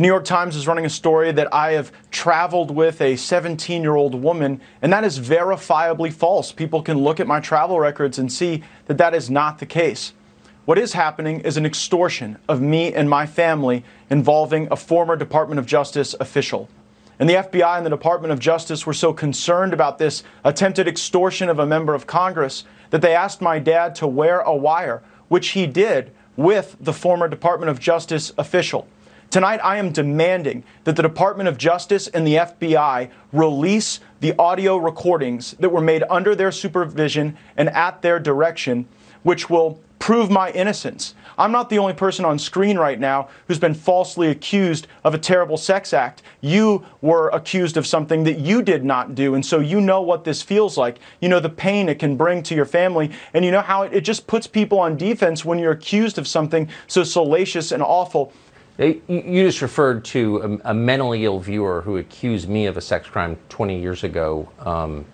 The 0.00 0.02
New 0.04 0.12
York 0.12 0.24
Times 0.24 0.56
is 0.56 0.66
running 0.66 0.86
a 0.86 0.88
story 0.88 1.30
that 1.30 1.52
I 1.52 1.72
have 1.72 1.92
traveled 2.10 2.70
with 2.70 3.02
a 3.02 3.16
17 3.16 3.82
year 3.82 3.96
old 3.96 4.14
woman, 4.14 4.62
and 4.80 4.90
that 4.94 5.04
is 5.04 5.20
verifiably 5.20 6.10
false. 6.10 6.52
People 6.52 6.80
can 6.80 7.00
look 7.00 7.20
at 7.20 7.26
my 7.26 7.38
travel 7.38 7.78
records 7.78 8.18
and 8.18 8.32
see 8.32 8.62
that 8.86 8.96
that 8.96 9.14
is 9.14 9.28
not 9.28 9.58
the 9.58 9.66
case. 9.66 10.14
What 10.64 10.78
is 10.78 10.94
happening 10.94 11.40
is 11.40 11.58
an 11.58 11.66
extortion 11.66 12.38
of 12.48 12.62
me 12.62 12.94
and 12.94 13.10
my 13.10 13.26
family 13.26 13.84
involving 14.08 14.68
a 14.70 14.76
former 14.76 15.16
Department 15.16 15.58
of 15.58 15.66
Justice 15.66 16.14
official. 16.18 16.70
And 17.18 17.28
the 17.28 17.34
FBI 17.34 17.76
and 17.76 17.84
the 17.84 17.90
Department 17.90 18.32
of 18.32 18.38
Justice 18.38 18.86
were 18.86 18.94
so 18.94 19.12
concerned 19.12 19.74
about 19.74 19.98
this 19.98 20.22
attempted 20.44 20.88
extortion 20.88 21.50
of 21.50 21.58
a 21.58 21.66
member 21.66 21.92
of 21.92 22.06
Congress 22.06 22.64
that 22.88 23.02
they 23.02 23.14
asked 23.14 23.42
my 23.42 23.58
dad 23.58 23.94
to 23.96 24.06
wear 24.06 24.40
a 24.40 24.56
wire, 24.56 25.02
which 25.28 25.48
he 25.48 25.66
did 25.66 26.10
with 26.38 26.74
the 26.80 26.94
former 26.94 27.28
Department 27.28 27.68
of 27.68 27.78
Justice 27.78 28.32
official. 28.38 28.88
Tonight, 29.30 29.60
I 29.62 29.76
am 29.76 29.92
demanding 29.92 30.64
that 30.82 30.96
the 30.96 31.04
Department 31.04 31.48
of 31.48 31.56
Justice 31.56 32.08
and 32.08 32.26
the 32.26 32.34
FBI 32.34 33.10
release 33.30 34.00
the 34.18 34.34
audio 34.36 34.76
recordings 34.76 35.52
that 35.60 35.68
were 35.68 35.80
made 35.80 36.02
under 36.10 36.34
their 36.34 36.50
supervision 36.50 37.36
and 37.56 37.68
at 37.68 38.02
their 38.02 38.18
direction, 38.18 38.88
which 39.22 39.48
will 39.48 39.80
prove 40.00 40.32
my 40.32 40.50
innocence. 40.50 41.14
I'm 41.38 41.52
not 41.52 41.70
the 41.70 41.78
only 41.78 41.92
person 41.92 42.24
on 42.24 42.40
screen 42.40 42.76
right 42.76 42.98
now 42.98 43.28
who's 43.46 43.60
been 43.60 43.72
falsely 43.72 44.28
accused 44.30 44.88
of 45.04 45.14
a 45.14 45.18
terrible 45.18 45.56
sex 45.56 45.92
act. 45.92 46.22
You 46.40 46.84
were 47.00 47.28
accused 47.28 47.76
of 47.76 47.86
something 47.86 48.24
that 48.24 48.40
you 48.40 48.62
did 48.62 48.84
not 48.84 49.14
do, 49.14 49.36
and 49.36 49.46
so 49.46 49.60
you 49.60 49.80
know 49.80 50.02
what 50.02 50.24
this 50.24 50.42
feels 50.42 50.76
like. 50.76 50.98
You 51.20 51.28
know 51.28 51.38
the 51.38 51.48
pain 51.48 51.88
it 51.88 52.00
can 52.00 52.16
bring 52.16 52.42
to 52.42 52.54
your 52.56 52.64
family, 52.64 53.12
and 53.32 53.44
you 53.44 53.52
know 53.52 53.60
how 53.60 53.82
it, 53.82 53.92
it 53.92 54.00
just 54.00 54.26
puts 54.26 54.48
people 54.48 54.80
on 54.80 54.96
defense 54.96 55.44
when 55.44 55.60
you're 55.60 55.70
accused 55.70 56.18
of 56.18 56.26
something 56.26 56.68
so 56.88 57.04
salacious 57.04 57.70
and 57.70 57.80
awful. 57.80 58.32
You 58.80 59.44
just 59.44 59.60
referred 59.60 60.04
to 60.06 60.60
a, 60.64 60.70
a, 60.70 60.74
mentally 60.74 61.26
ill 61.26 61.38
viewer 61.38 61.82
who 61.82 61.98
accused 61.98 62.48
me 62.48 62.64
of 62.64 62.78
a 62.78 62.80
sex 62.80 63.06
crime 63.06 63.36
20 63.50 63.78
years 63.78 64.04
ago. 64.04 64.48
Um, 64.60 65.04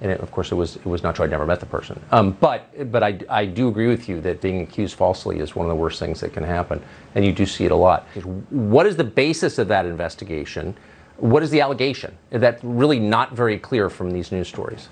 and 0.00 0.12
it, 0.12 0.20
of 0.20 0.30
course, 0.30 0.52
it 0.52 0.54
was 0.54 0.76
it 0.76 0.86
was 0.86 1.02
not 1.02 1.16
true. 1.16 1.24
I'd 1.24 1.30
never 1.30 1.46
met 1.46 1.58
the 1.58 1.66
person. 1.66 2.00
Um, 2.12 2.32
but 2.32 2.92
but 2.92 3.02
I, 3.02 3.18
I 3.28 3.46
do 3.46 3.66
agree 3.68 3.88
with 3.88 4.08
you 4.08 4.20
that 4.20 4.40
being 4.40 4.60
accused 4.60 4.94
falsely 4.94 5.40
is 5.40 5.56
one 5.56 5.66
of 5.66 5.70
the 5.70 5.74
worst 5.74 5.98
things 5.98 6.20
that 6.20 6.34
can 6.34 6.44
happen, 6.44 6.82
and 7.14 7.24
you 7.24 7.32
do 7.32 7.46
see 7.46 7.64
it 7.64 7.72
a 7.72 7.76
lot. 7.76 8.06
What 8.50 8.86
is 8.86 8.96
the 8.96 9.04
basis 9.04 9.58
of 9.58 9.68
that 9.68 9.86
investigation? 9.86 10.76
What 11.16 11.42
is 11.42 11.50
the 11.50 11.62
allegation? 11.62 12.16
That's 12.28 12.62
really 12.62 13.00
not 13.00 13.32
very 13.32 13.58
clear 13.58 13.88
from 13.88 14.10
these 14.10 14.30
news 14.30 14.48
stories. 14.48 14.88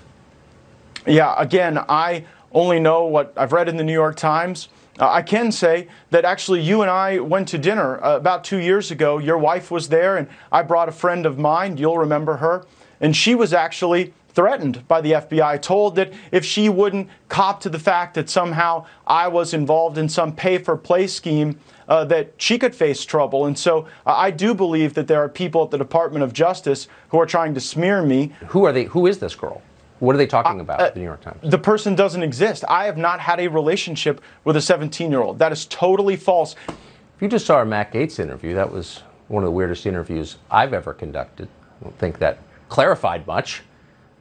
Yeah, 1.05 1.35
again, 1.37 1.77
I 1.87 2.25
only 2.51 2.79
know 2.79 3.05
what 3.05 3.31
I've 3.37 3.53
read 3.53 3.69
in 3.69 3.77
the 3.77 3.83
New 3.83 3.93
York 3.93 4.15
Times. 4.15 4.69
Uh, 4.99 5.09
I 5.09 5.21
can 5.21 5.51
say 5.51 5.87
that 6.11 6.23
actually 6.23 6.61
you 6.61 6.81
and 6.81 6.89
I 6.89 7.19
went 7.19 7.47
to 7.49 7.57
dinner 7.57 8.03
uh, 8.03 8.15
about 8.15 8.43
two 8.43 8.57
years 8.57 8.91
ago. 8.91 9.17
Your 9.17 9.37
wife 9.37 9.69
was 9.69 9.89
there, 9.89 10.17
and 10.17 10.27
I 10.51 10.61
brought 10.61 10.87
a 10.87 10.93
friend 10.93 11.25
of 11.25 11.37
mine. 11.37 11.77
You'll 11.77 11.97
remember 11.97 12.37
her. 12.37 12.65
And 13.01 13.15
she 13.15 13.35
was 13.35 13.53
actually 13.53 14.13
threatened 14.29 14.85
by 14.87 15.01
the 15.01 15.13
FBI, 15.13 15.61
told 15.61 15.95
that 15.95 16.13
if 16.31 16.45
she 16.45 16.69
wouldn't 16.69 17.09
cop 17.29 17.61
to 17.61 17.69
the 17.69 17.79
fact 17.79 18.13
that 18.15 18.29
somehow 18.29 18.85
I 19.07 19.27
was 19.27 19.53
involved 19.53 19.97
in 19.97 20.09
some 20.09 20.35
pay 20.35 20.57
for 20.57 20.75
play 20.75 21.07
scheme, 21.07 21.59
uh, 21.87 22.03
that 22.05 22.33
she 22.37 22.57
could 22.57 22.75
face 22.75 23.05
trouble. 23.05 23.45
And 23.45 23.57
so 23.57 23.85
uh, 24.05 24.13
I 24.15 24.31
do 24.31 24.53
believe 24.53 24.93
that 24.95 25.07
there 25.07 25.23
are 25.23 25.29
people 25.29 25.63
at 25.63 25.71
the 25.71 25.77
Department 25.77 26.23
of 26.23 26.33
Justice 26.33 26.87
who 27.09 27.19
are 27.19 27.25
trying 27.25 27.53
to 27.53 27.59
smear 27.59 28.01
me. 28.01 28.33
Who 28.47 28.65
are 28.65 28.71
they? 28.71 28.85
Who 28.85 29.07
is 29.07 29.19
this 29.19 29.35
girl? 29.35 29.61
What 29.99 30.13
are 30.13 30.17
they 30.17 30.27
talking 30.27 30.59
about 30.59 30.81
uh, 30.81 30.89
the 30.89 30.99
New 30.99 31.05
York 31.05 31.21
Times? 31.21 31.39
The 31.43 31.57
person 31.57 31.95
doesn't 31.95 32.21
exist. 32.21 32.65
I 32.67 32.85
have 32.85 32.97
not 32.97 33.19
had 33.19 33.39
a 33.39 33.47
relationship 33.47 34.21
with 34.43 34.55
a 34.57 34.61
17 34.61 35.09
year 35.09 35.21
old. 35.21 35.39
That 35.39 35.51
is 35.51 35.65
totally 35.65 36.15
false. 36.15 36.55
If 36.67 37.21
you 37.21 37.29
just 37.29 37.45
saw 37.45 37.55
our 37.55 37.65
Matt 37.65 37.93
Gaetz 37.93 38.19
interview, 38.19 38.53
that 38.55 38.71
was 38.71 39.03
one 39.29 39.43
of 39.43 39.47
the 39.47 39.51
weirdest 39.51 39.85
interviews 39.85 40.37
I've 40.51 40.73
ever 40.73 40.93
conducted. 40.93 41.47
I 41.79 41.83
don't 41.85 41.97
think 41.97 42.19
that 42.19 42.39
clarified 42.67 43.25
much, 43.25 43.63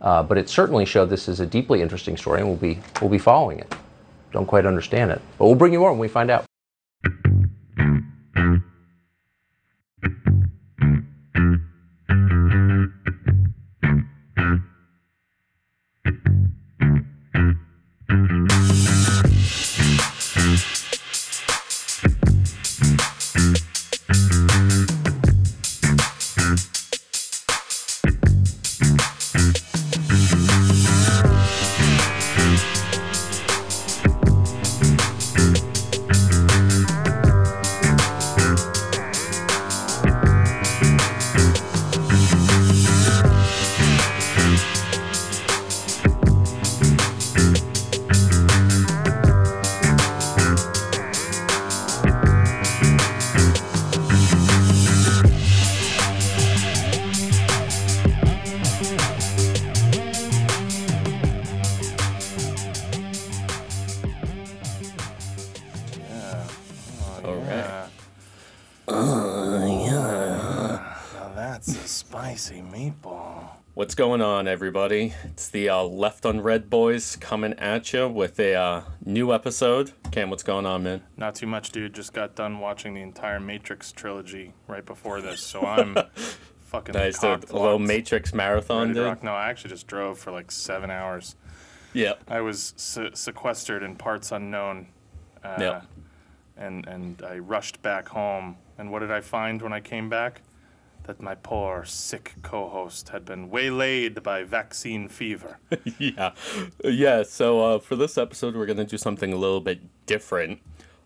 uh, 0.01 0.23
but 0.23 0.39
it 0.39 0.49
certainly 0.49 0.85
showed 0.85 1.11
this 1.11 1.29
is 1.29 1.41
a 1.41 1.47
deeply 1.47 1.83
interesting 1.83 2.17
story, 2.17 2.41
and 2.41 2.49
we'll 2.49 2.57
be 2.57 2.79
we'll 3.01 3.11
be 3.11 3.19
following 3.19 3.59
it. 3.59 3.75
Don't 4.33 4.47
quite 4.47 4.67
understand 4.67 5.11
it, 5.11 5.21
but 5.39 5.47
we'll 5.47 5.55
bring 5.55 5.73
you 5.73 5.81
more 5.81 5.91
when 5.91 6.01
we 6.01 6.09
find 6.09 6.31
out. 6.31 6.45
What's 73.85 73.95
going 73.95 74.23
on, 74.23 74.49
everybody? 74.49 75.13
It's 75.25 75.51
the 75.51 75.69
uh, 75.69 75.83
Left 75.83 76.25
on 76.25 76.41
Red 76.41 76.71
boys 76.71 77.17
coming 77.17 77.53
at 77.59 77.93
you 77.93 78.09
with 78.09 78.41
a 78.41 78.55
uh, 78.55 78.83
new 79.05 79.31
episode. 79.31 79.93
Cam, 80.11 80.31
what's 80.31 80.43
going 80.43 80.65
on, 80.65 80.85
man? 80.85 81.03
Not 81.19 81.35
too 81.35 81.47
much, 81.47 81.71
dude. 81.71 81.93
Just 81.93 82.15
got 82.15 82.35
done 82.35 82.61
watching 82.61 82.95
the 82.95 83.03
entire 83.03 83.39
Matrix 83.39 83.93
trilogy 83.93 84.55
right 84.69 84.87
before 84.87 85.21
this, 85.21 85.43
so 85.43 85.61
I'm 85.67 85.99
fucking 86.65 86.95
nice. 86.95 87.23
A 87.23 87.39
little 87.51 87.79
Matrix 87.79 88.33
marathon, 88.33 88.95
dude. 88.95 89.23
No, 89.23 89.33
I 89.33 89.51
actually 89.51 89.69
just 89.69 89.87
drove 89.87 90.19
for 90.19 90.33
like 90.33 90.51
seven 90.51 90.91
hours. 90.91 91.37
Yeah. 91.93 92.15
I 92.27 92.41
was 92.41 92.73
se- 92.79 93.11
sequestered 93.13 93.83
in 93.83 93.97
parts 93.97 94.33
unknown. 94.33 94.87
Uh, 95.45 95.57
yep. 95.61 95.87
And 96.57 96.87
and 96.87 97.23
I 97.23 97.37
rushed 97.37 97.83
back 97.83 98.09
home. 98.09 98.57
And 98.79 98.91
what 98.91 99.01
did 99.01 99.11
I 99.11 99.21
find 99.21 99.61
when 99.61 99.75
I 99.75 99.81
came 99.81 100.09
back? 100.09 100.41
That 101.05 101.21
my 101.21 101.35
poor 101.35 101.85
sick 101.85 102.35
co-host 102.43 103.11
had 103.11 103.25
been 103.25 103.51
waylaid 103.51 104.23
by 104.23 104.43
vaccine 104.43 105.09
fever. 105.09 105.59
yeah, 105.99 106.33
yeah. 106.83 107.23
So 107.23 107.61
uh, 107.61 107.79
for 107.79 107.97
this 107.97 108.19
episode, 108.19 108.57
we're 108.57 108.67
gonna 108.67 108.85
do 108.85 108.99
something 108.99 109.33
a 109.33 109.37
little 109.37 109.61
bit 109.61 109.81
different. 110.07 110.61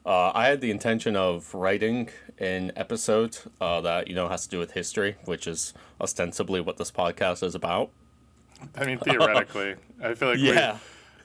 Uh, 0.06 0.32
I 0.34 0.46
had 0.46 0.60
the 0.60 0.70
intention 0.70 1.16
of 1.16 1.52
writing 1.54 2.08
an 2.38 2.72
episode 2.76 3.36
uh, 3.60 3.80
that 3.82 4.08
you 4.08 4.14
know 4.14 4.28
has 4.28 4.44
to 4.44 4.48
do 4.48 4.58
with 4.58 4.72
history, 4.72 5.16
which 5.24 5.46
is 5.46 5.74
ostensibly 6.00 6.60
what 6.60 6.76
this 6.76 6.90
podcast 6.90 7.42
is 7.42 7.54
about. 7.54 7.90
I 8.76 8.84
mean, 8.84 8.98
theoretically, 9.04 9.74
I 10.02 10.14
feel 10.14 10.28
like 10.28 10.38
yeah. 10.38 10.78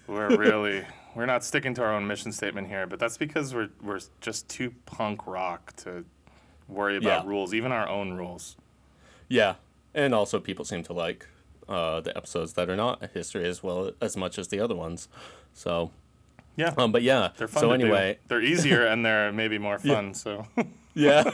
we, 0.07 0.15
we're 0.15 0.35
really 0.35 0.85
we're 1.15 1.25
not 1.25 1.43
sticking 1.43 1.73
to 1.75 1.83
our 1.83 1.93
own 1.93 2.07
mission 2.07 2.31
statement 2.31 2.67
here, 2.67 2.87
but 2.87 2.99
that's 2.99 3.17
because 3.17 3.53
we're 3.53 3.69
we're 3.81 4.01
just 4.21 4.49
too 4.49 4.73
punk 4.85 5.27
rock 5.27 5.75
to 5.77 6.05
worry 6.67 6.97
about 6.97 7.23
yeah. 7.23 7.29
rules, 7.29 7.53
even 7.53 7.71
our 7.71 7.87
own 7.87 8.13
rules. 8.13 8.57
Yeah, 9.27 9.55
and 9.93 10.13
also 10.13 10.39
people 10.39 10.65
seem 10.65 10.83
to 10.83 10.93
like 10.93 11.27
uh, 11.67 12.01
the 12.01 12.15
episodes 12.15 12.53
that 12.53 12.69
are 12.69 12.75
not 12.75 13.11
history 13.13 13.45
as 13.45 13.63
well 13.63 13.91
as 14.01 14.17
much 14.17 14.37
as 14.37 14.49
the 14.49 14.59
other 14.59 14.75
ones. 14.75 15.07
So 15.53 15.91
yeah, 16.55 16.73
um, 16.77 16.91
but 16.91 17.01
yeah, 17.01 17.29
they're 17.37 17.47
fun. 17.47 17.61
So 17.61 17.71
anyway, 17.71 18.13
do. 18.13 18.19
they're 18.27 18.41
easier 18.41 18.85
and 18.91 19.05
they're 19.05 19.31
maybe 19.31 19.57
more 19.57 19.79
fun. 19.79 20.13
Yeah. 20.13 20.13
So 20.13 20.47
yeah, 20.93 21.31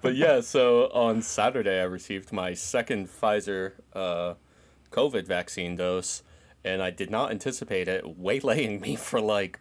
but 0.00 0.14
yeah. 0.14 0.40
So 0.40 0.90
on 0.92 1.20
Saturday, 1.20 1.80
I 1.80 1.84
received 1.84 2.32
my 2.32 2.54
second 2.54 3.08
Pfizer 3.08 3.72
uh, 3.92 4.34
COVID 4.90 5.26
vaccine 5.26 5.76
dose, 5.76 6.22
and 6.64 6.82
I 6.82 6.90
did 6.90 7.10
not 7.10 7.30
anticipate 7.30 7.86
it 7.86 8.18
waylaying 8.18 8.80
me 8.80 8.96
for 8.96 9.20
like 9.20 9.60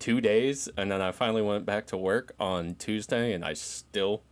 two 0.00 0.20
days, 0.20 0.68
and 0.76 0.90
then 0.90 1.00
I 1.00 1.12
finally 1.12 1.42
went 1.42 1.64
back 1.64 1.86
to 1.88 1.96
work 1.96 2.34
on 2.40 2.74
Tuesday, 2.74 3.32
and 3.32 3.44
I 3.44 3.52
still 3.52 4.22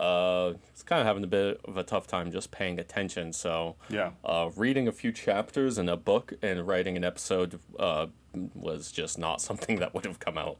uh, 0.00 0.54
it's 0.68 0.82
kind 0.82 1.00
of 1.00 1.06
having 1.06 1.22
a 1.24 1.26
bit 1.26 1.60
of 1.64 1.76
a 1.76 1.82
tough 1.82 2.06
time 2.06 2.30
just 2.32 2.50
paying 2.50 2.78
attention. 2.78 3.32
So 3.32 3.76
yeah, 3.88 4.10
uh, 4.24 4.50
reading 4.56 4.88
a 4.88 4.92
few 4.92 5.12
chapters 5.12 5.76
in 5.78 5.88
a 5.88 5.96
book 5.96 6.32
and 6.42 6.66
writing 6.66 6.96
an 6.96 7.04
episode 7.04 7.60
uh, 7.78 8.06
was 8.54 8.90
just 8.90 9.18
not 9.18 9.40
something 9.48 9.78
that 9.80 9.94
would 9.94 10.06
have 10.06 10.18
come 10.18 10.38
out 10.38 10.58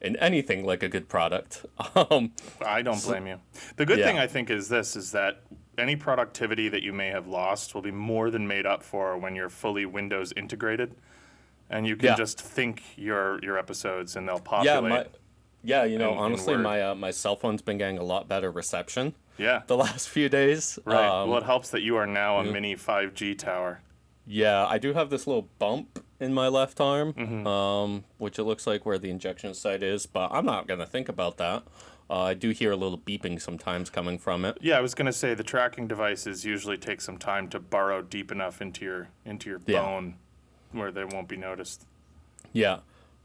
in 0.00 0.16
anything 0.16 0.64
like 0.64 0.82
a 0.82 0.88
good 0.88 1.08
product. 1.08 1.64
Um, 1.94 2.32
I 2.64 2.82
don't 2.82 3.02
blame 3.02 3.26
you. 3.26 3.38
The 3.76 3.84
good 3.86 3.98
Yeah. 3.98 4.06
thing 4.06 4.18
I 4.18 4.26
think 4.26 4.50
is 4.50 4.68
this 4.68 4.96
is 4.96 5.12
that 5.12 5.42
any 5.78 5.96
productivity 5.96 6.68
that 6.68 6.82
you 6.82 6.92
may 6.92 7.08
have 7.08 7.26
lost 7.26 7.74
will 7.74 7.82
be 7.82 7.90
more 7.90 8.30
than 8.30 8.46
made 8.46 8.66
up 8.66 8.82
for 8.82 9.16
when 9.18 9.34
you're 9.36 9.48
fully 9.50 9.86
Windows 9.86 10.32
integrated. 10.36 10.94
And 11.70 11.86
you 11.86 11.96
can 11.96 12.08
Yeah. 12.10 12.14
just 12.16 12.40
think 12.40 12.82
your 12.96 13.42
your 13.42 13.58
episodes 13.58 14.16
and 14.16 14.28
they'll 14.28 14.36
yeah, 14.36 14.42
populate. 14.80 14.90
my, 14.90 15.06
yeah, 15.62 15.84
you 15.84 15.98
know, 15.98 16.12
in 16.12 16.18
honestly, 16.18 16.54
Word. 16.56 16.62
my 16.62 16.82
uh, 16.82 16.94
my 16.94 17.10
cell 17.10 17.36
phone's 17.36 17.62
been 17.62 17.78
getting 17.78 17.98
a 17.98 18.02
lot 18.04 18.28
better 18.28 18.50
reception 18.50 19.14
yeah. 19.38 19.62
the 19.66 19.76
last 19.86 20.08
few 20.08 20.28
days. 20.28 20.78
Right. 20.84 21.04
Um, 21.06 21.28
well, 21.30 21.38
it 21.38 21.44
helps 21.44 21.70
that 21.70 21.82
you 21.82 21.96
are 21.96 22.06
now 22.06 22.38
a 22.38 22.44
mini 22.44 22.74
5G 22.76 23.38
tower. 23.38 23.80
Yeah, 24.26 24.66
I 24.66 24.78
do 24.78 24.92
have 24.92 25.10
this 25.10 25.26
little 25.26 25.48
bump 25.58 26.04
in 26.20 26.32
my 26.32 26.46
left 26.48 26.80
arm, 26.80 27.12
Mm-hmm. 27.14 27.46
um, 27.46 28.04
which 28.18 28.38
it 28.38 28.44
looks 28.44 28.66
like 28.66 28.86
where 28.86 28.98
the 28.98 29.10
injection 29.10 29.52
site 29.54 29.82
is, 29.82 30.06
but 30.06 30.30
I'm 30.32 30.46
not 30.46 30.68
gonna 30.68 30.86
think 30.86 31.08
about 31.08 31.38
that. 31.38 31.64
Uh, 32.10 32.20
I 32.24 32.34
do 32.34 32.50
hear 32.50 32.70
a 32.72 32.76
little 32.76 32.98
beeping 32.98 33.40
sometimes 33.40 33.88
coming 33.90 34.18
from 34.18 34.44
it. 34.44 34.58
Yeah, 34.60 34.76
I 34.76 34.80
was 34.80 34.94
gonna 34.94 35.12
say 35.12 35.34
the 35.34 35.42
tracking 35.42 35.88
devices 35.88 36.44
usually 36.44 36.76
take 36.76 37.00
some 37.00 37.16
time 37.18 37.48
to 37.48 37.58
burrow 37.58 38.02
deep 38.02 38.30
enough 38.30 38.60
into 38.62 38.84
your 38.84 39.08
into 39.24 39.48
your 39.50 39.60
Yeah. 39.66 39.80
bone 39.82 40.14
where 40.72 40.92
they 40.92 41.04
won't 41.04 41.26
be 41.28 41.36
noticed. 41.36 41.84
Yeah, 42.52 42.80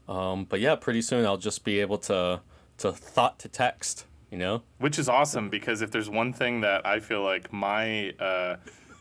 um, 0.08 0.44
but 0.44 0.60
yeah, 0.60 0.74
pretty 0.74 1.02
soon 1.02 1.24
I'll 1.26 1.36
just 1.36 1.64
be 1.64 1.80
able 1.80 1.98
to 1.98 2.40
to 2.78 2.92
thought 2.92 3.38
to 3.40 3.48
text. 3.48 4.06
You 4.30 4.36
know? 4.36 4.62
Which 4.78 4.98
is 4.98 5.08
awesome 5.08 5.48
because 5.48 5.80
if 5.80 5.90
there's 5.90 6.10
one 6.10 6.34
thing 6.34 6.60
that 6.60 6.86
I 6.86 7.00
feel 7.00 7.22
like 7.22 7.50
my 7.50 8.10
uh, 8.20 8.56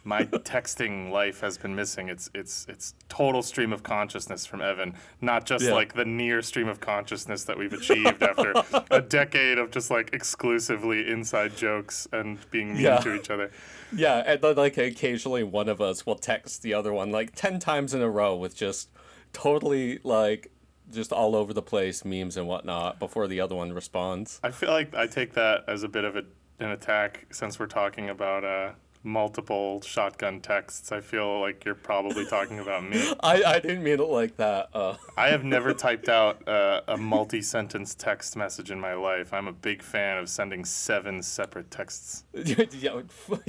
my 0.06 0.24
texting 0.24 1.12
life 1.12 1.42
has 1.42 1.58
been 1.58 1.76
missing, 1.76 2.08
it's 2.08 2.30
it's 2.34 2.66
it's 2.70 2.94
total 3.10 3.42
stream 3.42 3.74
of 3.74 3.84
consciousness 3.84 4.46
from 4.46 4.62
Evan, 4.62 4.94
not 5.20 5.46
just 5.46 5.66
Yeah. 5.66 5.74
like 5.74 5.96
the 5.96 6.06
near 6.06 6.42
stream 6.42 6.70
of 6.70 6.80
consciousness 6.80 7.44
that 7.44 7.58
we've 7.58 7.74
achieved 7.74 8.24
after 8.24 8.54
a 8.90 9.02
decade 9.20 9.58
of 9.58 9.70
just 9.70 9.92
like 9.92 10.12
exclusively 10.14 11.10
inside 11.12 11.58
jokes 11.58 12.08
and 12.14 12.38
being 12.52 12.76
mean 12.76 12.84
Yeah. 12.84 13.00
to 13.00 13.14
each 13.14 13.30
other. 13.30 13.52
Yeah, 13.96 14.24
and 14.26 14.42
then 14.42 14.56
like 14.56 14.78
occasionally 14.78 15.44
one 15.44 15.68
of 15.70 15.80
us 15.82 16.06
will 16.06 16.16
text 16.18 16.62
the 16.62 16.74
other 16.74 16.94
one 16.94 17.12
like 17.12 17.36
ten 17.36 17.60
times 17.60 17.94
in 17.94 18.02
a 18.02 18.10
row 18.10 18.34
with 18.36 18.56
just 18.56 18.90
totally 19.34 20.00
like 20.04 20.52
just 20.92 21.12
all 21.12 21.36
over 21.36 21.54
the 21.54 21.62
place 21.62 22.06
memes 22.06 22.38
and 22.38 22.48
whatnot 22.48 23.00
before 23.00 23.28
the 23.28 23.40
other 23.42 23.56
one 23.56 23.74
responds. 23.74 24.40
I 24.44 24.52
feel 24.52 24.70
like 24.70 24.96
I 24.96 25.08
take 25.08 25.34
that 25.34 25.64
as 25.68 25.84
a 25.84 25.88
bit 25.88 26.06
of 26.06 26.16
a, 26.16 26.24
an 26.60 26.72
attack 26.72 27.26
since 27.32 27.60
we're 27.60 27.68
talking 27.68 28.10
about 28.10 28.44
uh, 28.44 28.72
multiple 29.04 29.82
shotgun 29.82 30.42
texts. 30.42 30.92
I 30.92 31.02
feel 31.02 31.40
like 31.40 31.66
you're 31.66 31.76
probably 31.76 32.26
talking 32.26 32.60
about 32.60 32.88
me. 32.88 33.14
I, 33.22 33.44
I 33.44 33.60
didn't 33.60 33.84
mean 33.84 34.00
it 34.00 34.04
like 34.04 34.38
that. 34.38 34.70
Uh, 34.74 34.98
I 35.18 35.30
have 35.30 35.44
never 35.44 35.74
typed 35.86 36.10
out 36.10 36.48
uh, 36.48 36.82
a 36.88 36.98
multi 36.98 37.42
sentence 37.42 37.96
text 37.96 38.36
message 38.36 38.70
in 38.70 38.80
my 38.80 38.94
life. 38.94 39.34
I'm 39.34 39.48
a 39.48 39.54
big 39.54 39.82
fan 39.82 40.18
of 40.18 40.30
sending 40.30 40.66
seven 40.66 41.24
separate 41.24 41.72
texts. 41.72 42.26
yeah, 42.34 43.02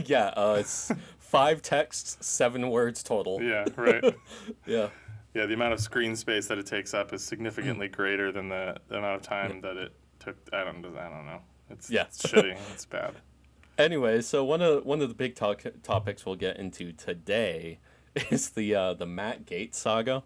yeah 0.05 0.27
uh, 0.29 0.57
it's 0.61 0.93
five 1.19 1.61
texts, 1.61 2.17
seven 2.27 2.71
words 2.71 3.03
total. 3.03 3.43
Yeah, 3.43 3.67
right. 3.77 4.15
Yeah. 4.67 4.89
Yeah, 5.39 5.47
the 5.47 5.55
amount 5.55 5.73
of 5.73 5.79
screen 5.81 6.17
space 6.17 6.49
that 6.49 6.59
it 6.59 6.67
takes 6.67 6.93
up 6.95 7.13
is 7.13 7.23
significantly 7.23 7.87
greater 7.87 8.33
than 8.33 8.49
the, 8.49 8.77
the 8.89 8.97
amount 8.99 9.15
of 9.15 9.23
time 9.23 9.61
that 9.61 9.77
it 9.77 9.93
took. 10.19 10.37
I 10.53 10.65
don't, 10.65 10.85
I 10.85 11.09
don't 11.09 11.27
know. 11.27 11.41
It's, 11.71 11.89
Yeah. 11.89 12.07
it's 12.09 12.23
shitty. 12.27 12.59
It's 12.75 12.85
bad. 12.85 13.15
Anyway, 13.79 14.21
so 14.21 14.45
one 14.45 14.61
of 14.61 14.85
one 14.85 15.01
of 15.01 15.09
the 15.09 15.15
big 15.15 15.37
talk, 15.37 15.63
topics 15.85 16.27
we'll 16.27 16.35
get 16.35 16.57
into 16.57 16.91
today 16.91 17.79
is 18.31 18.51
the 18.51 18.75
uh, 18.75 18.95
the 18.95 19.07
Matt 19.07 19.47
Gaetz 19.47 19.75
saga, 19.77 20.25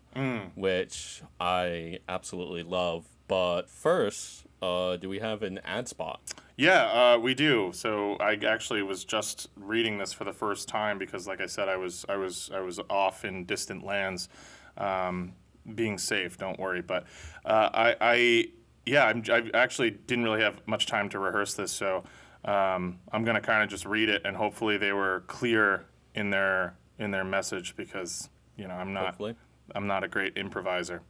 which 0.55 1.23
I 1.38 1.99
absolutely 2.09 2.62
love. 2.62 3.05
But 3.29 3.69
first, 3.69 4.47
uh, 4.62 4.97
do 4.97 5.11
we 5.11 5.19
have 5.19 5.43
an 5.43 5.61
ad 5.67 5.87
spot? 5.87 6.23
Yeah, 6.56 6.85
uh, 7.14 7.19
we 7.19 7.35
do. 7.35 7.73
So 7.75 8.17
I 8.17 8.38
actually 8.47 8.82
was 8.82 9.05
just 9.05 9.50
reading 9.56 9.99
this 9.99 10.14
for 10.14 10.25
the 10.25 10.32
first 10.32 10.67
time 10.67 10.97
because, 10.99 11.26
like 11.26 11.43
I 11.43 11.47
said, 11.47 11.69
I 11.69 11.76
was 11.76 12.06
I 12.09 12.17
was 12.17 12.50
I 12.55 12.61
was 12.61 12.81
off 12.88 13.23
in 13.23 13.44
distant 13.44 13.85
lands, 13.85 14.31
um, 14.79 15.33
being 15.75 15.99
safe. 15.99 16.39
Don't 16.39 16.59
worry. 16.59 16.83
But 16.83 17.05
uh, 17.45 17.71
I, 17.73 17.97
I 18.01 18.45
yeah, 18.87 19.07
I'm, 19.07 19.23
I 19.31 19.51
actually 19.55 19.91
didn't 19.91 20.25
really 20.25 20.43
have 20.43 20.61
much 20.67 20.87
time 20.87 21.09
to 21.11 21.19
rehearse 21.19 21.55
this, 21.55 21.71
so 21.73 22.05
um, 22.45 22.99
I'm 23.13 23.25
gonna 23.25 23.41
kind 23.41 23.63
of 23.63 23.71
just 23.71 23.87
read 23.87 24.09
it, 24.09 24.23
and 24.25 24.37
hopefully 24.37 24.77
they 24.77 24.93
were 24.93 25.25
clear 25.27 25.87
in 26.15 26.31
their 26.31 26.75
in 26.99 27.11
their 27.11 27.25
message 27.25 27.77
because 27.77 28.29
you 28.57 28.67
know 28.67 28.75
I'm 28.75 28.93
not 28.93 29.07
Hopefully. 29.07 29.37
I'm 29.75 29.87
not 29.87 30.05
a 30.05 30.09
great 30.09 30.37
improviser. 30.37 31.03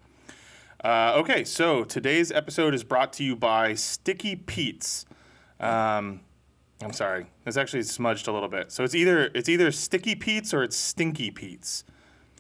Uh, 0.84 1.14
okay, 1.16 1.44
so 1.44 1.84
today's 1.84 2.32
episode 2.32 2.74
is 2.74 2.82
brought 2.82 3.12
to 3.14 3.24
you 3.24 3.36
by 3.36 3.74
Sticky 3.74 4.36
Pete's. 4.36 5.06
Um, 5.60 6.20
I'm 6.82 6.92
sorry, 6.92 7.26
it's 7.46 7.56
actually 7.56 7.84
smudged 7.84 8.26
a 8.26 8.32
little 8.32 8.48
bit. 8.48 8.72
So 8.72 8.82
it's 8.82 8.94
either 8.94 9.30
it's 9.34 9.48
either 9.48 9.70
Sticky 9.70 10.14
Pete's 10.14 10.52
or 10.52 10.62
it's 10.62 10.76
Stinky 10.76 11.30
Pete's. 11.30 11.84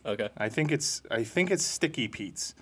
Okay. 0.04 0.28
I 0.36 0.48
think 0.48 0.72
it's 0.72 1.02
I 1.10 1.24
think 1.24 1.50
it's 1.50 1.64
Sticky 1.64 2.08
Pete's. 2.08 2.54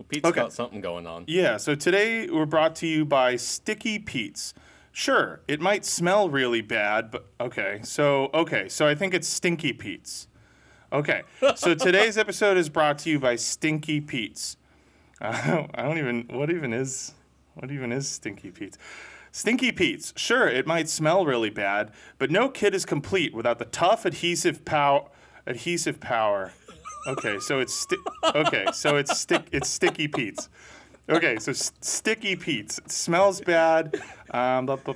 Well, 0.00 0.06
Pete's 0.08 0.24
Okay. 0.26 0.40
got 0.40 0.52
something 0.52 0.80
going 0.80 1.06
on. 1.06 1.24
Yeah, 1.26 1.56
so 1.58 1.74
today 1.74 2.28
we're 2.28 2.46
brought 2.46 2.74
to 2.76 2.86
you 2.86 3.04
by 3.04 3.36
Sticky 3.36 3.98
Pete's. 3.98 4.54
Sure, 4.92 5.40
it 5.46 5.60
might 5.60 5.84
smell 5.84 6.28
really 6.30 6.62
bad, 6.62 7.10
but 7.10 7.26
okay. 7.40 7.80
So 7.82 8.30
okay, 8.32 8.68
so 8.68 8.86
I 8.86 8.94
think 8.94 9.14
it's 9.14 9.28
Stinky 9.28 9.72
Pete's. 9.72 10.26
Okay, 10.92 11.22
so 11.54 11.74
today's 11.86 12.16
episode 12.18 12.56
is 12.56 12.68
brought 12.68 12.98
to 13.00 13.10
you 13.10 13.20
by 13.20 13.36
Stinky 13.36 14.00
Pete's. 14.00 14.56
Uh, 15.20 15.66
I 15.74 15.82
don't 15.82 15.98
even 15.98 16.26
what 16.30 16.50
even 16.50 16.72
is 16.72 17.12
what 17.54 17.70
even 17.70 17.92
is 17.92 18.08
Stinky 18.08 18.50
Pete's? 18.50 18.78
Stinky 19.32 19.70
Pete's. 19.70 20.12
Sure, 20.16 20.48
it 20.48 20.66
might 20.66 20.88
smell 20.88 21.24
really 21.24 21.50
bad, 21.50 21.92
but 22.18 22.30
no 22.30 22.48
kit 22.48 22.74
is 22.74 22.84
complete 22.84 23.32
without 23.34 23.58
the 23.58 23.66
tough 23.66 24.04
adhesive 24.04 24.64
pow 24.64 25.10
adhesive 25.50 26.00
power. 26.00 26.52
Okay, 27.06 27.38
so 27.40 27.58
it's 27.60 27.74
sti- 27.74 27.96
okay, 28.34 28.66
so 28.72 28.96
it's 28.96 29.18
stick 29.18 29.42
it's 29.52 29.68
Sticky 29.68 30.08
Pete's. 30.08 30.48
Okay, 31.08 31.38
so 31.38 31.50
s- 31.50 31.72
Sticky 31.80 32.36
Pete's. 32.36 32.78
It 32.78 32.90
smells 32.90 33.40
bad. 33.40 34.00
Um, 34.30 34.66
bu- 34.66 34.76
bu- 34.76 34.94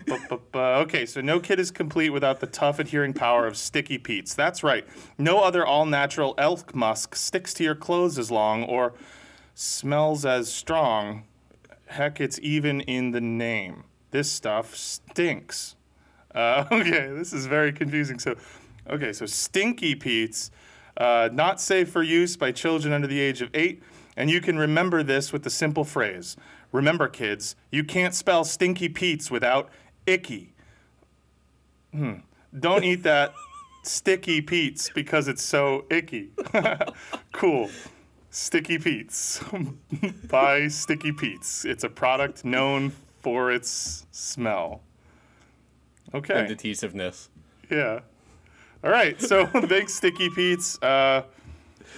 bu- 0.53 0.59
okay, 0.59 1.07
so 1.07 1.21
no 1.21 1.41
kit 1.41 1.59
is 1.59 1.71
complete 1.73 2.11
without 2.11 2.39
the 2.41 2.47
tough 2.47 2.79
adhering 2.79 3.15
power 3.15 3.47
of 3.47 3.57
Sticky 3.57 3.99
Pete's. 3.99 4.35
That's 4.35 4.63
right. 4.63 4.87
No 5.19 5.41
other 5.41 5.67
all 5.67 5.87
natural 5.87 6.35
elk 6.39 6.75
musk 6.75 7.17
sticks 7.17 7.53
to 7.55 7.65
your 7.65 7.75
clothes 7.75 8.17
as 8.19 8.31
long 8.31 8.63
or 8.65 8.93
smells 9.55 10.25
as 10.25 10.53
strong. 10.53 11.25
Heck, 11.87 12.21
it's 12.21 12.39
even 12.43 12.81
in 12.83 13.11
the 13.11 13.21
name. 13.21 13.85
This 14.13 14.31
stuff 14.31 14.77
stinks. 14.77 15.75
Uh, 16.35 16.65
okay, 16.73 17.09
this 17.09 17.33
is 17.33 17.47
very 17.47 17.73
confusing. 17.73 18.19
So, 18.21 18.37
okay, 18.89 19.13
so 19.13 19.27
Stinky 19.27 19.95
Pete's, 19.95 20.51
uh, 20.97 21.29
not 21.33 21.61
safe 21.61 21.91
for 21.91 22.03
use 22.03 22.37
by 22.37 22.53
children 22.53 22.93
under 22.93 23.07
the 23.07 23.21
age 23.21 23.43
of 23.43 23.51
eight. 23.55 23.83
And 24.17 24.31
you 24.31 24.41
can 24.41 24.57
remember 24.57 25.03
this 25.03 25.33
with 25.33 25.43
the 25.43 25.51
simple 25.51 25.85
phrase 25.85 26.37
Remember, 26.73 27.07
kids, 27.07 27.55
you 27.71 27.85
can't 27.85 28.15
spell 28.15 28.45
Stinky 28.45 28.89
Pete's 28.89 29.31
without 29.31 29.71
icky. 30.07 30.55
Hmm. 31.93 32.15
Don't 32.59 32.83
eat 32.83 33.05
that 33.05 33.33
Sticky 33.85 34.41
Pete's 34.41 34.91
because 34.91 35.29
it's 35.29 35.43
so 35.43 35.85
icky. 35.89 36.31
cool. 37.33 37.71
Sticky 38.31 38.79
Pete's 38.79 39.41
by 40.29 40.67
Sticky 40.67 41.13
Pete's. 41.13 41.65
It's 41.65 41.85
a 41.85 41.89
product 41.89 42.45
known 42.45 42.93
for 43.21 43.53
its 43.53 44.07
smell. 44.11 44.83
Okay. 46.13 46.41
And 46.41 46.51
adhesiveness. 46.51 47.31
Yeah. 47.71 48.01
All 48.85 48.91
right. 48.91 49.21
So 49.21 49.47
big 49.69 49.89
sticky 49.89 50.29
Pete's, 50.29 50.81
uh, 50.83 51.23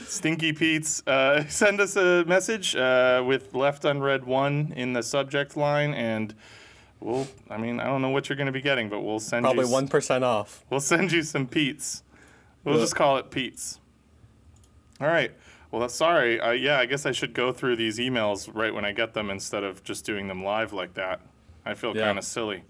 stinky 0.07 0.53
Pete's. 0.53 1.03
Uh, 1.07 1.45
send 1.49 1.81
us 1.81 1.97
a 1.97 2.25
message 2.27 2.77
uh, 2.77 3.23
with 3.27 3.55
left 3.55 3.85
unread 3.85 4.25
one 4.25 4.73
in 4.77 4.93
the 4.93 5.03
subject 5.03 5.57
line, 5.57 5.93
and 5.95 6.35
we'll. 7.01 7.27
I 7.51 7.57
mean, 7.57 7.81
I 7.81 7.85
don't 7.87 8.03
know 8.03 8.11
what 8.11 8.29
you're 8.29 8.37
going 8.37 8.47
to 8.47 8.53
be 8.53 8.63
getting, 8.63 8.89
but 8.89 9.01
we'll 9.01 9.19
send 9.19 9.45
Probably 9.45 9.65
you. 9.67 9.71
one 9.73 9.89
percent 9.89 10.23
off. 10.23 10.65
We'll 10.71 10.81
send 10.81 11.11
you 11.13 11.23
some 11.23 11.47
Pete's. 11.47 12.03
We'll 12.65 12.79
just 12.79 12.97
call 12.97 13.17
it 13.17 13.31
Pete's. 13.31 13.79
All 15.01 15.07
right. 15.07 15.33
Well, 15.71 15.81
that's 15.81 15.95
sorry. 15.95 16.41
Uh, 16.41 16.53
yeah, 16.53 16.79
I 16.79 16.87
guess 16.87 17.05
I 17.07 17.13
should 17.13 17.35
go 17.35 17.53
through 17.53 17.77
these 17.77 17.99
emails 17.99 18.49
right 18.53 18.73
when 18.73 18.85
I 18.85 18.93
get 18.93 19.15
them 19.15 19.31
instead 19.31 19.63
of 19.63 19.85
just 19.85 20.05
doing 20.05 20.27
them 20.29 20.43
live 20.45 20.73
like 20.73 20.95
that. 20.95 21.21
I 21.65 21.75
feel 21.75 21.97
Yeah. 21.97 22.07
kind 22.07 22.19
of 22.19 22.25
silly. 22.25 22.63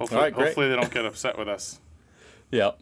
Hopefully, 0.00 0.18
All 0.18 0.24
right, 0.24 0.34
great. 0.34 0.46
hopefully 0.46 0.68
they 0.68 0.76
don't 0.76 0.90
get 0.90 1.04
upset 1.04 1.38
with 1.38 1.48
us. 1.48 1.78
Yep. 2.52 2.80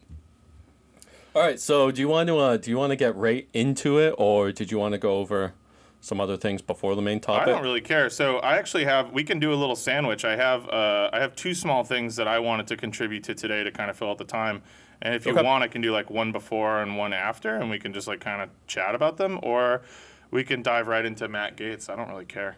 All 1.35 1.43
right. 1.43 1.61
So, 1.61 1.91
do 1.91 2.01
you 2.01 2.09
want 2.09 2.29
to 2.29 2.39
uh, 2.39 2.57
do 2.57 2.71
you 2.71 2.79
want 2.79 2.91
to 2.91 2.97
get 2.97 3.15
right 3.15 3.47
into 3.53 3.99
it, 3.99 4.15
or 4.17 4.51
did 4.51 4.71
you 4.71 4.79
want 4.79 4.93
to 4.93 4.99
go 4.99 5.19
over 5.19 5.53
some 6.01 6.23
other 6.23 6.39
things 6.39 6.63
before 6.63 6.95
the 6.97 7.03
main 7.03 7.21
topic? 7.21 7.47
I 7.49 7.51
don't 7.51 7.63
really 7.63 7.83
care. 7.83 8.09
So 8.09 8.39
I 8.39 8.57
actually 8.57 8.85
have. 8.87 9.13
We 9.13 9.25
can 9.25 9.39
do 9.39 9.53
a 9.53 9.57
little 9.57 9.77
sandwich. 9.77 10.25
I 10.25 10.37
have. 10.37 10.67
Uh, 10.71 11.11
I 11.13 11.21
have 11.21 11.37
two 11.37 11.53
small 11.53 11.85
things 11.85 12.17
that 12.17 12.27
I 12.27 12.39
wanted 12.39 12.67
to 12.69 12.79
contribute 12.79 13.25
to 13.25 13.35
today 13.35 13.63
to 13.63 13.71
kind 13.71 13.91
of 13.91 13.97
fill 13.99 14.09
out 14.09 14.17
the 14.17 14.25
time. 14.25 14.63
And 15.03 15.15
if 15.15 15.27
you 15.27 15.33
Okay. 15.33 15.43
want, 15.43 15.63
I 15.63 15.69
can 15.69 15.83
do 15.83 15.93
like 15.93 16.09
one 16.09 16.33
before 16.33 16.81
and 16.81 16.97
one 16.97 17.13
after, 17.13 17.55
and 17.57 17.69
we 17.69 17.79
can 17.79 17.93
just 17.93 18.09
like 18.09 18.21
kind 18.21 18.41
of 18.41 18.49
chat 18.67 18.95
about 18.95 19.19
them. 19.19 19.39
Or 19.43 19.83
we 20.31 20.45
can 20.45 20.63
dive 20.63 20.89
right 20.89 21.05
into 21.05 21.29
Matt 21.29 21.59
Gaetz. 21.59 21.91
I 21.91 21.97
don't 21.97 22.09
really 22.09 22.25
care. 22.25 22.57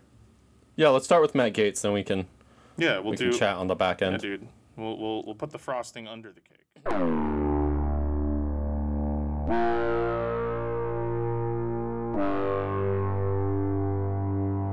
Yeah, 0.77 0.91
let's 0.91 1.07
start 1.07 1.23
with 1.23 1.35
Matt 1.35 1.55
Gaetz, 1.55 1.81
then 1.83 1.93
we 1.93 2.05
can 2.05 2.29
Yeah, 2.77 2.99
we'll 2.99 3.11
we 3.11 3.17
do. 3.17 3.31
can 3.31 3.39
chat 3.39 3.57
on 3.57 3.67
the 3.67 3.75
back 3.75 4.01
Yeah, 4.01 4.09
end. 4.09 4.21
dude. 4.21 4.47
We'll, 4.77 4.97
we'll 4.97 5.23
we'll 5.25 5.35
put 5.35 5.51
the 5.51 5.59
frosting 5.59 6.07
under 6.09 6.33
the 6.33 6.41
cake. 6.41 6.57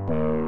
All 0.10 0.47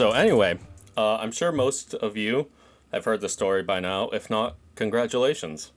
So 0.00 0.12
anyway, 0.12 0.58
uh, 0.96 1.16
I'm 1.16 1.30
sure 1.30 1.52
most 1.52 1.92
of 1.92 2.16
you 2.16 2.48
have 2.90 3.04
heard 3.04 3.20
the 3.20 3.28
story 3.28 3.62
by 3.62 3.80
now. 3.80 4.08
If 4.14 4.30
not, 4.30 4.56
congratulations. 4.74 5.72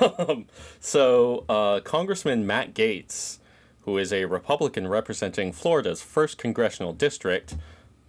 So 0.80 1.44
uh, 1.48 1.78
Congressman 1.78 2.44
Matt 2.44 2.74
Gaetz, 2.74 3.38
who 3.82 3.98
is 3.98 4.12
a 4.12 4.24
Republican 4.24 4.88
representing 4.88 5.52
Florida's 5.52 6.02
first 6.02 6.38
congressional 6.38 6.92
district, 6.92 7.54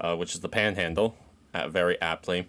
uh, 0.02 0.16
which 0.16 0.34
is 0.34 0.42
the 0.42 0.50
Panhandle, 0.50 1.16
uh, 1.54 1.68
very 1.68 2.02
aptly, 2.02 2.48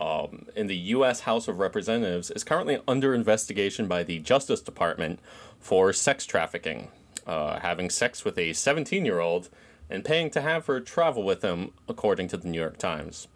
um, 0.00 0.46
in 0.54 0.68
the 0.68 0.76
U.S. 0.76 1.22
House 1.22 1.48
of 1.48 1.58
Representatives, 1.58 2.30
is 2.30 2.44
currently 2.44 2.78
under 2.86 3.12
investigation 3.12 3.88
by 3.88 4.04
the 4.04 4.20
Justice 4.20 4.60
Department 4.60 5.18
for 5.58 5.92
sex 5.92 6.26
trafficking, 6.26 6.92
uh, 7.26 7.58
having 7.58 7.90
sex 7.90 8.24
with 8.24 8.38
a 8.38 8.52
17 8.52 9.04
year 9.04 9.18
old 9.18 9.48
and 9.94 10.04
paying 10.04 10.28
to 10.30 10.40
have 10.40 10.66
her 10.66 10.80
travel 10.80 11.22
with 11.22 11.42
him, 11.42 11.70
according 11.88 12.28
to 12.28 12.36
the 12.36 12.48
New 12.48 12.58
York 12.58 12.76
Times. 12.76 13.28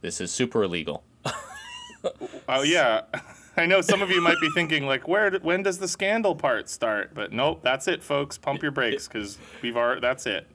This 0.00 0.20
is 0.20 0.30
super 0.32 0.64
illegal. 0.64 1.04
Oh 2.48 2.62
yeah, 2.62 3.00
I 3.56 3.66
know 3.66 3.80
some 3.80 4.00
of 4.00 4.10
you 4.10 4.20
might 4.20 4.40
be 4.40 4.48
thinking 4.50 4.86
like, 4.86 5.08
where? 5.08 5.32
When 5.38 5.64
does 5.64 5.78
the 5.78 5.88
scandal 5.88 6.36
part 6.36 6.68
start? 6.68 7.14
But 7.14 7.32
nope, 7.32 7.62
that's 7.64 7.88
it, 7.88 8.00
folks. 8.00 8.38
Pump 8.38 8.62
your 8.62 8.70
brakes 8.70 9.08
because 9.08 9.38
we've 9.60 9.76
already. 9.76 10.00
That's 10.02 10.24
it. 10.24 10.46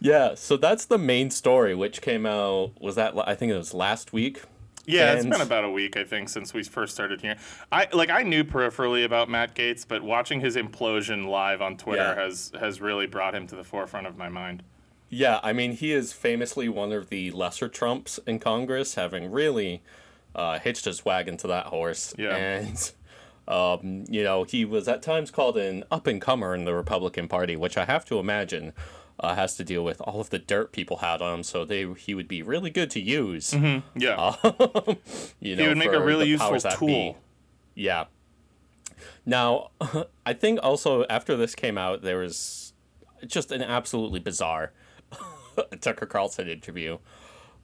Yeah, 0.00 0.34
so 0.34 0.56
that's 0.56 0.86
the 0.86 0.96
main 0.96 1.30
story, 1.30 1.74
which 1.74 2.00
came 2.00 2.24
out, 2.24 2.80
was 2.80 2.94
that, 2.94 3.14
I 3.28 3.34
think 3.34 3.52
it 3.52 3.56
was 3.56 3.74
last 3.74 4.12
week? 4.12 4.42
Yeah, 4.86 5.12
it's 5.14 5.26
been 5.26 5.40
about 5.40 5.64
a 5.64 5.70
week, 5.70 5.96
I 5.96 6.04
think, 6.04 6.28
since 6.28 6.54
we 6.54 6.62
first 6.62 6.94
started 6.94 7.20
here. 7.20 7.36
I 7.72 7.88
like 7.92 8.08
I 8.10 8.22
knew 8.22 8.44
peripherally 8.44 9.04
about 9.04 9.28
Matt 9.28 9.54
Gaetz, 9.54 9.86
but 9.86 10.02
watching 10.02 10.40
his 10.40 10.56
implosion 10.56 11.26
live 11.28 11.60
on 11.60 11.76
Twitter 11.76 12.02
Yeah. 12.16 12.22
has 12.24 12.52
has 12.58 12.80
really 12.80 13.06
brought 13.06 13.34
him 13.34 13.46
to 13.48 13.56
the 13.56 13.64
forefront 13.64 14.06
of 14.06 14.16
my 14.16 14.28
mind. 14.28 14.62
Yeah, 15.08 15.38
I 15.42 15.52
mean, 15.52 15.72
he 15.72 15.92
is 15.92 16.12
famously 16.12 16.68
one 16.68 16.92
of 16.92 17.10
the 17.10 17.30
lesser 17.30 17.68
Trumps 17.68 18.18
in 18.26 18.38
Congress, 18.40 18.94
having 18.96 19.30
really 19.30 19.82
uh, 20.34 20.58
hitched 20.58 20.84
his 20.84 21.04
wagon 21.04 21.36
to 21.38 21.46
that 21.46 21.66
horse. 21.66 22.12
Yeah. 22.18 22.36
And, 22.36 22.92
um, 23.48 24.04
you 24.08 24.22
know, 24.24 24.42
he 24.44 24.64
was 24.64 24.88
at 24.88 25.02
times 25.02 25.30
called 25.30 25.56
an 25.56 25.84
up 25.90 26.06
and 26.08 26.20
comer 26.20 26.54
in 26.54 26.64
the 26.64 26.74
Republican 26.74 27.28
Party, 27.28 27.54
which 27.56 27.76
I 27.78 27.84
have 27.84 28.04
to 28.06 28.18
imagine 28.18 28.72
uh, 29.20 29.34
has 29.34 29.56
to 29.56 29.64
deal 29.64 29.82
with 29.84 30.00
all 30.02 30.20
of 30.20 30.30
the 30.30 30.38
dirt 30.38 30.72
people 30.72 30.98
had 30.98 31.20
on 31.22 31.34
him. 31.38 31.42
So 31.42 31.64
they 31.64 31.90
he 31.94 32.14
would 32.14 32.28
be 32.28 32.42
really 32.42 32.70
good 32.70 32.90
to 32.90 33.00
use. 33.00 33.54
Yeah, 33.94 34.34
You 35.40 35.56
know, 35.56 35.62
he 35.62 35.68
would 35.68 35.78
make 35.78 35.92
a 35.92 36.00
really 36.02 36.26
useful 36.28 36.52
be. 36.52 36.70
tool. 36.76 37.16
Yeah. 37.74 38.04
Now, 39.24 39.70
I 40.26 40.32
think 40.32 40.60
also 40.62 41.04
after 41.06 41.36
this 41.36 41.54
came 41.54 41.76
out, 41.78 42.02
there 42.02 42.18
was 42.18 42.72
just 43.26 43.50
an 43.52 43.62
absolutely 43.62 44.20
bizarre 44.20 44.72
Tucker 45.80 46.06
Carlson 46.06 46.48
interview, 46.48 46.98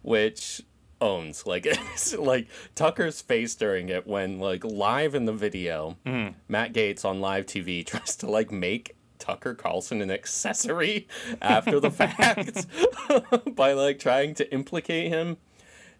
which 0.02 0.62
owns 1.00 1.46
like 1.46 1.66
it's 1.66 2.16
like 2.16 2.48
Tucker's 2.74 3.20
face 3.20 3.54
during 3.54 3.88
it 3.88 4.06
when 4.06 4.38
like 4.38 4.64
live 4.64 5.14
in 5.14 5.24
the 5.24 5.32
video, 5.32 5.96
Mm-hmm. 6.06 6.34
Matt 6.48 6.72
Gaetz 6.72 7.04
on 7.04 7.20
live 7.20 7.46
TV 7.46 7.84
tries 7.86 8.16
to 8.16 8.30
like 8.30 8.50
make 8.52 8.96
Tucker 9.22 9.54
Carlson 9.54 10.02
an 10.02 10.10
accessory 10.10 11.06
after 11.40 11.78
the 11.78 11.90
fact 12.02 12.66
by 13.54 13.72
like 13.72 14.00
trying 14.00 14.34
to 14.34 14.52
implicate 14.52 15.08
him. 15.12 15.36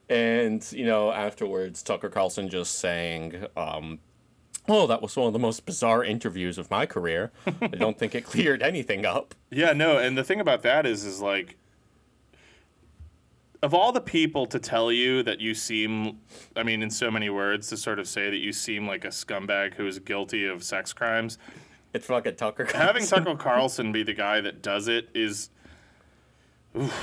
And, 0.09 0.67
you 0.73 0.85
know, 0.85 1.13
afterwards, 1.13 1.85
Tucker 1.85 2.09
Carlson 2.09 2.49
just 2.49 2.81
saying, 2.81 3.47
um, 3.57 4.01
Oh, 4.69 4.87
that 4.89 5.03
was 5.03 5.17
one 5.17 5.29
of 5.29 5.33
the 5.33 5.39
most 5.39 5.65
bizarre 5.67 6.05
interviews 6.05 6.59
of 6.59 6.71
my 6.71 6.85
career. 6.85 7.33
I 7.47 7.69
don't 7.69 7.99
think 7.99 8.15
it 8.15 8.25
cleared 8.33 8.63
anything 8.63 9.07
up. 9.07 9.35
yeah, 9.51 9.73
no. 9.73 9.99
And 9.99 10.19
the 10.19 10.25
thing 10.25 10.41
about 10.41 10.63
that 10.63 10.85
is, 10.85 11.05
is 11.05 11.21
like, 11.21 11.57
of 13.63 13.73
all 13.73 13.93
the 13.93 14.01
people 14.01 14.47
to 14.47 14.59
tell 14.59 14.91
you 14.91 15.23
that 15.23 15.41
you 15.41 15.55
seem, 15.55 16.19
I 16.57 16.65
mean, 16.65 16.83
in 16.83 16.91
so 16.91 17.11
many 17.11 17.31
words, 17.31 17.69
to 17.69 17.77
sort 17.77 17.99
of 18.01 18.09
say 18.09 18.31
that 18.31 18.37
you 18.37 18.53
seem 18.53 18.87
like 18.87 19.05
a 19.05 19.09
scumbag 19.09 19.75
who 19.75 19.87
is 19.87 19.99
guilty 20.01 20.47
of 20.47 20.65
sex 20.65 20.93
crimes, 20.93 21.39
It's 21.95 22.07
fucking 22.07 22.37
Tucker 22.37 22.65
Carlson. 22.65 22.81
having 22.81 23.07
Tucker 23.07 23.37
Carlson 23.43 23.93
be 23.93 24.03
the 24.03 24.15
guy 24.15 24.41
that 24.41 24.63
does 24.63 24.89
it 24.89 25.09
is, 25.15 25.51
oof, 26.77 26.95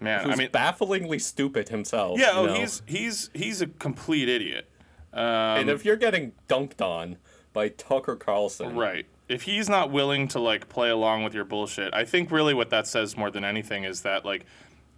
man. 0.00 0.24
who's 0.24 0.34
I 0.34 0.36
mean, 0.36 0.50
bafflingly 0.50 1.18
stupid 1.18 1.68
himself. 1.68 2.18
yeah. 2.18 2.32
you 2.32 2.38
Oh, 2.38 2.46
know? 2.46 2.54
he's 2.54 2.82
he's 2.86 3.30
he's 3.34 3.60
a 3.60 3.66
complete 3.66 4.28
idiot. 4.28 4.68
Um, 5.12 5.22
and 5.24 5.70
if 5.70 5.84
you're 5.84 5.96
getting 5.96 6.32
dunked 6.48 6.80
on 6.80 7.16
by 7.52 7.68
Tucker 7.68 8.16
Carlson, 8.16 8.76
Right. 8.76 9.06
If 9.28 9.42
he's 9.42 9.68
not 9.68 9.92
willing 9.92 10.26
to 10.28 10.40
like 10.40 10.68
play 10.68 10.90
along 10.90 11.22
with 11.22 11.34
your 11.34 11.44
bullshit, 11.44 11.94
I 11.94 12.04
think 12.04 12.32
really 12.32 12.52
what 12.54 12.70
that 12.70 12.88
says 12.88 13.16
more 13.16 13.30
than 13.30 13.44
anything 13.44 13.84
is 13.84 14.02
that 14.02 14.24
like 14.24 14.44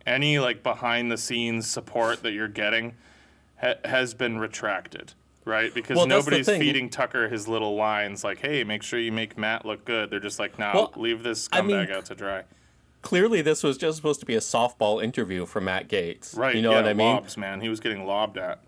any 0.07 0.39
like 0.39 0.63
behind 0.63 1.13
the 1.13 1.19
scenes 1.19 1.67
support 1.67 2.23
that 2.23 2.33
you're 2.33 2.49
getting 2.49 2.95
ha- 3.61 3.75
has 3.85 4.15
been 4.15 4.39
retracted, 4.39 5.13
right? 5.45 5.73
Because 5.73 5.97
Well, 5.97 6.07
nobody's 6.07 6.47
feeding 6.49 6.89
Tucker 6.91 7.29
his 7.29 7.49
little 7.49 7.75
lines 7.77 8.25
like, 8.25 8.39
"Hey, 8.41 8.65
make 8.65 8.83
sure 8.83 8.99
you 8.99 9.13
make 9.13 9.37
Matt 9.39 9.65
look 9.65 9.85
good." 9.85 10.11
They're 10.11 10.21
just 10.21 10.39
like, 10.39 10.59
"Nah, 10.59 10.73
Well, 10.75 10.93
leave 10.97 11.23
this 11.23 11.49
I 11.53 11.63
mean, 11.63 11.77
scumbag 11.77 11.93
out 11.93 12.05
to 12.07 12.15
dry." 12.15 12.45
Clearly, 13.03 13.43
this 13.43 13.63
was 13.65 13.77
just 13.77 13.97
supposed 13.97 14.21
to 14.21 14.27
be 14.27 14.37
a 14.37 14.41
softball 14.41 15.03
interview 15.03 15.45
for 15.45 15.61
Matt 15.61 15.89
Gaetz. 15.89 16.37
Right. 16.37 16.55
You 16.55 16.63
know 16.63 16.71
yeah, 16.71 16.77
what 16.77 16.89
I 16.89 16.95
mean? 16.95 17.15
Lobs, 17.15 17.37
man. 17.37 17.61
He 17.61 17.69
was 17.69 17.81
getting 17.81 18.07
lobbed 18.07 18.39
at. 18.39 18.61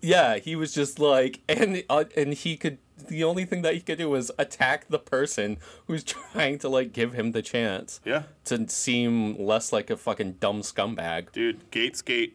Yeah, 0.00 0.36
he 0.36 0.54
was 0.56 0.72
just 0.74 0.98
like, 0.98 1.40
and 1.48 1.82
uh, 1.88 2.04
and 2.16 2.34
he 2.34 2.56
could. 2.56 2.78
The 3.08 3.24
only 3.24 3.44
thing 3.44 3.62
that 3.62 3.74
he 3.74 3.80
could 3.80 3.98
do 3.98 4.10
was 4.10 4.30
attack 4.38 4.88
the 4.88 4.98
person 4.98 5.56
who's 5.86 6.04
trying 6.32 6.58
to 6.58 6.68
like 6.68 6.92
give 6.92 7.14
him 7.14 7.32
the 7.32 7.42
chance 7.42 8.00
Yeah. 8.04 8.24
to 8.46 8.68
seem 8.68 9.36
less 9.38 9.72
like 9.72 9.88
a 9.88 9.96
fucking 9.96 10.32
dumb 10.40 10.62
scumbag. 10.62 11.32
Dude, 11.32 11.70
Gaetz 11.70 12.04
Gate. 12.04 12.34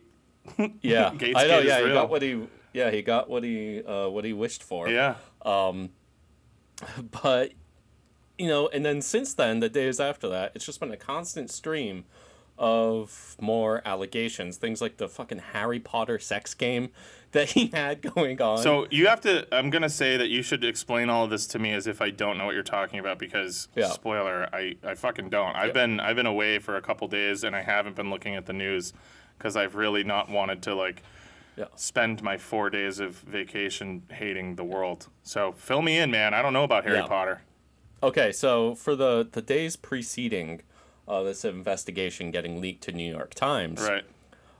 Yeah, 0.81 1.12
Gaetz 1.12 1.33
I 1.35 1.47
know. 1.47 1.59
Yeah, 1.59 1.85
he 1.85 1.93
got 1.93 2.09
what 2.09 2.21
he. 2.21 2.47
Yeah, 2.74 2.92
he 2.92 3.01
got 3.01 3.30
what 3.30 3.44
he 3.44 3.84
uh, 3.84 4.10
what 4.10 4.25
he 4.25 4.34
wished 4.34 4.63
for. 4.63 4.89
Yeah. 4.89 5.15
but 7.24 7.51
you 8.38 8.48
know, 8.48 8.68
and 8.70 8.86
then 8.86 9.01
since 9.01 9.34
then, 9.34 9.60
the 9.60 9.70
days 9.70 10.00
after 10.00 10.27
that, 10.30 10.51
it's 10.56 10.65
just 10.65 10.80
been 10.80 10.92
a 10.92 10.98
constant 10.98 11.51
stream 11.51 12.06
of 12.58 13.36
more 13.39 13.82
allegations. 13.86 14.58
Things 14.58 14.82
like 14.82 14.98
the 14.98 15.08
fucking 15.08 15.39
Harry 15.53 15.80
Potter 15.80 16.20
sex 16.20 16.53
game 16.53 16.89
that 17.32 17.50
he 17.51 17.68
had 17.68 18.01
going 18.01 18.42
on. 18.42 18.60
So 18.60 18.88
you 18.92 19.08
have 19.08 19.22
to. 19.22 19.48
I'm 19.53 19.70
gonna 19.70 19.89
say 19.89 20.18
that 20.18 20.30
you 20.30 20.42
should 20.42 20.63
explain 20.63 21.10
all 21.10 21.24
of 21.25 21.30
this 21.30 21.48
to 21.48 21.60
me 21.60 21.72
as 21.74 21.88
if 21.88 22.01
I 22.01 22.10
don't 22.10 22.38
know 22.38 22.46
what 22.46 22.53
you're 22.53 22.63
talking 22.63 23.00
about 23.00 23.20
because 23.20 23.68
Yeah. 23.75 23.89
spoiler, 23.89 24.50
I 24.53 24.75
I 24.84 24.96
fucking 24.96 25.30
don't. 25.30 25.56
I've 25.56 25.74
been 25.74 26.00
I've 26.00 26.15
been 26.15 26.25
away 26.25 26.60
for 26.60 26.75
a 26.75 26.82
couple 26.82 27.08
days 27.08 27.44
and 27.44 27.56
I 27.56 27.62
haven't 27.62 27.96
been 27.96 28.10
looking 28.10 28.36
at 28.36 28.46
the 28.46 28.53
news 28.53 28.94
because 29.38 29.56
I've 29.56 29.75
really 29.75 30.03
not 30.03 30.30
wanted 30.30 30.62
to 30.63 30.75
like 30.75 31.01
Yeah. 31.55 31.65
spend 31.75 32.24
my 32.24 32.38
four 32.38 32.69
days 32.69 33.00
of 33.00 33.15
vacation 33.17 34.03
hating 34.12 34.55
the 34.55 34.63
world. 34.63 35.07
So 35.22 35.51
fill 35.51 35.81
me 35.81 35.98
in, 36.00 36.10
man. 36.12 36.33
I 36.33 36.41
don't 36.41 36.53
know 36.53 36.63
about 36.63 36.83
Harry 36.86 36.98
Yeah. 36.98 37.07
Potter. 37.07 37.41
Okay, 38.01 38.31
so 38.31 38.75
for 38.75 38.95
the 38.95 39.27
the 39.31 39.41
days 39.41 39.75
preceding 39.75 40.62
uh, 41.07 41.22
this 41.24 41.45
investigation 41.45 42.31
getting 42.31 42.60
leaked 42.62 42.83
to 42.83 42.91
New 42.91 43.10
York 43.12 43.33
Times, 43.33 43.81
Right. 43.81 44.03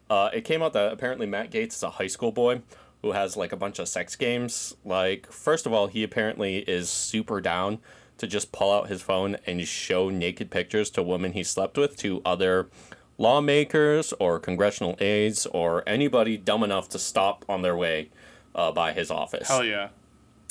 uh, 0.10 0.30
it 0.34 0.42
came 0.42 0.62
out 0.62 0.74
that 0.74 0.92
apparently 0.94 1.26
Matt 1.26 1.52
Gaetz 1.52 1.74
is 1.76 1.84
a 1.84 1.92
high 1.92 2.08
school 2.08 2.32
boy 2.32 2.62
who 3.02 3.12
has 3.14 3.36
like 3.36 3.52
a 3.52 3.58
bunch 3.58 3.80
of 3.80 3.88
sex 3.90 4.16
games. 4.16 4.76
Like, 4.86 5.32
first 5.32 5.66
of 5.66 5.74
all, 5.74 5.88
he 5.88 6.04
apparently 6.04 6.58
is 6.60 6.90
super 6.90 7.42
down 7.42 7.80
to 8.18 8.28
just 8.28 8.52
pull 8.52 8.72
out 8.72 8.88
his 8.88 9.02
phone 9.02 9.38
and 9.48 9.68
show 9.68 10.10
naked 10.10 10.52
pictures 10.52 10.90
to 10.92 11.02
women 11.04 11.34
he 11.34 11.44
slept 11.44 11.78
with 11.78 11.98
to 11.98 12.22
other 12.24 12.70
lawmakers 13.18 14.14
or 14.20 14.40
congressional 14.40 14.96
aides 15.00 15.46
or 15.48 15.84
anybody 15.88 16.38
dumb 16.38 16.64
enough 16.64 16.90
to 16.90 17.00
stop 17.00 17.46
on 17.48 17.62
their 17.62 17.76
way 17.76 18.10
uh, 18.56 18.72
by 18.72 18.92
his 18.94 19.12
office. 19.12 19.48
Hell 19.48 19.64
yeah. 19.64 19.90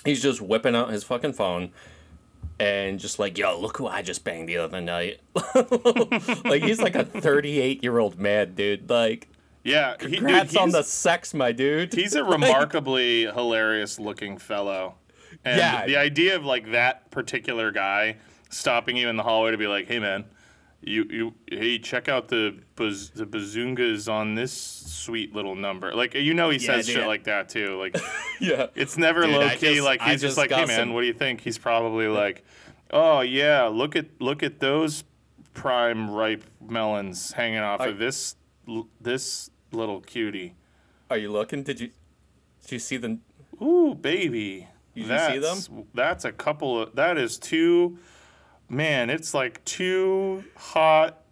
He's 0.05 0.23
just 0.23 0.41
whipping 0.41 0.75
out 0.75 0.91
his 0.91 1.05
fucking 1.05 1.33
phone 1.35 1.71
and 2.59 2.99
just 2.99 3.19
like, 3.19 3.39
yo, 3.39 3.59
look 3.59 3.77
who 3.77 3.87
I 3.87 4.03
just 4.03 4.25
banged 4.25 4.49
the 4.49 4.59
other 4.59 4.81
night. 4.81 5.21
like 6.45 6.63
he's 6.63 6.81
like 6.81 6.95
a 6.95 7.05
38 7.05 7.83
year 7.83 7.99
old 7.99 8.19
man, 8.19 8.55
dude. 8.55 8.89
Like, 8.91 9.29
Yeah. 9.65 9.95
He, 10.01 10.07
dude, 10.09 10.19
congrats 10.19 10.57
on 10.57 10.71
the 10.71 10.83
sex, 10.83 11.35
my 11.35 11.53
dude. 11.53 11.93
He's 11.95 12.15
a 12.15 12.25
remarkably 12.25 13.23
hilarious 13.27 13.99
looking 13.99 14.39
fellow. 14.39 14.95
And 15.45 15.59
Yeah. 15.59 15.87
the 15.87 15.97
idea 15.97 16.37
of 16.37 16.45
like 16.45 16.73
that 16.73 17.11
particular 17.11 17.71
guy 17.71 18.17
stopping 18.51 18.97
you 18.97 19.09
in 19.09 19.17
the 19.17 19.23
hallway 19.23 19.51
to 19.53 19.57
be 19.59 19.67
like, 19.67 19.87
"Hey 19.89 19.99
man, 19.99 20.25
you 20.83 21.05
you 21.11 21.35
hey, 21.49 21.79
check 21.79 22.09
out 22.09 22.29
the 22.29 22.59
baz- 22.77 23.11
the 23.11 23.25
bazungas 23.27 24.11
on 24.13 24.35
this 24.35 24.53
sweet 24.53 25.35
little 25.35 25.55
number." 25.55 25.95
Like 25.95 26.15
you 26.15 26.35
know 26.35 26.51
he 26.51 26.59
says 26.59 26.87
dude. 26.87 26.97
shit 26.97 27.07
like 27.07 27.25
that 27.25 27.49
too. 27.49 27.79
Like 27.79 27.97
yeah. 28.41 28.67
it's 28.75 28.99
never 28.99 29.23
Dude, 29.23 29.31
low 29.33 29.41
I 29.43 29.57
key 29.57 29.75
just- 29.77 29.85
like 29.85 30.01
he's 30.03 30.21
just, 30.21 30.23
just 30.23 30.39
like, 30.39 30.51
"Hey 30.51 30.67
man, 30.67 30.79
some- 30.79 30.93
what 30.95 31.03
do 31.03 31.07
you 31.07 31.13
think?" 31.13 31.41
He's 31.41 31.59
probably 31.59 32.09
like, 32.09 32.45
"Oh 32.91 33.21
yeah, 33.21 33.65
look 33.67 33.97
at 33.97 34.07
look 34.21 34.43
at 34.43 34.61
those 34.61 35.05
prime 35.55 36.11
ripe 36.11 36.45
melons 36.67 37.33
hanging 37.33 37.59
off 37.61 37.81
I- 37.81 37.89
of 37.89 37.99
this 37.99 38.37
l- 38.69 38.89
this 39.01 39.51
little 39.71 40.01
cutie." 40.01 40.55
Are 41.11 41.19
you 41.19 41.31
looking? 41.31 41.63
Did 41.63 41.79
you 41.81 41.91
did 42.63 42.73
you 42.73 42.79
see 42.79 42.97
the 42.97 43.19
Ooh, 43.61 43.95
baby. 43.95 44.67
You 44.95 45.07
that's, 45.07 45.33
see 45.33 45.39
them? 45.39 45.85
That's 45.95 46.25
a 46.25 46.33
couple 46.33 46.81
of. 46.83 46.95
That 46.97 47.17
is 47.17 47.39
two. 47.39 47.99
Man, 48.73 49.11
it's 49.11 49.35
like 49.35 49.63
two 49.65 50.45
hot, 50.57 51.23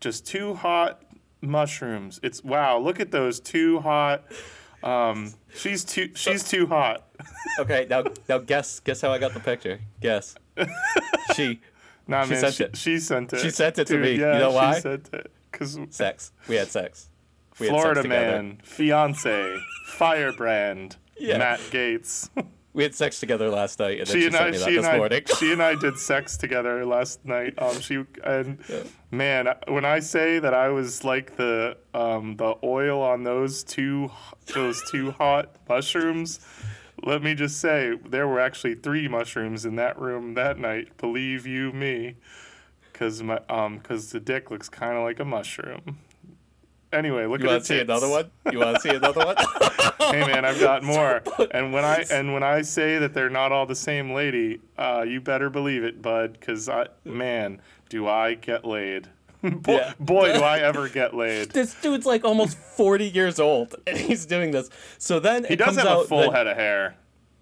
just 0.00 0.26
two 0.26 0.54
hot 0.54 1.02
mushrooms. 1.40 2.20
It's 2.22 2.44
wow. 2.44 2.78
Look 2.78 3.00
at 3.00 3.10
those 3.10 3.40
two 3.40 3.80
hot. 3.80 4.24
Um, 4.82 5.32
she's 5.54 5.84
too. 5.84 6.10
She's 6.14 6.46
too 6.48 6.66
hot. 6.66 7.08
Okay, 7.58 7.86
now 7.88 8.04
now 8.28 8.38
guess 8.38 8.80
guess 8.80 9.00
how 9.00 9.10
I 9.10 9.18
got 9.18 9.32
the 9.32 9.40
picture. 9.40 9.80
Guess. 10.00 10.34
she 11.34 11.60
Nah, 12.06 12.24
She 12.24 12.30
man, 12.30 12.40
sent 12.40 12.54
she, 12.54 12.64
it. 12.64 12.76
she 12.76 12.98
sent 12.98 13.32
it. 13.32 13.40
She 13.40 13.50
sent 13.50 13.78
it 13.78 13.86
to 13.86 13.94
Dude, 13.94 14.02
me. 14.02 14.12
You 14.12 14.18
know 14.18 14.50
why? 14.50 14.74
She 14.74 14.80
sent 14.82 15.08
it 15.14 15.30
because 15.50 15.78
sex. 15.90 16.32
We 16.48 16.56
had 16.56 16.68
sex. 16.68 17.08
We 17.58 17.68
had 17.68 17.74
sex 17.74 17.82
Florida 17.82 18.08
man, 18.08 18.58
fiance, 18.64 19.58
firebrand, 19.86 20.96
Yeah. 21.18 21.38
Matt 21.38 21.60
Gaetz. 21.70 22.28
We 22.74 22.82
had 22.84 22.94
sex 22.94 23.20
together 23.20 23.50
last 23.50 23.78
night, 23.78 23.98
and 23.98 24.06
then 24.06 24.14
she 24.14 24.20
she, 24.20 24.26
and 24.26 24.34
sent 24.34 24.46
I, 24.46 24.50
me 24.50 24.56
that 24.58 24.68
she 24.68 24.76
and 24.78 24.86
I, 24.86 25.34
she 25.38 25.52
and 25.52 25.62
I 25.62 25.74
did 25.74 25.98
sex 25.98 26.36
together 26.38 26.86
last 26.86 27.24
night. 27.24 27.54
Um, 27.58 27.80
she 27.80 28.04
and 28.24 28.58
man, 29.10 29.54
when 29.68 29.84
I 29.84 30.00
say 30.00 30.38
that 30.38 30.54
I 30.54 30.68
was 30.68 31.04
like 31.04 31.36
the 31.36 31.76
um 31.92 32.36
the 32.36 32.54
oil 32.64 33.02
on 33.02 33.24
those 33.24 33.62
two 33.62 34.10
those 34.54 34.82
two 34.90 35.10
hot 35.10 35.54
mushrooms, 35.68 36.40
let 37.02 37.22
me 37.22 37.34
just 37.34 37.60
say 37.60 37.98
there 38.08 38.26
were 38.26 38.40
actually 38.40 38.76
three 38.76 39.06
mushrooms 39.06 39.66
in 39.66 39.76
that 39.76 40.00
room 40.00 40.34
that 40.34 40.58
night. 40.58 40.96
Believe 40.96 41.46
you 41.46 41.72
me, 41.72 42.16
because 42.90 43.22
my 43.22 43.40
um 43.50 43.78
because 43.78 44.10
the 44.12 44.20
dick 44.20 44.50
looks 44.50 44.70
kind 44.70 44.96
of 44.96 45.02
like 45.02 45.20
a 45.20 45.26
mushroom. 45.26 45.98
Anyway, 46.92 47.24
look 47.26 47.40
You 47.40 47.46
at 47.48 47.52
want 47.52 47.62
to 47.64 47.66
see 47.66 47.80
another 47.80 48.08
one? 48.08 48.30
You 48.50 48.58
want 48.58 48.76
to 48.76 48.80
see 48.80 48.90
another 48.90 49.24
one? 49.24 49.36
hey 50.10 50.26
man, 50.26 50.44
I've 50.44 50.60
got 50.60 50.82
more. 50.94 51.22
And 51.52 51.72
when 51.72 51.84
I 51.84 52.04
and 52.10 52.32
when 52.34 52.42
I 52.42 52.62
say 52.62 52.98
that 52.98 53.14
they're 53.14 53.30
not 53.30 53.50
all 53.52 53.66
the 53.66 53.74
same 53.74 54.12
lady, 54.12 54.60
uh, 54.76 55.04
you 55.06 55.20
better 55.20 55.48
believe 55.50 55.84
it, 55.84 56.02
bud. 56.02 56.38
Cause 56.40 56.68
I, 56.68 56.86
man, 57.04 57.60
do 57.88 58.06
I 58.08 58.34
get 58.34 58.64
laid? 58.64 59.08
boy, 59.42 59.72
Yeah. 59.76 59.92
boy, 59.98 60.32
do 60.34 60.40
I 60.42 60.58
ever 60.60 60.88
get 60.88 61.14
laid. 61.14 61.50
this 61.50 61.74
dude's 61.80 62.06
like 62.06 62.24
almost 62.24 62.56
40 62.58 63.08
years 63.08 63.40
old, 63.40 63.74
and 63.86 63.96
he's 63.96 64.26
doing 64.26 64.50
this. 64.50 64.68
So 64.98 65.18
then 65.18 65.44
He 65.44 65.56
does 65.56 65.76
have 65.76 65.86
a 66.00 66.04
full 66.04 66.30
that- 66.30 66.32
head 66.34 66.46
of 66.46 66.56
hair, 66.56 66.94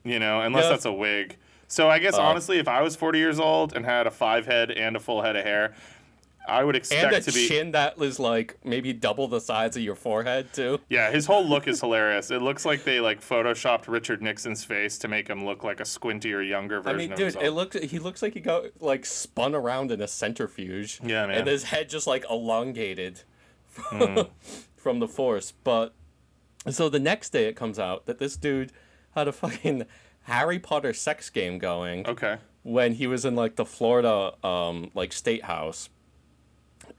you 0.04 0.18
know, 0.18 0.40
unless 0.40 0.64
Yeah. 0.64 0.70
that's 0.70 0.84
a 0.86 0.92
wig. 0.92 1.36
So 1.68 1.88
I 1.90 1.98
guess 1.98 2.14
Oh. 2.14 2.22
honestly, 2.22 2.58
if 2.58 2.66
I 2.68 2.82
was 2.82 2.96
40 2.96 3.18
years 3.18 3.38
old 3.38 3.76
and 3.76 3.84
had 3.84 4.06
a 4.06 4.10
five 4.10 4.46
head 4.46 4.70
and 4.70 4.96
a 4.96 4.98
full 5.00 5.22
head 5.22 5.36
of 5.36 5.44
hair, 5.44 5.74
I 6.50 6.64
would 6.64 6.76
expect 6.76 7.04
and 7.04 7.14
a 7.14 7.20
to 7.20 7.32
be. 7.32 7.46
chin 7.48 7.70
that 7.72 7.98
is 8.00 8.18
like 8.18 8.58
maybe 8.64 8.92
double 8.92 9.28
the 9.28 9.40
size 9.40 9.76
of 9.76 9.82
your 9.82 9.94
forehead 9.94 10.52
too. 10.52 10.80
Yeah, 10.88 11.10
his 11.10 11.26
whole 11.26 11.44
look 11.46 11.68
is 11.68 11.80
hilarious. 11.86 12.30
It 12.30 12.42
looks 12.42 12.64
like 12.64 12.84
they 12.84 13.00
like 13.00 13.20
photoshopped 13.20 13.88
Richard 13.88 14.22
Nixon's 14.22 14.64
face 14.64 14.98
to 14.98 15.08
make 15.08 15.28
him 15.28 15.44
look 15.44 15.62
like 15.64 15.80
a 15.80 15.84
squintier, 15.84 16.46
younger 16.46 16.80
version. 16.80 16.94
I 16.96 16.98
mean, 16.98 17.12
of 17.12 17.18
dude, 17.18 17.24
himself. 17.26 17.44
it 17.44 17.50
looks 17.52 17.76
he 17.78 17.98
looks 17.98 18.22
like 18.22 18.34
he 18.34 18.40
got 18.40 18.64
like 18.80 19.06
spun 19.06 19.54
around 19.54 19.90
in 19.92 20.00
a 20.00 20.08
centrifuge. 20.08 21.00
Yeah, 21.02 21.26
man. 21.26 21.38
And 21.38 21.46
his 21.48 21.64
head 21.64 21.88
just 21.88 22.06
like 22.06 22.24
elongated 22.30 23.22
from, 23.66 23.98
Hmm. 24.16 24.20
from 24.76 24.98
the 24.98 25.08
force. 25.08 25.52
But 25.64 25.94
so 26.68 26.88
the 26.88 27.00
next 27.00 27.30
day 27.30 27.46
it 27.46 27.56
comes 27.56 27.78
out 27.78 28.06
that 28.06 28.18
this 28.18 28.36
dude 28.36 28.72
had 29.14 29.28
a 29.28 29.32
fucking 29.32 29.84
Harry 30.22 30.58
Potter 30.58 30.92
sex 30.92 31.30
game 31.30 31.58
going 31.58 32.06
okay. 32.06 32.38
when 32.62 32.94
he 32.94 33.06
was 33.06 33.24
in 33.24 33.34
like 33.34 33.56
the 33.56 33.64
Florida 33.64 34.34
um 34.46 34.90
like 34.94 35.12
state 35.12 35.44
house. 35.44 35.88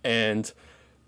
And 0.04 0.52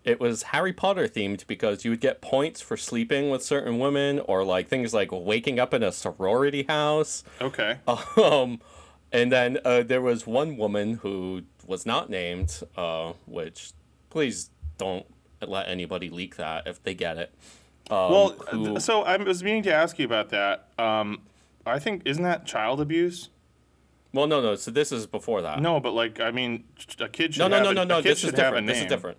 it 0.03 0.19
was 0.19 0.43
Harry 0.43 0.73
Potter 0.73 1.07
themed 1.07 1.47
because 1.47 1.85
you 1.85 1.91
would 1.91 2.01
get 2.01 2.21
points 2.21 2.59
for 2.61 2.75
sleeping 2.75 3.29
with 3.29 3.41
certain 3.43 3.79
women 3.79 4.19
or 4.19 4.43
like 4.43 4.67
things 4.67 4.93
like 4.93 5.11
waking 5.11 5.59
up 5.59 5.73
in 5.73 5.81
a 5.83 5.91
sorority 5.91 6.63
house. 6.63 7.23
Okay. 7.41 7.77
Um, 8.17 8.59
and 9.11 9.31
then 9.31 9.59
uh, 9.63 9.83
there 9.83 10.01
was 10.01 10.25
one 10.25 10.57
woman 10.57 10.95
who 10.95 11.43
was 11.67 11.85
not 11.85 12.09
named, 12.09 12.61
uh, 12.75 13.13
which 13.27 13.71
please 14.09 14.49
don't 14.77 15.05
let 15.45 15.67
anybody 15.69 16.09
leak 16.09 16.35
that 16.37 16.65
if 16.67 16.81
they 16.83 16.95
get 16.95 17.17
it. 17.17 17.31
Um, 17.91 18.11
Well, 18.11 18.29
who- 18.49 18.79
so 18.79 19.03
I 19.03 19.15
was 19.17 19.43
meaning 19.43 19.63
to 19.63 19.73
ask 19.73 19.99
you 19.99 20.05
about 20.05 20.29
that. 20.29 20.67
Um, 20.79 21.21
I 21.65 21.79
think 21.79 22.01
isn't 22.05 22.23
that 22.23 22.45
child 22.45 22.81
abuse? 22.81 23.29
Well, 24.13 24.27
no, 24.27 24.41
no. 24.41 24.55
So 24.55 24.71
this 24.71 24.91
is 24.91 25.07
before 25.07 25.41
that. 25.41 25.61
No, 25.61 25.79
but 25.79 25.93
like 25.93 26.19
I 26.19 26.31
mean, 26.31 26.65
a 26.99 27.09
kid 27.09 27.33
should 27.33 27.39
no, 27.41 27.47
no, 27.47 27.55
have 27.55 27.63
no, 27.65 27.69
a, 27.71 27.73
no, 27.73 27.81
a 27.81 27.85
no. 27.85 27.95
kid 28.01 28.11
This 28.11 28.23
is 28.23 28.29
a 28.29 28.35
different. 28.35 28.67
This 28.67 28.79
is 28.81 28.85
different. 28.85 29.17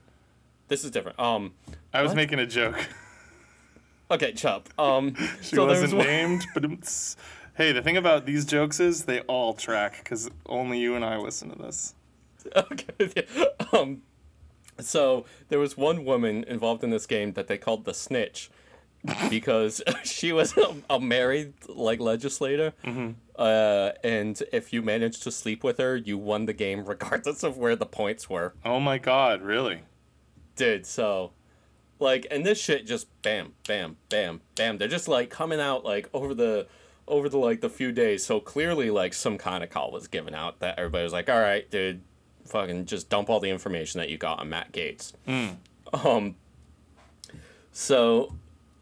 This 0.68 0.84
is 0.84 0.90
different. 0.90 1.18
Um, 1.18 1.52
I 1.92 2.02
was 2.02 2.10
What? 2.10 2.16
making 2.16 2.38
a 2.38 2.46
joke. 2.46 2.88
okay, 4.10 4.32
Chup. 4.32 4.68
Um, 4.78 5.14
She 5.42 5.56
so 5.56 5.66
wasn't 5.66 5.94
was 5.94 6.06
named, 6.06 6.46
but 6.54 6.64
hey, 7.56 7.72
the 7.72 7.82
thing 7.82 7.96
about 7.96 8.24
these 8.24 8.44
jokes 8.44 8.80
is 8.80 9.04
they 9.04 9.20
all 9.22 9.54
track 9.54 9.98
because 9.98 10.30
only 10.46 10.78
you 10.78 10.94
and 10.94 11.04
I 11.04 11.18
listen 11.18 11.50
to 11.50 11.58
this. 11.62 11.94
okay. 12.56 13.26
Um, 13.72 14.02
so 14.80 15.24
there 15.48 15.58
was 15.58 15.76
one 15.76 16.04
woman 16.04 16.44
involved 16.44 16.82
in 16.82 16.90
this 16.90 17.06
game 17.06 17.32
that 17.34 17.46
they 17.46 17.58
called 17.58 17.84
the 17.84 17.94
snitch 17.94 18.50
because 19.28 19.82
she 20.04 20.32
was 20.32 20.56
a, 20.56 20.74
a 20.90 21.00
married 21.00 21.54
like 21.68 22.00
legislator, 22.00 22.72
uh, 23.36 23.90
and 24.02 24.42
if 24.52 24.72
you 24.72 24.82
managed 24.82 25.22
to 25.24 25.30
sleep 25.30 25.64
with 25.64 25.78
her, 25.78 25.96
you 25.96 26.18
won 26.18 26.46
the 26.46 26.52
game 26.52 26.84
regardless 26.86 27.42
of 27.42 27.56
where 27.56 27.76
the 27.76 27.86
points 27.86 28.28
were. 28.28 28.54
Oh 28.64 28.80
my 28.80 28.98
God, 28.98 29.42
really? 29.42 29.82
Dude, 30.56 30.86
so 30.86 31.32
like, 31.98 32.26
and 32.30 32.44
this 32.44 32.60
shit 32.60 32.86
just 32.86 33.06
bam, 33.22 33.52
bam, 33.66 33.96
bam, 34.08 34.40
bam. 34.54 34.78
They're 34.78 34.88
just 34.88 35.08
like 35.08 35.30
coming 35.30 35.60
out 35.60 35.84
like 35.84 36.08
over 36.12 36.34
the 36.34 36.66
over 37.06 37.28
the 37.28 37.38
like 37.38 37.60
the 37.60 37.68
few 37.68 37.92
days. 37.92 38.24
So 38.24 38.40
clearly, 38.40 38.90
like 38.90 39.14
some 39.14 39.38
kind 39.38 39.62
of 39.62 39.70
call 39.70 39.90
was 39.90 40.08
given 40.08 40.34
out 40.34 40.60
that 40.60 40.78
everybody 40.78 41.04
was 41.04 41.12
like, 41.12 41.28
"All 41.28 41.40
right, 41.40 41.68
dude, 41.70 42.02
fucking 42.46 42.86
just 42.86 43.08
dump 43.08 43.30
all 43.30 43.40
the 43.40 43.50
information 43.50 43.98
that 43.98 44.08
you 44.08 44.18
got 44.18 44.40
on 44.40 44.48
Matt 44.48 44.72
Gaetz." 44.72 45.12
Um. 45.92 46.36
So, 47.72 48.34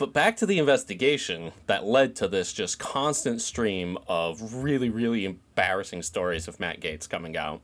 but 0.02 0.12
back 0.12 0.36
to 0.36 0.46
the 0.46 0.58
investigation 0.58 1.52
that 1.68 1.84
led 1.84 2.16
to 2.16 2.26
this 2.26 2.52
just 2.52 2.76
constant 2.80 3.40
stream 3.40 3.96
of 4.08 4.52
really, 4.52 4.90
really 4.90 5.24
embarrassing 5.24 6.02
stories 6.02 6.48
of 6.48 6.58
Matt 6.58 6.80
Gaetz 6.80 7.08
coming 7.08 7.36
out. 7.36 7.60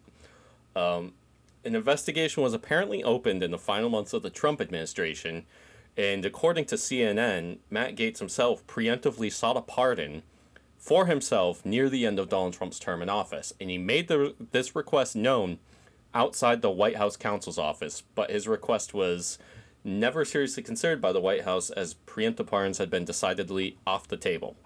Um, 0.77 1.15
an 1.65 1.75
investigation 1.75 2.45
was 2.45 2.55
apparently 2.55 3.03
opened 3.03 3.43
in 3.43 3.51
the 3.51 3.59
final 3.59 3.91
months 3.91 4.13
of 4.13 4.23
the 4.23 4.31
Trump 4.31 4.61
administration, 4.61 5.47
and 5.97 6.25
according 6.25 6.67
to 6.67 6.77
CNN, 6.77 7.59
Matt 7.71 7.97
Gaetz 7.97 8.21
himself 8.21 8.65
preemptively 8.69 9.33
sought 9.33 9.57
a 9.57 9.61
pardon 9.61 10.23
for 10.77 11.07
himself 11.07 11.67
near 11.67 11.89
the 11.89 12.07
end 12.07 12.21
of 12.21 12.29
Donald 12.29 12.55
Trump's 12.55 12.79
term 12.79 13.03
in 13.03 13.09
office, 13.09 13.53
and 13.61 13.69
he 13.69 13.79
made 13.79 14.07
the, 14.07 14.37
this 14.53 14.77
request 14.77 15.17
known 15.17 15.59
outside 16.15 16.63
the 16.63 16.71
White 16.71 16.99
House 16.99 17.17
counsel's 17.17 17.59
office, 17.59 18.05
but 18.15 18.31
his 18.31 18.47
request 18.47 18.95
was 18.95 19.41
never 19.85 20.25
seriously 20.25 20.63
considered 20.63 21.01
by 21.01 21.13
the 21.13 21.21
White 21.21 21.45
House 21.45 21.71
as 21.71 21.95
preemptive 22.07 22.47
pardons 22.47 22.79
had 22.79 22.91
been 22.91 23.05
decidedly 23.05 23.77
off 23.87 24.09
the 24.09 24.17
table. 24.17 24.57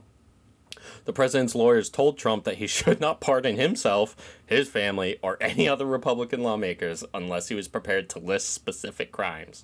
The 1.05 1.13
president's 1.13 1.55
lawyers 1.55 1.91
told 1.91 2.19
Trump 2.19 2.45
that 2.45 2.57
he 2.57 2.67
should 2.69 3.01
not 3.01 3.21
pardon 3.21 3.57
himself, 3.57 4.17
his 4.45 4.69
family, 4.69 5.19
or 5.23 5.39
any 5.41 5.69
other 5.69 5.87
Republican 5.87 6.43
lawmakers 6.43 7.05
unless 7.15 7.49
he 7.49 7.55
was 7.55 7.69
prepared 7.69 8.09
to 8.11 8.19
list 8.19 8.51
specific 8.51 9.13
crimes. 9.13 9.61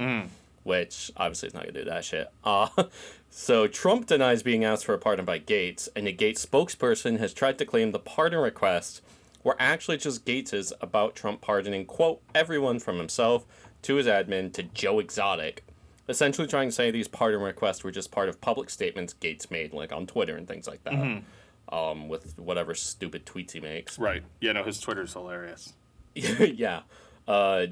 Which 0.64 1.10
obviously 1.16 1.48
is 1.48 1.54
not 1.54 1.62
gonna 1.62 1.72
do 1.72 1.84
that 1.84 2.04
shit. 2.04 2.30
Uh, 2.44 2.68
so 3.30 3.66
Trump 3.66 4.06
denies 4.06 4.42
being 4.42 4.64
asked 4.64 4.84
for 4.84 4.94
a 4.94 4.98
pardon 4.98 5.24
by 5.24 5.38
Gaetz, 5.38 5.88
and 5.96 6.06
a 6.06 6.12
Gaetz 6.12 6.44
spokesperson 6.44 7.18
has 7.18 7.32
tried 7.32 7.58
to 7.58 7.64
claim 7.64 7.92
the 7.92 7.98
pardon 7.98 8.40
requests 8.40 9.00
were 9.42 9.56
actually 9.58 9.96
just 9.96 10.26
Gaetz's 10.26 10.72
about 10.80 11.14
Trump 11.14 11.40
pardoning 11.40 11.86
quote 11.86 12.20
everyone 12.34 12.78
from 12.80 12.98
himself 12.98 13.46
to 13.82 13.94
his 13.96 14.06
admin 14.06 14.52
to 14.54 14.62
Joe 14.62 14.98
Exotic, 14.98 15.64
essentially 16.08 16.46
trying 16.48 16.68
to 16.68 16.72
say 16.72 16.90
these 16.90 17.08
pardon 17.08 17.40
requests 17.40 17.84
were 17.84 17.90
just 17.90 18.10
part 18.10 18.28
of 18.28 18.40
public 18.40 18.70
statements 18.70 19.14
Gaetz 19.20 19.50
made, 19.50 19.72
like 19.72 19.92
on 19.92 20.06
Twitter 20.06 20.36
and 20.36 20.46
things 20.48 20.66
like 20.66 20.82
that, 20.84 20.94
Mm-hmm. 20.94 21.74
um, 21.74 22.08
with 22.08 22.38
whatever 22.38 22.74
stupid 22.74 23.24
tweets 23.26 23.52
he 23.52 23.60
makes. 23.60 23.98
Right. 23.98 24.22
Yeah, 24.40 24.52
no, 24.52 24.64
his 24.64 24.80
Twitter's 24.80 25.12
hilarious. 25.12 25.74
yeah. 26.14 26.80
Uh, 27.26 27.66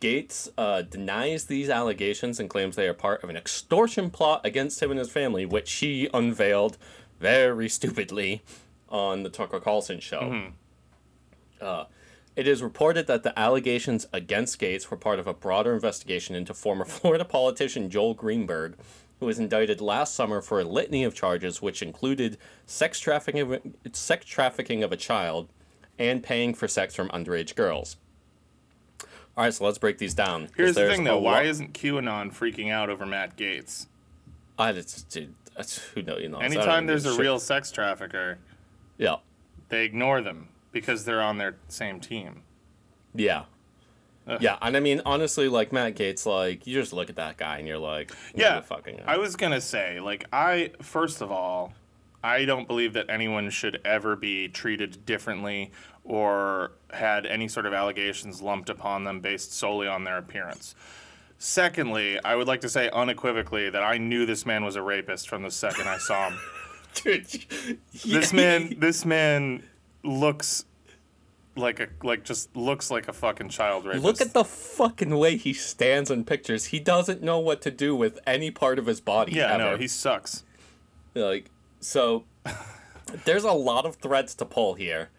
Gaetz 0.00 0.48
uh, 0.56 0.82
denies 0.82 1.46
these 1.46 1.68
allegations 1.68 2.38
and 2.38 2.48
claims 2.48 2.76
they 2.76 2.86
are 2.86 2.94
part 2.94 3.24
of 3.24 3.30
an 3.30 3.36
extortion 3.36 4.10
plot 4.10 4.42
against 4.44 4.80
him 4.80 4.90
and 4.92 4.98
his 5.00 5.10
family, 5.10 5.44
which 5.44 5.72
he 5.72 6.08
unveiled 6.14 6.78
very 7.18 7.68
stupidly 7.68 8.42
on 8.88 9.24
the 9.24 9.28
Tucker 9.28 9.58
Carlson 9.58 9.98
show. 9.98 10.50
Uh, 11.60 11.84
it 12.38 12.46
is 12.46 12.62
reported 12.62 13.08
that 13.08 13.24
the 13.24 13.36
allegations 13.36 14.06
against 14.12 14.60
Gaetz 14.60 14.92
were 14.92 14.96
part 14.96 15.18
of 15.18 15.26
a 15.26 15.34
broader 15.34 15.74
investigation 15.74 16.36
into 16.36 16.54
former 16.54 16.84
Florida 16.86 17.24
politician 17.24 17.90
Joel 17.90 18.14
Greenberg, 18.14 18.76
who 19.18 19.26
was 19.26 19.40
indicted 19.40 19.80
last 19.80 20.14
summer 20.14 20.40
for 20.40 20.60
a 20.60 20.64
litany 20.64 21.02
of 21.02 21.16
charges, 21.16 21.60
which 21.60 21.82
included 21.82 22.38
sex 22.64 23.00
trafficking 23.00 23.40
of, 23.40 23.60
sex 23.92 24.24
trafficking 24.24 24.84
of 24.84 24.92
a 24.92 24.96
child 24.96 25.48
and 25.98 26.22
paying 26.22 26.54
for 26.54 26.68
sex 26.68 26.94
from 26.94 27.08
underage 27.08 27.56
girls. 27.56 27.96
All 29.36 29.42
right, 29.42 29.52
so 29.52 29.64
let's 29.64 29.78
break 29.78 29.98
these 29.98 30.14
down. 30.14 30.48
Here's 30.56 30.76
the 30.76 30.86
thing, 30.86 31.02
though. 31.02 31.18
Why 31.18 31.38
lot- 31.38 31.46
isn't 31.46 31.72
QAnon 31.72 32.32
freaking 32.32 32.70
out 32.70 32.88
over 32.88 33.04
Matt 33.04 33.36
Gaetz? 33.36 33.88
I 34.56 34.70
just, 34.70 35.08
dude, 35.08 35.34
that's, 35.56 35.78
who 35.78 36.02
know 36.02 36.18
you 36.18 36.28
know? 36.28 36.38
Anytime 36.38 36.86
there's 36.86 37.04
a 37.04 37.10
shit. 37.10 37.20
real 37.20 37.40
sex 37.40 37.72
trafficker, 37.72 38.38
yeah, 38.96 39.16
they 39.70 39.84
ignore 39.84 40.20
them 40.20 40.50
because 40.80 41.04
they're 41.04 41.22
on 41.22 41.38
their 41.38 41.56
same 41.68 42.00
team. 42.00 42.42
yeah, 43.14 43.44
Ugh. 44.26 44.40
yeah, 44.42 44.58
and 44.62 44.76
I 44.76 44.80
mean 44.80 45.00
honestly, 45.06 45.48
like 45.48 45.72
Matt 45.72 45.96
Gaetz, 45.96 46.26
like 46.26 46.66
you 46.66 46.74
just 46.74 46.92
look 46.92 47.08
at 47.10 47.16
that 47.16 47.36
guy 47.36 47.58
and 47.58 47.66
you're 47.68 47.78
like, 47.78 48.12
Yeah, 48.34 48.60
fucking. 48.60 49.00
I 49.06 49.16
was 49.18 49.36
gonna 49.36 49.60
say, 49.60 50.00
like, 50.00 50.24
I 50.32 50.72
first 50.82 51.20
of 51.20 51.30
all, 51.32 51.72
I 52.22 52.44
don't 52.44 52.66
believe 52.66 52.92
that 52.94 53.06
anyone 53.08 53.48
should 53.50 53.80
ever 53.84 54.16
be 54.16 54.48
treated 54.48 55.06
differently 55.06 55.70
or 56.04 56.72
had 56.92 57.26
any 57.26 57.48
sort 57.48 57.64
of 57.66 57.72
allegations 57.72 58.40
lumped 58.42 58.70
upon 58.70 59.04
them 59.04 59.20
based 59.20 59.52
solely 59.52 59.86
on 59.86 60.04
their 60.04 60.18
appearance. 60.18 60.74
Secondly, 61.38 62.18
I 62.24 62.34
would 62.34 62.48
like 62.48 62.62
to 62.62 62.68
say 62.68 62.90
unequivocally 62.90 63.70
that 63.70 63.82
I 63.82 63.98
knew 63.98 64.26
this 64.26 64.44
man 64.44 64.64
was 64.64 64.74
a 64.74 64.82
rapist 64.82 65.28
from 65.28 65.42
the 65.42 65.50
second 65.50 65.86
I 65.88 65.98
saw 65.98 66.30
him. 66.30 66.38
Dude, 66.94 67.26
This 68.04 68.32
man, 68.32 68.74
this 68.78 69.04
man 69.04 69.62
looks 70.02 70.64
like 71.58 71.80
a 71.80 71.88
like 72.02 72.24
just 72.24 72.56
looks 72.56 72.90
like 72.90 73.08
a 73.08 73.12
fucking 73.12 73.48
child 73.48 73.84
rapist. 73.84 74.04
Look 74.04 74.20
at 74.20 74.32
the 74.32 74.44
fucking 74.44 75.16
way 75.16 75.36
he 75.36 75.52
stands 75.52 76.10
in 76.10 76.24
pictures. 76.24 76.66
He 76.66 76.78
doesn't 76.78 77.22
know 77.22 77.38
what 77.38 77.60
to 77.62 77.70
do 77.70 77.94
with 77.94 78.18
any 78.26 78.50
part 78.50 78.78
of 78.78 78.86
his 78.86 79.00
body. 79.00 79.32
yeah, 79.32 79.54
ever. 79.54 79.58
no, 79.58 79.76
he 79.76 79.88
sucks. 79.88 80.44
like 81.14 81.50
so. 81.80 82.24
there's 83.24 83.44
a 83.44 83.52
lot 83.52 83.86
of 83.86 83.96
threads 83.96 84.34
to 84.36 84.44
pull 84.44 84.74
here, 84.74 85.10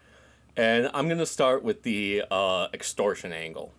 and 0.56 0.90
I'm 0.94 1.08
gonna 1.08 1.26
start 1.26 1.62
with 1.62 1.82
the 1.82 2.24
uh, 2.30 2.68
extortion 2.72 3.32
angle. 3.32 3.72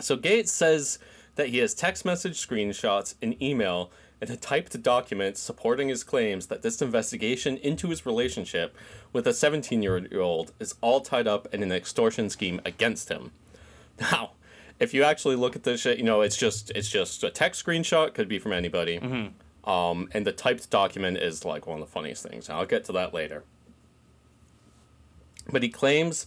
So 0.00 0.16
Gaetz 0.16 0.48
says 0.48 0.98
that 1.34 1.48
he 1.48 1.58
has 1.58 1.74
text 1.74 2.04
message 2.04 2.44
screenshots, 2.44 3.14
an 3.22 3.40
email, 3.42 3.90
and 4.20 4.30
a 4.30 4.36
typed 4.36 4.80
document 4.82 5.36
supporting 5.36 5.88
his 5.88 6.02
claims 6.04 6.46
that 6.46 6.62
this 6.62 6.82
investigation 6.82 7.56
into 7.58 7.90
his 7.90 8.04
relationship 8.04 8.76
with 9.12 9.26
a 9.26 9.32
17 9.32 9.82
year 9.82 10.20
old 10.20 10.52
is 10.58 10.74
all 10.80 11.00
tied 11.00 11.26
up 11.26 11.52
in 11.52 11.62
an 11.62 11.72
extortion 11.72 12.28
scheme 12.30 12.60
against 12.64 13.08
him. 13.08 13.32
Now, 14.00 14.32
if 14.78 14.94
you 14.94 15.02
actually 15.02 15.36
look 15.36 15.56
at 15.56 15.64
this 15.64 15.80
shit, 15.80 15.98
you 15.98 16.04
know 16.04 16.20
it's 16.20 16.36
just 16.36 16.70
it's 16.74 16.88
just 16.88 17.24
a 17.24 17.30
text 17.30 17.64
screenshot, 17.64 18.14
could 18.14 18.28
be 18.28 18.38
from 18.38 18.52
anybody. 18.52 18.98
Um, 19.64 20.08
and 20.12 20.26
the 20.26 20.32
typed 20.32 20.70
document 20.70 21.18
is 21.18 21.44
like 21.44 21.66
one 21.66 21.80
of 21.80 21.86
the 21.86 21.92
funniest 21.92 22.22
things. 22.22 22.48
I'll 22.48 22.64
get 22.64 22.84
to 22.84 22.92
that 22.92 23.12
later. 23.12 23.42
But 25.50 25.62
he 25.62 25.68
claims 25.68 26.26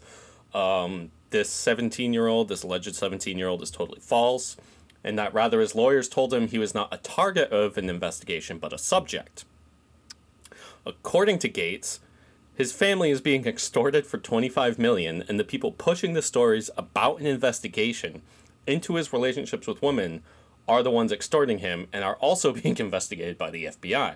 um, 0.54 1.12
this 1.30 1.50
17 1.50 2.14
year 2.14 2.28
old, 2.28 2.50
this 2.50 2.64
alleged 2.64 2.94
17 2.94 3.38
year 3.38 3.48
old, 3.48 3.62
is 3.62 3.72
totally 3.72 4.00
false, 4.00 4.58
and 5.04 5.18
that 5.18 5.34
rather 5.34 5.60
his 5.60 5.76
lawyers 5.76 6.08
told 6.08 6.34
him 6.34 6.48
he 6.48 6.60
was 6.60 6.74
not 6.74 6.94
a 6.94 6.98
target 6.98 7.52
of 7.52 7.78
an 7.78 7.90
investigation, 7.90 8.58
but 8.58 8.74
a 8.74 8.78
subject. 8.78 9.46
According 10.86 11.40
to 11.40 11.50
Gaetz, 11.50 12.00
his 12.56 12.72
family 12.72 13.12
is 13.12 13.22
being 13.22 13.46
extorted 13.46 14.06
for 14.06 14.18
25 14.18 14.78
million, 14.78 15.24
and 15.28 15.40
the 15.40 15.44
people 15.44 15.72
pushing 15.72 16.14
the 16.14 16.22
stories 16.22 16.70
about 16.78 17.20
an 17.20 17.26
investigation 17.26 18.22
into 18.68 18.96
his 18.96 19.14
relationships 19.14 19.68
with 19.68 19.82
women 19.82 20.22
are 20.68 20.84
the 20.84 20.92
ones 20.92 21.12
extorting 21.12 21.60
him 21.60 21.88
and 21.92 22.04
are 22.04 22.16
also 22.16 22.54
being 22.62 22.78
investigated 22.78 23.38
by 23.38 23.50
the 23.50 23.66
FBI. 23.66 24.16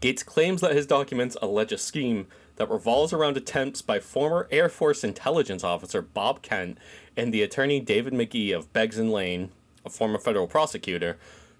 Gaetz 0.00 0.24
claims 0.24 0.62
that 0.62 0.74
his 0.74 0.86
documents 0.86 1.36
allege 1.42 1.72
a 1.72 1.78
scheme 1.78 2.26
that 2.56 2.70
revolves 2.70 3.12
around 3.12 3.36
attempts 3.36 3.82
by 3.82 4.00
former 4.00 4.48
Air 4.50 4.68
Force 4.68 5.04
intelligence 5.04 5.62
officer 5.62 6.00
Bob 6.00 6.40
Kent 6.40 6.78
and 7.20 7.34
the 7.34 7.42
attorney 7.42 7.80
David 7.80 8.14
McGee 8.14 8.56
of 8.56 8.72
Beggs 8.72 8.98
and 8.98 9.12
Lane, 9.12 9.50
a 9.84 9.90
former 9.90 10.18
federal 10.18 10.46
prosecutor, 10.46 11.18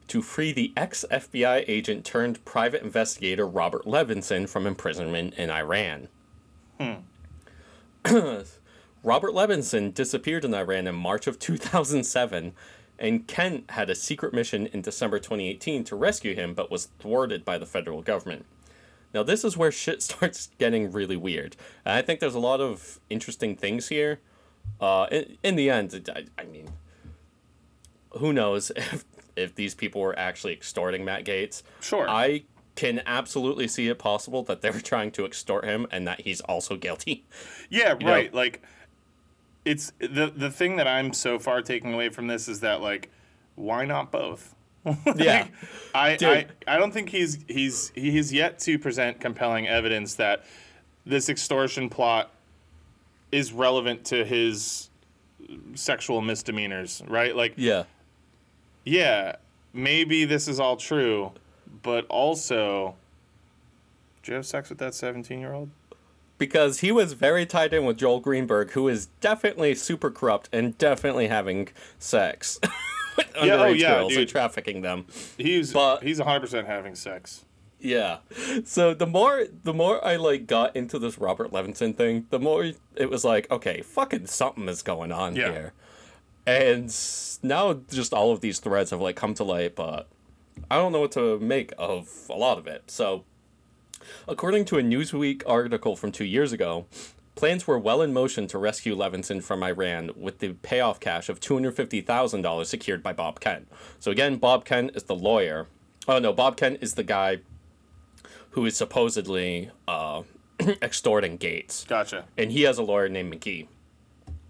to 0.09 0.23
free 0.23 0.53
the 0.53 0.73
ex 0.75 1.05
FBI 1.11 1.66
agent 1.68 2.03
turned 2.03 2.42
private 2.46 2.83
investigator 2.83 3.46
Robert 3.46 3.85
Levinson 3.85 4.49
from 4.49 4.66
imprisonment 4.66 5.35
in 5.35 5.51
Iran. 5.51 6.09
Hmm. 6.81 6.94
Robert 9.03 9.35
Levinson 9.35 9.92
disappeared 9.92 10.46
in 10.46 10.55
Iran 10.55 10.87
in 10.87 10.94
March 10.94 11.27
of 11.27 11.38
2007, 11.38 12.55
and 12.99 13.29
Kent 13.29 13.70
had 13.73 13.90
a 13.90 13.94
secret 13.94 14.33
mission 14.33 14.66
in 14.68 14.81
December 14.81 15.18
2018 15.18 15.85
to 15.85 15.94
rescue 15.94 16.35
him, 16.35 16.55
but 16.55 16.70
was 16.70 16.87
thwarted 16.99 17.44
by 17.44 17.59
the 17.59 17.66
federal 17.66 18.01
government. 18.01 18.46
Now, 19.12 19.25
this 19.25 19.44
is 19.44 19.59
where 19.59 19.70
shit 19.70 20.03
starts 20.11 20.49
getting 20.57 20.90
really 20.90 21.18
weird. 21.18 21.55
And 21.85 21.99
I 21.99 22.01
think 22.01 22.20
there's 22.20 22.35
a 22.35 22.40
lot 22.40 22.62
of 22.62 22.99
interesting 23.11 23.57
things 23.57 23.88
here. 23.88 24.20
Uh, 24.81 25.07
in, 25.11 25.37
in 25.42 25.57
the 25.57 25.70
end, 25.70 26.11
I, 26.14 26.25
I 26.40 26.44
mean, 26.44 26.68
who 28.12 28.33
knows 28.33 28.70
if, 28.77 29.05
if 29.37 29.55
these 29.55 29.75
people 29.75 30.01
were 30.01 30.18
actually 30.18 30.53
extorting 30.53 31.05
Matt 31.05 31.25
Gaetz? 31.25 31.62
Sure. 31.81 32.09
I 32.09 32.44
can 32.77 33.03
absolutely 33.05 33.68
see 33.68 33.88
it 33.88 33.99
possible 33.99 34.42
that 34.44 34.62
they 34.62 34.70
were 34.70 34.81
trying 34.81 35.11
to 35.11 35.25
extort 35.25 35.64
him 35.64 35.87
and 35.90 36.07
that 36.07 36.23
he's 36.23 36.40
also 36.42 36.77
guilty. 36.77 37.25
Yeah, 37.73 37.94
know? 37.94 38.11
right. 38.11 38.35
Like 38.35 38.62
it's 39.64 39.92
the 40.01 40.33
the 40.35 40.51
thing 40.51 40.75
that 40.75 40.88
I'm 40.88 41.12
so 41.12 41.38
far 41.38 41.62
taking 41.62 41.94
away 41.94 42.09
from 42.09 42.27
this 42.27 42.49
is 42.49 42.61
that 42.61 42.81
like 42.81 43.11
why 43.55 43.85
not 43.85 44.11
both? 44.11 44.57
Yeah. 45.14 45.46
I, 45.94 46.18
I 46.20 46.46
I 46.66 46.79
don't 46.79 46.90
think 46.90 47.11
he's 47.11 47.44
he's 47.46 47.92
he 47.94 48.16
has 48.16 48.33
yet 48.33 48.59
to 48.61 48.77
present 48.77 49.20
compelling 49.20 49.68
evidence 49.68 50.16
that 50.16 50.44
this 51.07 51.29
extortion 51.29 51.90
plot 51.90 52.33
is 53.33 53.53
relevant 53.53 54.05
to 54.07 54.25
his 54.25 54.90
sexual 55.75 56.21
misdemeanors, 56.21 57.03
right? 57.07 57.35
Like 57.35 57.55
Yeah. 57.57 57.85
yeah, 58.85 59.37
maybe 59.73 60.25
this 60.25 60.49
is 60.49 60.61
all 60.61 60.77
true, 60.77 61.33
but 61.83 62.07
also 62.09 62.95
did 64.23 64.29
you 64.29 64.35
have 64.35 64.47
sex 64.47 64.69
with 64.69 64.79
that 64.79 64.93
17-year-old? 64.93 65.71
because 66.38 66.81
he 66.81 66.90
was 66.90 67.12
very 67.12 67.45
tied 67.45 67.75
in 67.75 67.85
with 67.85 67.99
Joel 67.99 68.19
Greenberg, 68.19 68.71
who 68.71 68.88
is 68.88 69.09
definitely 69.21 69.75
super 69.75 70.11
corrupt 70.11 70.49
and 70.55 70.77
definitely 70.79 71.29
having 71.29 71.69
sex 71.99 72.59
with 73.19 73.27
Yeah, 73.37 73.57
oh, 73.57 73.66
yeah, 73.66 73.88
girls 73.97 74.12
and 74.12 74.21
dude. 74.21 74.29
trafficking 74.31 74.81
them. 74.81 75.05
He's 75.37 75.73
But- 75.75 76.03
he's 76.03 76.19
100% 76.19 76.64
having 76.66 76.95
sex. 76.95 77.45
Yeah. 77.81 78.19
So 78.64 78.93
the 78.95 79.07
more 79.07 79.47
the 79.64 79.73
more 79.73 80.05
I 80.05 80.16
like 80.16 80.47
got 80.47 80.77
into 80.77 80.99
this 80.99 81.19
Robert 81.19 81.51
Levinson 81.51 81.97
thing, 81.97 82.27
the 82.31 82.38
more 82.38 82.73
it 82.95 83.11
was 83.11 83.25
like, 83.25 83.51
okay, 83.51 83.81
fucking 83.81 84.27
something 84.27 84.69
is 84.69 84.83
going 84.83 85.12
on 85.12 85.35
Yeah. 85.35 85.51
here. 85.51 85.73
And 86.47 86.95
now 87.43 87.75
just 87.90 88.12
all 88.12 88.33
of 88.33 88.40
these 88.40 88.59
threads 88.59 88.90
have 88.90 89.01
like 89.01 89.16
come 89.16 89.35
to 89.35 89.45
light, 89.45 89.75
but 89.77 90.09
I 90.71 90.77
don't 90.77 90.93
know 90.93 91.01
what 91.01 91.12
to 91.12 91.38
make 91.38 91.73
of 91.79 92.27
a 92.29 92.35
lot 92.35 92.59
of 92.59 92.66
it. 92.66 92.90
So 92.90 93.25
according 94.29 94.66
to 94.66 94.79
a 94.79 94.83
Newsweek 94.83 95.43
article 95.47 95.97
from 95.97 96.12
2 96.12 96.25
years 96.25 96.53
ago, 96.53 96.87
plans 97.35 97.66
were 97.66 97.79
well 97.79 98.03
in 98.03 98.12
motion 98.12 98.47
to 98.49 98.59
rescue 98.59 98.95
Levinson 98.97 99.43
from 99.43 99.62
Iran 99.62 100.11
with 100.16 100.40
the 100.40 100.53
payoff 100.55 101.01
cash 101.01 101.29
of 101.29 101.40
$250,000 101.40 102.66
secured 102.66 103.03
by 103.03 103.12
Bob 103.14 103.40
Kent. 103.40 103.69
So 103.99 104.11
again, 104.11 104.37
Bob 104.37 104.64
Kent 104.64 104.93
is 104.95 105.05
the 105.05 105.14
lawyer. 105.14 105.66
Oh 106.09 106.19
no, 106.19 106.33
Bob 106.33 106.57
Kent 106.57 106.79
is 106.83 106.95
the 106.95 107.05
guy 107.05 107.38
who 108.51 108.67
is 108.67 108.77
supposedly 108.77 109.71
uh, 109.89 110.23
extorting 110.83 111.39
Gaetz, 111.39 111.87
Gotcha. 111.87 112.25
and 112.37 112.53
he 112.53 112.63
has 112.63 112.79
a 112.79 112.83
lawyer 112.83 113.09
named 113.09 113.33
McGee. 113.35 113.67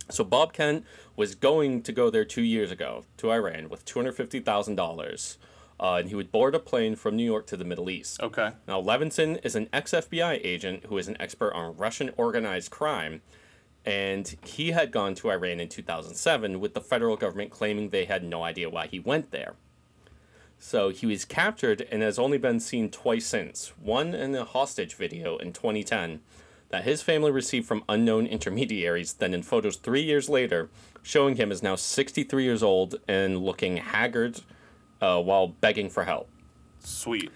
So 0.08 0.24
Bob 0.24 0.52
Kent 0.52 0.84
was 1.16 1.34
going 1.34 1.82
to 1.82 1.92
go 1.92 2.10
there 2.10 2.24
two 2.24 2.42
years 2.42 2.70
ago 2.70 3.04
to 3.18 3.30
Iran 3.30 3.68
with 3.68 3.84
two 3.84 3.98
hundred 3.98 4.12
fifty 4.16 4.40
thousand 4.40 4.74
dollars, 4.76 5.38
uh, 5.78 5.96
and 5.96 6.08
he 6.08 6.14
would 6.14 6.32
board 6.32 6.54
a 6.54 6.58
plane 6.58 6.96
from 6.96 7.14
New 7.16 7.24
York 7.24 7.46
to 7.48 7.56
the 7.56 7.64
Middle 7.64 7.88
East. 7.88 8.20
Okay. 8.20 8.52
Now 8.66 8.82
Levinson 8.82 9.38
is 9.44 9.54
an 9.54 9.68
ex 9.72 9.92
FBI 9.92 10.40
agent 10.42 10.86
who 10.86 10.98
is 10.98 11.06
an 11.08 11.16
expert 11.20 11.52
on 11.52 11.76
Russian 11.76 12.10
organized 12.16 12.70
crime, 12.72 13.22
and 13.84 14.34
he 14.44 14.72
had 14.72 14.90
gone 14.90 15.14
to 15.16 15.30
Iran 15.30 15.60
in 15.60 15.68
2007 15.68 16.58
with 16.58 16.74
the 16.74 16.80
federal 16.80 17.16
government 17.16 17.50
claiming 17.50 17.90
they 17.90 18.06
had 18.06 18.24
no 18.24 18.42
idea 18.42 18.68
why 18.68 18.88
he 18.88 18.98
went 18.98 19.30
there. 19.30 19.54
So 20.62 20.90
he 20.90 21.06
was 21.06 21.24
captured 21.24 21.88
and 21.90 22.02
has 22.02 22.18
only 22.18 22.36
been 22.36 22.60
seen 22.60 22.90
twice 22.90 23.24
since. 23.24 23.72
One 23.80 24.14
in 24.14 24.34
a 24.34 24.44
hostage 24.44 24.94
video 24.94 25.38
in 25.38 25.54
2010 25.54 26.20
that 26.68 26.84
his 26.84 27.00
family 27.00 27.30
received 27.30 27.66
from 27.66 27.82
unknown 27.88 28.26
intermediaries, 28.26 29.14
then 29.14 29.32
in 29.32 29.42
photos 29.42 29.76
three 29.76 30.02
years 30.02 30.28
later 30.28 30.68
showing 31.02 31.36
him 31.36 31.50
as 31.50 31.62
now 31.62 31.76
63 31.76 32.44
years 32.44 32.62
old 32.62 32.96
and 33.08 33.38
looking 33.38 33.78
haggard 33.78 34.42
uh, 35.00 35.20
while 35.20 35.48
begging 35.48 35.88
for 35.88 36.04
help. 36.04 36.28
Sweet. 36.78 37.32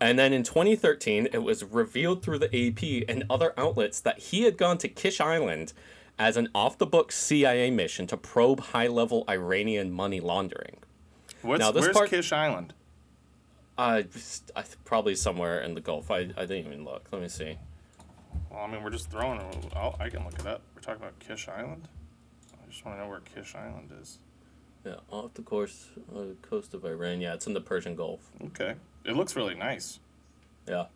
And 0.00 0.16
then 0.16 0.32
in 0.32 0.44
2013, 0.44 1.28
it 1.32 1.42
was 1.42 1.64
revealed 1.64 2.22
through 2.22 2.38
the 2.38 2.68
AP 2.68 3.04
and 3.08 3.24
other 3.28 3.52
outlets 3.58 3.98
that 4.00 4.20
he 4.20 4.42
had 4.42 4.56
gone 4.56 4.78
to 4.78 4.88
Kish 4.88 5.20
Island 5.20 5.72
as 6.20 6.36
an 6.36 6.48
off 6.54 6.78
the 6.78 6.86
books 6.86 7.16
CIA 7.16 7.72
mission 7.72 8.06
to 8.06 8.16
probe 8.16 8.60
high 8.60 8.86
level 8.86 9.24
Iranian 9.28 9.90
money 9.90 10.20
laundering. 10.20 10.83
What's, 11.44 11.60
Now, 11.60 11.72
where's 11.72 11.94
part- 11.96 12.10
Kish 12.10 12.32
Island? 12.32 12.74
Uh, 13.76 14.02
I 14.56 14.62
th- 14.62 14.76
probably 14.84 15.14
somewhere 15.16 15.60
in 15.60 15.74
the 15.74 15.80
Gulf. 15.80 16.10
I, 16.10 16.18
I 16.18 16.46
didn't 16.46 16.66
even 16.66 16.84
look. 16.84 17.08
Let 17.10 17.20
me 17.22 17.28
see. 17.28 17.58
Well, 18.50 18.60
I 18.60 18.66
mean, 18.70 18.82
we're 18.84 18.90
just 18.90 19.10
throwing 19.10 19.40
it. 19.40 19.56
I'll, 19.74 19.96
I 19.98 20.08
can 20.08 20.24
look 20.24 20.38
it 20.38 20.46
up. 20.46 20.62
We're 20.74 20.80
talking 20.80 21.02
about 21.02 21.18
Kish 21.18 21.48
Island. 21.48 21.88
I 22.52 22.70
just 22.70 22.84
want 22.84 22.98
to 22.98 23.02
know 23.02 23.08
where 23.10 23.20
Kish 23.20 23.54
Island 23.56 23.90
is. 24.00 24.18
Yeah, 24.86 24.96
off 25.10 25.34
the 25.34 25.42
course, 25.42 25.88
uh, 26.14 26.20
coast 26.42 26.72
of 26.74 26.84
Iran. 26.84 27.20
Yeah, 27.20 27.34
it's 27.34 27.46
in 27.46 27.54
the 27.54 27.60
Persian 27.60 27.96
Gulf. 27.96 28.20
Okay. 28.46 28.74
It 29.04 29.12
looks 29.16 29.34
really 29.34 29.54
nice. 29.54 29.98
Yeah. 30.68 30.86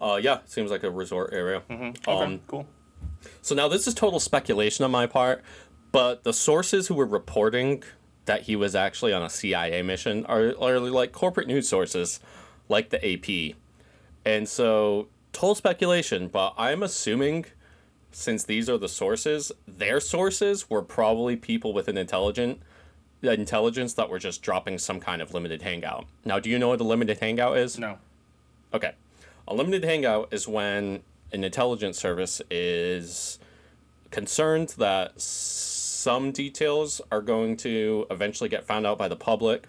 Uh, 0.00 0.20
yeah, 0.22 0.40
seems 0.44 0.70
like 0.70 0.82
a 0.82 0.90
resort 0.90 1.32
area. 1.32 1.62
Okay, 1.70 1.92
Um, 2.06 2.40
cool. 2.48 2.66
So 3.40 3.54
now 3.54 3.66
this 3.68 3.86
is 3.86 3.94
total 3.94 4.20
speculation 4.20 4.84
on 4.84 4.90
my 4.90 5.06
part, 5.06 5.42
but 5.90 6.22
the 6.24 6.32
sources 6.32 6.86
who 6.88 6.94
were 6.94 7.06
reporting 7.06 7.82
that 8.28 8.42
he 8.42 8.54
was 8.54 8.74
actually 8.74 9.12
on 9.12 9.22
a 9.22 9.30
CIA 9.30 9.82
mission 9.82 10.24
are, 10.26 10.54
are 10.60 10.78
like 10.78 11.12
corporate 11.12 11.48
news 11.48 11.66
sources, 11.66 12.20
like 12.68 12.90
the 12.90 13.00
AP. 13.02 13.56
And 14.24 14.46
so 14.46 15.08
total 15.32 15.54
speculation, 15.54 16.28
but 16.28 16.52
I'm 16.58 16.82
assuming 16.82 17.46
since 18.12 18.44
these 18.44 18.68
are 18.68 18.76
the 18.76 18.88
sources, 18.88 19.50
their 19.66 19.98
sources 19.98 20.68
were 20.68 20.82
probably 20.82 21.36
people 21.36 21.72
with 21.72 21.88
an 21.88 21.96
intelligent 21.96 22.60
intelligence 23.22 23.94
that 23.94 24.10
were 24.10 24.18
just 24.18 24.42
dropping 24.42 24.76
some 24.76 25.00
kind 25.00 25.22
of 25.22 25.32
limited 25.32 25.62
hangout. 25.62 26.06
Now, 26.24 26.38
do 26.38 26.50
you 26.50 26.58
know 26.58 26.68
what 26.68 26.80
a 26.80 26.84
limited 26.84 27.18
hangout 27.18 27.56
is? 27.56 27.78
No. 27.78 27.98
Okay. 28.74 28.92
A 29.46 29.54
limited 29.54 29.84
hangout 29.84 30.28
is 30.32 30.46
when 30.46 31.02
an 31.32 31.44
intelligence 31.44 31.98
service 31.98 32.42
is 32.50 33.38
concerned 34.10 34.74
that 34.78 35.18
some 35.98 36.30
details 36.30 37.00
are 37.10 37.20
going 37.20 37.56
to 37.56 38.06
eventually 38.10 38.48
get 38.48 38.64
found 38.64 38.86
out 38.86 38.96
by 38.98 39.08
the 39.08 39.16
public, 39.16 39.66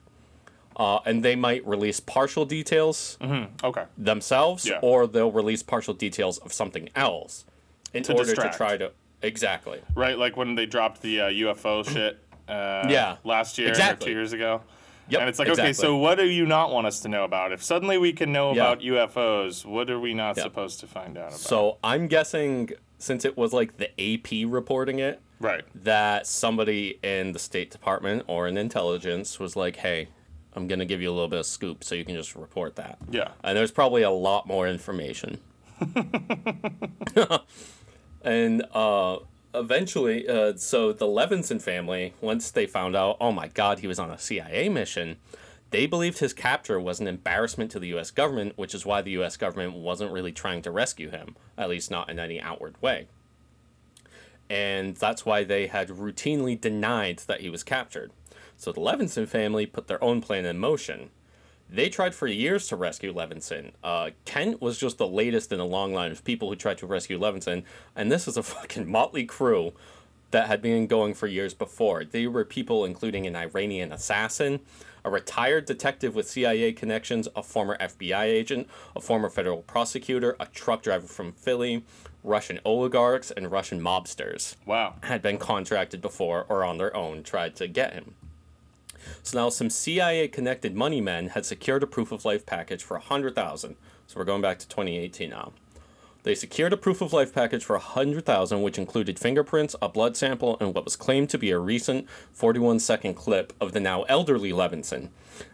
uh, 0.78 1.00
and 1.06 1.26
they 1.26 1.36
might 1.36 1.66
release 1.66 2.00
partial 2.00 2.46
details 2.46 3.18
Okay. 3.64 3.86
themselves, 3.98 4.68
Yeah. 4.68 4.80
or 4.84 5.08
they'll 5.08 5.32
release 5.32 5.64
partial 5.64 5.94
details 5.96 6.38
of 6.38 6.54
something 6.54 6.90
else 6.96 7.46
in 7.94 8.04
To 8.04 8.14
order 8.14 8.26
distract. 8.26 8.54
to 8.54 8.58
try 8.58 8.78
to 8.78 8.92
exactly. 9.24 9.82
Right, 9.96 10.18
like 10.18 10.38
when 10.38 10.54
they 10.56 10.68
dropped 10.68 11.02
the 11.02 11.20
uh, 11.22 11.30
UFO 11.30 11.84
shit. 11.94 12.20
Uh, 12.48 12.86
Yeah, 12.90 13.18
Last 13.24 13.58
year 13.58 13.70
exactly. 13.70 14.06
two 14.08 14.12
years 14.12 14.32
ago. 14.34 14.62
Yep, 15.10 15.22
And 15.22 15.30
it's 15.30 15.40
like, 15.40 15.50
okay, 15.50 15.74
so 15.74 15.98
what 15.98 16.20
do 16.20 16.26
you 16.26 16.46
not 16.46 16.72
want 16.72 16.86
us 16.86 17.00
to 17.00 17.08
know 17.10 17.24
about? 17.24 17.52
If 17.52 17.64
suddenly 17.64 17.98
we 17.98 18.14
can 18.14 18.32
know 18.32 18.54
Yeah. 18.54 18.62
about 18.72 18.82
UFOs, 18.84 19.66
what 19.66 19.90
are 19.90 20.00
we 20.00 20.14
not 20.14 20.38
Yeah. 20.38 20.44
supposed 20.44 20.80
to 20.82 20.88
find 20.88 21.18
out 21.18 21.30
about? 21.30 21.40
So 21.40 21.78
I'm 21.84 22.08
guessing 22.08 22.70
since 23.00 23.26
it 23.26 23.36
was 23.36 23.52
like 23.52 23.78
the 23.78 23.90
AP 24.00 24.46
reporting 24.46 25.00
it, 25.00 25.20
right. 25.40 25.64
that 25.84 26.28
somebody 26.28 27.00
in 27.04 27.32
the 27.32 27.40
State 27.40 27.72
Department 27.72 28.24
or 28.28 28.48
in 28.48 28.58
intelligence 28.58 29.40
was 29.40 29.56
like, 29.56 29.78
hey, 29.78 30.10
I'm 30.54 30.68
going 30.68 30.80
to 30.80 30.86
give 30.86 31.02
you 31.02 31.10
a 31.10 31.14
little 31.14 31.28
bit 31.28 31.40
of 31.40 31.46
scoop 31.46 31.84
so 31.84 31.96
you 31.96 32.06
can 32.06 32.16
just 32.16 32.36
report 32.36 32.76
that. 32.76 32.98
Yeah. 33.10 33.30
And 33.44 33.58
there's 33.58 33.72
probably 33.72 34.02
a 34.02 34.10
lot 34.10 34.48
more 34.48 34.68
information. 34.68 35.40
and 38.24 38.64
uh, 38.74 39.20
eventually, 39.54 40.28
uh, 40.28 40.58
so 40.58 40.92
the 40.92 41.06
Levinson 41.06 41.62
family, 41.62 42.14
once 42.20 42.52
they 42.52 42.66
found 42.66 42.96
out, 42.96 43.18
oh 43.22 43.32
my 43.32 43.48
God, 43.48 43.80
he 43.80 43.88
was 43.88 44.00
on 44.00 44.12
a 44.12 44.18
CIA 44.18 44.70
mission, 44.70 45.18
they 45.72 45.86
believed 45.86 46.18
his 46.18 46.34
capture 46.34 46.80
was 46.80 47.00
an 47.00 47.08
embarrassment 47.08 47.70
to 47.72 47.80
the 47.80 47.90
U.S. 47.90 48.10
government, 48.10 48.58
which 48.58 48.74
is 48.74 48.86
why 48.88 49.04
the 49.04 49.12
U.S. 49.12 49.38
government 49.38 49.74
wasn't 49.76 50.12
really 50.12 50.32
trying 50.32 50.64
to 50.64 50.72
rescue 50.72 51.12
him, 51.12 51.36
at 51.58 51.70
least 51.70 51.92
not 51.92 52.10
in 52.10 52.18
any 52.18 52.42
outward 52.42 52.82
way 52.82 53.08
and 54.50 54.96
that's 54.96 55.26
why 55.26 55.44
they 55.44 55.68
had 55.68 55.90
routinely 55.90 56.60
denied 56.60 57.20
that 57.28 57.42
he 57.42 57.50
was 57.50 57.64
captured. 57.64 58.12
So 58.58 58.72
the 58.72 58.82
Levinson 58.82 59.28
family 59.28 59.66
put 59.66 59.88
their 59.88 60.04
own 60.04 60.22
plan 60.22 60.46
in 60.46 60.58
motion. 60.58 61.12
They 61.70 61.88
tried 61.90 62.16
for 62.16 62.26
years 62.26 62.68
to 62.70 62.76
rescue 62.76 63.14
Levinson. 63.14 63.74
Uh, 63.84 64.10
Kent 64.26 64.60
was 64.60 64.80
just 64.80 64.98
the 64.98 65.08
latest 65.08 65.52
in 65.52 65.60
a 65.60 65.66
long 65.66 65.94
line 65.94 66.12
of 66.12 66.24
people 66.24 66.50
who 66.50 66.56
tried 66.56 66.80
to 66.80 66.88
rescue 66.88 67.20
Levinson, 67.20 67.64
and 67.96 68.12
this 68.12 68.28
is 68.28 68.38
a 68.38 68.44
fucking 68.44 68.90
motley 68.90 69.26
crew 69.26 69.74
that 70.32 70.48
had 70.48 70.62
been 70.62 70.88
going 70.88 71.14
for 71.14 71.28
years 71.28 71.54
before. 71.54 72.04
They 72.04 72.28
were 72.28 72.46
people 72.46 72.86
including 72.86 73.28
an 73.28 73.36
Iranian 73.36 73.92
assassin, 73.92 74.60
a 75.04 75.10
retired 75.10 75.66
detective 75.66 76.16
with 76.16 76.30
CIA 76.30 76.74
connections, 76.74 77.28
a 77.36 77.44
former 77.44 77.78
FBI 77.78 78.24
agent, 78.24 78.68
a 78.96 79.02
former 79.02 79.30
federal 79.30 79.62
prosecutor, 79.62 80.36
a 80.40 80.46
truck 80.48 80.82
driver 80.82 81.08
from 81.08 81.32
Philly, 81.32 81.84
Russian 82.24 82.60
oligarchs, 82.66 83.32
and 83.32 83.52
Russian 83.52 83.80
mobsters 83.82 84.56
Wow. 84.66 84.96
had 85.04 85.22
been 85.22 85.38
contracted 85.38 86.02
before 86.02 86.46
or 86.50 86.64
on 86.64 86.78
their 86.78 86.96
own 86.96 87.24
tried 87.24 87.56
to 87.58 87.68
get 87.68 87.94
him. 87.94 88.16
So 89.24 89.40
now 89.40 89.50
some 89.50 89.70
CIA 89.70 90.28
connected 90.28 90.76
money 90.76 91.02
men 91.02 91.30
had 91.30 91.46
secured 91.46 91.84
a 91.84 91.88
proof 91.88 92.12
of 92.12 92.26
life 92.26 92.46
package 92.46 92.84
for 92.84 92.98
100,000. 92.98 93.76
So 94.08 94.20
we're 94.20 94.26
going 94.26 94.42
back 94.42 94.60
to 94.60 94.68
2018 94.68 95.30
now. 95.30 95.54
They 96.24 96.36
secured 96.36 96.74
a 96.74 96.78
proof 96.78 97.02
of 97.02 97.14
life 97.14 97.34
package 97.34 97.64
for 97.64 97.78
100,000 97.78 98.62
which 98.62 98.78
included 98.78 99.18
fingerprints, 99.18 99.76
a 99.82 99.88
blood 99.88 100.18
sample, 100.18 100.58
and 100.60 100.76
what 100.76 100.84
was 100.84 100.98
claimed 100.98 101.30
to 101.30 101.38
be 101.38 101.52
a 101.52 101.60
recent 101.60 102.10
41 102.34 102.80
second 102.80 103.14
clip 103.14 103.54
of 103.62 103.72
the 103.72 103.80
now 103.80 104.04
elderly 104.04 104.52
Levinson. 104.52 105.10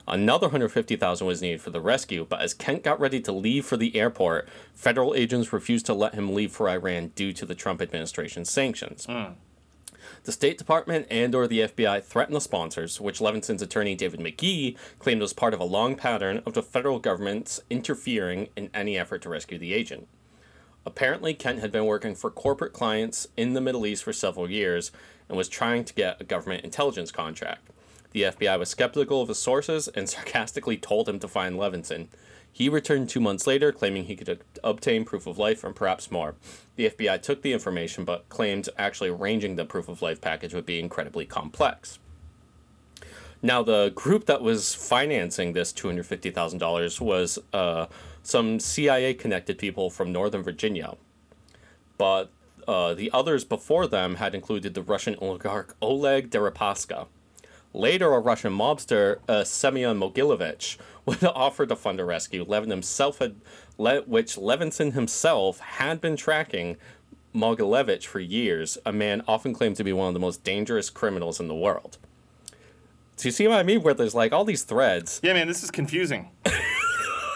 Another 0.08 0.48
150,000 0.48 1.28
was 1.28 1.42
needed 1.42 1.62
for 1.62 1.70
the 1.70 1.82
rescue, 1.82 2.26
but 2.28 2.42
as 2.42 2.56
Kent 2.56 2.84
got 2.84 3.00
ready 3.00 3.22
to 3.22 3.32
leave 3.32 3.66
for 3.66 3.78
the 3.78 3.96
airport, 3.96 4.50
federal 4.74 5.14
agents 5.14 5.54
refused 5.54 5.86
to 5.86 5.94
let 5.94 6.16
him 6.16 6.34
leave 6.34 6.52
for 6.52 6.68
Iran 6.68 7.12
due 7.16 7.34
to 7.34 7.46
the 7.46 7.56
Trump 7.56 7.82
administration's 7.82 8.50
sanctions. 8.50 9.06
Hmm. 9.06 9.34
The 10.24 10.32
State 10.32 10.58
Department 10.58 11.06
and 11.12 11.36
or 11.36 11.48
the 11.48 11.62
FBI 11.62 12.04
threatened 12.04 12.36
the 12.36 12.42
sponsors, 12.42 13.00
which 13.00 13.22
Levinson's 13.22 13.62
attorney 13.62 13.94
David 13.94 14.20
McGee 14.20 14.76
claimed 14.98 15.22
was 15.22 15.34
part 15.34 15.54
of 15.54 15.60
a 15.60 15.66
long 15.66 15.96
pattern 15.96 16.42
of 16.46 16.54
the 16.54 16.64
federal 16.64 17.00
government's 17.00 17.62
interfering 17.70 18.50
in 18.56 18.72
any 18.74 18.98
effort 18.98 19.22
to 19.24 19.30
rescue 19.30 19.60
the 19.60 19.74
agent. 19.74 20.08
Apparently, 20.86 21.34
Kent 21.34 21.60
had 21.60 21.72
been 21.72 21.86
working 21.86 22.14
for 22.14 22.30
corporate 22.30 22.74
clients 22.74 23.28
in 23.36 23.54
the 23.54 23.62
Middle 23.62 23.86
East 23.86 24.04
for 24.04 24.14
several 24.14 24.50
years 24.50 24.92
and 25.28 25.38
was 25.38 25.50
trying 25.50 25.84
to 25.84 25.94
get 25.94 26.22
a 26.22 26.24
government 26.24 26.64
intelligence 26.64 27.12
contract. 27.12 27.70
The 28.12 28.24
FBI 28.24 28.60
was 28.60 28.70
skeptical 28.70 29.22
of 29.22 29.30
his 29.30 29.40
sources 29.40 29.88
and 29.88 30.08
sarcastically 30.10 30.78
told 30.78 31.10
him 31.10 31.20
to 31.20 31.28
find 31.28 31.56
Levinson. 31.56 32.08
He 32.52 32.70
returned 32.70 33.10
two 33.10 33.20
months 33.20 33.46
later, 33.46 33.74
claiming 33.74 34.06
he 34.06 34.16
could 34.16 34.40
obtain 34.64 35.04
proof 35.04 35.28
of 35.28 35.38
life 35.38 35.66
and 35.66 35.76
perhaps 35.76 36.10
more. 36.10 36.36
The 36.78 36.90
FBI 36.90 37.22
took 37.22 37.42
the 37.42 37.52
information 37.52 38.06
but 38.06 38.30
claimed 38.30 38.70
actually 38.78 39.10
arranging 39.10 39.58
the 39.58 39.66
proof 39.66 39.90
of 39.90 40.02
life 40.02 40.22
package 40.22 40.54
would 40.54 40.66
be 40.66 40.80
incredibly 40.80 41.26
complex. 41.26 42.00
Now, 43.42 43.62
the 43.62 43.92
group 43.94 44.26
that 44.28 44.42
was 44.42 44.74
financing 44.74 45.52
this 45.52 45.74
$250,000 45.74 47.02
was 47.02 47.40
uh, 47.52 47.88
some 48.26 48.60
CIA 48.60 49.14
connected 49.14 49.58
people 49.58 49.90
from 49.90 50.12
Northern 50.12 50.42
Virginia. 50.42 50.96
But 51.98 52.32
uh, 52.68 52.94
the 52.96 53.12
others 53.14 53.44
before 53.46 53.88
them 53.88 54.16
had 54.16 54.34
included 54.34 54.74
the 54.74 54.82
Russian 54.82 55.16
oligarch 55.20 55.76
Oleg 55.82 56.32
Deripaska. 56.32 57.08
Later, 57.74 58.14
a 58.14 58.20
Russian 58.20 58.54
mobster, 58.58 59.20
uh, 59.28 59.44
Semyon 59.44 60.00
Mogilevich, 60.00 60.78
would 61.06 61.24
offer 61.24 61.66
to 61.66 61.76
fund 61.76 62.00
a 62.00 62.06
rescue, 62.06 62.44
Levin 62.48 62.72
himself 62.72 63.20
had, 63.20 63.36
le- 63.78 64.02
which 64.02 64.38
Levinson 64.38 64.94
himself 64.94 65.60
had 65.60 66.02
been 66.02 66.16
tracking 66.16 66.78
Mogilevich 67.36 68.06
for 68.06 68.20
years, 68.20 68.78
a 68.86 68.92
man 68.92 69.22
often 69.28 69.54
claimed 69.54 69.76
to 69.76 69.84
be 69.84 69.94
one 69.94 70.08
of 70.08 70.14
the 70.14 70.20
most 70.20 70.44
dangerous 70.44 70.90
criminals 70.90 71.40
in 71.40 71.48
the 71.48 71.54
world. 71.54 71.98
Do 73.18 73.28
you 73.28 73.32
see 73.32 73.48
what 73.48 73.60
I 73.60 73.64
mean? 73.64 73.84
Where 73.84 73.94
there's 73.94 74.16
like 74.16 74.34
all 74.34 74.46
these 74.46 74.64
threads, 74.64 75.20
Yeah, 75.22 75.34
man, 75.34 75.48
this 75.48 75.62
is 75.64 75.70
confusing. 75.70 76.32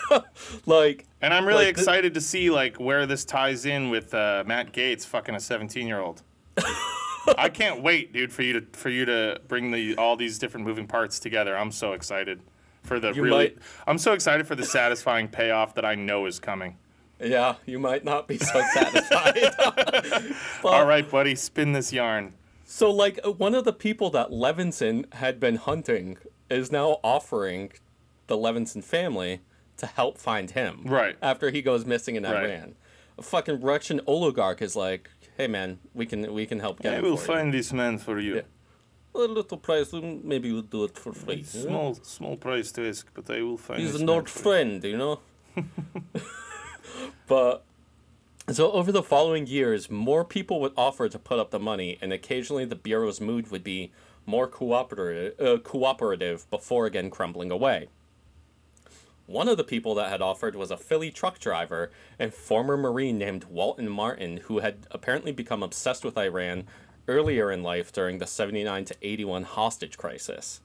like 0.65 1.06
And 1.22 1.34
I'm 1.34 1.45
really 1.45 1.65
Like 1.65 1.78
excited 1.78 2.13
to 2.13 2.22
see 2.22 2.50
like 2.50 2.78
where 2.78 3.06
this 3.06 3.26
ties 3.26 3.65
in 3.65 3.89
with 3.89 4.13
uh, 4.13 4.43
Matt 4.45 4.72
Gaetz 4.74 5.06
fucking 5.06 5.36
a 5.36 5.39
17 5.39 5.88
year 5.88 6.00
old. 6.00 6.24
I 7.38 7.50
can't 7.50 7.84
wait, 7.84 8.12
dude, 8.13 8.32
for 8.34 8.41
you 8.41 8.54
to 8.60 8.65
for 8.78 8.89
you 8.89 9.06
to 9.06 9.39
bring 9.48 9.72
the 9.72 9.95
all 9.98 10.15
these 10.15 10.39
different 10.39 10.65
moving 10.65 10.88
parts 10.88 11.19
together. 11.19 11.56
I'm 11.58 11.72
so 11.72 11.93
excited 11.93 12.41
for 12.84 13.00
the 13.00 13.12
You 13.13 13.24
really. 13.24 13.38
might- 13.38 13.58
I'm 13.88 13.98
so 13.98 14.13
excited 14.13 14.48
for 14.48 14.56
the 14.56 14.65
satisfying 14.65 15.28
payoff 15.28 15.76
that 15.76 15.86
I 15.86 15.95
know 15.95 16.26
is 16.26 16.39
coming. 16.39 16.78
Yeah, 17.22 17.56
you 17.65 17.80
might 17.80 18.06
not 18.06 18.28
be 18.30 18.38
so 18.38 18.62
satisfied. 18.74 19.54
But- 20.63 20.74
All 20.74 20.86
right, 20.86 21.10
buddy, 21.10 21.36
spin 21.36 21.74
this 21.74 21.91
yarn. 21.93 22.34
So, 22.65 22.89
like, 22.91 23.19
uh, 23.26 23.32
one 23.32 23.56
of 23.56 23.63
the 23.65 23.74
people 23.74 24.10
that 24.12 24.30
Levinson 24.30 25.12
had 25.15 25.39
been 25.39 25.56
hunting 25.56 26.17
is 26.50 26.72
now 26.72 27.00
offering 27.04 27.72
the 28.28 28.38
Levinson 28.38 28.84
family 28.84 29.41
to 29.80 29.88
help 29.88 30.18
find 30.18 30.52
him. 30.52 30.82
Right. 30.86 31.15
After 31.22 31.50
he 31.52 31.62
goes 31.62 31.86
missing 31.86 32.15
in 32.15 32.24
Right. 32.24 32.44
Iran. 32.50 32.76
A 33.18 33.22
fucking 33.22 33.60
Russian 33.62 34.00
oligarch 34.08 34.62
is 34.62 34.76
like, 34.76 35.10
hey, 35.38 35.48
man, 35.48 35.80
we 35.94 36.06
can 36.06 36.34
we 36.34 36.46
can 36.46 36.60
help 36.60 36.80
get 36.82 36.94
I 36.94 36.98
him 36.98 37.04
will 37.04 37.18
for 37.18 37.32
you." 37.34 37.38
find 37.38 37.54
this 37.54 37.74
man 37.74 37.98
for 37.98 38.20
you. 38.20 38.36
Yeah. 38.36 38.42
A 39.15 39.18
little 39.20 39.58
price, 39.58 39.89
mm, 39.92 40.24
maybe 40.24 40.52
we'll 40.54 40.62
do 40.62 40.84
it 40.86 40.98
for 40.98 41.12
free. 41.13 41.44
Small, 41.44 41.96
small 41.96 42.38
price 42.38 42.72
to 42.74 42.88
ask, 42.88 43.08
but 43.13 43.30
I 43.30 43.42
will 43.42 43.58
find. 43.58 43.82
He's 43.82 43.96
an 43.96 44.06
man 44.06 44.15
old 44.15 44.30
for 44.30 44.38
you. 44.39 44.44
friend, 44.44 44.84
you 44.84 44.98
know? 44.98 45.20
but 47.28 47.63
so 48.50 48.72
over 48.72 48.92
the 48.92 49.04
following 49.04 49.48
years, 49.48 49.89
more 49.89 50.24
people 50.24 50.60
would 50.62 50.74
offer 50.78 51.10
to 51.10 51.20
put 51.20 51.39
up 51.39 51.52
the 51.52 51.60
money, 51.60 51.98
and 52.02 52.13
occasionally 52.13 52.65
the 52.65 52.76
bureau's 52.76 53.20
mood 53.20 53.52
would 53.52 53.63
be 53.63 53.92
more 54.26 54.48
cooperative, 54.48 55.39
uh, 55.39 55.58
cooperative 55.60 56.50
before 56.50 56.86
again 56.86 57.10
crumbling 57.10 57.52
away. 57.52 57.88
One 59.30 59.48
of 59.48 59.58
the 59.58 59.63
people 59.63 59.94
that 59.94 60.10
had 60.10 60.24
offered 60.24 60.56
was 60.56 60.72
a 60.72 60.78
Philly 60.78 61.12
truck 61.12 61.38
driver 61.38 61.92
and 62.18 62.34
former 62.34 62.76
Marine 62.76 63.20
named 63.20 63.44
Walton 63.44 63.88
Martin, 63.88 64.38
who 64.46 64.58
had 64.58 64.88
apparently 64.89 65.32
become 65.32 65.62
obsessed 65.62 66.04
with 66.04 66.18
Iran 66.18 66.65
earlier 67.08 67.52
in 67.52 67.62
life 67.62 67.94
during 67.94 68.18
the 68.18 68.26
79 68.26 68.86
to 68.86 68.96
81 69.04 69.44
hostage 69.44 70.00
crisis. 70.00 70.62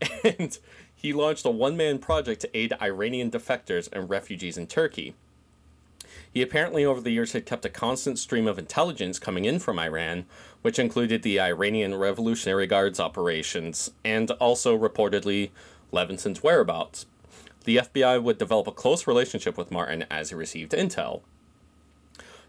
And 0.24 0.56
he 0.94 1.12
launched 1.12 1.44
a 1.44 1.50
one 1.50 1.76
man 1.76 1.98
project 1.98 2.40
to 2.40 2.56
aid 2.56 2.72
Iranian 2.80 3.30
defectors 3.30 3.86
and 3.92 4.08
refugees 4.08 4.56
in 4.56 4.66
Turkey. 4.66 5.14
He 6.32 6.40
apparently, 6.40 6.86
over 6.86 7.02
the 7.02 7.10
years, 7.10 7.32
had 7.32 7.44
kept 7.44 7.66
a 7.66 7.68
constant 7.68 8.18
stream 8.18 8.46
of 8.46 8.58
intelligence 8.58 9.18
coming 9.18 9.44
in 9.44 9.58
from 9.58 9.78
Iran, 9.78 10.24
which 10.62 10.78
included 10.78 11.22
the 11.22 11.38
Iranian 11.38 11.94
Revolutionary 11.96 12.66
Guards 12.66 12.98
operations 12.98 13.90
and 14.06 14.30
also 14.32 14.78
reportedly 14.78 15.50
Levinson's 15.92 16.42
whereabouts. 16.42 17.04
The 17.64 17.76
FBI 17.76 18.22
would 18.22 18.38
develop 18.38 18.66
a 18.66 18.72
close 18.72 19.06
relationship 19.06 19.56
with 19.56 19.70
Martin 19.70 20.04
as 20.10 20.30
he 20.30 20.34
received 20.34 20.72
intel. 20.72 21.22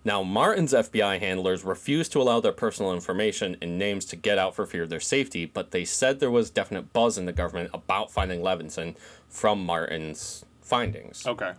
Now, 0.03 0.23
Martin's 0.23 0.73
FBI 0.73 1.19
handlers 1.19 1.63
refused 1.63 2.11
to 2.13 2.21
allow 2.21 2.39
their 2.39 2.51
personal 2.51 2.91
information 2.91 3.55
and 3.61 3.77
names 3.77 4.05
to 4.05 4.15
get 4.15 4.39
out 4.39 4.55
for 4.55 4.65
fear 4.65 4.83
of 4.83 4.89
their 4.89 4.99
safety, 4.99 5.45
but 5.45 5.71
they 5.71 5.85
said 5.85 6.19
there 6.19 6.31
was 6.31 6.49
definite 6.49 6.91
buzz 6.91 7.19
in 7.19 7.27
the 7.27 7.31
government 7.31 7.69
about 7.71 8.11
finding 8.11 8.41
Levinson 8.41 8.95
from 9.29 9.63
Martin's 9.63 10.43
findings. 10.61 11.27
Okay. 11.27 11.53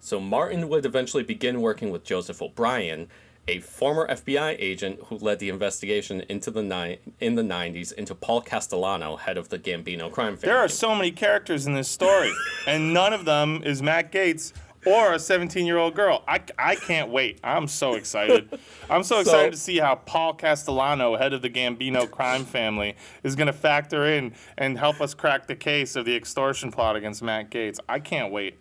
So 0.00 0.20
Martin 0.20 0.68
would 0.68 0.86
eventually 0.86 1.22
begin 1.22 1.60
working 1.60 1.90
with 1.90 2.04
Joseph 2.04 2.40
O'Brien, 2.40 3.08
a 3.48 3.60
former 3.60 4.08
FBI 4.08 4.56
agent 4.58 4.98
who 5.06 5.18
led 5.18 5.38
the 5.38 5.48
investigation 5.48 6.22
into 6.28 6.50
the 6.50 6.62
ni- 6.62 6.98
in 7.20 7.36
the 7.36 7.42
90s 7.42 7.92
into 7.92 8.14
Paul 8.14 8.42
Castellano, 8.42 9.16
head 9.16 9.36
of 9.36 9.48
the 9.48 9.58
Gambino 9.58 10.10
crime 10.10 10.36
family. 10.36 10.52
There 10.52 10.58
are 10.58 10.68
so 10.68 10.94
many 10.94 11.12
characters 11.12 11.66
in 11.66 11.74
this 11.74 11.88
story, 11.88 12.32
and 12.66 12.92
none 12.92 13.12
of 13.12 13.24
them 13.24 13.62
is 13.64 13.82
Matt 13.82 14.10
Gaetz 14.10 14.52
or 14.86 15.14
a 15.14 15.18
17 15.18 15.66
year 15.66 15.78
old 15.78 15.94
girl. 15.94 16.22
I, 16.26 16.40
I 16.58 16.76
can't 16.76 17.10
wait. 17.10 17.40
I'm 17.42 17.66
so 17.68 17.94
excited. 17.94 18.58
I'm 18.90 19.02
so 19.02 19.20
excited 19.20 19.52
to 19.52 19.58
see 19.58 19.78
how 19.78 19.96
Paul 19.96 20.34
Castellano, 20.34 21.16
head 21.16 21.32
of 21.32 21.42
the 21.42 21.50
Gambino 21.50 22.10
crime 22.10 22.44
family, 22.44 22.96
is 23.22 23.34
going 23.34 23.48
to 23.48 23.52
factor 23.52 24.06
in 24.06 24.34
and 24.56 24.78
help 24.78 25.00
us 25.00 25.12
crack 25.12 25.46
the 25.46 25.56
case 25.56 25.96
of 25.96 26.04
the 26.04 26.14
extortion 26.14 26.70
plot 26.70 26.96
against 26.96 27.22
Matt 27.22 27.50
Gaetz. 27.50 27.78
I 27.88 27.98
can't 27.98 28.32
wait. 28.32 28.58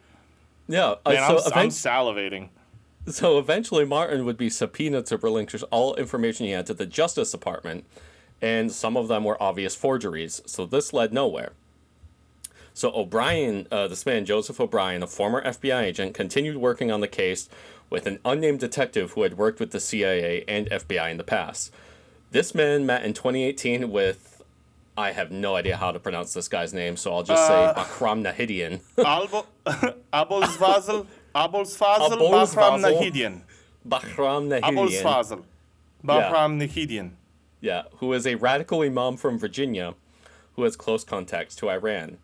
yeah, 0.67 0.95
uh, 1.06 1.12
Man, 1.12 1.24
I'm, 1.24 1.39
so, 1.39 1.52
I'm 1.54 1.69
salivating. 1.69 2.50
So 3.08 3.38
eventually 3.39 3.86
Martin 3.86 4.26
would 4.26 4.38
be 4.38 4.50
subpoenaed 4.50 5.06
to 5.08 5.18
relinquish 5.18 5.63
all 5.72 5.96
information 5.96 6.46
he 6.46 6.52
had 6.52 6.65
to 6.68 6.74
the 6.74 6.86
Justice 6.86 7.32
Department, 7.32 7.86
and 8.41 8.72
some 8.72 8.98
of 8.98 9.08
them 9.08 9.24
were 9.24 9.41
obvious 9.41 9.76
forgeries, 9.76 10.41
so 10.46 10.65
this 10.65 10.94
led 10.94 11.13
nowhere. 11.13 11.52
So 12.74 12.91
O'Brien, 12.94 13.68
uh, 13.72 13.88
this 13.88 14.06
man 14.06 14.26
Joseph 14.26 14.60
O'Brien, 14.60 15.02
a 15.02 15.08
former 15.08 15.41
FBI 15.44 15.82
agent, 15.84 16.13
continued 16.13 16.58
working 16.58 16.91
on 16.91 17.00
the 17.00 17.08
case 17.08 17.48
with 17.89 18.06
an 18.06 18.20
unnamed 18.26 18.60
detective 18.60 19.12
who 19.12 19.22
had 19.22 19.38
worked 19.38 19.60
with 19.62 19.72
the 19.72 19.80
CIA 19.80 20.44
and 20.48 20.68
FBI 20.70 21.10
in 21.12 21.18
the 21.18 21.24
past. 21.24 21.72
This 22.32 22.54
man 22.54 22.86
met 22.86 23.06
in 23.06 23.13
2018 23.13 23.89
with, 23.91 24.44
I 24.98 25.12
have 25.13 25.32
no 25.32 25.56
idea 25.56 25.78
how 25.78 25.91
to 25.91 26.00
pronounce 26.00 26.34
this 26.34 26.50
guy's 26.50 26.74
name, 26.74 26.98
so 26.98 27.13
I'll 27.13 27.24
just 27.24 27.50
Uh, 27.50 27.74
say 27.74 27.82
Bakram 27.82 28.24
Nahidian. 28.26 28.82
Albo, 29.06 29.46
Abolsfazel, 30.13 31.06
Abolsvazel. 31.36 32.17
Bahram 32.17 32.82
Nahidian. 32.82 33.41
Bakram 33.88 34.48
Nahidian. 34.48 34.62
Abolsfazel, 34.62 35.43
Bahram 36.04 36.60
Nahidian. 36.60 37.12
Yeah, 37.62 37.84
who 37.98 38.13
is 38.13 38.26
a 38.26 38.36
radical 38.36 38.82
imam 38.82 39.17
from 39.17 39.38
Virginia 39.38 39.93
who 40.56 40.63
has 40.63 40.76
close 40.76 41.04
contacts 41.04 41.56
to 41.58 41.69
Iran. 41.69 42.17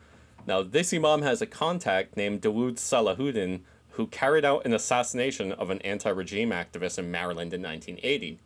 Now, 0.48 0.64
this 0.64 0.94
imam 0.94 1.22
has 1.22 1.42
a 1.42 1.46
contact 1.46 2.18
named 2.18 2.42
Dawood 2.42 2.78
Salahuddin 2.78 3.62
who 3.92 4.08
carried 4.08 4.46
out 4.46 4.66
an 4.66 4.74
assassination 4.74 5.52
of 5.52 5.70
an 5.70 5.80
anti 5.80 6.10
regime 6.10 6.50
activist 6.50 6.98
in 6.98 7.12
Maryland 7.12 7.54
in 7.54 7.62
1980. 7.62 8.40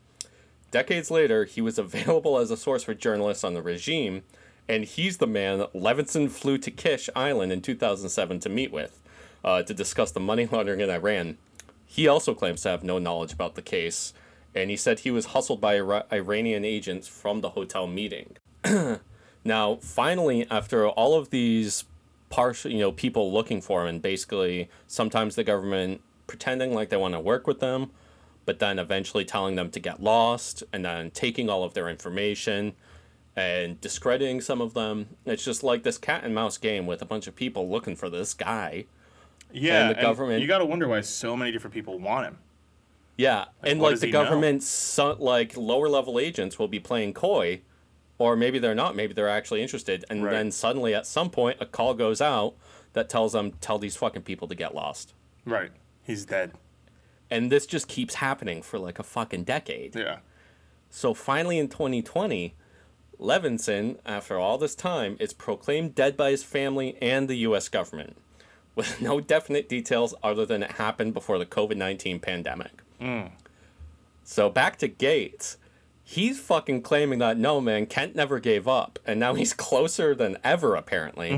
Decades 0.72 1.12
later, 1.12 1.46
he 1.46 1.62
was 1.62 1.78
available 1.78 2.38
as 2.38 2.52
a 2.52 2.58
source 2.58 2.84
for 2.84 2.94
journalists 2.94 3.44
on 3.44 3.54
the 3.54 3.62
regime, 3.62 4.24
and 4.68 4.84
he's 4.84 5.18
the 5.18 5.28
man 5.28 5.60
Levinson 5.74 6.30
flew 6.30 6.58
to 6.58 6.72
Kish 6.72 7.10
Island 7.16 7.52
in 7.52 7.62
2007 7.62 8.40
to 8.40 8.50
meet 8.50 8.72
with 8.72 9.02
uh, 9.46 9.64
to 9.64 9.74
discuss 9.74 10.12
the 10.12 10.20
money 10.20 10.46
laundering 10.52 10.82
in 10.82 10.90
Iran. 10.90 11.38
He 11.86 12.08
also 12.08 12.34
claims 12.34 12.64
to 12.64 12.70
have 12.70 12.84
no 12.84 13.00
knowledge 13.00 13.32
about 13.32 13.56
the 13.56 13.62
case, 13.62 14.12
and 14.54 14.70
he 14.70 14.76
said 14.76 15.00
he 15.00 15.12
was 15.12 15.28
hustled 15.28 15.62
by 15.62 15.76
Ira- 15.76 16.06
Iranian 16.12 16.66
agents 16.66 17.08
from 17.08 17.40
the 17.40 17.52
hotel 17.52 17.88
meeting. 17.88 18.36
now, 19.46 19.76
finally, 19.76 20.46
after 20.50 20.90
all 20.90 21.14
of 21.14 21.30
these 21.30 21.86
partial, 22.30 22.72
you 22.72 22.80
know, 22.80 22.92
people 22.92 23.32
looking 23.32 23.62
for 23.62 23.84
him, 23.84 23.88
and 23.88 24.02
basically 24.02 24.68
sometimes 24.88 25.36
the 25.36 25.44
government 25.44 26.02
pretending 26.28 26.74
like 26.74 26.90
they 26.90 26.98
want 26.98 27.14
to 27.14 27.20
work 27.20 27.46
with 27.46 27.60
them, 27.60 27.92
but 28.46 28.60
then 28.60 28.80
eventually 28.80 29.24
telling 29.24 29.56
them 29.56 29.70
to 29.70 29.80
get 29.80 30.02
lost, 30.02 30.64
and 30.74 30.84
then 30.84 31.12
taking 31.12 31.50
all 31.50 31.64
of 31.64 31.76
their 31.76 31.88
information 31.88 32.74
and 33.36 33.80
discrediting 33.80 34.42
some 34.42 34.62
of 34.62 34.74
them. 34.74 35.08
It's 35.26 35.46
just 35.46 35.64
like 35.64 35.84
this 35.84 35.98
cat 35.98 36.24
and 36.24 36.34
mouse 36.34 36.58
game 36.58 36.88
with 36.88 37.02
a 37.02 37.06
bunch 37.06 37.28
of 37.28 37.36
people 37.36 37.70
looking 37.70 37.96
for 37.96 38.10
this 38.10 38.34
guy. 38.34 38.86
Yeah, 39.56 39.94
the 39.94 40.02
government- 40.02 40.42
You 40.42 40.48
got 40.48 40.60
to 40.60 40.66
wonder 40.66 40.88
why 40.88 41.02
so 41.02 41.36
many 41.36 41.52
different 41.52 41.74
people 41.74 41.98
want 42.00 42.28
him. 42.28 42.38
Yeah, 43.18 43.46
and 43.64 43.80
like 43.80 44.00
the 44.00 44.08
he 44.08 44.12
know? 44.12 44.24
government, 44.24 44.62
so, 44.64 45.16
like 45.20 45.56
lower 45.56 45.88
level 45.88 46.20
agents 46.20 46.60
will 46.60 46.68
be 46.68 46.80
playing 46.80 47.14
coy, 47.14 47.62
or 48.18 48.36
maybe 48.36 48.60
they're 48.60 48.76
not. 48.76 48.96
Maybe 48.96 49.14
they're 49.14 49.30
actually 49.30 49.62
interested, 49.62 50.04
and 50.10 50.24
Right. 50.24 50.32
then 50.32 50.52
suddenly 50.52 50.94
at 50.94 51.06
some 51.08 51.30
point 51.30 51.58
a 51.62 51.66
call 51.66 51.94
goes 51.94 52.20
out 52.22 52.56
that 52.94 53.08
tells 53.10 53.32
them 53.34 53.54
tell 53.62 53.80
these 53.80 53.96
fucking 53.96 54.24
people 54.24 54.48
to 54.50 54.56
get 54.56 54.76
lost, 54.76 55.14
Right. 55.46 55.72
He's 56.04 56.26
dead. 56.26 56.52
and 57.32 57.52
this 57.52 57.66
just 57.66 57.88
keeps 57.88 58.16
happening 58.16 58.62
for 58.62 58.78
like 58.80 59.00
a 59.00 59.04
fucking 59.04 59.44
decade. 59.46 59.96
Yeah. 59.96 60.20
So 60.90 61.14
finally 61.14 61.58
in 61.58 61.68
2020, 61.70 62.54
Levinson, 63.20 63.98
after 64.06 64.38
all 64.38 64.58
this 64.58 64.76
time, 64.76 65.16
is 65.20 65.34
proclaimed 65.34 65.96
dead 65.96 66.18
by 66.18 66.32
his 66.32 66.44
family 66.44 66.98
and 67.02 67.28
the 67.30 67.36
U.S. 67.48 67.70
government, 67.70 68.18
with 68.76 69.02
no 69.02 69.20
definite 69.22 69.70
details 69.70 70.14
other 70.22 70.46
than 70.46 70.62
it 70.64 70.74
happened 70.74 71.14
before 71.14 71.38
the 71.38 71.46
COVID 71.46 71.78
19 71.78 72.20
pandemic. 72.20 72.82
So 74.24 74.50
back 74.50 74.78
to 74.80 74.90
Gaetz. 74.90 75.58
He's 76.04 76.40
fucking 76.40 76.84
claiming 76.84 77.20
that 77.20 77.38
no, 77.38 77.60
man, 77.60 77.88
Kent 77.88 78.16
never 78.16 78.40
gave 78.40 78.68
up, 78.68 79.00
and 79.08 79.20
now 79.20 79.34
he's 79.34 79.54
closer 79.68 80.14
than 80.14 80.38
ever, 80.44 80.76
apparently. 80.76 81.32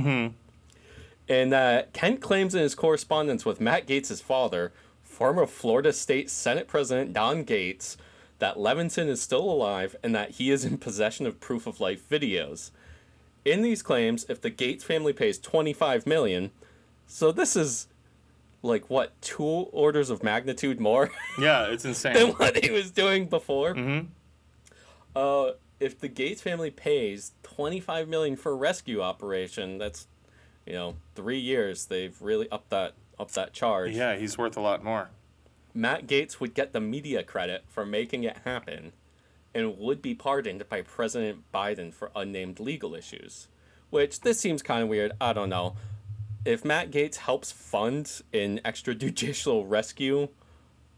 And 1.29 1.53
uh, 1.53 1.83
Kent 1.93 2.21
claims 2.21 2.55
in 2.55 2.61
his 2.61 2.75
correspondence 2.75 3.45
with 3.45 3.61
Matt 3.61 3.87
Gaetz' 3.87 4.21
father, 4.21 4.71
former 5.03 5.45
Florida 5.45 5.91
State 5.93 6.29
Senate 6.29 6.67
President 6.67 7.13
Don 7.13 7.43
Gaetz, 7.43 7.97
that 8.39 8.55
Levinson 8.55 9.07
is 9.07 9.21
still 9.21 9.43
alive 9.43 9.95
and 10.03 10.13
that 10.15 10.31
he 10.31 10.51
is 10.51 10.63
in 10.63 10.77
possession 10.77 11.25
of 11.25 11.39
proof 11.39 11.65
of 11.67 11.79
life 11.79 12.07
videos. 12.07 12.71
In 13.43 13.61
these 13.61 13.81
claims, 13.81 14.25
if 14.29 14.41
the 14.41 14.51
Gaetz 14.51 14.83
family 14.83 15.13
pays 15.13 15.39
25 15.39 16.05
million, 16.05 16.51
so 17.07 17.31
this 17.31 17.55
is 17.55 17.87
like 18.61 18.89
what 18.89 19.19
two 19.21 19.43
orders 19.45 20.09
of 20.09 20.23
magnitude 20.23 20.79
more 20.79 21.09
Yeah, 21.39 21.65
it's 21.67 21.85
insane. 21.85 22.13
than 22.13 22.27
what 22.31 22.63
he 22.63 22.69
was 22.71 22.91
doing 22.91 23.27
before. 23.27 23.75
Uh, 25.15 25.51
if 25.79 25.99
the 25.99 26.09
Gaetz 26.09 26.39
family 26.39 26.69
pays 26.71 27.31
25 27.43 28.07
million 28.07 28.35
for 28.35 28.51
a 28.51 28.55
rescue 28.55 29.01
operation, 29.01 29.77
that's 29.77 30.07
you 30.65 30.73
know 30.73 30.95
three 31.15 31.39
years. 31.39 31.85
They've 31.85 32.19
really 32.21 32.49
upped 32.51 32.69
that 32.71 32.93
up 33.19 33.31
that 33.31 33.53
charge. 33.53 33.95
yeah, 33.95 34.15
he's 34.15 34.37
worth 34.37 34.57
a 34.57 34.61
lot 34.61 34.83
more. 34.83 35.09
Matt 35.73 36.07
Gaetz 36.07 36.39
would 36.39 36.53
get 36.53 36.73
the 36.73 36.79
media 36.81 37.23
credit 37.23 37.63
for 37.67 37.85
making 37.85 38.23
it 38.23 38.37
happen 38.45 38.93
and 39.53 39.77
would 39.77 40.01
be 40.01 40.13
pardoned 40.15 40.67
by 40.69 40.81
President 40.81 41.43
Biden 41.53 41.93
for 41.93 42.11
unnamed 42.15 42.59
legal 42.59 42.93
issues. 42.95 43.47
Which 43.89 44.21
this 44.21 44.39
seems 44.39 44.61
kind 44.61 44.83
of 44.83 44.89
weird. 44.89 45.13
I 45.21 45.33
don't 45.33 45.49
know. 45.49 45.75
If 46.47 46.63
Matt 46.63 46.91
Gaetz 46.91 47.17
helps 47.17 47.51
fund 47.51 48.21
an 48.33 48.61
extrajudicial 48.63 49.65
rescue 49.67 50.29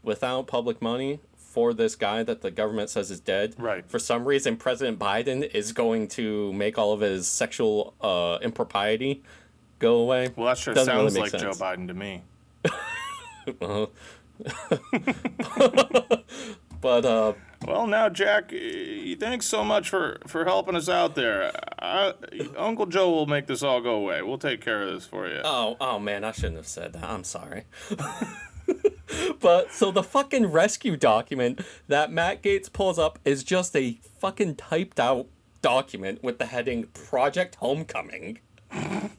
without 0.02 0.46
public 0.46 0.80
money 0.80 1.18
for 1.36 1.74
this 1.74 1.96
guy 1.96 2.22
that 2.22 2.42
the 2.42 2.52
government 2.52 2.88
says 2.88 3.10
is 3.10 3.18
dead, 3.18 3.56
Right. 3.58 3.84
For 3.84 3.98
some 3.98 4.24
reason, 4.24 4.56
President 4.56 5.00
Biden 5.00 5.42
is 5.52 5.72
going 5.72 6.06
to 6.08 6.52
make 6.52 6.78
all 6.78 6.92
of 6.92 7.00
his 7.00 7.26
sexual 7.26 7.94
uh, 8.00 8.38
impropriety 8.40 9.24
go 9.80 9.96
away. 9.96 10.28
Well, 10.36 10.46
that 10.46 10.58
sure 10.58 10.72
Doesn't 10.72 10.94
sounds 10.94 11.14
make 11.14 11.22
like 11.22 11.30
sense. 11.32 11.42
Joe 11.42 11.50
Biden 11.50 11.88
to 11.88 11.94
me. 11.94 12.22
But 16.80 17.04
uh, 17.04 17.34
Well, 17.66 17.86
now, 17.86 18.08
Jack, 18.08 18.52
thanks 19.20 19.46
so 19.46 19.62
much 19.64 19.90
for, 19.90 20.18
for 20.26 20.44
helping 20.44 20.74
us 20.74 20.88
out 20.88 21.14
there. 21.14 21.52
I, 21.78 22.14
Uncle 22.56 22.86
Joe 22.86 23.10
will 23.10 23.26
make 23.26 23.46
this 23.46 23.62
all 23.62 23.82
go 23.82 23.94
away. 23.96 24.22
We'll 24.22 24.38
take 24.38 24.62
care 24.62 24.82
of 24.82 24.94
this 24.94 25.06
for 25.06 25.28
you. 25.28 25.40
Oh, 25.44 25.76
oh 25.78 25.98
man, 25.98 26.24
I 26.24 26.32
shouldn't 26.32 26.56
have 26.56 26.66
said 26.66 26.94
that. 26.94 27.04
I'm 27.04 27.24
sorry. 27.24 27.64
but 29.40 29.72
so 29.72 29.90
the 29.90 30.02
fucking 30.02 30.46
rescue 30.46 30.96
document 30.96 31.60
that 31.86 32.10
Matt 32.10 32.42
Gaetz 32.42 32.72
pulls 32.72 32.98
up 32.98 33.18
is 33.26 33.44
just 33.44 33.76
a 33.76 34.00
fucking 34.18 34.56
typed 34.56 34.98
out 34.98 35.26
document 35.60 36.22
with 36.22 36.38
the 36.38 36.46
heading 36.46 36.84
Project 36.94 37.56
Homecoming. 37.56 38.38
and 38.70 39.10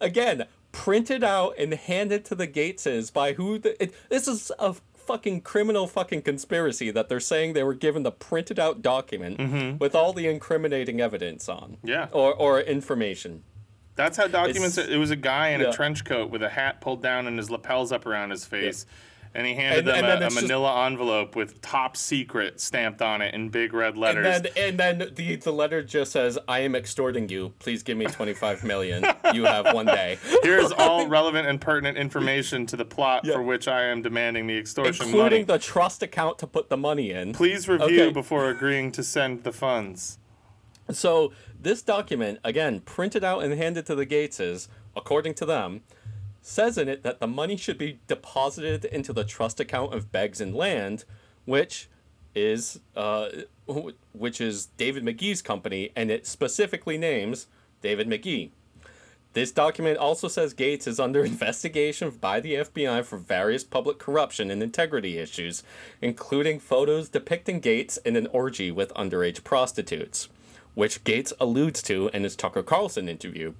again, 0.00 0.46
printed 0.72 1.24
out 1.24 1.54
and 1.58 1.72
handed 1.74 2.24
to 2.26 2.34
the 2.34 2.48
Gaetzes 2.48 3.12
by 3.12 3.32
who 3.34 3.58
the 3.58 3.80
it, 3.82 3.94
this 4.08 4.28
is 4.28 4.52
a 4.58 4.74
fucking 5.08 5.40
criminal 5.40 5.86
fucking 5.86 6.22
conspiracy 6.22 6.90
that 6.90 7.08
they're 7.08 7.18
saying 7.18 7.54
they 7.54 7.64
were 7.64 7.74
given 7.74 8.02
the 8.02 8.12
printed 8.12 8.58
out 8.58 8.82
document 8.82 9.38
mm-hmm. 9.38 9.78
with 9.78 9.94
all 9.94 10.12
the 10.12 10.28
incriminating 10.28 11.00
evidence 11.00 11.48
on. 11.48 11.78
Yeah. 11.82 12.08
Or 12.12 12.34
or 12.34 12.60
information. 12.60 13.42
That's 13.96 14.16
how 14.16 14.28
documents. 14.28 14.78
It's- 14.78 14.94
It 14.94 14.98
was 14.98 15.10
a 15.10 15.16
guy 15.16 15.48
in 15.48 15.60
yeah. 15.60 15.70
a 15.70 15.72
trench 15.72 16.04
coat 16.04 16.30
with 16.30 16.42
a 16.42 16.50
hat 16.50 16.80
pulled 16.80 17.02
down 17.02 17.26
and 17.26 17.36
his 17.38 17.50
lapels 17.50 17.90
up 17.90 18.06
around 18.06 18.30
his 18.30 18.44
face, 18.44 18.86
and 19.38 19.46
he 19.46 19.54
handed 19.54 19.78
And- 19.78 19.86
them 19.86 19.96
and 19.96 20.06
a, 20.06 20.10
a 20.10 20.26
it's 20.26 20.34
just- 20.34 20.42
Manila 20.48 20.84
envelope 20.86 21.36
with 21.36 21.60
"Top 21.62 21.96
Secret" 21.96 22.60
stamped 22.60 23.00
on 23.00 23.22
it 23.22 23.32
in 23.34 23.50
big 23.50 23.72
red 23.72 23.96
letters. 23.96 24.26
And 24.26 24.44
then, 24.44 24.52
and 24.56 24.78
then 25.00 25.12
the, 25.14 25.36
the 25.36 25.52
letter 25.52 25.80
just 25.80 26.10
says, 26.10 26.36
I 26.48 26.58
am 26.60 26.74
extorting 26.74 27.28
you. 27.28 27.54
Please 27.60 27.84
give 27.84 27.96
me 27.96 28.06
25 28.06 28.64
million. 28.64 29.04
You 29.32 29.44
have 29.44 29.72
one 29.72 29.86
day. 29.86 30.18
Here's 30.42 30.72
all 30.72 31.06
relevant 31.06 31.46
and 31.46 31.60
pertinent 31.60 31.96
information 31.96 32.66
to 32.66 32.76
the 32.76 32.84
plot 32.84 33.24
Yeah. 33.24 33.34
for 33.34 33.42
which 33.42 33.68
I 33.68 33.82
am 33.84 34.02
demanding 34.02 34.48
the 34.48 34.58
extortion 34.58 35.06
Including 35.06 35.42
money. 35.42 35.44
the 35.44 35.58
trust 35.58 36.02
account 36.02 36.38
to 36.40 36.48
put 36.48 36.68
the 36.68 36.76
money 36.76 37.12
in. 37.12 37.32
Please 37.32 37.68
review 37.68 38.02
Okay. 38.06 38.12
before 38.12 38.48
agreeing 38.50 38.90
to 38.92 39.04
send 39.04 39.44
the 39.44 39.52
funds. 39.52 40.18
So 40.90 41.32
this 41.60 41.82
document, 41.82 42.40
again, 42.42 42.80
printed 42.80 43.22
out 43.22 43.44
and 43.44 43.52
handed 43.54 43.86
to 43.86 43.94
the 43.94 44.04
Gaetzes, 44.06 44.66
according 44.96 45.34
to 45.34 45.46
them, 45.46 45.82
says 46.48 46.78
in 46.78 46.88
it 46.88 47.02
that 47.02 47.20
the 47.20 47.26
money 47.26 47.56
should 47.56 47.78
be 47.78 48.00
deposited 48.06 48.84
into 48.86 49.12
the 49.12 49.24
trust 49.24 49.60
account 49.60 49.94
of 49.94 50.10
Beggs 50.10 50.40
and 50.40 50.54
Lane, 50.54 50.98
which 51.44 51.88
is 52.34 52.80
uh, 52.96 53.28
which 54.12 54.40
is 54.40 54.66
David 54.76 55.04
McGee's 55.04 55.42
company, 55.42 55.90
and 55.94 56.10
it 56.10 56.26
specifically 56.26 56.96
names 56.96 57.48
David 57.82 58.08
McGee. 58.08 58.50
This 59.34 59.52
document 59.52 59.98
also 59.98 60.26
says 60.26 60.54
Gaetz 60.54 60.88
is 60.88 60.98
under 60.98 61.22
investigation 61.34 62.10
by 62.10 62.40
the 62.40 62.54
FBI 62.54 63.04
for 63.04 63.18
various 63.18 63.62
public 63.62 63.98
corruption 63.98 64.50
and 64.50 64.62
integrity 64.62 65.18
issues, 65.18 65.62
including 66.00 66.60
photos 66.60 67.10
depicting 67.10 67.60
Gaetz 67.60 67.98
in 68.06 68.16
an 68.16 68.26
orgy 68.28 68.70
with 68.70 68.92
underage 68.94 69.44
prostitutes, 69.44 70.28
which 70.74 71.04
Gaetz 71.04 71.32
alludes 71.38 71.82
to 71.82 72.08
in 72.14 72.24
his 72.24 72.36
Tucker 72.36 72.62
Carlson 72.62 73.08
interview. 73.08 73.52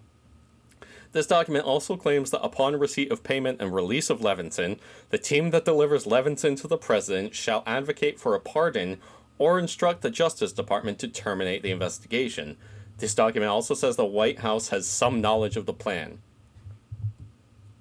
This 1.12 1.26
document 1.26 1.64
also 1.64 1.96
claims 1.96 2.30
that 2.30 2.44
upon 2.44 2.76
receipt 2.76 3.11
of 3.11 3.22
payment 3.22 3.61
and 3.61 3.74
release 3.74 4.11
of 4.11 4.20
Levinson, 4.20 4.78
the 5.11 5.18
team 5.18 5.50
that 5.50 5.64
delivers 5.64 6.04
Levinson 6.04 6.61
to 6.61 6.68
the 6.68 6.76
president 6.76 7.34
shall 7.34 7.62
advocate 7.66 8.20
for 8.20 8.34
a 8.34 8.40
pardon 8.40 8.98
or 9.38 9.59
instruct 9.59 10.02
the 10.02 10.11
Justice 10.11 10.52
Department 10.52 10.98
to 10.98 11.09
terminate 11.09 11.62
the 11.62 11.70
investigation. 11.70 12.56
This 12.98 13.14
document 13.14 13.50
also 13.50 13.74
says 13.74 13.96
the 13.96 14.04
White 14.04 14.40
House 14.40 14.68
has 14.68 14.86
some 14.86 15.20
knowledge 15.20 15.56
of 15.56 15.66
the 15.66 15.72
plan. 15.72 16.18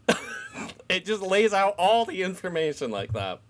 it 0.90 1.06
just 1.06 1.22
lays 1.22 1.54
out 1.54 1.76
all 1.78 2.06
the 2.06 2.22
information 2.22 2.92
like 2.92 3.14
that. 3.14 3.42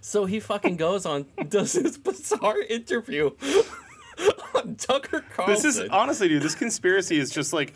So 0.00 0.24
he 0.24 0.40
fucking 0.40 0.76
goes 0.76 1.04
on, 1.04 1.26
does 1.48 1.72
this 1.72 1.96
bizarre 1.96 2.60
interview 2.60 3.32
on 4.54 4.76
Tucker 4.76 5.24
Carlson. 5.34 5.54
This 5.54 5.64
is 5.64 5.88
honestly, 5.90 6.28
dude. 6.28 6.42
This 6.42 6.54
conspiracy 6.54 7.18
is 7.18 7.30
just 7.30 7.52
like 7.52 7.74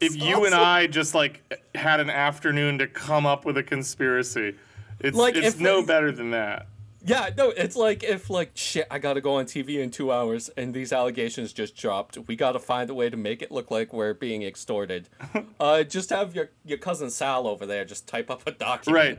if 0.00 0.16
you 0.16 0.44
and. 0.44 0.54
I 0.54 0.86
just 0.86 1.14
like 1.14 1.42
had 1.74 2.00
an 2.00 2.10
afternoon 2.10 2.78
to 2.78 2.86
come 2.86 3.26
up 3.26 3.44
with 3.44 3.56
a 3.56 3.62
conspiracy. 3.62 4.54
It's 5.00 5.16
Like, 5.16 5.36
it's 5.36 5.58
no 5.58 5.80
they- 5.80 5.86
better 5.86 6.12
than 6.12 6.30
that. 6.30 6.66
Yeah, 7.06 7.28
no, 7.36 7.50
it's 7.50 7.76
like 7.76 8.02
if 8.02 8.30
like 8.30 8.52
shit, 8.54 8.86
I 8.90 8.98
gotta 8.98 9.20
go 9.20 9.34
on 9.34 9.44
TV 9.44 9.82
in 9.82 9.90
two 9.90 10.10
hours, 10.10 10.48
and 10.56 10.72
these 10.72 10.90
allegations 10.90 11.52
just 11.52 11.76
dropped. 11.76 12.16
We 12.26 12.34
gotta 12.34 12.58
find 12.58 12.88
a 12.88 12.94
way 12.94 13.10
to 13.10 13.16
make 13.18 13.42
it 13.42 13.52
look 13.52 13.70
like 13.70 13.92
we're 13.92 14.14
being 14.14 14.42
extorted. 14.42 15.10
uh, 15.60 15.82
just 15.82 16.08
have 16.08 16.34
your 16.34 16.48
your 16.64 16.78
cousin 16.78 17.10
Sal 17.10 17.46
over 17.46 17.66
there 17.66 17.84
just 17.84 18.06
type 18.08 18.30
up 18.30 18.46
a 18.46 18.52
document. 18.52 19.18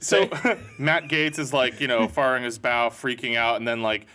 So 0.00 0.30
Matt 0.78 1.08
Gaetz 1.08 1.38
is 1.38 1.52
like, 1.52 1.78
you 1.78 1.88
know, 1.88 2.08
firing 2.08 2.42
his 2.42 2.56
bow, 2.58 2.88
freaking 2.88 3.36
out, 3.36 3.56
and 3.56 3.68
then 3.68 3.82
like 3.82 4.06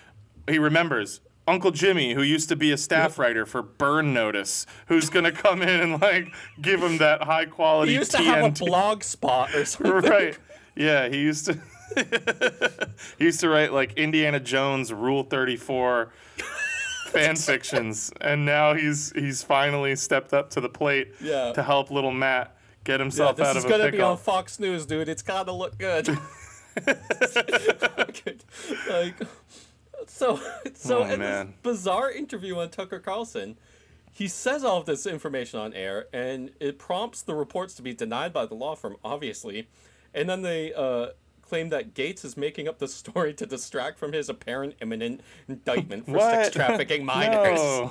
he 0.50 0.58
remembers 0.58 1.22
Uncle 1.48 1.72
Jimmy, 1.72 2.14
who 2.14 2.22
used 2.22 2.50
to 2.50 2.56
be 2.56 2.72
a 2.72 2.78
staff 2.78 3.18
writer 3.18 3.46
for 3.46 3.62
Burn 3.62 4.14
Notice, 4.14 4.66
who's 4.88 5.10
gonna 5.10 5.32
come 5.32 5.62
in 5.62 5.70
and 5.82 6.02
like 6.02 6.28
give 6.62 6.82
him 6.82 6.98
that 7.00 7.24
high 7.24 7.46
quality 7.46 7.92
He 7.94 7.98
used 7.98 8.12
to 8.12 8.20
have 8.20 8.46
a 8.46 8.66
blog 8.66 9.04
spot 9.04 9.54
or 9.56 9.66
something. 9.66 9.92
right. 10.12 10.38
Yeah, 10.76 11.10
he 11.10 11.18
used 11.18 11.46
to. 11.48 11.60
he 13.18 13.26
used 13.26 13.40
to 13.42 13.50
write 13.50 13.74
like 13.74 13.94
Indiana 13.94 14.40
Jones 14.40 14.94
Rule 14.94 15.24
Thirty 15.24 15.58
Four 15.58 16.14
fan 17.08 17.36
fictions, 17.36 18.12
and 18.22 18.46
now 18.46 18.74
he's 18.74 19.12
he's 19.14 19.44
finally 19.44 19.96
stepped 19.96 20.34
up 20.34 20.50
to 20.52 20.62
the 20.62 20.70
plate 20.70 21.14
Yeah. 21.20 21.52
to 21.54 21.64
help 21.64 21.92
little 21.92 22.12
Matt 22.12 22.56
get 22.84 23.00
himself 23.00 23.36
this 23.36 23.48
out 23.48 23.58
of 23.58 23.66
a 23.66 23.68
pickle. 23.68 23.78
This 23.78 23.86
is 23.88 23.92
gonna 23.92 23.98
be 23.98 24.02
on 24.02 24.18
Fox 24.18 24.60
News, 24.60 24.86
dude. 24.86 25.10
It's 25.10 25.22
gotta 25.22 25.52
look 25.52 25.78
good. 25.78 26.06
Good. 26.06 26.18
like, 28.90 29.16
so, 30.08 30.40
so 30.74 31.00
Oh, 31.00 31.04
in 31.04 31.20
this 31.20 31.48
bizarre 31.64 32.12
interview 32.12 32.58
on 32.58 32.70
Tucker 32.70 33.00
Carlson, 33.00 33.58
he 34.12 34.28
says 34.28 34.64
all 34.64 34.78
of 34.78 34.86
this 34.86 35.06
information 35.06 35.60
on 35.60 35.74
air, 35.74 36.08
and 36.14 36.52
it 36.60 36.78
prompts 36.78 37.22
the 37.22 37.34
reports 37.34 37.74
to 37.76 37.82
be 37.82 37.94
denied 37.94 38.34
by 38.34 38.46
the 38.46 38.56
law 38.56 38.76
firm, 38.76 38.98
obviously, 39.04 39.68
and 40.14 40.30
then 40.30 40.42
they 40.42 40.74
uh, 40.74 41.08
claim 41.42 41.70
that 41.70 41.94
Gaetz 41.94 42.26
is 42.26 42.36
making 42.36 42.68
up 42.68 42.80
the 42.80 42.88
story 43.00 43.34
to 43.36 43.46
distract 43.46 43.98
from 44.00 44.14
his 44.14 44.30
apparent 44.30 44.76
imminent 44.82 45.22
indictment 45.48 46.06
for 46.06 46.20
sex 46.20 46.50
trafficking 46.56 47.06
minors. 47.06 47.90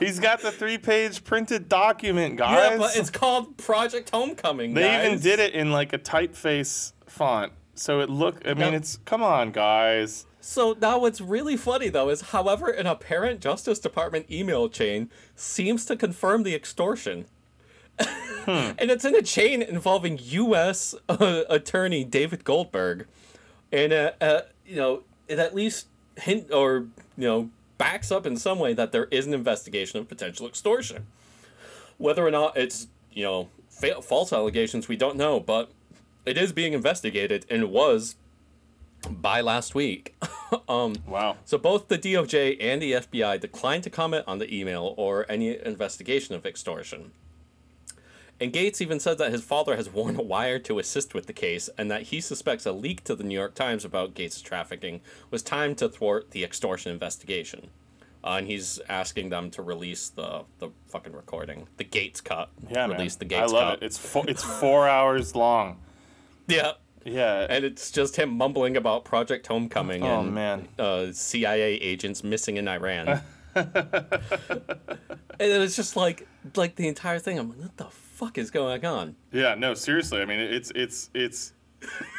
He's 0.00 0.18
got 0.18 0.40
the 0.40 0.50
three-page 0.50 1.22
printed 1.22 1.68
document, 1.68 2.36
guys. 2.36 2.72
Yeah, 2.72 2.78
but 2.78 2.96
it's 2.96 3.10
called 3.10 3.56
Project 3.56 4.10
Homecoming. 4.10 4.74
they 4.74 5.06
even 5.06 5.20
did 5.20 5.38
it 5.38 5.54
in 5.54 5.70
like 5.70 5.92
a 5.92 5.98
typeface 5.98 6.92
font, 7.06 7.52
so 7.74 8.00
it 8.00 8.10
look. 8.10 8.42
I 8.46 8.54
mean, 8.54 8.74
it's 8.74 8.96
come 9.04 9.22
on, 9.22 9.52
guys. 9.52 10.26
So 10.44 10.76
now 10.80 10.98
what's 10.98 11.20
really 11.20 11.56
funny 11.56 11.88
though 11.88 12.08
is 12.08 12.20
however 12.20 12.68
an 12.68 12.86
apparent 12.86 13.40
Justice 13.40 13.78
Department 13.78 14.26
email 14.28 14.68
chain 14.68 15.08
seems 15.36 15.86
to 15.86 15.96
confirm 15.96 16.42
the 16.42 16.52
extortion. 16.54 17.26
and 18.46 18.90
it's 18.90 19.04
in 19.04 19.14
a 19.14 19.22
chain 19.22 19.62
involving 19.62 20.18
U.S. 20.20 20.96
Uh, 21.08 21.44
Attorney 21.48 22.02
David 22.02 22.42
Goldberg, 22.42 23.06
and 23.70 23.92
uh, 23.92 24.12
uh, 24.20 24.40
you 24.66 24.76
know 24.76 25.04
it 25.28 25.38
at 25.38 25.54
least 25.54 25.86
hint 26.16 26.50
or 26.52 26.86
you 27.16 27.28
know 27.28 27.50
backs 27.78 28.10
up 28.10 28.26
in 28.26 28.36
some 28.36 28.58
way 28.58 28.74
that 28.74 28.90
there 28.90 29.06
is 29.12 29.26
an 29.26 29.34
investigation 29.34 30.00
of 30.00 30.08
potential 30.08 30.48
extortion. 30.48 31.06
Whether 31.98 32.26
or 32.26 32.32
not 32.32 32.56
it's 32.56 32.88
you 33.12 33.22
know 33.22 33.48
fa- 33.68 34.02
false 34.02 34.32
allegations, 34.32 34.88
we 34.88 34.96
don't 34.96 35.16
know, 35.16 35.38
but 35.38 35.70
it 36.26 36.36
is 36.36 36.52
being 36.52 36.72
investigated 36.72 37.46
and 37.48 37.70
was 37.70 38.16
by 39.10 39.40
last 39.40 39.74
week. 39.74 40.14
um, 40.68 40.94
Wow. 41.06 41.36
so 41.44 41.58
both 41.58 41.88
the 41.88 41.98
DOJ 41.98 42.56
and 42.60 42.80
the 42.80 42.92
FBI 42.92 43.40
declined 43.40 43.82
to 43.84 43.90
comment 43.90 44.24
on 44.26 44.38
the 44.38 44.52
email 44.54 44.94
or 44.96 45.26
any 45.28 45.58
investigation 45.64 46.34
of 46.34 46.44
extortion. 46.46 47.12
And 48.40 48.52
Gaetz 48.52 48.80
even 48.80 48.98
said 48.98 49.18
that 49.18 49.30
his 49.30 49.42
father 49.44 49.76
has 49.76 49.88
worn 49.88 50.16
a 50.16 50.22
wire 50.22 50.58
to 50.60 50.78
assist 50.80 51.14
with 51.14 51.26
the 51.26 51.32
case 51.32 51.70
and 51.78 51.88
that 51.92 52.02
he 52.04 52.20
suspects 52.20 52.66
a 52.66 52.72
leak 52.72 53.04
to 53.04 53.14
the 53.14 53.22
New 53.22 53.36
York 53.38 53.54
Times 53.54 53.84
about 53.84 54.14
Gaetz' 54.14 54.42
trafficking 54.42 55.00
was 55.30 55.42
timed 55.44 55.78
to 55.78 55.88
thwart 55.88 56.32
the 56.32 56.42
extortion 56.42 56.90
investigation. 56.90 57.68
Uh, 58.24 58.36
and 58.38 58.46
he's 58.48 58.80
asking 58.88 59.28
them 59.30 59.50
to 59.50 59.62
release 59.62 60.08
the, 60.08 60.42
the 60.58 60.70
fucking 60.88 61.12
recording, 61.12 61.66
the 61.76 61.84
Gaetz 61.84 62.22
cut. 62.22 62.50
Yeah, 62.70 62.86
release 62.86 63.18
man. 63.20 63.28
the 63.28 63.34
Gaetz 63.34 63.38
cut. 63.46 63.50
I 63.50 63.52
love 63.52 63.74
cut. 63.74 63.82
it. 63.82 63.86
It's 63.86 63.98
four, 63.98 64.24
it's 64.28 64.42
four 64.44 64.88
hours 64.96 65.34
long. 65.36 65.78
yeah, 66.48 66.72
Yeah. 67.04 67.46
and 67.48 67.64
it's 67.64 67.90
just 67.90 68.16
him 68.16 68.30
mumbling 68.30 68.76
about 68.76 69.04
Project 69.04 69.46
Homecoming 69.46 70.02
Oh, 70.04 70.20
and 70.20 70.34
man. 70.34 70.68
uh, 70.78 71.06
CIA 71.12 71.74
agents 71.74 72.22
missing 72.24 72.56
in 72.56 72.68
Iran. 72.68 73.22
and 73.54 73.66
it's 75.38 75.76
just 75.76 75.96
like 75.96 76.26
like 76.56 76.76
the 76.76 76.88
entire 76.88 77.18
thing. 77.18 77.38
I'm 77.38 77.48
like, 77.50 77.58
what 77.60 77.76
the 77.76 77.84
fuck 77.90 78.38
is 78.38 78.50
going 78.50 78.84
on? 78.84 79.16
Yeah, 79.32 79.54
no, 79.54 79.74
seriously. 79.74 80.20
I 80.20 80.24
mean, 80.24 80.40
it's 80.40 80.72
it's 80.74 81.10
it's 81.14 81.52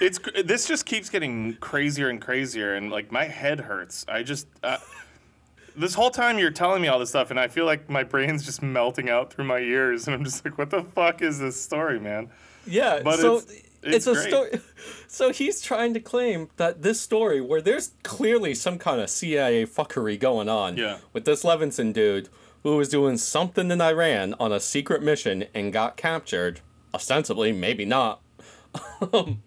it's 0.01 0.19
this 0.45 0.67
just 0.67 0.85
keeps 0.85 1.09
getting 1.09 1.55
crazier 1.55 2.09
and 2.09 2.21
crazier, 2.21 2.75
and 2.75 2.91
like 2.91 3.11
my 3.11 3.25
head 3.25 3.61
hurts. 3.61 4.05
I 4.07 4.21
just 4.23 4.47
uh, 4.63 4.77
this 5.75 5.93
whole 5.95 6.11
time 6.11 6.37
you're 6.37 6.51
telling 6.51 6.81
me 6.81 6.87
all 6.87 6.99
this 6.99 7.09
stuff, 7.09 7.31
and 7.31 7.39
I 7.39 7.47
feel 7.47 7.65
like 7.65 7.89
my 7.89 8.03
brain's 8.03 8.45
just 8.45 8.61
melting 8.61 9.09
out 9.09 9.33
through 9.33 9.45
my 9.45 9.59
ears, 9.59 10.07
and 10.07 10.15
I'm 10.15 10.23
just 10.23 10.43
like, 10.45 10.57
what 10.57 10.69
the 10.69 10.83
fuck 10.83 11.21
is 11.21 11.39
this 11.39 11.59
story, 11.59 11.99
man? 11.99 12.29
Yeah, 12.67 13.01
But 13.03 13.19
so 13.19 13.37
it's- 13.37 13.61
it's 13.83 14.07
a 14.07 14.15
story. 14.15 14.59
So 15.07 15.31
he's 15.31 15.61
trying 15.61 15.93
to 15.93 15.99
claim 15.99 16.49
that 16.57 16.81
this 16.81 16.99
story, 16.99 17.39
where 17.39 17.61
there's 17.61 17.91
clearly 18.01 18.55
some 18.55 18.79
kind 18.79 18.99
of 18.99 19.11
CIA 19.11 19.65
fuckery 19.67 20.19
going 20.19 20.49
on, 20.49 20.75
Yeah. 20.75 20.97
with 21.13 21.25
this 21.25 21.43
Levinson 21.43 21.93
dude 21.93 22.29
who 22.63 22.77
was 22.77 22.89
doing 22.89 23.17
something 23.17 23.69
in 23.69 23.79
Iran 23.79 24.33
on 24.39 24.51
a 24.51 24.59
secret 24.59 25.03
mission 25.03 25.45
and 25.53 25.71
got 25.71 25.97
captured, 25.97 26.61
ostensibly, 26.95 27.51
maybe 27.51 27.85
not, 27.85 28.21
um, 29.13 29.43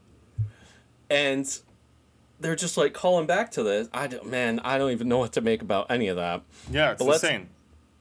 and 1.11 1.59
they're 2.39 2.55
just 2.57 2.77
like 2.77 2.93
calling 2.95 3.27
back 3.27 3.51
to 3.53 3.63
this. 3.65 3.89
I 3.93 4.07
don't, 4.07 4.27
man, 4.27 4.61
I 4.61 4.79
don't 4.79 4.93
even 4.93 5.09
know 5.09 5.19
what 5.19 5.33
to 5.33 5.41
make 5.41 5.63
about 5.63 5.91
any 5.91 6.07
of 6.09 6.17
that. 6.17 6.43
Yeah, 6.71 6.93
it's 6.93 7.03
But 7.05 7.15
insane. 7.15 7.49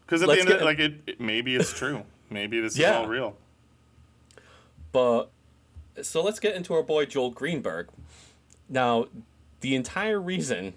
Because 0.05 0.21
at 0.21 0.27
the 0.29 0.39
end, 0.39 0.49
of 0.49 0.61
it, 0.61 0.63
like 0.65 0.77
it, 0.79 0.93
it, 1.07 1.19
maybe 1.19 1.55
it's 1.55 1.73
true. 1.73 2.03
Maybe 2.29 2.59
this 2.59 2.77
Yeah. 2.77 2.91
is 2.91 2.95
all 2.97 3.07
real. 3.07 3.38
But 4.91 5.29
so 6.06 6.22
let's 6.24 6.39
get 6.39 6.56
into 6.56 6.74
our 6.74 6.84
boy 6.84 7.06
Joel 7.06 7.32
Greenberg. 7.32 7.89
Now, 8.70 9.08
the 9.62 9.76
entire 9.76 10.20
reason 10.20 10.74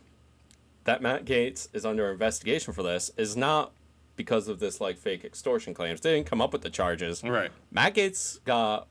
that 0.84 1.02
Matt 1.02 1.24
Gaetz 1.24 1.68
is 1.72 1.84
under 1.84 2.10
investigation 2.10 2.72
for 2.72 2.82
this 2.82 3.10
is 3.16 3.36
not 3.36 3.72
because 4.16 4.48
of 4.48 4.58
this 4.58 4.80
like 4.80 4.98
fake 4.98 5.24
extortion 5.24 5.74
claims. 5.74 6.00
They 6.00 6.14
didn't 6.14 6.26
come 6.26 6.40
up 6.40 6.52
with 6.52 6.62
the 6.62 6.70
charges. 6.70 7.22
Right. 7.22 7.50
Matt 7.70 7.94
Gaetz 7.94 8.42
got 8.44 8.88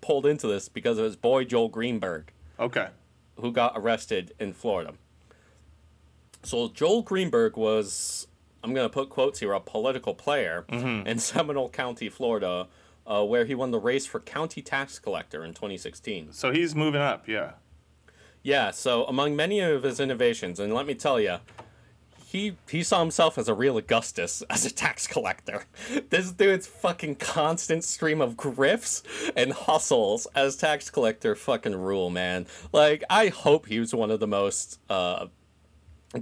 pulled 0.00 0.26
into 0.26 0.46
this 0.46 0.68
because 0.68 0.98
of 0.98 1.04
his 1.04 1.16
boy 1.16 1.44
Joel 1.44 1.68
Greenberg, 1.68 2.32
Okay. 2.58 2.88
who 3.36 3.52
got 3.52 3.72
arrested 3.76 4.32
in 4.38 4.52
Florida. 4.52 4.94
So 6.42 6.68
Joel 6.68 7.02
Greenberg 7.02 7.56
was, 7.56 8.26
I'm 8.64 8.74
going 8.74 8.88
to 8.88 8.92
put 8.92 9.10
quotes 9.10 9.40
here, 9.40 9.52
a 9.52 9.60
political 9.60 10.14
player 10.14 10.64
mm-hmm. 10.68 11.06
in 11.06 11.18
Seminole 11.20 11.70
County, 11.70 12.08
Florida, 12.08 12.68
uh, 13.10 13.24
where 13.24 13.44
he 13.44 13.54
won 13.54 13.72
the 13.72 13.80
race 13.80 14.06
for 14.06 14.20
county 14.20 14.62
tax 14.62 14.98
collector 14.98 15.44
in 15.44 15.52
2016. 15.52 16.32
So 16.32 16.52
he's 16.52 16.74
moving 16.74 17.00
up. 17.00 17.26
Yeah. 17.26 17.52
Yeah, 18.42 18.70
so 18.70 19.04
among 19.04 19.36
many 19.36 19.60
of 19.60 19.82
his 19.82 20.00
innovations, 20.00 20.58
and 20.60 20.72
let 20.72 20.86
me 20.86 20.94
tell 20.94 21.20
you, 21.20 21.38
he 22.24 22.56
he 22.70 22.82
saw 22.82 23.00
himself 23.00 23.36
as 23.36 23.48
a 23.48 23.54
real 23.54 23.76
Augustus 23.76 24.42
as 24.50 24.64
a 24.64 24.70
tax 24.70 25.06
collector. 25.06 25.64
This 26.10 26.32
dude's 26.32 26.66
fucking 26.66 27.16
constant 27.16 27.84
stream 27.84 28.20
of 28.20 28.36
grifts 28.36 29.02
and 29.36 29.52
hustles 29.52 30.26
as 30.34 30.56
tax 30.56 30.88
collector 30.90 31.34
fucking 31.34 31.76
rule, 31.76 32.10
man. 32.10 32.46
Like 32.72 33.04
I 33.10 33.28
hope 33.28 33.66
he 33.66 33.80
was 33.80 33.94
one 33.94 34.10
of 34.10 34.20
the 34.20 34.26
most 34.26 34.80
uh 34.88 35.26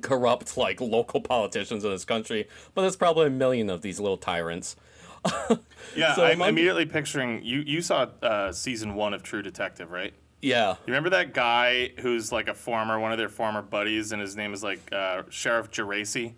corrupt 0.03 0.57
like 0.57 0.81
local 0.81 1.21
politicians 1.21 1.85
in 1.85 1.91
this 1.91 2.05
country, 2.05 2.49
but 2.75 2.83
there's 2.83 2.97
probably 2.97 3.27
a 3.27 3.31
million 3.31 3.71
of 3.71 3.83
these 3.83 4.01
little 4.01 4.19
tyrants. 4.19 4.77
Yeah. 5.97 6.15
So 6.15 6.25
I'm 6.25 6.43
immediately 6.43 6.87
picturing 6.87 7.43
you. 7.43 7.61
You 7.61 7.81
saw 7.81 8.07
uh, 8.23 8.53
season 8.53 8.95
one 8.95 9.15
of 9.15 9.23
True 9.23 9.43
Detective, 9.43 9.91
right? 9.91 10.13
Yeah. 10.43 10.73
You 10.73 10.93
remember 10.93 11.11
that 11.11 11.33
guy 11.35 11.93
who's 11.99 12.31
like 12.31 12.47
a 12.47 12.55
former, 12.55 13.01
one 13.01 13.11
of 13.11 13.19
their 13.19 13.31
former 13.31 13.63
buddies, 13.63 14.13
and 14.13 14.21
his 14.21 14.37
name 14.37 14.53
is 14.53 14.63
like 14.63 14.93
uh, 14.93 15.23
Sheriff 15.31 15.71
Geraci, 15.71 16.35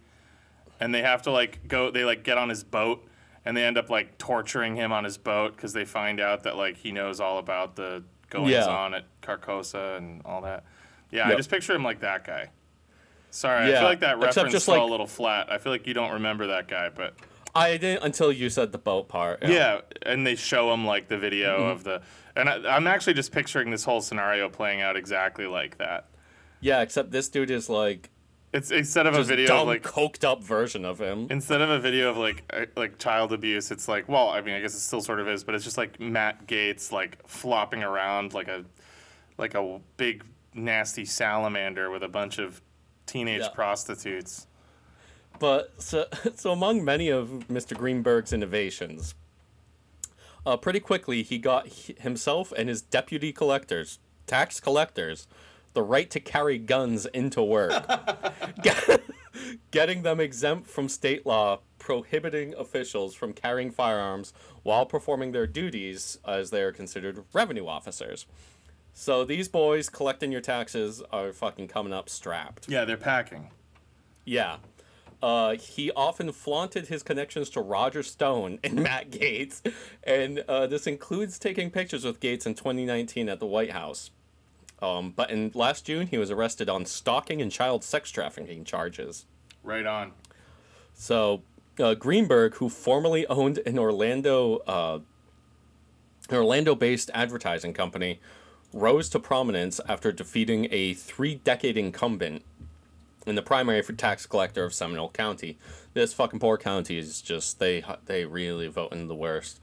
and 0.78 0.94
they 0.94 1.02
have 1.02 1.22
to 1.22 1.30
like 1.30 1.66
go, 1.68 1.90
they 1.90 2.04
like 2.04 2.22
get 2.22 2.38
on 2.38 2.48
his 2.48 2.64
boat, 2.64 3.06
and 3.44 3.56
they 3.56 3.64
end 3.64 3.76
up 3.76 3.90
like 3.90 4.16
torturing 4.18 4.76
him 4.76 4.92
on 4.92 5.04
his 5.04 5.18
boat 5.18 5.56
because 5.56 5.72
they 5.72 5.84
find 5.84 6.20
out 6.20 6.44
that 6.44 6.56
like 6.56 6.76
he 6.78 6.92
knows 6.92 7.20
all 7.20 7.38
about 7.38 7.76
the 7.76 8.02
goings 8.30 8.52
Yeah. 8.52 8.66
on 8.66 8.94
at 8.94 9.04
Carcosa 9.20 9.96
and 9.98 10.22
all 10.24 10.40
that. 10.42 10.64
Yeah, 11.10 11.26
I 11.26 11.30
Yep. 11.30 11.36
just 11.38 11.50
picture 11.50 11.74
him 11.74 11.82
like 11.82 12.00
that 12.00 12.24
guy. 12.24 12.50
Sorry, 13.30 13.64
I 13.64 13.68
Yeah, 13.70 13.80
feel 13.80 13.88
like 13.88 14.00
that 14.00 14.18
reference 14.18 14.64
fell 14.64 14.76
like- 14.76 14.82
a 14.88 14.90
little 14.90 15.06
flat. 15.08 15.52
I 15.52 15.58
feel 15.58 15.72
like 15.72 15.86
you 15.86 15.92
don't 15.92 16.12
remember 16.12 16.46
that 16.46 16.68
guy, 16.68 16.88
but 16.88 17.14
I 17.54 17.76
didn't 17.76 18.04
until 18.04 18.30
you 18.32 18.48
said 18.50 18.72
the 18.72 18.78
boat 18.78 19.08
part. 19.08 19.40
yeah, 19.46 19.80
and 20.02 20.26
they 20.26 20.34
show 20.36 20.72
him 20.72 20.86
like 20.86 21.08
the 21.08 21.18
video 21.18 21.58
Mm-hmm. 21.60 21.70
of 21.70 21.84
the, 21.84 22.02
and 22.36 22.48
I, 22.48 22.76
I'm 22.76 22.86
actually 22.86 23.14
just 23.14 23.32
picturing 23.32 23.70
this 23.70 23.84
whole 23.84 24.00
scenario 24.00 24.48
playing 24.48 24.80
out 24.82 24.96
exactly 24.96 25.46
like 25.46 25.78
that. 25.78 26.08
Yeah, 26.60 26.80
except 26.82 27.10
this 27.10 27.28
dude 27.28 27.50
is 27.50 27.68
like 27.68 28.10
It's 28.52 28.70
instead 28.70 29.06
of 29.06 29.14
a 29.14 29.22
video 29.24 29.46
dumb, 29.48 29.60
of 29.62 29.66
like 29.68 29.82
coked 29.82 30.24
up 30.24 30.42
version 30.44 30.84
of 30.84 31.00
him. 31.00 31.26
instead 31.30 31.60
of 31.60 31.70
a 31.70 31.78
video 31.78 32.10
of 32.10 32.16
like 32.16 32.42
uh, 32.52 32.66
like 32.76 32.98
child 32.98 33.32
abuse, 33.32 33.70
it's 33.70 33.88
like 33.88 34.08
well, 34.08 34.28
I 34.28 34.40
mean, 34.42 34.54
I 34.54 34.60
guess 34.60 34.74
it 34.74 34.80
still 34.80 35.00
sort 35.00 35.18
of 35.20 35.28
is, 35.28 35.42
but 35.42 35.54
it's 35.54 35.64
just 35.64 35.78
like 35.78 35.98
Matt 35.98 36.46
Gaetz 36.46 36.92
like 36.92 37.26
flopping 37.26 37.82
around 37.82 38.32
like 38.34 38.48
a 38.48 38.64
like 39.38 39.54
a 39.54 39.80
big 39.96 40.24
nasty 40.54 41.04
salamander 41.04 41.90
with 41.90 42.02
a 42.02 42.08
bunch 42.08 42.38
of 42.38 42.60
teenage 43.06 43.40
Yeah. 43.42 43.48
prostitutes. 43.54 44.46
But 45.40 45.82
so, 45.82 46.06
so 46.36 46.52
among 46.52 46.84
many 46.84 47.08
of 47.08 47.46
Mr. 47.48 47.76
Greenberg's 47.76 48.32
innovations, 48.32 49.16
uh, 50.46 50.56
pretty 50.56 50.78
quickly 50.78 51.24
he 51.24 51.38
got 51.38 51.66
himself 51.68 52.52
and 52.56 52.68
his 52.68 52.80
deputy 52.80 53.32
collectors, 53.32 53.98
tax 54.28 54.60
collectors, 54.60 55.26
the 55.72 55.82
right 55.82 56.08
to 56.10 56.20
carry 56.20 56.58
guns 56.58 57.06
into 57.06 57.42
work, 57.42 57.84
Get- 58.62 59.02
getting 59.70 60.02
them 60.02 60.20
exempt 60.20 60.68
from 60.68 60.88
state 60.88 61.26
law 61.26 61.60
prohibiting 61.78 62.54
officials 62.56 63.14
from 63.14 63.32
carrying 63.32 63.70
firearms 63.70 64.32
while 64.62 64.86
performing 64.86 65.32
their 65.32 65.46
duties 65.46 66.18
as 66.26 66.50
they 66.50 66.62
are 66.62 66.72
considered 66.72 67.24
revenue 67.32 67.66
officers. 67.66 68.26
So 68.92 69.24
these 69.24 69.48
boys 69.48 69.88
collecting 69.88 70.32
your 70.32 70.40
taxes 70.40 71.02
are 71.12 71.32
fucking 71.32 71.68
coming 71.68 71.92
up 71.92 72.08
strapped. 72.08 72.68
Yeah, 72.68 72.84
they're 72.84 72.96
packing. 72.96 73.50
Yeah. 74.24 74.56
Uh, 75.22 75.54
he 75.56 75.90
often 75.92 76.32
flaunted 76.32 76.86
his 76.86 77.02
connections 77.02 77.50
to 77.50 77.60
Roger 77.60 78.02
Stone 78.02 78.58
and 78.64 78.74
Matt 78.82 79.10
Gaetz, 79.10 79.60
and 80.02 80.40
uh, 80.48 80.66
this 80.66 80.86
includes 80.86 81.38
taking 81.38 81.70
pictures 81.70 82.04
with 82.04 82.20
Gaetz 82.20 82.46
in 82.46 82.54
2019 82.54 83.28
at 83.28 83.38
the 83.38 83.46
White 83.46 83.72
House. 83.72 84.10
Um, 84.82 85.12
but 85.14 85.30
in 85.30 85.50
last 85.54 85.84
June, 85.84 86.06
he 86.06 86.16
was 86.16 86.30
arrested 86.30 86.70
on 86.70 86.86
stalking 86.86 87.42
and 87.42 87.52
child 87.52 87.84
sex 87.84 88.10
trafficking 88.10 88.64
charges. 88.64 89.26
Right 89.62 89.84
on. 89.84 90.12
So 90.94 91.42
uh, 91.78 91.94
Greenberg, 91.94 92.54
who 92.54 92.68
formerly 92.68 93.26
owned 93.26 93.58
an 93.66 93.78
Orlando, 93.78 94.58
uh, 94.66 95.00
an 96.30 96.36
Orlando-based 96.36 97.10
advertising 97.12 97.74
company, 97.74 98.20
rose 98.72 99.08
to 99.10 99.18
prominence 99.18 99.80
after 99.88 100.12
defeating 100.12 100.68
a 100.70 100.94
three-decade 100.94 101.76
incumbent 101.76 102.42
in 103.26 103.34
the 103.34 103.42
primary 103.42 103.82
for 103.82 103.92
tax 103.92 104.26
collector 104.26 104.64
of 104.64 104.72
Seminole 104.74 105.10
County. 105.10 105.58
This 105.94 106.12
fucking 106.12 106.40
poor 106.40 106.56
county 106.56 106.98
is 106.98 107.20
just 107.20 107.58
they 107.58 107.84
they 108.06 108.24
really 108.24 108.68
vote 108.68 108.92
in 108.92 109.08
the 109.08 109.14
worst. 109.14 109.60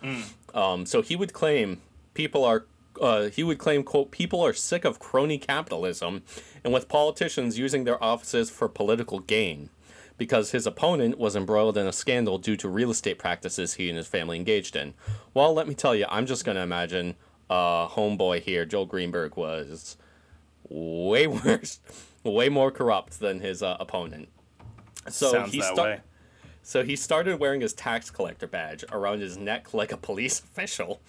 Um, 0.54 0.86
so 0.86 1.02
he 1.02 1.16
would 1.16 1.34
claim 1.34 1.82
people 2.14 2.44
are. 2.44 2.66
Uh, 3.00 3.30
he 3.30 3.44
would 3.44 3.60
claim, 3.60 3.84
quote, 3.84 4.10
people 4.10 4.44
are 4.44 4.54
sick 4.54 4.84
of 4.84 4.98
crony 4.98 5.38
capitalism 5.38 6.24
and 6.64 6.74
with 6.74 6.90
politicians 6.90 7.60
using 7.60 7.84
their 7.84 8.04
offices 8.04 8.50
for 8.50 8.68
political 8.68 9.20
gain 9.20 9.70
because 10.18 10.50
his 10.50 10.66
opponent 10.66 11.18
was 11.18 11.36
embroiled 11.36 11.78
in 11.78 11.86
a 11.86 11.94
scandal 11.94 12.40
due 12.40 12.56
to 12.58 12.68
real 12.68 12.90
estate 12.90 13.20
practices 13.20 13.76
he 13.76 13.88
and 13.90 13.98
his 13.98 14.08
family 14.08 14.36
engaged 14.36 14.76
in. 14.76 14.96
Well, 15.34 15.54
let 15.54 15.68
me 15.68 15.76
tell 15.76 15.96
you, 15.96 16.06
I'm 16.10 16.26
just 16.26 16.44
going 16.44 16.56
to 16.56 16.62
imagine 16.62 17.16
uh, 17.50 17.88
homeboy 17.88 18.42
here, 18.42 18.66
Joel 18.66 18.88
Greenberg, 18.88 19.38
was 19.38 19.96
way 20.70 21.28
worse, 21.28 21.80
way 22.28 22.50
more 22.50 22.72
corrupt 22.72 23.20
than 23.20 23.40
his 23.40 23.64
uh, 23.64 23.78
opponent. 23.80 24.30
So 25.10 25.32
Sounds 25.32 25.52
he 25.52 25.60
that 25.60 25.74
sta- 25.74 25.84
way. 25.84 26.02
So 26.64 26.84
he 26.84 26.98
started 26.98 27.40
wearing 27.40 27.62
his 27.62 27.72
tax 27.74 28.10
collector 28.10 28.46
badge 28.46 28.84
around 28.92 29.22
his 29.22 29.38
neck 29.38 29.74
like 29.74 29.94
a 29.94 29.98
police 29.98 30.40
official, 30.44 31.02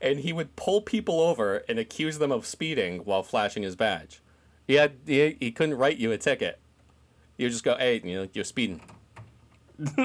and 0.00 0.20
he 0.20 0.32
would 0.32 0.56
pull 0.56 0.82
people 0.82 1.20
over 1.20 1.64
and 1.68 1.78
accuse 1.78 2.18
them 2.18 2.30
of 2.30 2.44
speeding 2.46 2.98
while 2.98 3.22
flashing 3.22 3.62
his 3.62 3.76
badge. 3.76 4.20
He 4.66 4.74
had 4.74 4.96
he, 5.06 5.36
he 5.40 5.52
couldn't 5.52 5.78
write 5.78 5.96
you 5.96 6.12
a 6.12 6.18
ticket. 6.18 6.58
You 7.38 7.48
just 7.48 7.64
go, 7.64 7.76
hey, 7.76 8.00
you 8.04 8.14
know, 8.14 8.28
you're 8.32 8.44
speeding. 8.44 8.80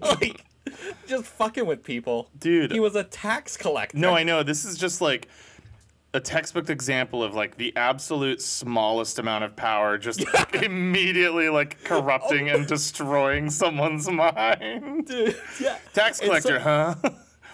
like, 0.00 0.44
just 1.06 1.24
fucking 1.24 1.66
with 1.66 1.82
people, 1.82 2.28
Dude. 2.38 2.72
He 2.72 2.80
was 2.80 2.94
a 2.94 3.04
tax 3.04 3.56
collector. 3.56 3.96
No, 3.96 4.14
I 4.14 4.22
know. 4.22 4.42
This 4.42 4.64
is 4.64 4.76
just 4.78 5.00
like 5.00 5.28
a 6.12 6.20
textbook 6.20 6.68
example 6.70 7.22
of 7.22 7.34
like 7.34 7.56
the 7.56 7.74
absolute 7.76 8.42
smallest 8.42 9.18
amount 9.18 9.44
of 9.44 9.54
power 9.54 9.96
just 9.96 10.24
immediately 10.54 11.48
like 11.48 11.82
corrupting 11.84 12.48
and 12.48 12.66
destroying 12.66 13.48
someone's 13.50 14.08
mind. 14.10 15.06
Dude, 15.06 15.36
yeah, 15.60 15.78
Tax 15.94 16.20
collector, 16.20 16.58
so- 16.58 16.94
huh? 17.04 17.10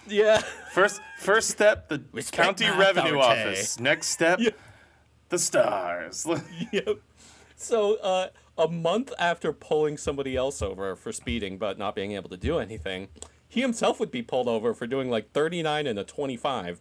yeah. 0.08 0.42
First 0.72 1.00
first 1.20 1.48
step, 1.50 1.88
the 1.88 2.02
Respect 2.12 2.36
county 2.58 2.70
revenue 2.78 3.18
authority. 3.18 3.50
office. 3.50 3.78
Next 3.80 4.08
step, 4.08 4.38
Yeah. 4.40 4.50
the 5.28 5.38
stars. 5.38 6.26
yep. 6.72 6.98
So, 7.56 7.96
uh, 7.96 8.28
a 8.58 8.68
month 8.68 9.12
after 9.18 9.52
pulling 9.52 9.96
somebody 9.98 10.34
else 10.36 10.62
over 10.62 10.96
for 10.96 11.12
speeding 11.12 11.58
but 11.58 11.78
not 11.78 11.94
being 11.94 12.12
able 12.12 12.30
to 12.30 12.36
do 12.38 12.58
anything, 12.58 13.08
he 13.48 13.60
himself 13.60 14.00
would 14.00 14.10
be 14.10 14.22
pulled 14.22 14.48
over 14.48 14.72
for 14.74 14.86
doing 14.86 15.10
like 15.10 15.32
39 15.32 15.86
and 15.86 15.98
a 15.98 16.04
25. 16.04 16.80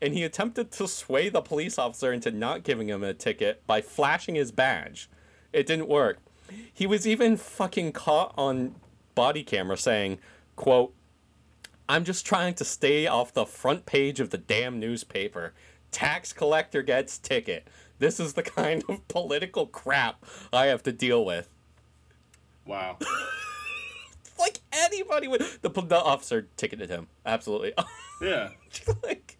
And 0.00 0.14
he 0.14 0.22
attempted 0.22 0.70
to 0.72 0.86
sway 0.86 1.28
the 1.28 1.40
police 1.40 1.78
officer 1.78 2.12
into 2.12 2.30
not 2.30 2.62
giving 2.62 2.88
him 2.88 3.02
a 3.02 3.14
ticket 3.14 3.66
by 3.66 3.80
flashing 3.80 4.36
his 4.36 4.52
badge. 4.52 5.10
It 5.52 5.66
didn't 5.66 5.88
work. 5.88 6.18
He 6.72 6.86
was 6.86 7.06
even 7.06 7.36
fucking 7.36 7.92
caught 7.92 8.32
on 8.38 8.76
body 9.14 9.42
camera 9.42 9.76
saying, 9.76 10.18
quote, 10.56 10.94
I'm 11.88 12.04
just 12.04 12.26
trying 12.26 12.54
to 12.54 12.64
stay 12.64 13.06
off 13.06 13.32
the 13.32 13.46
front 13.46 13.86
page 13.86 14.20
of 14.20 14.30
the 14.30 14.38
damn 14.38 14.78
newspaper. 14.78 15.54
Tax 15.90 16.32
collector 16.32 16.82
gets 16.82 17.18
ticket. 17.18 17.66
This 17.98 18.20
is 18.20 18.34
the 18.34 18.42
kind 18.58 18.84
of 18.88 19.06
political 19.08 19.66
crap 19.66 20.24
I 20.52 20.66
have 20.66 20.82
to 20.84 20.92
deal 20.92 21.24
with. 21.24 21.52
Wow. 22.66 22.98
like 24.38 24.60
anybody 24.72 25.28
would. 25.28 25.40
The, 25.62 25.70
the 25.70 25.98
officer 25.98 26.48
ticketed 26.56 26.90
him. 26.90 27.08
Absolutely. 27.26 27.72
Yeah. 28.20 28.48
like, 29.04 29.37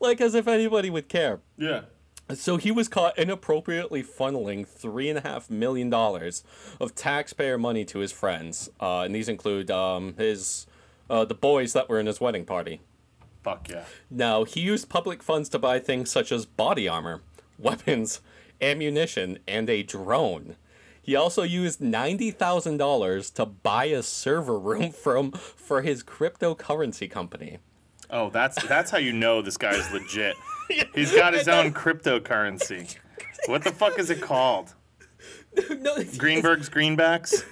like 0.00 0.20
as 0.20 0.34
if 0.34 0.46
anybody 0.48 0.90
would 0.90 1.08
care. 1.08 1.40
Yeah. 1.56 1.82
So 2.34 2.56
he 2.56 2.72
was 2.72 2.88
caught 2.88 3.16
inappropriately 3.16 4.02
funneling 4.02 4.66
three 4.66 5.08
and 5.08 5.18
a 5.18 5.22
half 5.22 5.48
million 5.48 5.88
dollars 5.90 6.42
of 6.80 6.94
taxpayer 6.94 7.56
money 7.56 7.84
to 7.86 8.00
his 8.00 8.10
friends, 8.10 8.68
uh, 8.80 9.02
and 9.02 9.14
these 9.14 9.28
include 9.28 9.70
um, 9.70 10.14
his 10.18 10.66
uh, 11.08 11.24
the 11.24 11.34
boys 11.34 11.72
that 11.72 11.88
were 11.88 12.00
in 12.00 12.06
his 12.06 12.20
wedding 12.20 12.44
party. 12.44 12.80
Fuck 13.44 13.68
yeah. 13.68 13.84
Now 14.10 14.42
he 14.42 14.60
used 14.60 14.88
public 14.88 15.22
funds 15.22 15.48
to 15.50 15.58
buy 15.58 15.78
things 15.78 16.10
such 16.10 16.32
as 16.32 16.46
body 16.46 16.88
armor, 16.88 17.22
weapons, 17.58 18.20
ammunition, 18.60 19.38
and 19.46 19.70
a 19.70 19.84
drone. 19.84 20.56
He 21.00 21.14
also 21.14 21.44
used 21.44 21.80
ninety 21.80 22.32
thousand 22.32 22.78
dollars 22.78 23.30
to 23.30 23.46
buy 23.46 23.84
a 23.84 24.02
server 24.02 24.58
room 24.58 24.90
from 25.04 25.30
for 25.30 25.82
his 25.82 26.02
cryptocurrency 26.02 27.08
company. 27.08 27.58
Oh, 28.10 28.30
that's 28.30 28.62
that's 28.66 28.90
how 28.90 28.98
you 28.98 29.12
know 29.12 29.42
this 29.42 29.56
guy 29.56 29.72
is 29.74 29.90
legit. 29.90 30.36
He's 30.94 31.12
got 31.12 31.34
his 31.34 31.48
own 31.48 31.72
cryptocurrency. 31.74 32.96
What 33.46 33.62
the 33.62 33.70
fuck 33.70 33.98
is 34.00 34.10
it 34.10 34.20
called? 34.20 34.74
no, 35.70 36.02
Greenberg's 36.16 36.68
Greenbacks? 36.68 37.44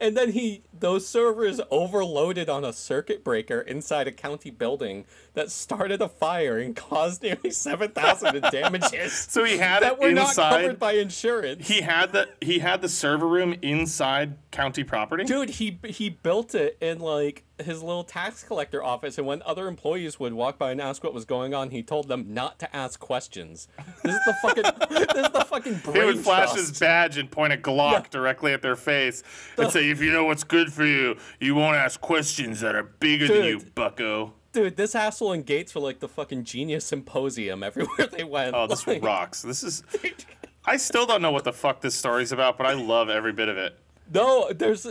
And 0.00 0.16
then 0.16 0.32
he 0.32 0.62
those 0.78 1.06
servers 1.06 1.60
overloaded 1.70 2.48
on 2.48 2.64
a 2.64 2.72
circuit 2.72 3.22
breaker 3.24 3.60
inside 3.60 4.06
a 4.08 4.12
county 4.12 4.50
building 4.50 5.04
that 5.34 5.50
started 5.50 6.02
a 6.02 6.08
fire 6.08 6.58
and 6.58 6.76
caused 6.76 7.22
nearly 7.22 7.50
seven 7.50 7.90
thousand 7.90 8.36
in 8.36 8.42
damages. 8.50 9.12
So 9.12 9.44
he 9.44 9.58
had 9.58 9.78
it 9.78 9.80
that 9.82 9.92
it 9.94 9.98
were 10.00 10.12
not 10.12 10.34
covered 10.34 10.78
by 10.78 10.92
insurance. 10.92 11.66
he 11.68 11.80
had 11.82 12.12
the 12.12 12.28
he 12.40 12.58
had 12.58 12.82
the 12.82 12.88
server 12.88 13.26
room 13.26 13.54
inside 13.62 14.36
county 14.50 14.84
property. 14.84 15.24
Dude, 15.24 15.50
he 15.50 15.78
he 15.86 16.08
built 16.10 16.54
it 16.54 16.76
in 16.80 16.98
like 17.00 17.44
his 17.58 17.80
little 17.80 18.02
tax 18.02 18.42
collector 18.42 18.82
office, 18.82 19.18
and 19.18 19.26
when 19.26 19.40
other 19.42 19.68
employees 19.68 20.18
would 20.18 20.32
walk 20.32 20.58
by 20.58 20.72
and 20.72 20.80
ask 20.80 21.04
what 21.04 21.14
was 21.14 21.24
going 21.24 21.54
on, 21.54 21.70
he 21.70 21.80
told 21.82 22.08
them 22.08 22.34
not 22.34 22.58
to 22.58 22.74
ask 22.76 22.98
questions. 22.98 23.68
This 24.02 24.14
is 24.16 24.20
the 24.26 24.34
fucking 24.42 24.62
this 24.90 25.24
is 25.24 25.32
the 25.32 25.44
fucking 25.48 25.76
brain 25.84 25.96
He 25.96 26.04
would 26.04 26.18
flash 26.18 26.52
trust. 26.52 26.56
his 26.70 26.78
badge 26.80 27.18
and 27.18 27.30
point 27.30 27.52
a 27.52 27.56
Glock 27.56 27.92
Yeah. 27.92 28.02
directly 28.10 28.52
at 28.52 28.62
their 28.62 28.74
face 28.74 29.22
and 29.62 29.72
say, 29.72 29.90
"If 29.90 30.00
you 30.00 30.12
know 30.12 30.24
what's 30.24 30.44
good 30.44 30.72
for 30.72 30.84
you, 30.84 31.16
you 31.40 31.54
won't 31.54 31.76
ask 31.76 32.00
questions 32.00 32.60
that 32.60 32.74
are 32.74 32.82
bigger 32.82 33.26
than 33.28 33.44
you, 33.44 33.60
Bucko." 33.74 34.34
Dude, 34.52 34.76
this 34.76 34.94
asshole 34.94 35.32
and 35.32 35.46
Gaetz 35.46 35.74
were 35.74 35.80
like 35.80 36.00
the 36.00 36.08
fucking 36.08 36.44
genius 36.44 36.84
symposium 36.84 37.62
everywhere 37.62 38.06
they 38.12 38.24
went. 38.24 38.54
Oh, 38.54 38.66
this 38.66 38.86
Like, 38.86 39.02
rocks. 39.02 39.42
This 39.42 39.62
is. 39.62 39.82
I 40.64 40.76
still 40.76 41.06
don't 41.06 41.22
know 41.22 41.32
what 41.32 41.44
the 41.44 41.52
fuck 41.52 41.80
this 41.80 41.94
story's 41.94 42.30
about, 42.32 42.56
but 42.58 42.66
I 42.66 42.74
love 42.74 43.08
every 43.08 43.32
bit 43.32 43.48
of 43.48 43.56
it. 43.56 43.78
No, 44.12 44.52
there's. 44.52 44.86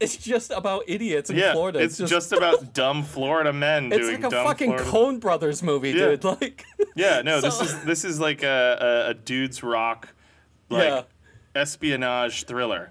It's 0.00 0.16
just 0.16 0.50
about 0.50 0.82
idiots 0.88 1.30
in 1.30 1.36
Yeah, 1.36 1.52
Florida. 1.52 1.78
it's 1.80 1.96
just, 1.98 2.32
about 2.32 2.74
dumb 2.74 3.04
Florida 3.04 3.52
men 3.52 3.92
It's 3.92 4.06
doing 4.06 4.20
like 4.22 4.32
a 4.32 4.44
fucking 4.44 4.76
Florida. 4.78 4.90
Coen 4.90 5.20
Brothers 5.20 5.62
movie, 5.62 5.90
Yeah. 5.90 6.08
dude. 6.16 6.24
Like, 6.24 6.64
yeah, 6.96 7.22
no, 7.22 7.40
this 7.40 7.60
is 7.60 7.84
this 7.84 8.04
is 8.04 8.18
like 8.20 8.42
a, 8.42 9.04
a, 9.06 9.10
a 9.10 9.14
dude's 9.14 9.62
rock, 9.62 10.08
like 10.68 10.88
Yeah. 10.88 11.02
espionage 11.54 12.44
thriller. 12.44 12.90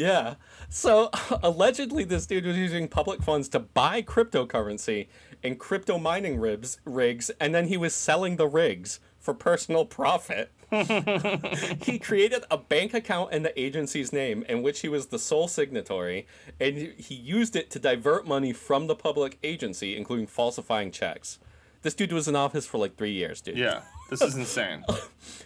Yeah. 0.00 0.34
So 0.68 1.10
allegedly, 1.42 2.04
this 2.04 2.26
dude 2.26 2.46
was 2.46 2.56
using 2.56 2.88
public 2.88 3.22
funds 3.22 3.48
to 3.50 3.58
buy 3.58 4.02
cryptocurrency 4.02 5.08
and 5.42 5.58
crypto 5.58 5.98
mining 5.98 6.38
rigs, 6.38 6.78
rigs, 6.84 7.30
and 7.40 7.54
then 7.54 7.68
he 7.68 7.76
was 7.76 7.94
selling 7.94 8.36
the 8.36 8.46
rigs 8.46 9.00
for 9.18 9.34
personal 9.34 9.84
profit. 9.84 10.50
he 11.82 11.98
created 11.98 12.44
a 12.50 12.56
bank 12.56 12.94
account 12.94 13.32
in 13.32 13.42
the 13.42 13.60
agency's 13.60 14.12
name 14.12 14.44
in 14.48 14.62
which 14.62 14.80
he 14.80 14.88
was 14.88 15.06
the 15.06 15.18
sole 15.18 15.48
signatory, 15.48 16.26
and 16.60 16.76
he 16.76 17.14
used 17.14 17.56
it 17.56 17.70
to 17.70 17.78
divert 17.78 18.26
money 18.26 18.52
from 18.52 18.86
the 18.86 18.94
public 18.94 19.38
agency, 19.42 19.96
including 19.96 20.26
falsifying 20.26 20.90
checks. 20.92 21.38
This 21.82 21.94
dude 21.94 22.12
was 22.12 22.28
in 22.28 22.36
office 22.36 22.66
for 22.66 22.78
like 22.78 22.96
three 22.96 23.12
years, 23.12 23.40
dude. 23.40 23.58
Yeah, 23.58 23.82
this 24.10 24.22
is 24.22 24.36
insane. 24.36 24.84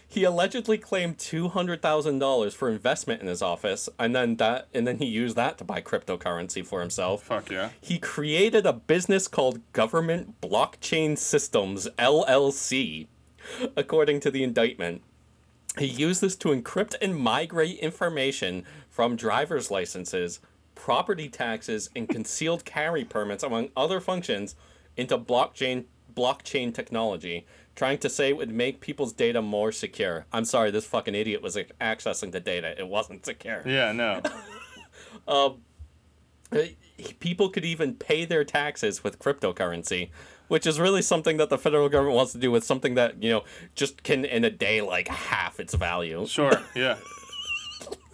He 0.07 0.23
allegedly 0.23 0.77
claimed 0.77 1.17
two 1.17 1.49
hundred 1.49 1.81
thousand 1.81 2.19
dollars 2.19 2.53
for 2.53 2.69
investment 2.69 3.21
in 3.21 3.27
his 3.27 3.41
office, 3.41 3.89
and 3.99 4.15
then 4.15 4.37
that, 4.37 4.69
and 4.73 4.87
then 4.87 4.99
he 4.99 5.05
used 5.05 5.35
that 5.35 5.57
to 5.57 5.65
buy 5.65 5.81
cryptocurrency 5.81 6.65
for 6.65 6.79
himself. 6.79 7.23
Fuck 7.23 7.51
yeah. 7.51 7.71
He 7.81 7.99
created 7.99 8.65
a 8.65 8.71
business 8.71 9.27
called 9.27 9.59
Government 9.73 10.39
Blockchain 10.39 11.17
Systems 11.17 11.89
LLC, 11.99 13.07
according 13.75 14.21
to 14.21 14.31
the 14.31 14.41
indictment. 14.41 15.01
He 15.77 15.85
used 15.85 16.21
this 16.21 16.37
to 16.37 16.47
encrypt 16.47 16.95
and 17.01 17.17
migrate 17.17 17.79
information 17.79 18.63
from 18.89 19.17
driver's 19.17 19.69
licenses, 19.69 20.39
property 20.75 21.27
taxes, 21.27 21.89
and 21.93 22.07
concealed 22.07 22.63
carry 22.63 23.03
permits, 23.03 23.43
among 23.43 23.67
other 23.75 23.99
functions, 23.99 24.55
into 24.95 25.17
blockchain 25.17 25.83
blockchain 26.15 26.73
technology, 26.73 27.45
trying 27.75 27.97
to 27.99 28.09
say 28.09 28.29
it 28.29 28.37
would 28.37 28.51
make 28.51 28.79
people's 28.79 29.13
data 29.13 29.41
more 29.41 29.71
secure. 29.71 30.25
I'm 30.31 30.45
sorry, 30.45 30.71
this 30.71 30.85
fucking 30.85 31.15
idiot 31.15 31.41
was 31.41 31.55
like, 31.55 31.71
accessing 31.79 32.31
the 32.31 32.39
data. 32.39 32.79
It 32.79 32.87
wasn't 32.87 33.25
secure. 33.25 33.61
Yeah, 33.65 33.91
no. 33.91 34.21
Uh, 35.27 35.49
people 37.19 37.49
could 37.49 37.65
even 37.65 37.95
pay 37.95 38.25
their 38.25 38.43
taxes 38.43 39.03
with 39.03 39.19
cryptocurrency, 39.19 40.09
which 40.47 40.65
is 40.65 40.79
really 40.79 41.01
something 41.01 41.37
that 41.37 41.49
the 41.49 41.57
federal 41.57 41.89
government 41.89 42.15
wants 42.15 42.31
to 42.33 42.37
do 42.37 42.51
with 42.51 42.63
something 42.63 42.95
that 42.95 43.21
you 43.23 43.31
know 43.31 43.43
just 43.73 44.03
can 44.03 44.25
in 44.25 44.43
a 44.43 44.49
day 44.49 44.81
like 44.81 45.07
half 45.07 45.59
its 45.59 45.73
value. 45.73 46.25
Sure, 46.27 46.51
yeah. 46.75 46.97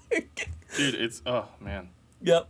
Dude, 0.77 0.95
it's 0.95 1.21
oh 1.25 1.47
man. 1.59 1.89
Yep. 2.21 2.47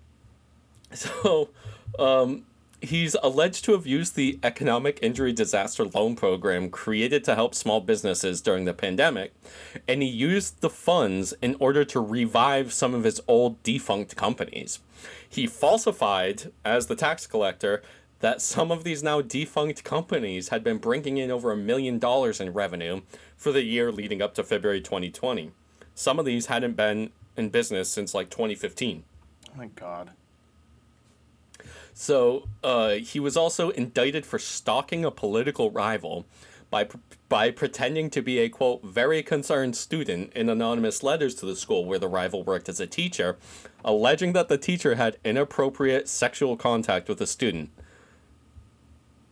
So, 0.93 1.49
um, 1.97 2.45
he's 2.81 3.15
alleged 3.21 3.63
to 3.65 3.73
have 3.73 3.85
used 3.85 4.15
the 4.15 4.39
Economic 4.43 4.99
Injury 5.01 5.31
Disaster 5.31 5.85
Loan 5.85 6.15
Program 6.15 6.69
created 6.69 7.23
to 7.23 7.35
help 7.35 7.53
small 7.53 7.79
businesses 7.79 8.41
during 8.41 8.65
the 8.65 8.73
pandemic, 8.73 9.33
and 9.87 10.01
he 10.01 10.09
used 10.09 10.61
the 10.61 10.69
funds 10.69 11.33
in 11.41 11.55
order 11.59 11.85
to 11.85 11.99
revive 11.99 12.73
some 12.73 12.93
of 12.93 13.03
his 13.03 13.21
old 13.27 13.61
defunct 13.63 14.15
companies. 14.15 14.79
He 15.27 15.47
falsified, 15.47 16.51
as 16.65 16.87
the 16.87 16.95
tax 16.95 17.27
collector, 17.27 17.81
that 18.19 18.41
some 18.41 18.71
of 18.71 18.83
these 18.83 19.01
now 19.01 19.21
defunct 19.21 19.83
companies 19.83 20.49
had 20.49 20.63
been 20.63 20.77
bringing 20.77 21.17
in 21.17 21.31
over 21.31 21.51
a 21.51 21.57
million 21.57 21.99
dollars 21.99 22.39
in 22.39 22.53
revenue 22.53 23.01
for 23.35 23.51
the 23.51 23.63
year 23.63 23.91
leading 23.91 24.21
up 24.21 24.33
to 24.35 24.43
February 24.43 24.81
2020. 24.81 25.51
Some 25.95 26.19
of 26.19 26.25
these 26.25 26.47
hadn't 26.47 26.75
been 26.75 27.11
in 27.35 27.49
business 27.49 27.89
since 27.89 28.13
like 28.13 28.29
2015. 28.29 29.03
Oh 29.49 29.57
my 29.57 29.67
god. 29.67 30.11
So 31.93 32.47
uh, 32.63 32.91
he 32.95 33.19
was 33.19 33.35
also 33.35 33.69
indicted 33.69 34.25
for 34.25 34.39
stalking 34.39 35.05
a 35.05 35.11
political 35.11 35.71
rival 35.71 36.25
by 36.69 36.87
by 37.29 37.51
pretending 37.51 38.09
to 38.09 38.21
be 38.21 38.39
a 38.39 38.49
quote 38.49 38.83
very 38.83 39.21
concerned 39.21 39.75
student 39.75 40.33
in 40.33 40.49
anonymous 40.49 41.03
letters 41.03 41.35
to 41.35 41.45
the 41.45 41.55
school 41.55 41.85
where 41.85 41.99
the 41.99 42.07
rival 42.07 42.43
worked 42.43 42.69
as 42.69 42.79
a 42.79 42.87
teacher, 42.87 43.37
alleging 43.85 44.33
that 44.33 44.47
the 44.47 44.57
teacher 44.57 44.95
had 44.95 45.17
inappropriate 45.23 46.07
sexual 46.07 46.57
contact 46.57 47.07
with 47.07 47.21
a 47.21 47.27
student. 47.27 47.69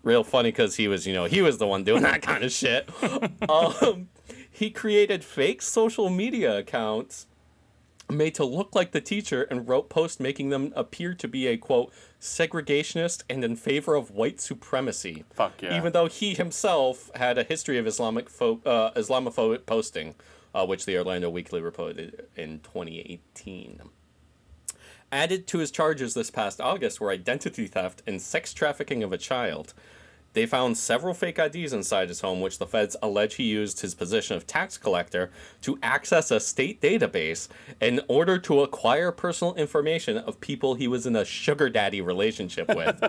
Real 0.03 0.23
funny 0.23 0.51
because 0.51 0.75
he 0.75 0.87
was, 0.87 1.07
you 1.07 1.13
know, 1.13 1.25
he 1.25 1.41
was 1.41 1.57
the 1.57 1.67
one 1.67 1.83
doing 1.83 2.03
that 2.03 2.21
kind 2.21 2.43
of 2.43 2.51
shit. 2.51 2.89
um, 3.49 4.09
he 4.49 4.69
created 4.69 5.23
fake 5.23 5.61
social 5.61 6.09
media 6.09 6.57
accounts 6.57 7.27
made 8.09 8.35
to 8.35 8.45
look 8.45 8.75
like 8.75 8.91
the 8.91 9.01
teacher 9.01 9.43
and 9.43 9.67
wrote 9.67 9.89
posts 9.89 10.19
making 10.19 10.49
them 10.49 10.73
appear 10.75 11.13
to 11.13 11.27
be 11.27 11.47
a 11.47 11.57
quote 11.57 11.93
segregationist 12.19 13.23
and 13.29 13.43
in 13.43 13.55
favor 13.55 13.95
of 13.95 14.11
white 14.11 14.41
supremacy. 14.41 15.25
Fuck 15.33 15.61
yeah. 15.61 15.77
Even 15.77 15.93
though 15.93 16.07
he 16.07 16.33
himself 16.33 17.11
had 17.15 17.37
a 17.37 17.43
history 17.43 17.77
of 17.77 17.87
Islamic 17.87 18.29
pho- 18.29 18.61
uh, 18.65 18.91
Islamophobic 18.91 19.65
posting, 19.65 20.15
uh, 20.53 20.65
which 20.65 20.85
the 20.85 20.97
Orlando 20.97 21.29
Weekly 21.29 21.61
reported 21.61 22.25
in 22.35 22.59
2018. 22.61 23.81
Added 25.11 25.47
to 25.47 25.57
his 25.57 25.71
charges 25.71 26.13
this 26.13 26.29
past 26.29 26.61
August 26.61 27.01
were 27.01 27.09
identity 27.09 27.67
theft 27.67 28.03
and 28.05 28.21
sex 28.21 28.53
trafficking 28.53 29.01
of 29.03 29.11
a 29.11 29.17
child. 29.17 29.73
They 30.33 30.45
found 30.45 30.77
several 30.77 31.13
fake 31.13 31.39
IDs 31.39 31.73
inside 31.73 32.09
his 32.09 32.21
home, 32.21 32.41
which 32.41 32.59
the 32.59 32.67
feds 32.67 32.95
allege 33.01 33.35
he 33.35 33.43
used 33.43 33.81
his 33.81 33.95
position 33.95 34.37
of 34.37 34.45
tax 34.45 34.77
collector 34.77 35.31
to 35.61 35.79
access 35.81 36.31
a 36.31 36.39
state 36.39 36.81
database 36.81 37.47
in 37.81 38.01
order 38.07 38.37
to 38.39 38.61
acquire 38.61 39.11
personal 39.11 39.55
information 39.55 40.17
of 40.17 40.39
people 40.39 40.75
he 40.75 40.87
was 40.87 41.05
in 41.05 41.15
a 41.15 41.25
sugar 41.25 41.69
daddy 41.69 42.01
relationship 42.01 42.67
with, 42.69 43.03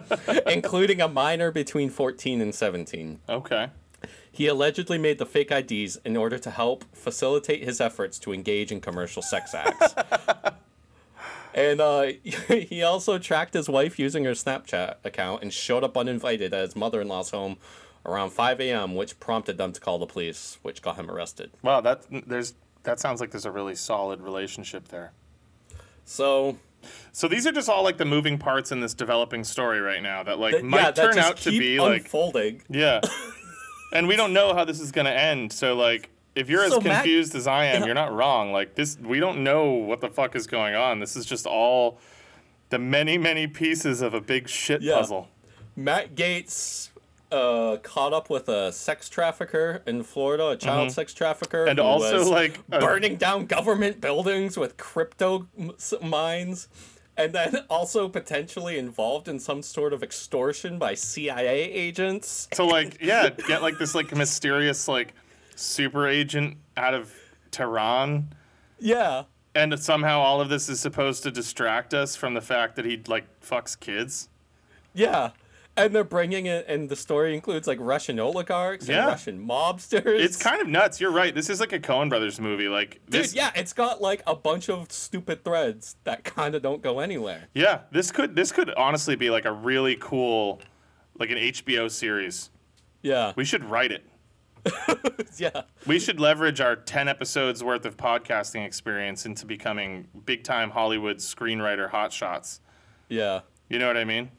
including 0.47 1.01
a 1.01 1.09
minor 1.09 1.51
between 1.51 1.91
14 1.91 2.41
and 2.41 2.55
17. 2.55 3.21
Okay. 3.29 3.69
He 4.33 4.47
allegedly 4.47 4.97
made 4.97 5.19
the 5.19 5.27
fake 5.27 5.51
IDs 5.51 5.97
in 6.05 6.17
order 6.17 6.39
to 6.39 6.51
help 6.51 6.85
facilitate 6.95 7.65
his 7.65 7.81
efforts 7.81 8.19
to 8.21 8.33
engage 8.33 8.73
in 8.73 8.81
commercial 8.81 9.23
sex 9.23 9.55
acts. 9.55 9.95
and 11.55 11.81
uh, 11.81 12.03
he 12.49 12.83
also 12.83 13.19
tracked 13.19 13.55
his 13.55 13.69
wife 13.69 13.99
using 13.99 14.25
her 14.25 14.33
Snapchat 14.33 14.97
account 15.05 15.43
and 15.43 15.53
showed 15.53 15.85
up 15.85 15.97
uninvited 15.97 16.53
at 16.55 16.63
his 16.63 16.77
mother 16.77 17.01
in 17.01 17.09
law's 17.09 17.31
home 17.31 17.57
around 18.07 18.31
5 18.31 18.61
a.m., 18.61 18.95
which 18.95 19.21
prompted 19.21 19.59
them 19.59 19.73
to 19.73 19.81
call 19.81 19.99
the 19.99 20.07
police, 20.07 20.59
which 20.63 20.81
got 20.81 20.97
him 20.97 21.11
arrested. 21.11 21.51
Wow, 21.63 21.81
that 21.83 22.03
there's 22.11 22.55
that 22.83 22.99
sounds 22.99 23.21
like 23.21 23.31
there's 23.31 23.45
a 23.45 23.51
really 23.51 23.75
solid 23.75 24.21
relationship 24.23 24.89
there. 24.89 25.13
So 26.05 26.57
So 27.13 27.29
these 27.29 27.47
are 27.47 27.53
just 27.53 27.69
all 27.69 27.83
like 27.85 27.99
the 27.99 28.07
moving 28.07 28.39
parts 28.39 28.73
in 28.73 28.81
this 28.81 28.95
developing 28.95 29.45
story 29.45 29.81
right 29.81 30.03
now 30.03 30.23
that 30.23 30.39
like 30.39 30.53
th- 30.53 30.65
might 30.65 30.81
yeah, 30.81 30.91
turn 30.93 31.19
out 31.19 31.37
to 31.39 31.51
be 31.51 31.79
like 31.79 32.03
unfolding. 32.05 32.63
yeah. 32.71 33.01
and 33.93 34.09
we 34.09 34.17
don't 34.17 34.33
know 34.33 34.55
how 34.55 34.65
this 34.65 34.81
is 34.81 34.93
going 34.93 35.05
to 35.05 35.13
end. 35.13 35.53
So 35.53 35.75
like 35.77 36.09
if 36.35 36.49
you're 36.49 36.63
as 36.63 36.71
So, 36.73 36.81
Matt- 36.81 37.03
confused 37.03 37.35
as 37.35 37.47
I 37.47 37.67
am, 37.67 37.85
you're 37.85 37.95
not 37.95 38.13
wrong. 38.13 38.53
Like 38.53 38.75
this 38.75 38.97
we 39.01 39.21
don't 39.21 39.43
know 39.43 39.71
what 39.71 40.01
the 40.01 40.09
fuck 40.09 40.35
is 40.37 40.47
going 40.47 40.75
on. 40.75 41.01
This 41.01 41.17
is 41.17 41.27
just 41.27 41.47
all 41.47 41.99
the 42.71 42.79
many 42.79 43.19
many 43.19 43.47
pieces 43.47 44.01
of 44.03 44.15
a 44.15 44.21
big 44.21 44.49
shit 44.49 44.83
Yeah. 44.83 44.97
puzzle. 44.97 45.29
Matt 45.77 46.15
Gaetz 46.15 46.91
uh, 47.33 47.77
caught 47.83 48.13
up 48.13 48.29
with 48.29 48.49
a 48.49 48.73
sex 48.73 49.09
trafficker 49.09 49.83
in 49.87 50.03
Florida, 50.03 50.49
a 50.49 50.57
child 50.57 50.91
sex 50.91 51.15
trafficker, 51.15 51.59
Mm-hmm. 51.61 51.69
And 51.71 51.79
who 51.79 51.85
also, 51.85 52.19
was 52.19 52.29
like, 52.29 52.59
a- 52.73 52.81
burning 52.81 53.17
down 53.17 53.47
government 53.47 54.01
buildings 54.01 54.57
with 54.57 54.77
crypto 54.77 55.47
m- 55.57 55.71
s- 55.77 55.95
mines, 56.03 56.69
and 57.17 57.33
then 57.33 57.59
also 57.71 58.09
potentially 58.09 58.79
involved 58.79 59.29
in 59.29 59.39
some 59.39 59.63
sort 59.63 59.93
of 59.93 60.03
extortion 60.03 60.77
by 60.77 60.95
CIA 60.95 61.71
agents. 61.73 62.49
So 62.53 62.67
like 62.67 62.99
yeah, 63.01 63.29
get 63.47 63.63
like 63.63 63.79
this 63.79 63.95
like 63.95 64.15
mysterious 64.15 64.89
like 64.89 65.15
super 65.61 66.07
agent 66.09 66.57
out 66.77 66.95
of 66.95 67.13
Tehran. 67.51 68.33
Yeah, 68.79 69.25
And 69.55 69.79
somehow 69.79 70.21
all 70.21 70.41
of 70.41 70.49
this 70.49 70.69
is 70.69 70.81
supposed 70.81 71.23
to 71.25 71.31
distract 71.31 71.93
us 71.93 72.17
from 72.17 72.33
the 72.35 72.41
fact 72.41 72.77
that 72.77 72.85
he 72.87 73.01
like 73.07 73.27
fucks 73.41 73.79
kids. 73.79 74.29
yeah. 74.95 75.31
And 75.77 75.95
they're 75.95 76.03
bringing 76.05 76.47
it, 76.47 76.67
and 76.69 76.89
the 76.89 76.97
story 76.97 77.33
includes 77.33 77.67
like 77.69 77.79
Russian 77.81 78.19
oligarchs 78.19 78.89
Yeah. 78.89 78.99
and 78.99 79.07
Russian 79.07 79.47
mobsters. 79.47 80.19
It's 80.21 80.37
kind 80.37 80.61
of 80.61 80.67
nuts. 80.69 81.01
You're 81.01 81.13
right. 81.13 81.33
This 81.35 81.49
is 81.49 81.61
like 81.61 81.73
a 81.73 81.79
Coen 81.79 82.09
Brothers 82.09 82.41
movie. 82.41 82.69
Like 82.69 83.01
Dude, 83.09 83.23
this, 83.23 83.35
yeah, 83.35 83.51
it's 83.55 83.73
got 83.73 84.03
like 84.03 84.21
a 84.27 84.35
bunch 84.35 84.69
of 84.69 84.91
stupid 84.91 85.45
threads 85.45 85.97
that 86.05 86.25
kind 86.25 86.55
of 86.57 86.61
don't 86.63 86.83
go 86.83 86.99
anywhere. 86.99 87.47
yeah. 87.55 87.83
This 87.93 88.11
could 88.11 88.35
this 88.35 88.51
could 88.51 88.69
honestly 88.75 89.15
be 89.15 89.31
like 89.31 89.45
a 89.45 89.53
really 89.53 89.97
cool, 90.01 90.61
like 91.19 91.31
an 91.31 91.39
HBO 91.39 91.89
series. 91.91 92.51
Yeah, 93.03 93.33
We 93.37 93.45
should 93.45 93.65
write 93.65 93.93
it. 93.93 94.05
yeah. 95.39 95.63
We 95.87 95.99
should 95.99 96.21
leverage 96.21 96.61
our 96.61 96.77
ten 96.77 97.09
episodes 97.09 97.63
worth 97.65 97.85
of 97.87 97.97
podcasting 97.97 98.65
experience 98.67 99.27
into 99.27 99.47
becoming 99.47 100.09
big 100.25 100.45
time 100.45 100.71
Hollywood 100.71 101.19
screenwriter 101.19 101.91
hotshots. 101.91 102.61
Yeah. 103.09 103.41
You 103.69 103.79
know 103.79 103.87
what 103.87 103.97
I 103.97 104.05
mean? 104.05 104.31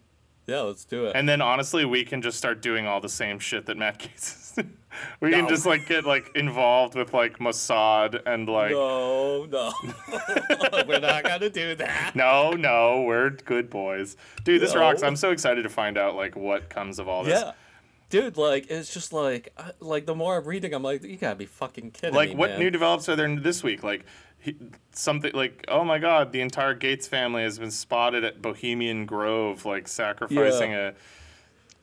Yeah, 0.48 0.62
let's 0.62 0.84
do 0.86 1.06
it. 1.06 1.16
And 1.16 1.30
then 1.30 1.40
honestly, 1.42 1.86
we 1.86 2.04
can 2.04 2.22
just 2.22 2.38
start 2.38 2.62
doing 2.62 2.86
all 2.88 3.00
the 3.00 3.08
same 3.10 3.40
shit 3.40 3.68
that 3.68 3.78
Matt 3.78 4.00
Gaetz 4.00 4.58
is. 4.60 4.66
we 5.22 5.32
can 5.32 5.48
just 5.48 5.66
like 5.66 5.88
get 5.88 6.04
like 6.06 6.30
involved 6.36 6.96
with 6.96 7.14
like 7.14 7.38
Mossad 7.40 8.22
and 8.26 8.50
like 8.50 8.72
no, 8.72 9.46
no. 9.46 9.72
We're 10.88 11.00
not 11.00 11.24
gonna 11.24 11.50
do 11.50 11.76
that. 11.76 12.16
no, 12.16 12.52
no, 12.52 13.04
we're 13.04 13.30
good 13.30 13.70
boys. 13.70 14.18
Dude, 14.44 14.62
this 14.62 14.74
No. 14.74 14.82
rocks. 14.82 15.04
I'm 15.04 15.16
so 15.16 15.32
excited 15.32 15.62
to 15.64 15.70
find 15.70 15.98
out 15.98 16.16
like 16.16 16.36
what 16.36 16.70
comes 16.70 17.00
of 17.00 17.08
all 17.08 17.24
this. 17.24 17.40
Yeah. 17.40 17.52
Dude, 18.12 18.38
like 18.38 18.70
it's 18.70 18.94
just 18.94 19.12
like 19.14 19.52
uh, 19.58 19.72
like 19.80 20.06
the 20.06 20.14
more 20.14 20.38
I'm 20.38 20.44
reading, 20.46 20.74
I'm 20.76 20.84
like, 20.84 21.04
you 21.04 21.18
gotta 21.18 21.36
be 21.38 21.46
fucking 21.48 21.92
kidding 21.92 22.14
Like 22.14 22.30
me, 22.30 22.36
what 22.36 22.52
man. 22.52 22.60
new 22.60 22.70
develops 22.70 23.10
are 23.10 23.16
there 23.16 23.36
this 23.38 23.64
week? 23.64 23.82
Like 23.84 24.06
he, 24.40 24.56
something 24.92 25.32
like 25.34 25.66
oh 25.70 25.84
my 25.84 25.98
god, 25.98 26.32
the 26.32 26.42
entire 26.42 26.76
Gaetz 26.76 27.08
family 27.08 27.42
has 27.44 27.58
been 27.58 27.72
spotted 27.72 28.24
at 28.24 28.42
Bohemian 28.42 29.06
Grove 29.08 29.66
like 29.66 29.88
sacrificing 29.88 30.74
a 30.76 30.94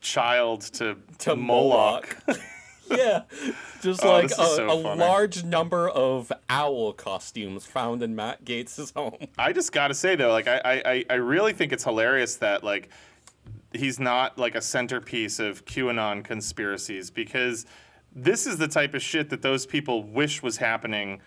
child 0.00 0.60
to 0.74 0.96
to 1.18 1.34
Moloch. 1.34 2.16
Moloch. 2.26 2.40
yeah, 2.90 3.22
just 3.82 4.00
Oh, 4.04 4.12
like 4.12 4.26
a, 4.26 4.28
so 4.28 4.70
a 4.70 4.74
large 4.74 5.44
number 5.44 5.88
of 5.88 6.32
owl 6.48 6.92
costumes 6.92 7.64
found 7.66 8.02
in 8.02 8.14
Matt 8.14 8.44
Gaetz' 8.44 8.92
home. 8.94 9.16
I 9.38 9.52
just 9.52 9.72
gotta 9.72 9.94
say 9.94 10.14
though, 10.16 10.30
like 10.32 10.46
I, 10.48 10.82
I- 10.84 11.04
I 11.10 11.14
really 11.14 11.52
think 11.52 11.72
it's 11.72 11.84
hilarious 11.84 12.36
that 12.36 12.62
like 12.64 12.90
he's 13.72 13.98
not 14.00 14.38
like 14.38 14.54
a 14.54 14.60
centerpiece 14.62 15.38
of 15.38 15.64
QAnon 15.64 16.24
conspiracies 16.24 17.10
because 17.10 17.66
this 18.14 18.46
is 18.46 18.56
the 18.58 18.68
type 18.68 18.94
of 18.94 19.02
shit 19.02 19.30
that 19.30 19.42
those 19.42 19.66
people 19.66 20.02
wish 20.04 20.42
was 20.42 20.56
happening. 20.56 21.20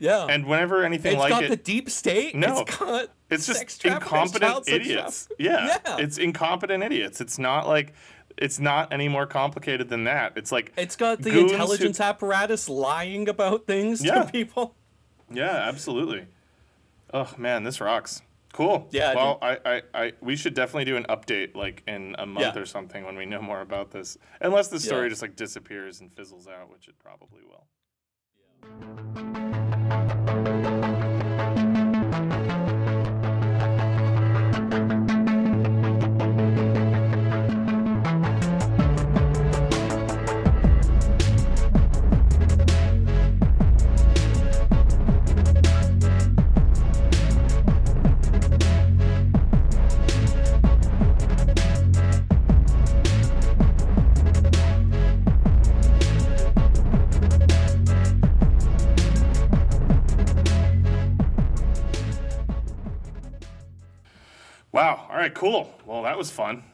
Yeah, 0.00 0.26
And 0.26 0.46
whenever 0.46 0.84
anything 0.84 1.14
it's 1.14 1.18
like 1.20 1.30
got 1.30 1.42
it, 1.44 1.50
the 1.50 1.56
deep 1.56 1.90
state. 1.90 2.36
No. 2.36 2.60
it's 2.60 2.76
got 2.76 3.08
it's 3.30 3.46
just 3.46 3.84
incompetent 3.84 4.68
idiots. 4.68 5.28
Yeah, 5.40 5.76
yeah. 5.84 5.96
it's 5.98 6.18
incompetent 6.18 6.84
idiots. 6.84 7.20
It's 7.20 7.36
not 7.38 7.66
like 7.66 7.92
it's 8.36 8.60
not 8.60 8.92
any 8.92 9.08
more 9.08 9.26
complicated 9.26 9.88
than 9.88 10.04
that. 10.04 10.34
It's 10.36 10.52
like 10.52 10.72
It's 10.76 10.94
got 10.94 11.20
the 11.20 11.30
goons 11.30 11.50
who- 11.50 11.56
intelligence 11.56 12.00
apparatus 12.00 12.68
lying 12.68 13.28
about 13.28 13.66
things 13.66 14.04
Yeah. 14.04 14.22
to 14.22 14.30
people. 14.30 14.76
Yeah, 15.32 15.50
absolutely. 15.50 16.26
Oh 17.12 17.34
man, 17.36 17.64
this 17.64 17.80
rocks. 17.80 18.22
Cool. 18.52 18.88
Yeah, 18.90 19.14
Well, 19.14 19.38
I, 19.42 19.58
I, 19.64 19.82
I, 19.94 20.12
we 20.20 20.34
should 20.34 20.54
definitely 20.54 20.86
do 20.86 20.96
an 20.96 21.04
update 21.08 21.54
like 21.54 21.82
in 21.86 22.16
a 22.18 22.26
month 22.26 22.54
Yeah. 22.56 22.60
or 22.62 22.66
something 22.66 23.04
when 23.04 23.16
we 23.16 23.26
know 23.26 23.42
more 23.42 23.60
about 23.60 23.90
this. 23.90 24.16
Unless 24.40 24.68
the 24.68 24.80
story 24.80 25.04
Yeah. 25.04 25.10
just 25.10 25.22
like 25.22 25.36
disappears 25.36 26.00
and 26.00 26.12
fizzles 26.12 26.48
out, 26.48 26.70
which 26.70 26.88
it 26.88 26.94
probably 26.98 27.42
will. 27.44 27.66
Wow. 28.62 29.34
Right. 65.28 65.34
Cool. 65.34 65.72
Well, 65.86 66.02
that 66.02 66.16
was 66.18 66.30
fun. 66.30 66.64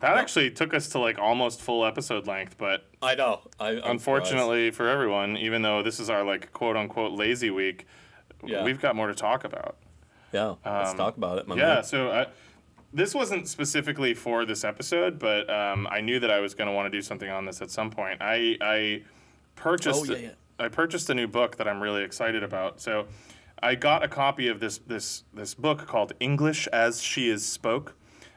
That 0.00 0.16
actually 0.16 0.50
took 0.52 0.74
us 0.74 0.88
to 0.90 0.98
like 1.00 1.18
almost 1.18 1.60
full 1.60 1.84
episode 1.84 2.26
length, 2.26 2.56
but 2.56 2.86
I 3.02 3.14
know. 3.16 3.40
I, 3.58 3.70
I'm 3.70 3.82
unfortunately 3.92 4.70
for 4.70 4.88
everyone, 4.88 5.36
even 5.36 5.62
though 5.62 5.82
this 5.82 5.98
is 5.98 6.08
our 6.08 6.22
like 6.24 6.52
quote 6.52 6.76
unquote 6.76 7.12
lazy 7.12 7.50
week, 7.50 7.86
Yeah. 8.44 8.62
we've 8.64 8.80
got 8.80 8.94
more 8.94 9.08
to 9.08 9.14
talk 9.14 9.42
about. 9.44 9.76
surprised. 10.30 10.58
Yeah, 10.64 10.78
let's 10.78 10.94
talk 10.94 11.16
about 11.16 11.38
it, 11.38 11.48
my 11.48 11.54
Um, 11.54 11.58
Yeah, 11.58 11.74
man. 11.74 11.82
so 11.84 12.08
uh, 12.10 12.24
this 12.92 13.12
wasn't 13.14 13.48
specifically 13.48 14.14
for 14.14 14.44
this 14.44 14.62
episode, 14.62 15.18
but 15.18 15.50
um, 15.50 15.88
I 15.90 16.00
knew 16.00 16.20
that 16.20 16.30
I 16.30 16.38
was 16.38 16.54
going 16.54 16.68
to 16.68 16.72
want 16.72 16.86
to 16.86 16.96
do 16.96 17.02
something 17.02 17.28
on 17.28 17.44
this 17.44 17.60
at 17.60 17.70
some 17.70 17.90
point. 17.90 18.22
I 18.22 18.56
I 18.60 19.02
purchased 19.56 20.08
Oh, 20.08 20.14
yeah, 20.14 20.18
yeah. 20.18 20.30
I 20.60 20.68
purchased 20.68 21.10
a 21.10 21.14
new 21.14 21.26
book 21.26 21.56
that 21.56 21.66
I'm 21.66 21.80
really 21.82 22.04
excited 22.04 22.44
about. 22.44 22.80
So 22.80 23.06
I 23.60 23.74
got 23.74 24.04
a 24.04 24.08
copy 24.08 24.46
of 24.46 24.60
this 24.60 24.78
this 24.78 25.24
this 25.34 25.54
book 25.54 25.88
called 25.88 26.12
English 26.20 26.68
as 26.68 27.02
She 27.02 27.28
Is 27.28 27.44
Spoke 27.44 27.94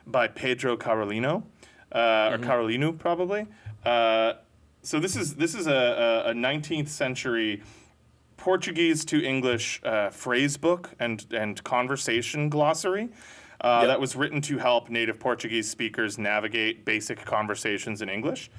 by 0.07 0.27
Pedro 0.27 0.77
Carolino 0.77 1.43
uh, 1.91 1.97
Mm-hmm. 1.99 2.43
or 2.43 2.45
Carolino 2.47 2.97
probably. 2.97 3.47
Uh, 3.85 4.33
so 4.81 4.99
this 4.99 5.15
is 5.15 5.35
this 5.35 5.53
is 5.55 5.67
a, 5.67 6.23
a, 6.25 6.29
a 6.31 6.33
19th 6.33 6.87
century 6.87 7.61
Portuguese 8.37 9.05
to 9.05 9.23
English 9.23 9.81
uh, 9.83 10.09
phrase 10.09 10.57
book 10.57 10.89
and, 10.99 11.25
and 11.31 11.63
conversation 11.63 12.49
glossary 12.49 13.09
uh, 13.61 13.79
Yep. 13.81 13.87
that 13.89 13.99
was 13.99 14.15
written 14.15 14.41
to 14.41 14.57
help 14.57 14.89
native 14.89 15.19
Portuguese 15.19 15.69
speakers 15.69 16.17
navigate 16.17 16.83
basic 16.85 17.23
conversations 17.25 18.01
in 18.01 18.09
English. 18.09 18.49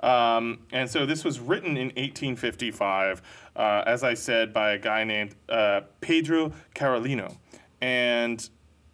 Um, 0.00 0.60
and 0.72 0.88
so 0.90 1.06
this 1.06 1.24
was 1.24 1.38
written 1.40 1.76
in 1.76 1.88
1855, 1.96 3.22
uh, 3.56 3.82
as 3.86 4.02
I 4.04 4.14
said, 4.14 4.52
by 4.52 4.72
a 4.72 4.78
guy 4.78 5.04
named 5.04 5.34
uh, 5.48 5.82
Pedro 6.00 6.52
Carolino. 6.74 7.36
And 7.80 8.48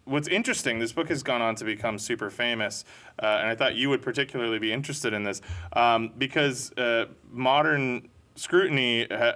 what's 0.09 0.27
interesting, 0.27 0.79
this 0.79 0.91
book 0.91 1.07
has 1.09 1.23
gone 1.23 1.41
on 1.41 1.55
to 1.55 1.63
become 1.63 1.99
super 1.99 2.29
famous, 2.29 2.83
uh, 3.21 3.37
and 3.39 3.47
I 3.47 3.55
thought 3.55 3.75
you 3.75 3.89
would 3.89 4.01
particularly 4.01 4.59
be 4.59 4.73
interested 4.73 5.13
in 5.13 5.23
this 5.23 5.41
um, 5.73 6.11
because 6.17 6.71
uh, 6.73 7.05
modern 7.31 8.09
scrutiny 8.35 9.07
ha- 9.11 9.35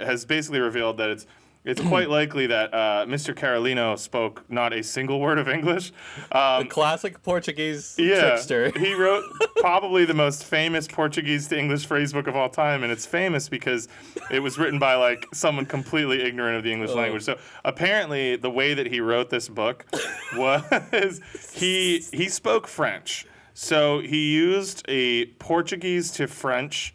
has 0.00 0.24
basically 0.24 0.60
revealed 0.60 0.96
that 0.96 1.10
it's 1.10 1.26
it's 1.64 1.80
quite 1.88 2.10
likely 2.10 2.46
that 2.46 2.72
uh, 2.72 3.06
Mr. 3.06 3.34
Carolino 3.34 3.98
spoke 3.98 4.44
not 4.48 4.72
a 4.72 4.82
single 4.82 5.20
word 5.20 5.38
of 5.38 5.48
English. 5.48 5.92
Um, 6.32 6.68
Classic 6.68 7.22
Portuguese 7.22 7.94
yeah, 7.98 8.20
trickster. 8.20 8.70
he 8.78 8.94
wrote 8.94 9.24
probably 9.56 10.04
the 10.04 10.14
most 10.14 10.44
famous 10.44 10.86
Portuguese 10.86 11.48
to 11.48 11.58
English 11.58 11.88
phrasebook 11.88 12.26
of 12.26 12.36
all 12.36 12.48
time, 12.48 12.82
and 12.82 12.92
it's 12.92 13.06
famous 13.06 13.48
because 13.48 13.88
it 14.30 14.40
was 14.40 14.58
written 14.58 14.78
by 14.78 14.94
like 14.94 15.26
someone 15.32 15.66
completely 15.66 16.22
ignorant 16.22 16.56
of 16.56 16.64
the 16.64 16.72
English 16.72 16.90
language. 16.90 17.22
So 17.22 17.38
apparently, 17.64 18.36
the 18.36 18.50
way 18.50 18.74
that 18.74 18.86
he 18.86 19.00
wrote 19.00 19.30
this 19.30 19.48
book 19.48 19.86
was 20.36 21.20
he 21.52 22.04
he 22.12 22.28
spoke 22.28 22.66
French, 22.66 23.26
so 23.54 24.00
he 24.00 24.32
used 24.34 24.84
a 24.88 25.26
Portuguese 25.38 26.10
to 26.12 26.26
French 26.26 26.94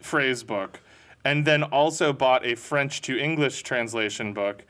phrase 0.00 0.42
book, 0.42 0.80
and 1.24 1.44
then 1.44 1.62
also 1.62 2.12
bought 2.12 2.44
a 2.44 2.54
French 2.54 3.00
to 3.02 3.18
English 3.18 3.62
translation 3.62 4.32
book. 4.32 4.64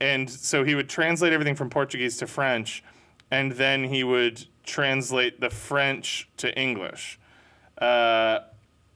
And 0.00 0.28
so 0.28 0.64
he 0.64 0.74
would 0.74 0.88
translate 0.88 1.32
everything 1.32 1.54
from 1.54 1.70
Portuguese 1.70 2.16
to 2.18 2.26
French, 2.26 2.82
and 3.30 3.52
then 3.52 3.84
he 3.84 4.04
would 4.04 4.44
translate 4.64 5.40
the 5.40 5.50
French 5.50 6.28
to 6.38 6.56
English. 6.58 7.18
Uh, 7.78 8.40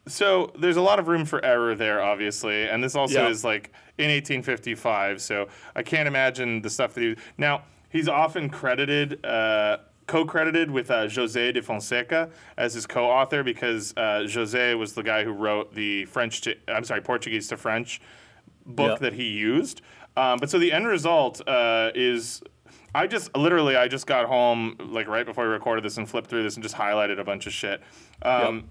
so 0.07 0.53
there's 0.59 0.76
a 0.76 0.82
lot 0.82 0.99
of 0.99 1.09
room 1.09 1.24
for 1.24 1.45
error 1.45 1.74
there, 1.74 2.03
obviously, 2.03 2.68
and 2.68 2.82
this 2.82 2.95
also 2.95 3.24
Yeah. 3.24 3.28
is 3.28 3.45
like 3.45 3.72
in 3.99 4.11
1855. 4.11 5.20
So 5.20 5.49
I 5.76 5.82
can't 5.82 6.09
imagine 6.09 6.62
the 6.62 6.70
stuff 6.70 6.95
that 6.95 7.03
he. 7.03 7.16
Now 7.36 7.62
he's 7.91 8.09
often 8.09 8.49
credited, 8.49 9.24
uh, 9.24 9.78
co-credited 10.09 10.70
with 10.72 10.90
uh, 10.90 11.04
José 11.06 11.54
de 11.54 11.62
Fonseca 11.62 12.28
as 12.56 12.74
his 12.74 12.86
co-author 12.86 13.44
because 13.44 13.94
uh, 13.96 14.22
José 14.24 14.76
was 14.76 14.94
the 14.94 15.04
guy 15.04 15.22
who 15.22 15.30
wrote 15.30 15.72
the 15.74 16.04
French 16.06 16.40
to 16.40 16.56
I'm 16.66 16.82
sorry 16.82 17.00
Portuguese 17.00 17.46
to 17.48 17.56
French 17.56 18.00
book 18.66 18.98
Yeah. 19.00 19.09
that 19.11 19.12
he 19.12 19.24
used. 19.28 19.82
Um, 20.16 20.38
but 20.40 20.50
so 20.50 20.59
the 20.59 20.72
end 20.72 20.88
result 20.88 21.46
uh, 21.46 21.92
is. 21.94 22.42
I 22.94 23.06
just 23.06 23.36
literally 23.36 23.76
I 23.76 23.86
just 23.86 24.06
got 24.06 24.26
home 24.26 24.76
like 24.80 25.06
right 25.09 25.24
before 25.26 25.44
we 25.44 25.50
recorded 25.50 25.84
this 25.84 25.98
and 25.98 26.09
flipped 26.09 26.28
through 26.30 26.42
this 26.42 26.56
and 26.56 26.62
just 26.62 26.74
highlighted 26.74 27.20
a 27.20 27.24
bunch 27.24 27.46
of 27.46 27.52
shit. 27.52 27.82
Um, 28.22 28.70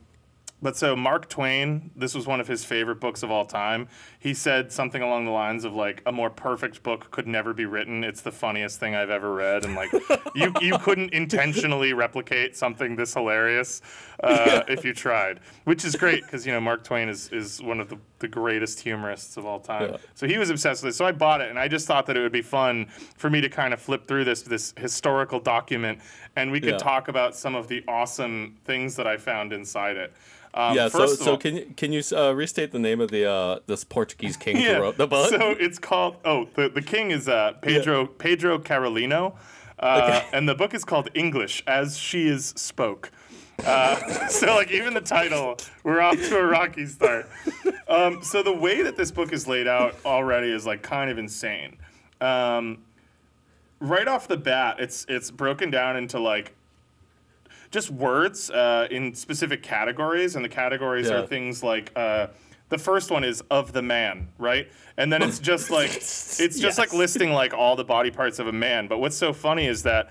but 0.61 0.75
so 0.75 0.95
Mark 0.95 1.29
Twain, 1.29 1.91
this 1.95 2.15
was 2.15 2.25
one 2.25 2.39
of 2.39 2.47
his 2.47 2.65
favorite 2.65 2.99
books 2.99 3.21
of 3.21 3.29
all 3.29 3.45
time. 3.45 3.87
He 4.19 4.33
said 4.33 4.71
something 4.71 5.01
along 5.03 5.25
the 5.25 5.31
lines 5.31 5.63
of 5.63 5.73
like 5.73 6.01
a 6.05 6.11
more 6.11 6.29
perfect 6.31 6.81
book 6.81 7.11
could 7.11 7.27
never 7.27 7.53
be 7.53 7.65
written. 7.65 8.03
It's 8.03 8.21
the 8.21 8.31
funniest 8.31 8.79
thing 8.79 8.95
I've 8.95 9.11
ever 9.11 9.33
read, 9.33 9.65
and 9.65 9.75
like 9.75 9.91
you 10.35 10.51
you 10.59 10.77
couldn't 10.79 11.13
intentionally 11.13 11.93
replicate 11.93 12.55
something 12.55 12.95
this 12.95 13.13
hilarious 13.13 13.81
uh, 14.23 14.63
if 14.67 14.83
you 14.83 14.93
tried, 14.93 15.41
which 15.65 15.85
is 15.85 15.95
great 15.95 16.23
because 16.23 16.45
you 16.45 16.51
know 16.51 16.59
Mark 16.59 16.83
Twain 16.83 17.07
is 17.07 17.29
is 17.31 17.61
one 17.61 17.79
of 17.79 17.89
the, 17.89 17.97
the 18.19 18.27
greatest 18.27 18.79
humorists 18.79 19.37
of 19.37 19.45
all 19.45 19.59
time. 19.59 19.91
Yeah. 19.91 19.97
So 20.15 20.27
he 20.27 20.39
was 20.39 20.49
obsessed 20.49 20.83
with 20.83 20.93
it. 20.95 20.97
So 20.97 21.05
I 21.05 21.11
bought 21.11 21.41
it, 21.41 21.49
and 21.51 21.59
I 21.59 21.67
just 21.67 21.85
thought 21.85 22.07
that 22.07 22.17
it 22.17 22.21
would 22.21 22.31
be 22.31 22.41
fun 22.41 22.87
for 23.15 23.29
me 23.29 23.41
to 23.41 23.49
kind 23.49 23.73
of 23.75 23.79
flip 23.79 24.07
through 24.07 24.23
this 24.23 24.41
this 24.41 24.73
historical 24.75 25.39
document, 25.39 25.99
and 26.35 26.51
we 26.51 26.59
could 26.59 26.71
Yeah. 26.71 26.77
talk 26.77 27.09
about 27.09 27.35
some 27.35 27.53
of 27.53 27.67
the 27.67 27.83
awesome 27.87 28.57
things 28.65 28.95
that 28.95 29.05
I 29.05 29.17
found 29.17 29.53
inside 29.53 29.97
it. 29.97 30.13
Um, 30.57 30.75
yeah. 30.75 30.87
So, 30.87 31.05
so 31.05 31.31
all- 31.31 31.37
can 31.37 31.55
you 31.55 31.73
can 31.77 31.93
you 31.93 32.01
uh, 32.13 32.31
restate 32.31 32.71
the 32.71 32.79
name 32.79 32.99
of 32.99 33.11
the 33.11 33.29
uh, 33.29 33.59
this 33.67 33.83
Portuguese 33.83 34.35
king 34.35 34.57
who 34.57 34.73
wrote 34.81 34.97
the 34.97 35.05
book? 35.05 35.29
So 35.29 35.51
it's 35.51 35.77
called. 35.77 36.17
Oh, 36.25 36.47
the, 36.55 36.67
the 36.67 36.81
king 36.81 37.11
is 37.11 37.29
uh, 37.29 37.53
Pedro 37.61 38.07
Pedro 38.07 38.57
Carolino, 38.57 39.35
uh, 39.77 40.21
and 40.33 40.49
the 40.49 40.55
book 40.55 40.73
is 40.73 40.83
called 40.83 41.09
English 41.13 41.63
as 41.67 41.97
she 41.97 42.27
is 42.27 42.47
spoke. 42.57 43.11
Uh, 43.63 44.27
so 44.29 44.55
like 44.55 44.71
even 44.71 44.95
the 44.95 45.01
title, 45.01 45.57
we're 45.83 46.01
off 46.01 46.15
to 46.15 46.37
a 46.37 46.45
rocky 46.45 46.87
start. 46.87 47.29
Um, 47.87 48.23
so 48.23 48.41
the 48.41 48.53
way 48.53 48.81
that 48.81 48.97
this 48.97 49.11
book 49.11 49.31
is 49.31 49.47
laid 49.47 49.67
out 49.67 49.95
already 50.05 50.51
is 50.51 50.65
like 50.65 50.81
kind 50.81 51.11
of 51.11 51.19
insane. 51.19 51.77
Um, 52.19 52.79
right 53.79 54.07
off 54.07 54.27
the 54.27 54.37
bat, 54.37 54.77
it's 54.79 55.05
it's 55.07 55.29
broken 55.29 55.69
down 55.69 55.97
into 55.97 56.19
like 56.19 56.53
just 57.71 57.89
words 57.89 58.49
uh, 58.49 58.87
in 58.91 59.13
specific 59.13 59.61
categories, 59.63 60.35
and 60.35 60.43
the 60.43 60.49
categories 60.49 61.07
Yeah. 61.07 61.15
are 61.15 61.27
things 61.27 61.63
like 61.63 61.91
uh, 61.95 62.27
the 62.69 62.77
first 62.77 63.11
one 63.11 63.23
is 63.23 63.41
of 63.49 63.73
the 63.73 63.81
man, 63.81 64.27
right? 64.37 64.67
And 64.97 65.11
then 65.11 65.21
it's 65.21 65.39
just 65.39 65.69
like 65.69 65.89
it's 65.95 66.59
just 66.59 66.77
like 66.77 66.93
listing 66.93 67.31
like 67.31 67.53
all 67.53 67.75
the 67.75 67.85
body 67.85 68.11
parts 68.11 68.39
of 68.39 68.47
a 68.47 68.51
man. 68.51 68.87
But 68.87 68.99
what's 68.99 69.17
so 69.17 69.33
funny 69.33 69.65
is 69.67 69.83
that 69.83 70.09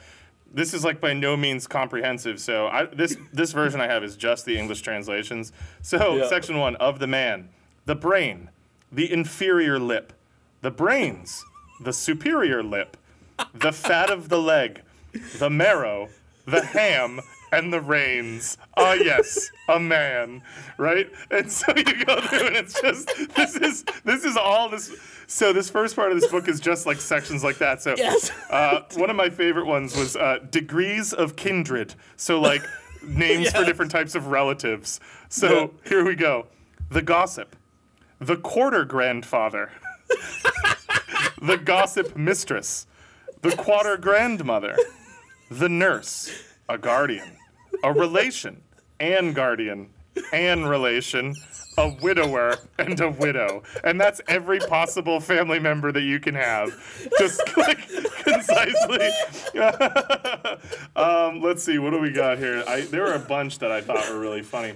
this 0.53 0.73
is 0.73 0.85
like 0.85 1.01
by 1.01 1.13
no 1.13 1.37
means 1.37 1.67
comprehensive. 1.67 2.41
So 2.41 2.67
I, 2.69 2.87
this 2.87 3.17
this 3.33 3.53
version 3.53 3.81
I 3.81 3.87
have 3.89 4.05
is 4.05 4.17
just 4.17 4.45
the 4.47 4.57
English 4.59 4.81
translations. 4.83 5.53
So 5.83 6.17
Yeah. 6.17 6.29
section 6.29 6.59
one 6.59 6.77
of 6.77 6.99
the 6.99 7.07
man, 7.07 7.49
the 7.85 7.95
brain, 7.97 8.51
the 8.93 9.13
inferior 9.13 9.79
lip, 9.79 10.13
the 10.63 10.71
brains, 10.71 11.45
the 11.81 11.93
superior 11.93 12.63
lip, 12.63 12.97
the 13.53 13.73
fat 13.73 14.09
of 14.11 14.29
the 14.31 14.41
leg, 14.41 14.81
the 15.39 15.51
marrow, 15.51 16.09
the 16.47 16.65
ham, 16.65 17.21
and 17.57 17.73
the 17.73 17.81
reins. 17.81 18.59
Ah, 18.77 18.93
yes, 18.95 19.51
a 19.69 19.81
man, 19.81 20.43
right? 20.79 21.11
And 21.31 21.51
so 21.51 21.73
you 21.77 22.05
go 22.05 22.21
through, 22.21 22.47
and 22.49 22.57
it's 22.57 22.81
just 22.81 23.09
this 23.35 23.57
is 23.57 23.85
this 24.05 24.25
is 24.25 24.37
all 24.37 24.69
this. 24.69 24.95
So 25.27 25.53
this 25.53 25.69
first 25.71 25.97
part 25.97 26.13
of 26.13 26.21
this 26.21 26.31
book 26.31 26.47
is 26.49 26.61
just 26.61 26.87
like 26.87 27.01
sections 27.01 27.43
like 27.43 27.59
that. 27.59 27.83
So 27.83 27.95
Yes. 27.97 28.31
uh, 28.51 28.83
one 28.95 29.11
of 29.11 29.17
my 29.17 29.31
favorite 29.31 29.67
ones 29.67 29.97
was 29.97 30.17
uh, 30.17 30.39
degrees 30.51 31.13
of 31.13 31.35
kindred. 31.37 31.95
So 32.17 32.41
like 32.41 32.63
names 33.03 33.51
for 33.51 33.65
different 33.65 33.91
types 33.91 34.15
of 34.15 34.29
relatives. 34.29 35.01
So 35.29 35.75
here 35.85 36.05
we 36.05 36.15
go: 36.15 36.47
the 36.91 37.03
gossip, 37.03 37.57
the 38.21 38.37
quarter 38.37 38.85
grandfather, 38.85 39.73
the 41.43 41.57
gossip 41.63 42.17
mistress, 42.17 42.87
the 43.43 43.51
quarter 43.57 43.97
grandmother, 43.97 44.77
the 45.51 45.69
nurse, 45.69 46.31
a 46.69 46.79
guardian, 46.79 47.37
a 47.83 47.93
relation, 47.93 48.63
and 49.01 49.35
guardian, 49.35 49.89
and 50.33 50.69
relation, 50.69 51.35
a 51.79 51.95
widower, 52.03 52.57
and 52.79 52.99
a 53.01 53.11
widow. 53.11 53.63
And 53.85 54.01
that's 54.01 54.21
every 54.29 54.59
possible 54.59 55.21
family 55.21 55.59
member 55.59 55.93
that 55.93 56.03
you 56.03 56.21
can 56.21 56.35
have. 56.35 56.71
Just 57.19 57.41
like 57.57 57.87
concisely. 58.25 59.11
um, 60.97 61.41
let's 61.43 61.63
see, 61.63 61.79
what 61.79 61.91
do 61.91 62.01
we 62.01 62.11
got 62.11 62.39
here? 62.39 62.65
I, 62.67 62.83
there 62.83 63.03
were 63.03 63.15
a 63.15 63.19
bunch 63.19 63.59
that 63.59 63.71
I 63.71 63.81
thought 63.81 64.09
were 64.11 64.19
really 64.19 64.43
funny. 64.43 64.75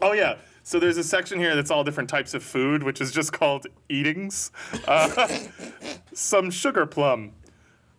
Oh 0.00 0.12
yeah. 0.12 0.36
So 0.62 0.78
there's 0.78 0.98
a 0.98 1.04
section 1.04 1.38
here 1.38 1.56
that's 1.56 1.70
all 1.70 1.82
different 1.84 2.08
types 2.08 2.34
of 2.34 2.42
food, 2.42 2.82
which 2.82 3.00
is 3.00 3.10
just 3.12 3.32
called 3.32 3.66
eatings. 3.88 4.52
Uh, 4.86 5.28
some 6.12 6.50
sugar 6.50 6.86
plum, 6.86 7.32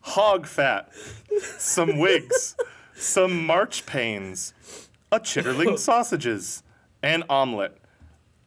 hog 0.02 0.45
fat, 0.45 0.89
some 1.58 1.97
wigs, 1.97 2.56
some 3.02 3.45
March 3.45 3.86
marchpanes, 3.86 4.54
a 5.12 5.20
chitterling 5.20 5.78
sausages, 5.88 6.64
an 7.02 7.24
omelet, 7.30 7.78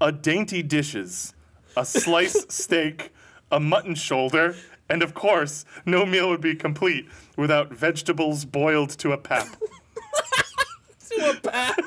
a 0.01 0.13
dainty 0.13 0.63
dishes, 0.63 1.35
a 1.77 1.85
slice 1.85 2.47
steak, 2.49 3.13
a 3.51 3.59
mutton 3.59 3.95
shoulder, 3.95 4.55
and 4.89 5.03
of 5.03 5.15
course, 5.15 5.65
no 5.85 6.07
meal 6.07 6.29
would 6.29 6.41
be 6.41 6.55
complete 6.55 7.09
without 7.37 7.73
vegetables 7.73 8.45
boiled 8.45 8.91
to 8.91 9.13
a 9.13 9.19
pap. 9.19 9.49
to 11.09 11.31
a 11.31 11.35
pap. 11.41 11.79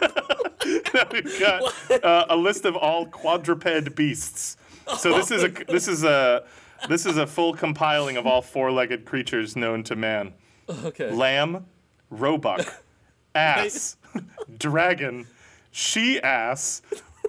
Now 0.94 1.08
we've 1.12 1.40
got 1.40 2.04
uh, 2.04 2.26
a 2.30 2.36
list 2.36 2.66
of 2.66 2.76
all 2.76 3.06
quadruped 3.06 3.96
beasts. 3.96 4.58
So 4.98 5.14
this 5.14 5.32
is 5.32 5.44
a 5.44 5.50
this 5.68 5.88
is 5.88 6.04
a 6.04 6.44
this 6.90 7.06
is 7.06 7.18
a 7.18 7.28
full 7.28 7.54
compiling 7.54 8.18
of 8.18 8.26
all 8.26 8.42
four-legged 8.42 9.06
creatures 9.06 9.56
known 9.56 9.84
to 9.84 9.96
man: 9.96 10.34
okay. 10.70 11.12
lamb, 11.12 11.66
roebuck, 12.10 12.84
ass, 13.36 13.98
dragon, 14.58 15.28
she 15.72 16.22
ass, 16.22 16.82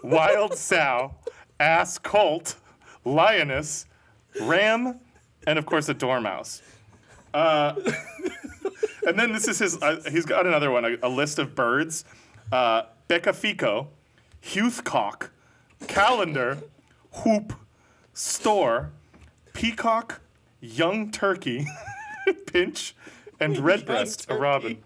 wild 0.02 0.54
sow, 0.54 1.14
ass 1.60 1.98
colt, 1.98 2.56
lioness, 3.04 3.86
ram, 4.42 5.00
and 5.46 5.58
of 5.58 5.66
course 5.66 5.88
a 5.88 5.94
dormouse. 5.94 6.62
Uh, 7.34 7.74
and 9.06 9.18
then 9.18 9.32
this 9.32 9.48
is 9.48 9.58
his. 9.58 9.82
Uh, 9.82 10.02
he's 10.10 10.24
got 10.24 10.46
another 10.46 10.70
one. 10.70 10.84
A, 10.84 10.96
a 11.02 11.08
list 11.08 11.38
of 11.38 11.54
birds: 11.54 12.04
uh, 12.52 12.82
beccafico, 13.08 13.88
huthcock, 14.42 15.30
calendar, 15.86 16.58
Hoop, 17.12 17.52
store, 18.12 18.90
peacock, 19.52 20.20
young 20.60 21.10
turkey, 21.10 21.66
pinch, 22.46 22.94
and 23.40 23.58
redbreast, 23.58 24.26
a 24.30 24.34
robin. 24.34 24.78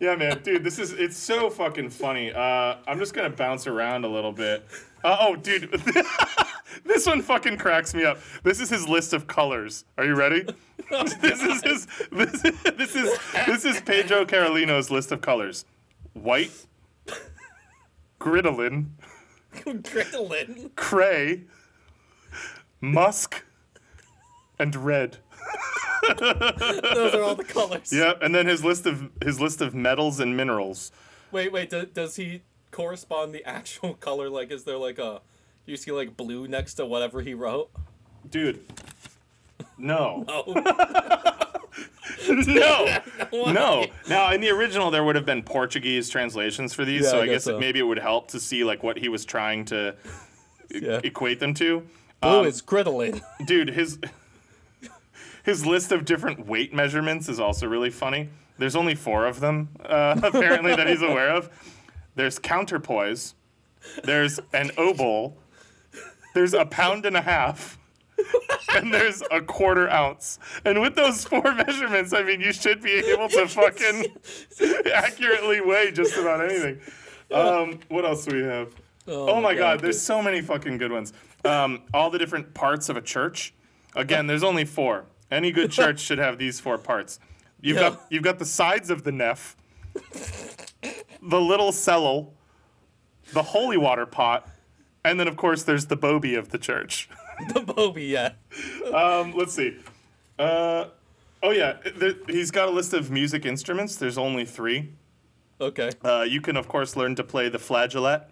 Yeah, 0.00 0.16
man, 0.16 0.42
dude, 0.42 0.64
this 0.64 0.78
is 0.78 0.92
it's 0.92 1.16
so 1.16 1.50
fucking 1.50 1.90
funny. 1.90 2.32
Uh, 2.32 2.76
I'm 2.86 2.98
just 2.98 3.12
gonna 3.12 3.28
bounce 3.30 3.66
around 3.66 4.04
a 4.04 4.08
little 4.08 4.32
bit. 4.32 4.66
Uh, 5.04 5.16
oh, 5.20 5.36
dude, 5.36 5.70
this 6.84 7.06
one 7.06 7.20
fucking 7.20 7.58
cracks 7.58 7.92
me 7.94 8.04
up. 8.04 8.18
This 8.42 8.60
is 8.60 8.70
his 8.70 8.88
list 8.88 9.12
of 9.12 9.26
colors. 9.26 9.84
Are 9.98 10.04
you 10.06 10.14
ready? 10.14 10.46
this 11.20 11.42
is 11.42 11.62
his, 11.62 11.86
this, 12.10 12.40
this 12.40 12.96
is 12.96 13.18
this 13.46 13.64
is 13.66 13.80
Pedro 13.82 14.24
Carolino's 14.24 14.90
list 14.90 15.12
of 15.12 15.20
colors: 15.20 15.66
white, 16.14 16.66
gridolin, 18.18 18.86
Gridolin. 19.52 20.74
cray, 20.76 21.44
musk, 22.80 23.44
and 24.58 24.74
red. 24.74 25.18
Those 26.18 27.14
are 27.14 27.22
all 27.22 27.34
the 27.34 27.44
colors. 27.44 27.92
Yeah, 27.92 28.14
and 28.20 28.34
then 28.34 28.46
his 28.46 28.64
list 28.64 28.86
of 28.86 29.10
his 29.22 29.40
list 29.40 29.60
of 29.60 29.74
metals 29.74 30.20
and 30.20 30.36
minerals. 30.36 30.92
Wait, 31.32 31.52
wait. 31.52 31.70
Do, 31.70 31.86
does 31.86 32.16
he 32.16 32.42
correspond 32.70 33.34
the 33.34 33.44
actual 33.44 33.94
color? 33.94 34.28
Like, 34.30 34.50
is 34.50 34.64
there 34.64 34.78
like 34.78 34.98
a? 34.98 35.20
You 35.66 35.76
see 35.76 35.92
like 35.92 36.16
blue 36.16 36.48
next 36.48 36.74
to 36.74 36.86
whatever 36.86 37.20
he 37.22 37.34
wrote? 37.34 37.70
Dude, 38.30 38.60
no, 39.78 40.24
Oh, 40.28 40.52
no, 42.28 42.98
no. 43.52 43.86
Now, 44.08 44.32
in 44.32 44.40
the 44.40 44.50
original, 44.50 44.90
there 44.90 45.04
would 45.04 45.16
have 45.16 45.24
been 45.26 45.42
Portuguese 45.42 46.08
translations 46.08 46.74
for 46.74 46.84
these, 46.84 47.04
Yeah, 47.04 47.10
so 47.10 47.18
I 47.20 47.22
I 47.22 47.26
guess 47.26 47.44
so. 47.44 47.56
it, 47.56 47.60
maybe 47.60 47.78
it 47.78 47.84
would 47.84 47.98
help 47.98 48.28
to 48.32 48.40
see 48.40 48.64
like 48.64 48.82
what 48.82 48.98
he 48.98 49.08
was 49.08 49.24
trying 49.24 49.64
to 49.66 49.94
e- 50.74 50.80
Yeah. 50.82 51.00
equate 51.04 51.40
them 51.40 51.54
to. 51.54 51.86
blue 52.20 52.40
Um, 52.40 52.46
is 52.46 52.60
gridolin. 52.62 53.20
dude 53.46 53.70
his 53.70 53.98
his 55.44 55.66
list 55.66 55.92
of 55.92 56.04
different 56.04 56.46
weight 56.46 56.72
measurements 56.72 57.28
is 57.28 57.40
also 57.40 57.66
really 57.66 57.90
funny 57.90 58.28
there's 58.58 58.76
only 58.76 58.94
four 58.94 59.26
of 59.26 59.40
them 59.40 59.68
uh, 59.84 60.18
apparently 60.22 60.74
that 60.74 60.86
he's 60.88 61.02
aware 61.02 61.30
of 61.30 61.48
there's 62.14 62.38
counterpoise 62.38 63.34
there's 64.04 64.38
an 64.52 64.68
obol 64.70 65.34
there's 66.34 66.54
a 66.54 66.64
pound 66.66 67.06
and 67.06 67.16
a 67.16 67.22
half 67.22 67.78
and 68.74 68.92
there's 68.92 69.22
a 69.30 69.40
quarter 69.40 69.88
ounce 69.90 70.38
and 70.64 70.80
with 70.80 70.94
those 70.94 71.24
four 71.24 71.42
measurements 71.66 72.12
i 72.12 72.22
mean 72.22 72.40
you 72.40 72.52
should 72.52 72.82
be 72.82 72.92
able 72.92 73.28
to 73.28 73.48
fucking 73.48 74.04
accurately 74.94 75.60
weigh 75.60 75.90
just 75.90 76.16
about 76.18 76.44
anything 76.44 76.78
um, 77.32 77.78
what 77.88 78.04
else 78.04 78.24
do 78.24 78.36
we 78.36 78.42
have 78.42 78.74
Oh, 79.10 79.40
my 79.40 79.54
god, 79.54 79.80
there's 79.80 80.00
so 80.00 80.22
many 80.22 80.40
fucking 80.40 80.78
good 80.78 80.92
ones. 80.92 81.12
Um, 81.44 81.82
all 81.92 82.10
the 82.10 82.18
different 82.18 82.54
parts 82.54 82.88
of 82.88 82.96
a 82.96 83.00
church. 83.00 83.52
Again, 83.96 84.26
there's 84.26 84.42
only 84.44 84.64
four. 84.64 85.04
Any 85.30 85.52
good 85.52 85.70
church 85.78 86.00
should 86.00 86.18
have 86.18 86.38
these 86.38 86.60
four 86.60 86.78
parts. 86.78 87.18
You've 87.60 87.76
Yeah. 87.76 87.90
got 87.90 88.06
you've 88.10 88.22
got 88.22 88.38
the 88.38 88.44
sides 88.46 88.90
of 88.90 89.04
the 89.04 89.12
nef, 89.12 89.56
the 91.22 91.40
little 91.40 91.72
cellal, 91.72 92.30
the 93.32 93.42
holy 93.42 93.76
water 93.76 94.06
pot, 94.06 94.48
and 95.04 95.20
then 95.20 95.28
of 95.28 95.36
course 95.36 95.62
there's 95.62 95.86
the 95.86 95.96
bobby 95.96 96.34
of 96.34 96.50
the 96.50 96.58
church. 96.58 97.08
the 97.54 97.60
Bobby. 97.60 98.04
Yeah. 98.04 98.32
Um, 98.94 99.32
let's 99.36 99.54
see. 99.54 99.76
Uh, 100.38 100.86
oh 101.44 101.50
yeah, 101.52 101.76
there, 101.96 102.14
he's 102.28 102.50
got 102.50 102.66
a 102.68 102.70
list 102.72 102.92
of 102.92 103.10
music 103.10 103.46
instruments. 103.46 103.94
There's 103.94 104.18
only 104.18 104.44
three. 104.44 104.94
Okay. 105.60 105.90
Uh, 106.02 106.26
you 106.28 106.40
can 106.40 106.56
of 106.56 106.66
course 106.66 106.96
learn 106.96 107.14
to 107.14 107.22
play 107.22 107.48
the 107.48 107.58
flageolet. 107.58 108.24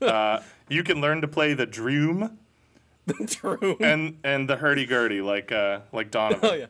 Uh, 0.00 0.40
you 0.68 0.84
can 0.84 1.00
learn 1.00 1.20
to 1.22 1.28
play 1.28 1.54
the 1.54 1.66
droom. 1.66 2.38
True. 3.28 3.76
and 3.80 4.18
and 4.24 4.48
the 4.48 4.56
hurdy 4.56 4.86
gurdy 4.86 5.20
like 5.20 5.52
uh 5.52 5.80
like 5.92 6.10
Donovan. 6.10 6.40
oh 6.50 6.54
yeah. 6.54 6.66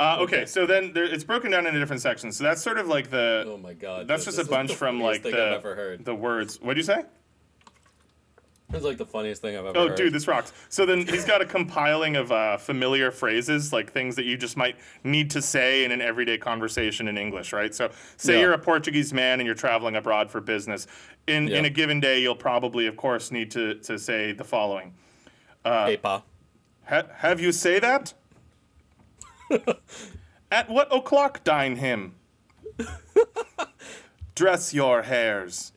Uh, 0.00 0.16
okay, 0.22 0.44
so 0.44 0.66
then 0.66 0.92
there, 0.92 1.04
it's 1.04 1.22
broken 1.22 1.52
down 1.52 1.66
into 1.68 1.78
different 1.78 2.02
sections. 2.02 2.36
So 2.36 2.42
that's 2.42 2.60
sort 2.60 2.78
of 2.78 2.88
like 2.88 3.10
the 3.10 3.44
Oh 3.46 3.56
my 3.56 3.74
god. 3.74 4.08
that's 4.08 4.24
this 4.24 4.34
just 4.34 4.38
a 4.38 4.42
is 4.42 4.48
bunch 4.48 4.70
the 4.70 4.76
from 4.76 4.98
funniest 4.98 5.24
like 5.24 5.32
thing 5.32 5.40
I've 5.40 5.50
the 5.50 5.56
ever 5.56 5.74
heard. 5.76 6.04
the 6.04 6.14
words. 6.16 6.60
What'd 6.60 6.76
you 6.76 6.82
say? 6.82 7.04
It's 8.72 8.82
like 8.84 8.96
the 8.98 9.06
funniest 9.06 9.40
thing 9.40 9.56
I've 9.56 9.66
ever 9.66 9.68
heard. 9.68 9.76
Oh, 9.76 9.88
heard. 9.90 9.96
dude, 9.96 10.12
this 10.12 10.26
rocks. 10.26 10.52
So 10.68 10.84
then 10.84 11.06
he's 11.06 11.24
got 11.24 11.40
a 11.40 11.44
compiling 11.44 12.16
of 12.16 12.32
uh, 12.32 12.56
familiar 12.56 13.12
phrases, 13.12 13.72
like 13.72 13.92
things 13.92 14.16
that 14.16 14.24
you 14.24 14.36
just 14.36 14.56
might 14.56 14.76
need 15.04 15.30
to 15.30 15.40
say 15.42 15.84
in 15.84 15.92
an 15.92 16.00
everyday 16.00 16.38
conversation 16.38 17.06
in 17.06 17.16
English, 17.16 17.52
right? 17.52 17.72
So, 17.72 17.90
say 18.16 18.32
Yeah. 18.34 18.40
you're 18.40 18.52
a 18.54 18.58
Portuguese 18.58 19.12
man 19.12 19.38
and 19.38 19.46
you're 19.46 19.54
traveling 19.54 19.94
abroad 19.94 20.28
for 20.28 20.40
business. 20.40 20.88
In 21.28 21.48
in 21.48 21.66
a 21.66 21.70
given 21.70 22.00
day, 22.00 22.20
you'll 22.20 22.34
probably, 22.34 22.86
of 22.88 22.96
course, 22.96 23.30
need 23.30 23.50
to 23.52 23.74
to 23.76 23.96
say 23.96 24.32
the 24.32 24.44
following: 24.44 24.92
Hey, 25.64 25.96
pa. 25.96 26.22
ha- 26.84 27.06
Have 27.16 27.40
you 27.40 27.52
say 27.52 27.78
that? 27.78 28.12
At 30.50 30.68
what 30.68 30.94
o'clock 30.94 31.42
dine 31.44 31.76
him? 31.76 32.14
Dress 34.34 34.74
your 34.74 35.02
hairs. 35.02 35.72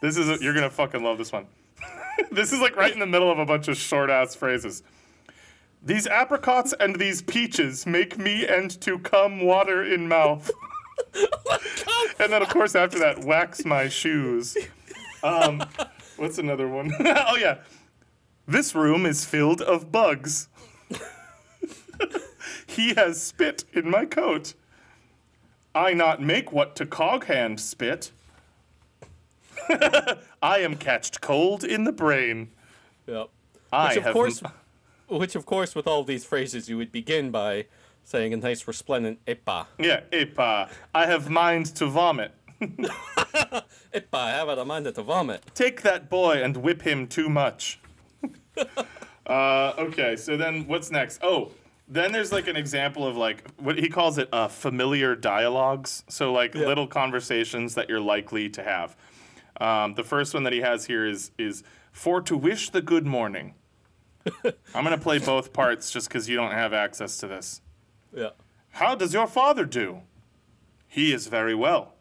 This 0.00 0.16
is 0.18 0.28
a, 0.28 0.38
you're 0.42 0.54
gonna 0.54 0.70
fucking 0.70 1.02
love 1.02 1.18
this 1.18 1.32
one. 1.32 1.46
this 2.30 2.52
is 2.52 2.60
like 2.60 2.76
right 2.76 2.92
in 2.92 2.98
the 2.98 3.06
middle 3.06 3.30
of 3.30 3.38
a 3.38 3.46
bunch 3.46 3.68
of 3.68 3.76
short 3.76 4.10
ass 4.10 4.34
phrases. 4.34 4.82
These 5.82 6.06
apricots 6.06 6.74
and 6.78 6.96
these 6.96 7.22
peaches 7.22 7.86
make 7.86 8.18
me 8.18 8.46
and 8.46 8.70
to 8.82 8.98
come 8.98 9.42
water 9.42 9.82
in 9.84 10.08
mouth. 10.08 10.50
and 12.18 12.32
then 12.32 12.42
of 12.42 12.48
course 12.48 12.74
after 12.74 12.98
that, 12.98 13.24
wax 13.24 13.64
my 13.64 13.88
shoes. 13.88 14.56
Um, 15.22 15.62
what's 16.16 16.38
another 16.38 16.68
one? 16.68 16.92
oh 17.00 17.36
yeah, 17.36 17.58
this 18.46 18.74
room 18.74 19.06
is 19.06 19.24
filled 19.24 19.60
of 19.60 19.90
bugs. 19.90 20.48
he 22.66 22.94
has 22.94 23.22
spit 23.22 23.64
in 23.72 23.90
my 23.90 24.04
coat. 24.04 24.54
I 25.74 25.92
not 25.92 26.22
make 26.22 26.52
what 26.52 26.76
to 26.76 26.86
cog 26.86 27.24
hand 27.24 27.58
spit. 27.60 28.12
I 29.68 30.58
am 30.58 30.76
catched 30.76 31.20
cold 31.20 31.64
in 31.64 31.84
the 31.84 31.92
brain. 31.92 32.50
Yep. 33.06 33.28
I 33.72 33.88
Which 33.88 33.96
of 33.96 34.02
have 34.04 34.12
course, 34.12 34.42
which 35.08 35.34
of 35.34 35.46
course, 35.46 35.74
with 35.74 35.86
all 35.86 36.04
these 36.04 36.24
phrases, 36.24 36.68
you 36.68 36.76
would 36.76 36.92
begin 36.92 37.30
by 37.30 37.66
saying 38.04 38.32
a 38.32 38.36
nice 38.36 38.68
resplendent 38.68 39.24
"epa." 39.26 39.66
yeah, 39.78 40.00
epa. 40.12 40.70
I 40.94 41.06
have 41.06 41.28
mind 41.28 41.66
to 41.76 41.86
vomit. 41.86 42.32
Epa, 43.94 44.14
I 44.14 44.30
have 44.30 44.48
a 44.48 44.64
mind 44.64 44.92
to 44.92 45.02
vomit. 45.02 45.42
Take 45.54 45.82
that 45.82 46.08
boy 46.08 46.42
and 46.42 46.56
whip 46.56 46.82
him 46.82 47.06
too 47.06 47.28
much. 47.28 47.80
Uh, 49.26 49.72
okay, 49.78 50.16
so 50.16 50.36
then 50.36 50.66
what's 50.66 50.90
next? 50.90 51.20
Oh, 51.22 51.52
then 51.88 52.12
there's 52.12 52.32
like 52.32 52.46
an 52.48 52.56
example 52.56 53.06
of 53.06 53.16
like 53.16 53.44
what 53.58 53.78
he 53.78 53.88
calls 53.88 54.18
it 54.18 54.28
uh, 54.32 54.48
familiar 54.48 55.14
dialogues. 55.14 56.04
So 56.08 56.32
like 56.32 56.54
Yeah. 56.54 56.66
little 56.66 56.86
conversations 56.86 57.74
that 57.74 57.88
you're 57.88 58.00
likely 58.00 58.48
to 58.50 58.62
have. 58.62 58.96
Um, 59.60 59.94
the 59.94 60.04
first 60.04 60.34
one 60.34 60.42
that 60.44 60.52
he 60.52 60.60
has 60.60 60.86
here 60.86 61.06
is 61.06 61.30
is 61.38 61.62
for 61.92 62.20
to 62.22 62.36
wish 62.36 62.70
the 62.70 62.82
good 62.82 63.06
morning. 63.06 63.54
I'm 64.74 64.84
gonna 64.84 64.98
play 64.98 65.18
both 65.18 65.52
parts 65.52 65.90
just 65.90 66.08
because 66.08 66.28
you 66.28 66.36
don't 66.36 66.52
have 66.52 66.72
access 66.72 67.18
to 67.18 67.26
this. 67.26 67.60
Yeah. 68.14 68.30
How 68.70 68.94
does 68.94 69.12
your 69.14 69.26
father 69.26 69.64
do? 69.64 70.00
He 70.88 71.12
is 71.12 71.26
very 71.26 71.54
well. 71.54 71.94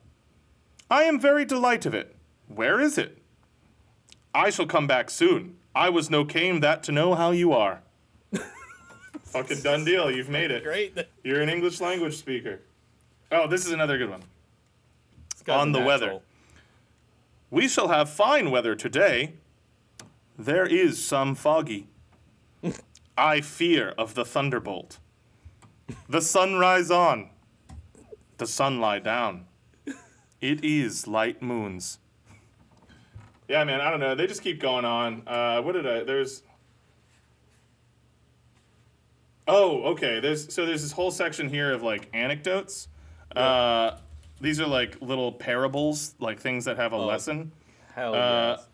I 0.90 1.04
am 1.04 1.20
very 1.20 1.46
delight 1.46 1.86
of 1.86 1.94
it. 1.94 2.16
Where 2.48 2.80
is 2.80 2.98
it? 2.98 3.18
I 4.34 4.50
shall 4.50 4.66
come 4.66 4.88
back 4.88 5.10
soon. 5.10 5.58
I 5.76 5.90
was 5.90 6.10
no 6.10 6.24
came 6.26 6.60
that 6.60 6.84
to 6.84 6.92
know 6.92 7.16
how 7.16 7.32
you 7.32 7.52
are. 7.54 7.82
Fucking 9.24 9.62
done 9.62 9.84
deal. 9.86 10.12
You've 10.12 10.30
made 10.30 10.52
it. 10.52 10.64
Great. 10.64 10.98
You're 11.24 11.42
an 11.42 11.50
English 11.50 11.82
language 11.82 12.16
speaker. 12.18 12.62
Oh, 13.32 13.48
this 13.48 13.66
is 13.66 13.72
another 13.72 13.98
good 13.98 14.10
one. 14.10 14.24
On 15.50 15.72
the 15.72 15.82
weather. 15.82 16.20
We 17.50 17.68
shall 17.68 17.90
have 17.90 18.10
fine 18.10 18.52
weather 18.52 18.76
today. 18.76 19.34
There 20.38 20.66
is 20.66 21.04
some 21.04 21.36
foggy. 21.36 21.88
I 23.18 23.42
fear 23.42 23.90
of 23.98 24.14
the 24.16 24.26
thunderbolt. 24.26 25.00
The 26.08 26.22
sun 26.22 26.56
rise 26.56 26.90
on. 26.90 27.30
The 28.38 28.48
sun 28.48 28.80
lie 28.80 29.00
down. 29.00 29.46
It 30.40 30.64
is 30.64 31.08
light 31.08 31.42
moons. 31.42 32.00
Yeah, 33.48 33.64
man, 33.64 33.82
I 33.82 33.90
don't 33.92 34.00
know. 34.00 34.16
They 34.16 34.28
just 34.28 34.42
keep 34.42 34.60
going 34.60 34.86
on. 34.86 35.28
Uh, 35.28 35.62
what 35.62 35.74
did 35.74 35.86
I? 35.88 36.04
There's. 36.04 36.44
Oh, 39.48 39.84
okay. 39.92 40.20
There's 40.20 40.54
so 40.54 40.66
there's 40.66 40.82
this 40.82 40.92
whole 40.94 41.12
section 41.12 41.50
here 41.50 41.74
of 41.74 41.84
like 41.84 42.10
anecdotes. 42.14 42.88
Uh, 43.36 43.98
these 44.40 44.60
are 44.62 44.68
like 44.68 45.02
little 45.02 45.32
parables, 45.32 46.16
like 46.20 46.40
things 46.40 46.66
that 46.66 46.78
have 46.78 46.94
a 46.94 46.98
lesson. 46.98 47.52
Hell 47.96 48.14
Uh, 48.16 48.56
yes. 48.58 48.68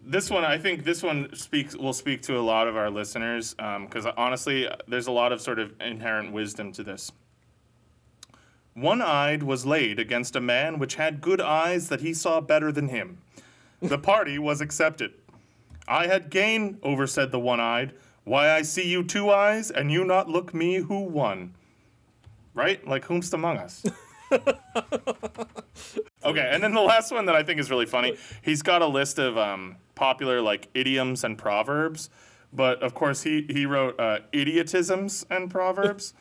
This 0.00 0.30
one, 0.30 0.44
I 0.44 0.56
think, 0.56 0.84
this 0.84 1.02
one 1.02 1.34
speaks 1.34 1.76
will 1.76 1.92
speak 1.92 2.22
to 2.22 2.38
a 2.38 2.40
lot 2.40 2.66
of 2.66 2.76
our 2.76 2.88
listeners 2.88 3.54
because 3.54 4.06
honestly, 4.16 4.68
there's 4.86 5.06
a 5.06 5.12
lot 5.12 5.32
of 5.32 5.40
sort 5.40 5.58
of 5.58 5.78
inherent 5.80 6.32
wisdom 6.32 6.72
to 6.72 6.82
this. 6.82 7.12
One 8.80 9.02
eyed 9.02 9.42
was 9.42 9.66
laid 9.66 9.98
against 9.98 10.36
a 10.36 10.40
man 10.40 10.78
which 10.78 10.94
had 10.94 11.20
good 11.20 11.40
eyes 11.40 11.88
that 11.88 12.00
he 12.00 12.14
saw 12.14 12.40
better 12.40 12.70
than 12.70 12.88
him. 12.88 13.18
The 13.80 13.98
party 13.98 14.38
was 14.38 14.60
accepted. 14.60 15.14
I 15.86 16.06
had 16.06 16.30
gain, 16.30 16.78
over 16.82 17.06
said 17.06 17.32
the 17.32 17.40
one 17.40 17.60
eyed. 17.60 17.94
Why 18.24 18.50
I 18.50 18.62
see 18.62 18.88
you 18.88 19.02
two 19.02 19.30
eyes, 19.30 19.70
and 19.70 19.90
you 19.90 20.04
not 20.04 20.28
look 20.28 20.54
me 20.54 20.76
who 20.76 21.00
won. 21.00 21.54
Right? 22.54 22.86
Like 22.86 23.06
whomst 23.06 23.32
among 23.32 23.56
us? 23.56 23.84
Okay, 26.24 26.46
and 26.50 26.62
then 26.62 26.74
the 26.74 26.80
last 26.80 27.12
one 27.12 27.26
that 27.26 27.36
I 27.36 27.42
think 27.42 27.60
is 27.60 27.70
really 27.70 27.86
funny, 27.86 28.16
he's 28.42 28.60
got 28.60 28.82
a 28.82 28.86
list 28.86 29.18
of 29.18 29.38
um, 29.38 29.76
popular 29.94 30.42
like 30.42 30.68
idioms 30.74 31.24
and 31.24 31.38
proverbs, 31.38 32.10
but 32.52 32.82
of 32.82 32.92
course 32.92 33.22
he 33.22 33.46
he 33.48 33.64
wrote 33.64 33.98
uh, 33.98 34.18
idiotisms 34.32 35.24
and 35.30 35.50
proverbs, 35.50 36.12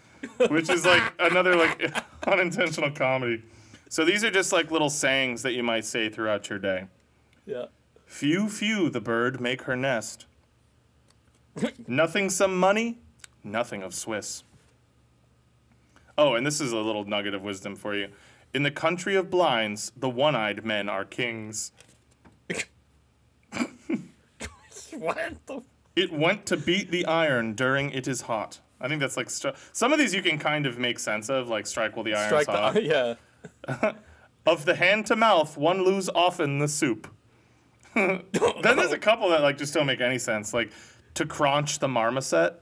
which 0.50 0.70
is 0.70 0.86
like 0.86 1.14
another 1.20 1.56
like 1.56 1.94
unintentional 2.28 2.92
comedy. 2.92 3.44
So 3.90 4.04
these 4.04 4.24
are 4.24 4.32
just 4.32 4.52
like 4.52 4.72
little 4.72 4.90
sayings 4.90 5.44
that 5.44 5.54
you 5.54 5.64
might 5.64 5.86
say 5.86 6.10
throughout 6.10 6.50
your 6.50 6.60
day. 6.60 6.86
Yeah. 7.46 7.66
Few, 8.06 8.50
few 8.50 8.90
the 8.90 9.02
bird 9.02 9.40
make 9.40 9.64
her 9.64 9.76
nest. 9.76 10.26
nothing 11.88 12.30
some 12.30 12.58
money, 12.58 13.00
nothing 13.44 13.84
of 13.84 13.94
Swiss. 13.94 14.44
Oh, 16.18 16.34
and 16.34 16.46
this 16.46 16.60
is 16.60 16.72
a 16.72 16.78
little 16.78 17.06
nugget 17.06 17.34
of 17.34 17.44
wisdom 17.44 17.76
for 17.76 17.96
you. 17.96 18.10
In 18.54 18.64
the 18.64 18.72
country 18.72 19.16
of 19.16 19.30
blinds, 19.30 19.92
the 19.96 20.10
one-eyed 20.10 20.66
men 20.66 20.90
are 20.90 21.06
kings. 21.06 21.72
What 24.98 25.46
the? 25.46 25.62
It 25.96 26.12
went 26.12 26.46
to 26.48 26.58
beat 26.58 26.90
the 26.90 27.06
iron 27.06 27.54
during 27.54 27.92
it 27.92 28.08
is 28.08 28.22
hot. 28.22 28.60
I 28.80 28.88
think 28.88 29.00
that's 29.02 29.18
like 29.18 29.28
stri- 29.28 29.56
some 29.74 29.92
of 29.94 30.00
these 30.00 30.14
you 30.14 30.22
can 30.22 30.38
kind 30.38 30.66
of 30.66 30.78
make 30.78 31.00
sense 31.00 31.30
of, 31.30 31.48
like 31.48 31.66
strike 31.68 31.96
while 31.96 32.04
the 32.04 32.14
iron's 32.14 32.28
Strike 32.28 32.48
hot. 32.48 32.74
the. 32.76 32.84
Yeah. 33.78 33.92
Of 34.46 34.64
the 34.64 34.76
hand 34.76 35.08
to 35.08 35.18
mouth, 35.18 35.58
one 35.58 35.84
lose 35.84 36.08
often 36.08 36.60
the 36.60 36.70
soup. 36.70 37.14
then 37.96 38.22
there's 38.62 38.94
a 38.94 38.98
couple 38.98 39.28
that 39.32 39.42
like 39.42 39.58
just 39.58 39.74
don't 39.74 39.86
make 39.88 40.00
any 40.00 40.18
sense, 40.18 40.54
like 40.54 40.72
to 41.16 41.26
crunch 41.26 41.80
the 41.80 41.88
marmoset. 41.90 42.54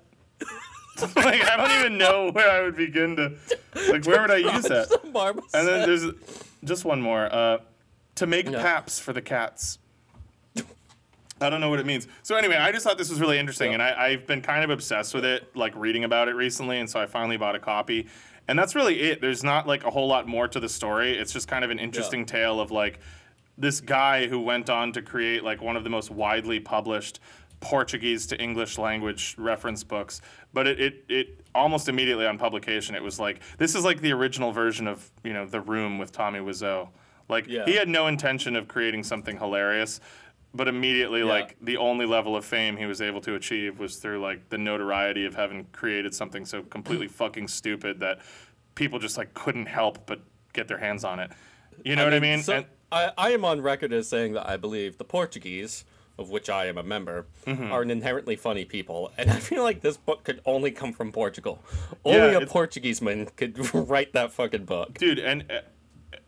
like 1.16 1.44
I 1.48 1.56
don't 1.58 1.80
even 1.80 1.98
know 2.00 2.32
where 2.32 2.50
I 2.50 2.64
would 2.64 2.76
begin 2.76 3.16
to, 3.18 3.34
like 3.92 4.04
where 4.08 4.22
would 4.22 4.32
I 4.32 4.38
use 4.38 4.64
that? 4.64 4.90
The 4.90 5.10
marmoset. 5.12 5.50
And 5.54 5.68
then 5.68 5.88
there's 5.88 6.12
just 6.64 6.86
one 6.86 7.02
more. 7.02 7.26
Uh, 7.32 7.60
to 8.16 8.26
make 8.26 8.50
Yeah. 8.50 8.62
paps 8.64 8.98
for 8.98 9.14
the 9.14 9.22
cats. 9.22 9.78
I 11.42 11.50
don't 11.50 11.60
know 11.60 11.70
what 11.70 11.80
it 11.80 11.86
means. 11.86 12.08
So 12.24 12.36
anyway, 12.36 12.56
I 12.56 12.72
just 12.72 12.86
thought 12.86 12.98
this 12.98 13.10
was 13.10 13.20
really 13.20 13.38
interesting, 13.38 13.74
and 13.74 13.82
I, 13.82 13.94
I've 14.06 14.26
been 14.26 14.42
kind 14.42 14.64
of 14.64 14.70
obsessed 14.70 15.14
with 15.14 15.26
it, 15.26 15.54
like 15.56 15.76
reading 15.76 16.06
about 16.06 16.30
it 16.30 16.34
recently, 16.36 16.80
and 16.80 16.90
so 16.90 17.00
I 17.00 17.06
finally 17.08 17.36
bought 17.38 17.56
a 17.56 17.60
copy. 17.60 18.08
And 18.48 18.58
that's 18.58 18.76
really 18.76 19.02
it. 19.02 19.22
There's 19.22 19.44
not 19.44 19.68
like 19.68 19.84
a 19.84 19.90
whole 19.90 20.08
lot 20.08 20.28
more 20.28 20.48
to 20.48 20.60
the 20.60 20.70
story. 20.70 21.18
It's 21.18 21.34
just 21.34 21.48
kind 21.48 21.66
of 21.66 21.72
an 21.72 21.80
interesting 21.80 22.26
tale 22.26 22.60
of 22.60 22.72
like 22.72 23.00
this 23.58 23.82
guy 23.82 24.28
who 24.28 24.40
went 24.40 24.70
on 24.70 24.92
to 24.94 25.02
create 25.02 25.44
like 25.44 25.62
one 25.62 25.76
of 25.76 25.84
the 25.84 25.90
most 25.90 26.12
widely 26.12 26.60
published 26.60 27.20
Portuguese 27.60 28.28
to 28.28 28.40
English 28.42 28.78
language 28.78 29.36
reference 29.38 29.84
books. 29.84 30.22
But 30.54 30.68
it, 30.68 30.80
it, 30.80 31.06
it 31.10 31.40
almost 31.56 31.90
immediately 31.90 32.28
on 32.28 32.38
publication, 32.38 32.96
it 32.96 33.02
was 33.04 33.20
like 33.20 33.42
this 33.58 33.76
is 33.76 33.84
like 33.84 34.00
the 34.02 34.12
original 34.14 34.52
version 34.52 34.88
of 34.88 35.10
you 35.24 35.34
know 35.34 35.46
The 35.46 35.62
Room 35.62 35.98
with 35.98 36.12
Tommy 36.12 36.40
Wiseau. 36.40 36.90
Like 37.28 37.48
Yeah. 37.48 37.66
he 37.66 37.74
had 37.74 37.90
no 37.90 38.06
intention 38.08 38.56
of 38.56 38.68
creating 38.68 39.04
something 39.04 39.38
hilarious, 39.40 40.00
but 40.56 40.68
immediately 40.68 41.20
Yeah. 41.20 41.26
like 41.26 41.58
the 41.62 41.78
only 41.78 42.06
level 42.06 42.36
of 42.36 42.46
fame 42.46 42.78
he 42.78 42.86
was 42.86 43.02
able 43.02 43.22
to 43.22 43.36
achieve 43.36 43.78
was 43.80 43.98
through 43.98 44.22
like 44.22 44.50
the 44.50 44.58
notoriety 44.58 45.26
of 45.26 45.36
having 45.36 45.66
created 45.72 46.14
something 46.14 46.46
so 46.46 46.62
completely 46.64 47.08
fucking 47.22 47.48
stupid 47.48 48.00
that 48.00 48.20
people 48.76 49.00
just 49.00 49.18
like 49.18 49.34
couldn't 49.34 49.68
help 49.68 50.06
but 50.08 50.22
get 50.54 50.68
their 50.68 50.78
hands 50.78 51.04
on 51.04 51.20
it. 51.20 51.32
You 51.84 51.96
know 51.96 52.06
what 52.06 52.14
I 52.14 52.20
mean? 52.20 52.42
So, 52.42 52.54
And- 52.54 52.66
I, 52.92 53.12
I 53.18 53.30
am 53.32 53.44
on 53.44 53.62
record 53.62 53.92
as 53.92 54.08
saying 54.08 54.34
that 54.34 54.48
I 54.50 54.56
believe 54.58 54.98
the 54.98 55.04
Portuguese, 55.04 55.84
of 56.18 56.30
which 56.30 56.50
I 56.50 56.68
am 56.68 56.78
a 56.78 56.84
member, 56.84 57.26
Mm-hmm. 57.46 57.72
are 57.72 57.82
an 57.82 57.92
inherently 57.92 58.36
funny 58.38 58.64
people, 58.64 59.12
and 59.18 59.30
I 59.30 59.40
feel 59.40 59.64
like 59.64 59.82
this 59.82 59.98
book 59.98 60.24
could 60.24 60.40
only 60.46 60.72
come 60.72 60.94
from 60.94 61.12
Portugal. 61.12 61.62
Yeah, 62.06 62.14
Only 62.26 62.36
a 62.44 62.48
Portuguese 62.48 63.02
man 63.02 63.26
could 63.36 63.74
write 63.74 64.14
that 64.14 64.32
fucking 64.32 64.66
book. 64.66 64.98
dude 64.98 65.20
and 65.20 65.52
uh, 65.52 65.60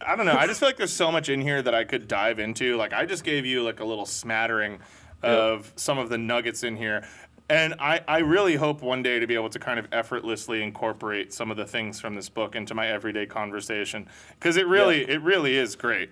i 0.02 0.16
don't 0.16 0.26
know. 0.26 0.36
I 0.38 0.48
just 0.48 0.60
feel 0.60 0.70
like 0.70 0.78
there's 0.78 0.94
so 0.94 1.12
much 1.12 1.30
in 1.30 1.42
here 1.42 1.62
that 1.62 1.74
i 1.76 1.84
could 1.84 2.08
dive 2.08 2.40
into. 2.40 2.76
Like 2.78 2.94
i 2.94 3.06
just 3.06 3.24
gave 3.24 3.46
you 3.46 3.64
like 3.64 3.80
a 3.80 3.86
little 3.86 4.06
smattering 4.06 4.80
of 5.24 5.74
some 5.76 5.98
of 5.98 6.10
the 6.10 6.18
nuggets 6.18 6.64
in 6.64 6.76
here. 6.78 7.06
And 7.50 7.76
I, 7.80 8.02
I 8.08 8.18
really 8.20 8.56
hope 8.56 8.82
one 8.82 9.02
day 9.02 9.20
to 9.20 9.26
be 9.26 9.34
able 9.34 9.50
to 9.50 9.58
kind 9.60 9.80
of 9.80 9.88
effortlessly 9.94 10.62
incorporate 10.62 11.32
some 11.34 11.50
of 11.50 11.56
the 11.58 11.66
things 11.66 12.00
from 12.00 12.14
this 12.14 12.28
book 12.28 12.56
into 12.56 12.76
my 12.76 12.88
everyday 12.88 13.26
conversation. 13.26 14.08
Because 14.38 14.58
it 14.58 14.68
really 14.68 15.10
it 15.10 15.22
really 15.22 15.56
is 15.56 15.76
great. 15.76 16.10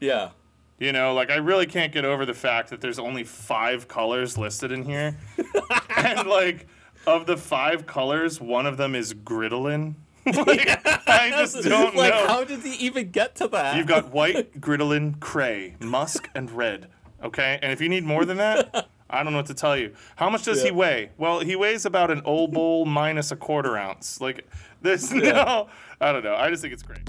Yeah. 0.00 0.30
you 0.78 0.92
know 0.92 1.12
like 1.12 1.30
i 1.30 1.36
really 1.36 1.66
can't 1.66 1.92
get 1.92 2.04
over 2.06 2.24
the 2.24 2.32
fact 2.34 2.70
that 2.70 2.80
there's 2.80 2.98
only 2.98 3.22
five 3.24 3.88
colors 3.88 4.38
listed 4.38 4.72
in 4.72 4.84
here. 4.84 5.16
And 5.96 6.26
like 6.26 6.66
of 7.06 7.26
the 7.26 7.36
five 7.36 7.86
colors 7.86 8.40
one 8.40 8.64
of 8.66 8.76
them 8.78 8.94
is 8.94 9.12
gridolin 9.12 9.94
like, 10.26 10.68
i 11.08 11.30
just 11.30 11.62
don't 11.62 11.96
like, 11.96 12.12
know 12.12 12.26
how 12.26 12.44
did 12.44 12.60
he 12.60 12.74
even 12.86 13.10
get 13.10 13.34
to 13.36 13.48
that? 13.48 13.76
You've 13.76 13.86
got 13.86 14.12
white, 14.12 14.60
gridolin, 14.60 15.18
cray, 15.20 15.76
musk, 15.80 16.28
and 16.34 16.50
red. 16.50 16.88
Okay? 17.22 17.58
And 17.62 17.72
if 17.72 17.80
you 17.80 17.88
need 17.88 18.04
more 18.04 18.24
than 18.24 18.38
that, 18.38 18.88
I 19.10 19.22
don't 19.22 19.32
know 19.32 19.38
what 19.38 19.46
to 19.46 19.54
tell 19.54 19.76
you. 19.76 19.94
How 20.16 20.30
much 20.30 20.44
does 20.44 20.62
he 20.62 20.70
weigh? 20.70 21.10
Well, 21.18 21.40
he 21.40 21.56
weighs 21.56 21.84
about 21.84 22.10
an 22.10 22.22
old 22.24 22.52
bowl 22.52 22.86
minus 22.86 23.32
a 23.32 23.36
quarter 23.36 23.76
ounce. 23.76 24.20
Like, 24.20 24.48
there's 24.82 25.12
no, 25.12 25.68
I 26.00 26.12
don't 26.12 26.22
know. 26.22 26.36
I 26.36 26.48
just 26.48 26.62
think 26.62 26.74
it's 26.74 26.84
great. 26.84 27.00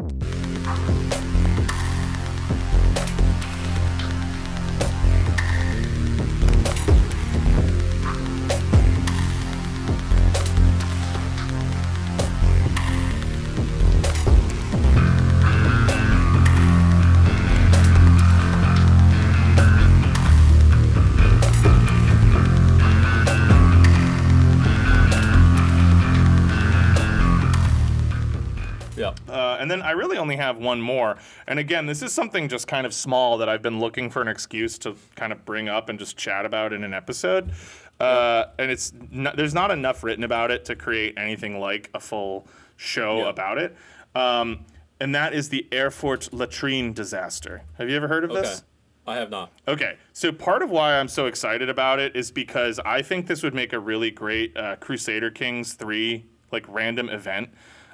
Then 29.71 29.81
I 29.81 29.91
really 29.91 30.17
only 30.17 30.35
have 30.35 30.57
one 30.57 30.81
more. 30.81 31.17
And 31.47 31.57
again, 31.57 31.85
this 31.85 32.01
is 32.03 32.11
something 32.11 32.49
just 32.49 32.67
kind 32.67 32.85
of 32.85 32.93
small 32.93 33.37
that 33.39 33.47
I've 33.49 33.61
been 33.61 33.79
looking 33.79 34.09
for 34.09 34.21
an 34.21 34.27
excuse 34.27 34.77
to 34.79 34.95
kind 35.15 35.31
of 35.31 35.45
bring 35.45 35.69
up 35.69 35.89
and 35.89 35.97
just 35.97 36.17
chat 36.17 36.45
about 36.45 36.73
in 36.73 36.83
an 36.83 36.93
episode. 36.93 37.51
Uh, 37.99 38.45
and 38.59 38.69
it's 38.71 38.93
n- 39.13 39.29
there's 39.35 39.53
not 39.53 39.71
enough 39.71 40.03
written 40.03 40.23
about 40.23 40.51
it 40.51 40.65
to 40.65 40.75
create 40.75 41.13
anything 41.17 41.59
like 41.59 41.89
a 41.93 41.99
full 41.99 42.47
show 42.75 43.19
Yeah. 43.19 43.29
about 43.29 43.57
it. 43.57 43.75
Um, 44.15 44.65
and 44.99 45.15
that 45.15 45.33
is 45.33 45.49
the 45.49 45.67
Erfurt 45.73 46.33
latrine 46.33 46.93
disaster. 46.93 47.61
Have 47.77 47.89
you 47.89 47.95
ever 47.95 48.07
heard 48.07 48.23
of 48.23 48.31
Okay. 48.31 48.41
this? 48.41 48.63
I 49.07 49.15
have 49.15 49.29
not. 49.31 49.51
Okay, 49.67 49.95
so 50.13 50.31
part 50.31 50.61
of 50.61 50.69
why 50.69 50.99
I'm 50.99 51.07
so 51.07 51.25
excited 51.25 51.69
about 51.69 51.99
it 51.99 52.15
is 52.15 52.29
because 52.31 52.79
I 52.85 53.01
think 53.01 53.25
this 53.25 53.41
would 53.41 53.55
make 53.55 53.73
a 53.73 53.79
really 53.79 54.11
great 54.11 54.55
uh, 54.55 54.75
Crusader 54.75 55.31
Kings 55.31 55.73
3 55.73 56.25
like 56.51 56.65
random 56.67 57.09
event. 57.09 57.49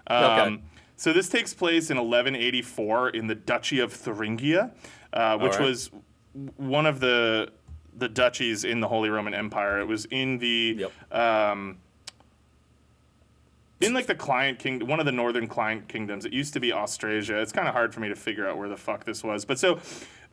Um, 0.08 0.24
Okay. 0.24 0.62
So 0.98 1.14
this 1.14 1.30
takes 1.30 1.54
place 1.54 1.90
in 1.92 1.98
1184 1.98 3.10
in 3.10 3.28
the 3.28 3.36
Duchy 3.36 3.80
of 3.80 3.94
Thuringia, 3.94 4.72
uh, 5.14 5.38
which 5.38 5.54
right. 5.54 5.62
was 5.62 5.92
one 6.58 6.86
of 6.86 7.00
the 7.00 7.52
the 7.96 8.08
duchies 8.08 8.64
in 8.64 8.80
the 8.80 8.88
Holy 8.88 9.10
Roman 9.10 9.34
Empire. 9.34 9.80
It 9.80 9.88
was 9.88 10.06
in 10.06 10.38
the 10.38 10.78
Yep. 10.80 11.16
um, 11.16 11.78
in 13.80 13.94
like 13.94 14.08
the 14.08 14.16
client 14.16 14.60
king, 14.60 14.86
one 14.86 15.00
of 15.00 15.06
the 15.06 15.12
northern 15.12 15.48
client 15.48 15.88
kingdoms. 15.88 16.26
It 16.26 16.34
used 16.34 16.54
to 16.54 16.60
be 16.60 16.74
Austrasia. 16.74 17.40
It's 17.42 17.52
kind 17.52 17.68
of 17.68 17.74
hard 17.74 17.94
for 17.94 18.00
me 18.00 18.10
to 18.10 18.16
figure 18.16 18.48
out 18.48 18.58
where 18.58 18.70
the 18.70 18.78
fuck 18.78 19.04
this 19.04 19.24
was, 19.24 19.46
but 19.46 19.60
so 19.60 19.80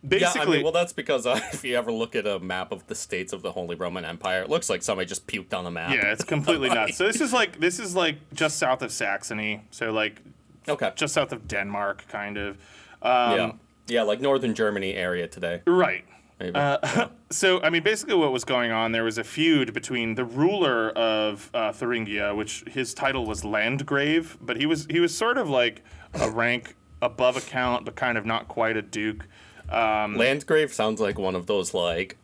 Yeah, 0.02 0.08
basically, 0.08 0.40
I 0.40 0.46
mean, 0.56 0.62
well, 0.62 0.72
that's 0.72 0.92
because 0.92 1.26
uh, 1.26 1.40
if 1.52 1.64
you 1.64 1.76
ever 1.76 1.92
look 1.92 2.14
at 2.14 2.26
a 2.26 2.38
map 2.38 2.72
of 2.72 2.86
the 2.86 2.94
states 2.94 3.32
of 3.32 3.42
the 3.42 3.52
Holy 3.52 3.76
Roman 3.76 4.04
Empire, 4.04 4.42
it 4.42 4.50
looks 4.50 4.68
like 4.68 4.82
somebody 4.82 5.06
just 5.06 5.26
puked 5.26 5.54
on 5.54 5.64
the 5.64 5.70
map. 5.70 5.94
Yeah, 5.94 6.12
it's 6.12 6.24
completely 6.36 6.68
nuts. 6.68 6.96
So 6.96 7.06
this 7.06 7.20
is 7.20 7.32
like 7.32 7.60
this 7.60 7.78
is 7.78 7.94
like 7.94 8.16
just 8.34 8.58
south 8.58 8.82
of 8.82 8.92
Saxony. 8.92 9.64
So 9.70 9.90
like 9.90 10.20
Okay. 10.68 10.92
just 10.96 11.14
south 11.14 11.32
of 11.32 11.46
Denmark, 11.48 12.06
kind 12.08 12.36
of. 12.36 12.56
Um, 13.02 13.36
yeah. 13.36 13.52
Yeah, 13.86 14.02
like 14.02 14.20
northern 14.20 14.54
Germany 14.54 14.94
area 14.94 15.28
today. 15.28 15.60
Right. 15.66 16.04
Maybe. 16.40 16.54
Uh, 16.54 17.08
so 17.30 17.60
I 17.62 17.70
mean, 17.70 17.82
basically, 17.82 18.14
what 18.14 18.32
was 18.32 18.44
going 18.44 18.70
on? 18.70 18.92
There 18.92 19.04
was 19.04 19.18
a 19.18 19.24
feud 19.24 19.74
between 19.74 20.14
the 20.14 20.24
ruler 20.24 20.90
of 20.90 21.50
uh, 21.54 21.72
Thuringia, 21.72 22.34
which 22.34 22.64
his 22.66 22.94
title 22.94 23.26
was 23.26 23.44
Landgrave, 23.44 24.38
but 24.40 24.56
he 24.56 24.66
was 24.66 24.86
he 24.90 25.00
was 25.00 25.16
sort 25.16 25.38
of 25.38 25.50
like 25.50 25.82
a 26.14 26.30
rank 26.30 26.76
above 27.02 27.36
a 27.36 27.40
count, 27.40 27.84
but 27.84 27.94
kind 27.94 28.16
of 28.16 28.24
not 28.24 28.48
quite 28.48 28.76
a 28.76 28.82
duke. 28.82 29.28
Um, 29.68 30.16
Landgrave 30.16 30.72
sounds 30.72 31.00
like 31.00 31.18
one 31.18 31.34
of 31.34 31.46
those 31.46 31.74
like 31.74 32.16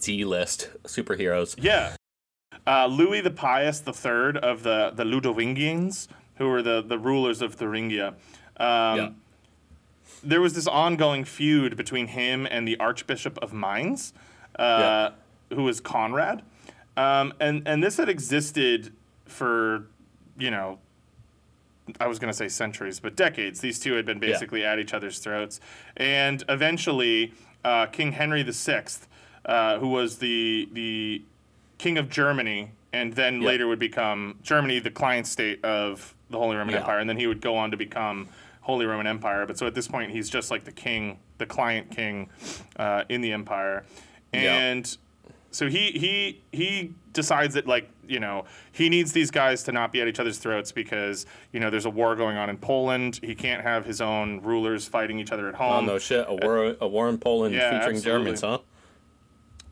D-list 0.00 0.70
superheroes. 0.84 1.56
Yeah. 1.58 1.96
Uh, 2.66 2.86
Louis 2.86 3.20
the 3.20 3.30
Pious 3.30 3.80
the 3.80 3.92
Third 3.92 4.36
of 4.36 4.62
the, 4.62 4.92
the 4.94 5.04
Ludovingians, 5.04 6.08
who 6.36 6.48
were 6.48 6.62
the, 6.62 6.82
the 6.82 6.98
rulers 6.98 7.42
of 7.42 7.54
Thuringia. 7.54 8.08
Um, 8.58 8.96
yeah. 8.98 9.10
There 10.22 10.40
was 10.40 10.54
this 10.54 10.66
ongoing 10.66 11.24
feud 11.24 11.76
between 11.76 12.08
him 12.08 12.46
and 12.50 12.66
the 12.66 12.78
Archbishop 12.78 13.38
of 13.38 13.52
Mainz, 13.52 14.12
uh, 14.58 15.10
who 15.52 15.62
was 15.62 15.80
Conrad. 15.80 16.42
Um, 16.96 17.34
and, 17.40 17.66
and 17.66 17.82
this 17.82 17.98
had 17.98 18.08
existed 18.08 18.92
for, 19.26 19.86
you 20.38 20.50
know, 20.50 20.78
I 22.00 22.06
was 22.06 22.18
going 22.18 22.32
to 22.32 22.36
say 22.36 22.48
centuries, 22.48 22.98
but 22.98 23.14
decades. 23.14 23.60
These 23.60 23.78
two 23.78 23.94
had 23.94 24.06
been 24.06 24.18
basically 24.18 24.64
at 24.64 24.78
each 24.78 24.92
other's 24.94 25.18
throats. 25.18 25.60
And 25.96 26.42
eventually, 26.48 27.32
uh, 27.64 27.86
King 27.86 28.12
Henry 28.12 28.42
VI, 28.42 28.84
uh, 29.44 29.78
who 29.78 29.88
was 29.88 30.18
the, 30.18 30.68
the 30.72 31.22
king 31.78 31.98
of 31.98 32.08
Germany, 32.08 32.72
and 32.96 33.12
then 33.12 33.40
later 33.40 33.68
would 33.68 33.78
become 33.78 34.38
Germany, 34.42 34.78
the 34.78 34.90
client 34.90 35.26
state 35.26 35.64
of 35.64 36.14
the 36.30 36.38
Holy 36.38 36.56
Roman 36.56 36.72
Yeah. 36.74 36.80
Empire, 36.80 36.98
and 36.98 37.08
then 37.08 37.16
he 37.18 37.26
would 37.26 37.40
go 37.40 37.56
on 37.56 37.70
to 37.70 37.76
become 37.76 38.28
Holy 38.62 38.86
Roman 38.86 39.06
Empire. 39.06 39.46
But 39.46 39.58
so 39.58 39.66
at 39.66 39.74
this 39.74 39.86
point, 39.86 40.10
he's 40.10 40.28
just 40.28 40.50
like 40.50 40.64
the 40.64 40.72
king, 40.72 41.18
the 41.38 41.46
client 41.46 41.90
king 41.90 42.28
uh, 42.78 43.04
in 43.08 43.20
the 43.20 43.32
empire, 43.32 43.84
and 44.32 44.96
so 45.50 45.68
he 45.68 45.92
he 45.92 46.42
he 46.52 46.92
decides 47.12 47.54
that 47.54 47.66
like 47.66 47.88
you 48.06 48.20
know 48.20 48.44
he 48.72 48.88
needs 48.88 49.12
these 49.12 49.30
guys 49.30 49.62
to 49.64 49.72
not 49.72 49.90
be 49.92 50.00
at 50.02 50.08
each 50.08 50.18
other's 50.20 50.38
throats 50.38 50.70
because 50.72 51.24
you 51.52 51.60
know 51.60 51.70
there's 51.70 51.86
a 51.86 51.90
war 51.90 52.16
going 52.16 52.36
on 52.36 52.50
in 52.50 52.58
Poland. 52.58 53.20
He 53.22 53.34
can't 53.34 53.62
have 53.62 53.84
his 53.86 54.00
own 54.00 54.40
rulers 54.42 54.86
fighting 54.88 55.18
each 55.18 55.32
other 55.32 55.48
at 55.48 55.54
home. 55.54 55.84
Oh 55.88 55.92
no 55.92 55.98
shit! 55.98 56.26
A 56.28 56.34
war, 56.34 56.76
a 56.80 56.88
war 56.88 57.08
in 57.08 57.18
Poland 57.18 57.54
Yeah, 57.54 57.70
featuring 57.78 57.96
absolutely. 57.96 58.24
Germans, 58.24 58.40
huh? 58.42 58.58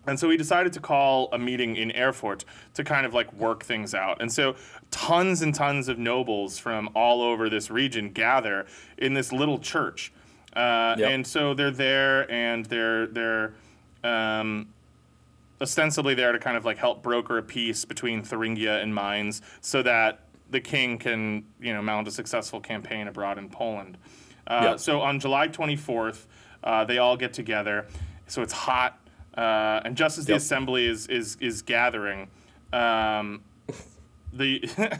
And 0.07 0.19
so 0.19 0.29
he 0.31 0.37
decided 0.37 0.73
to 0.75 0.81
call 0.81 1.29
a 1.33 1.39
meeting 1.39 1.77
in 1.77 1.91
Erfurt 1.93 2.45
to 2.75 2.85
kind 2.85 3.07
of 3.07 3.15
like 3.15 3.33
work 3.33 3.65
things 3.65 3.95
out. 3.95 4.21
And 4.21 4.31
so 4.33 4.55
tons 4.91 5.43
and 5.43 5.55
tons 5.55 5.89
of 5.89 5.99
nobles 5.99 6.59
from 6.59 6.91
all 6.95 7.23
over 7.23 7.49
this 7.49 7.71
region 7.71 8.11
gather 8.11 8.67
in 8.99 9.15
this 9.15 9.33
little 9.33 9.59
church. 9.59 10.13
Uh, 10.55 10.95
Yep. 10.99 11.11
And 11.11 11.27
so 11.27 11.55
they're 11.55 11.71
there 11.71 12.31
and 12.31 12.65
they're 12.67 13.07
they're 13.09 13.55
um, 14.05 14.69
ostensibly 15.61 16.15
there 16.15 16.33
to 16.33 16.39
kind 16.39 16.57
of 16.57 16.65
like 16.65 16.79
help 16.79 17.03
broker 17.03 17.39
a 17.39 17.43
peace 17.43 17.85
between 17.85 18.23
Thuringia 18.23 18.81
and 18.83 18.95
Mainz 18.95 19.41
so 19.61 19.83
that 19.83 20.21
the 20.51 20.61
king 20.61 20.99
can 20.99 21.45
you 21.61 21.73
know 21.73 21.83
mount 21.83 22.07
a 22.07 22.11
successful 22.11 22.61
campaign 22.61 23.09
abroad 23.09 23.39
in 23.39 23.49
Poland. 23.49 23.97
Uh, 24.47 24.61
Yep. 24.63 24.81
So 24.81 25.01
on 25.01 25.19
July 25.21 25.49
24th, 25.49 26.27
uh, 26.63 26.85
they 26.85 26.99
all 26.99 27.17
get 27.17 27.33
together. 27.33 27.87
So 28.27 28.43
it's 28.43 28.53
hot, 28.53 28.99
uh, 29.37 29.81
and 29.85 29.97
just 29.97 30.19
as 30.19 30.27
the 30.27 30.35
assembly 30.37 30.87
is 30.87 31.07
is 31.09 31.37
is 31.41 31.63
gathering, 31.63 32.29
um, 32.73 33.43
the 34.33 34.69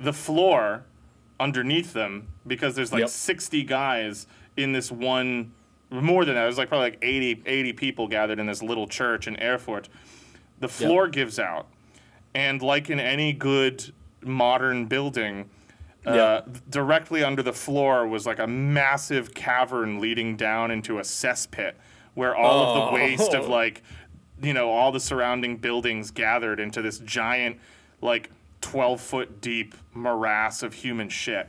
the 0.00 0.12
floor 0.12 0.84
underneath 1.38 1.92
them 1.92 2.28
because 2.46 2.74
there's 2.74 2.92
like 2.92 3.00
Yep. 3.00 3.08
60 3.08 3.62
guys 3.64 4.26
in 4.56 4.72
this 4.72 4.92
one 4.92 5.52
more 5.90 6.24
than 6.24 6.34
that 6.34 6.42
there's 6.42 6.58
like 6.58 6.68
probably 6.68 6.90
like 6.90 6.98
80 7.02 7.42
80 7.46 7.72
people 7.72 8.06
gathered 8.08 8.38
in 8.38 8.46
this 8.46 8.62
little 8.62 8.86
church 8.86 9.26
in 9.26 9.36
Erfurt 9.42 9.88
the 10.60 10.68
floor 10.68 11.08
gives 11.08 11.38
out 11.38 11.66
and 12.34 12.60
like 12.62 12.90
in 12.90 13.00
any 13.00 13.32
good 13.32 13.92
modern 14.22 14.84
building 14.86 15.48
uh, 16.06 16.42
Yep. 16.46 16.58
directly 16.70 17.24
under 17.24 17.42
the 17.42 17.52
floor 17.54 18.06
was 18.06 18.26
like 18.26 18.38
a 18.38 18.46
massive 18.46 19.32
cavern 19.34 19.98
leading 19.98 20.36
down 20.36 20.70
into 20.70 20.98
a 20.98 21.02
cesspit 21.02 21.72
where 22.14 22.34
all 22.34 22.64
of 22.64 22.74
the 22.76 22.90
Oh. 22.90 22.94
waste 22.94 23.34
of 23.34 23.48
like 23.60 23.82
you 24.42 24.52
know 24.54 24.70
all 24.70 24.90
the 24.92 25.00
surrounding 25.00 25.56
buildings 25.56 26.10
gathered 26.10 26.60
into 26.60 26.80
this 26.82 26.98
giant 27.00 27.58
like 28.00 28.30
12 28.62 29.00
foot 29.00 29.40
deep 29.40 29.74
morass 29.94 30.62
of 30.62 30.74
human 30.74 31.08
shit. 31.08 31.48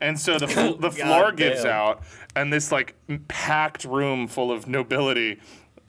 And 0.00 0.18
so 0.18 0.38
the, 0.38 0.48
fl- 0.48 0.72
the 0.80 0.90
floor 0.90 1.30
gives 1.32 1.64
out 1.64 2.02
and 2.34 2.52
this 2.52 2.72
like 2.72 2.94
packed 3.28 3.84
room 3.84 4.26
full 4.28 4.50
of 4.50 4.66
nobility 4.66 5.40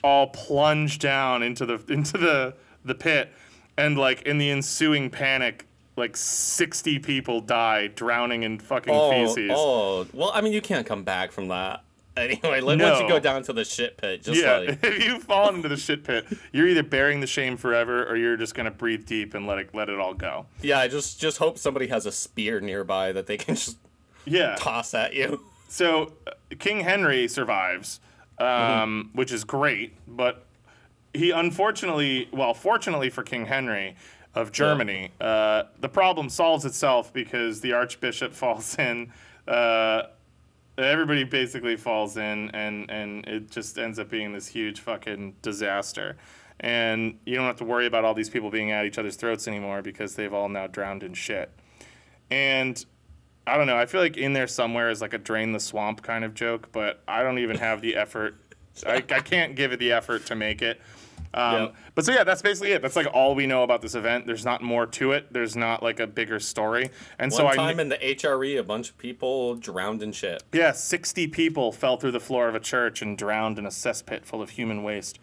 all 0.04 0.26
plunge 0.28 0.98
down 0.98 1.42
into 1.42 1.64
the 1.64 1.82
into 1.88 2.18
the 2.18 2.54
the 2.84 2.94
pit. 2.94 3.32
And 3.78 3.96
like 3.96 4.22
in 4.22 4.38
the 4.38 4.50
ensuing 4.50 5.08
panic 5.10 5.66
like 5.96 6.16
60 6.16 6.98
people 7.00 7.40
die 7.40 7.86
drowning 7.88 8.42
in 8.42 8.58
fucking 8.58 8.92
Oh, 8.94 9.10
feces. 9.10 9.50
oh, 9.54 10.06
well, 10.14 10.30
I 10.34 10.40
mean, 10.40 10.52
you 10.54 10.60
can't 10.62 10.86
come 10.86 11.02
back 11.04 11.30
from 11.32 11.48
that. 11.48 11.84
Anyway, 12.16 12.60
like, 12.60 12.78
once 12.78 13.00
you 13.00 13.08
go 13.08 13.18
down 13.18 13.42
to 13.44 13.52
the 13.54 13.64
shit 13.64 13.96
pit, 13.96 14.22
just 14.22 14.38
yeah, 14.40 14.58
like 14.58 14.78
if 14.84 15.02
you've 15.04 15.22
fallen 15.22 15.56
into 15.56 15.68
the 15.68 15.78
shit 15.78 16.04
pit, 16.04 16.26
you're 16.52 16.68
either 16.68 16.82
bearing 16.82 17.20
the 17.20 17.26
shame 17.26 17.56
forever 17.56 18.04
or 18.06 18.16
you're 18.16 18.36
just 18.36 18.54
gonna 18.54 18.70
breathe 18.70 19.06
deep 19.06 19.32
and 19.32 19.46
let 19.46 19.58
it 19.58 19.74
let 19.74 19.88
it 19.88 19.98
all 19.98 20.12
go. 20.12 20.44
yeah, 20.60 20.78
I 20.78 20.88
just 20.88 21.18
just 21.18 21.38
hope 21.38 21.56
somebody 21.56 21.86
has 21.86 22.04
a 22.04 22.12
spear 22.12 22.60
nearby 22.60 23.12
that 23.12 23.26
they 23.26 23.38
can 23.38 23.54
just 23.56 23.78
Yeah. 24.26 24.56
toss 24.58 24.92
at 24.92 25.14
you. 25.14 25.40
So 25.68 26.12
uh, 26.26 26.32
King 26.58 26.80
Henry 26.80 27.28
survives, 27.28 27.98
um, 28.38 29.08
which 29.14 29.32
is 29.32 29.44
great, 29.44 29.94
but 30.06 30.44
he 31.14 31.30
unfortunately, 31.30 32.28
well, 32.30 32.52
fortunately 32.52 33.08
for 33.08 33.22
King 33.22 33.46
Henry 33.46 33.96
of 34.34 34.52
Germany, 34.52 35.10
uh, 35.18 35.62
the 35.80 35.88
problem 35.88 36.28
solves 36.28 36.66
itself 36.66 37.10
because 37.12 37.62
the 37.62 37.72
Archbishop 37.72 38.34
falls 38.34 38.78
in. 38.78 39.12
Uh, 39.48 40.02
everybody 40.78 41.24
basically 41.24 41.76
falls 41.76 42.16
in, 42.16 42.50
and 42.50 42.90
and 42.90 43.26
it 43.26 43.50
just 43.50 43.78
ends 43.78 43.98
up 43.98 44.08
being 44.08 44.32
this 44.32 44.46
huge 44.46 44.80
fucking 44.80 45.36
disaster. 45.42 46.16
And 46.60 47.18
you 47.26 47.34
don't 47.34 47.46
have 47.46 47.56
to 47.56 47.64
worry 47.64 47.86
about 47.86 48.04
all 48.04 48.14
these 48.14 48.30
people 48.30 48.50
being 48.50 48.70
at 48.70 48.84
each 48.84 48.98
other's 48.98 49.16
throats 49.16 49.48
anymore 49.48 49.82
because 49.82 50.14
they've 50.14 50.32
all 50.32 50.48
now 50.48 50.68
drowned 50.68 51.02
in 51.02 51.14
shit. 51.14 51.50
And 52.30 52.84
I 53.46 53.56
don't 53.56 53.66
know. 53.66 53.76
I 53.76 53.86
feel 53.86 54.00
like 54.00 54.16
in 54.16 54.32
there 54.32 54.46
somewhere 54.46 54.88
is 54.88 55.00
like 55.00 55.12
a 55.12 55.18
drain 55.18 55.52
the 55.52 55.60
swamp 55.60 56.02
kind 56.02 56.24
of 56.24 56.34
joke, 56.34 56.68
but 56.70 57.02
I 57.08 57.24
don't 57.24 57.38
even 57.38 57.58
have 57.58 57.82
the 57.82 57.96
effort. 57.96 58.36
I, 58.86 58.96
I 58.96 59.20
can't 59.20 59.56
give 59.56 59.72
it 59.72 59.80
the 59.80 59.92
effort 59.92 60.26
to 60.26 60.36
make 60.36 60.62
it. 60.62 60.80
Um, 61.34 61.54
Yep. 61.62 61.74
But 61.94 62.04
so 62.04 62.12
yeah, 62.12 62.24
that's 62.24 62.42
basically 62.42 62.72
it. 62.72 62.82
That's 62.82 62.96
like 62.96 63.06
all 63.12 63.34
we 63.34 63.46
know 63.46 63.62
about 63.62 63.80
this 63.82 63.94
event. 63.94 64.26
There's 64.26 64.44
not 64.44 64.62
more 64.62 64.86
to 64.86 65.12
it. 65.12 65.32
There's 65.32 65.56
not 65.56 65.82
like 65.82 65.98
a 66.00 66.06
bigger 66.06 66.38
story. 66.40 66.90
And 67.18 67.32
so 67.32 67.44
One 67.44 67.52
I 67.54 67.56
time 67.56 67.80
in 67.80 67.88
the 67.88 67.96
HRE, 67.98 68.58
a 68.58 68.62
bunch 68.62 68.90
of 68.90 68.98
people 68.98 69.54
drowned 69.56 70.02
in 70.02 70.12
shit. 70.12 70.42
yeah, 70.52 70.72
60 70.72 71.26
people 71.28 71.72
fell 71.72 71.96
through 71.96 72.10
the 72.12 72.20
floor 72.20 72.48
of 72.48 72.54
a 72.54 72.60
church 72.60 73.02
and 73.02 73.16
drowned 73.16 73.58
in 73.58 73.66
a 73.66 73.70
cesspit 73.70 74.24
full 74.24 74.42
of 74.42 74.50
human 74.50 74.82
waste. 74.82 75.18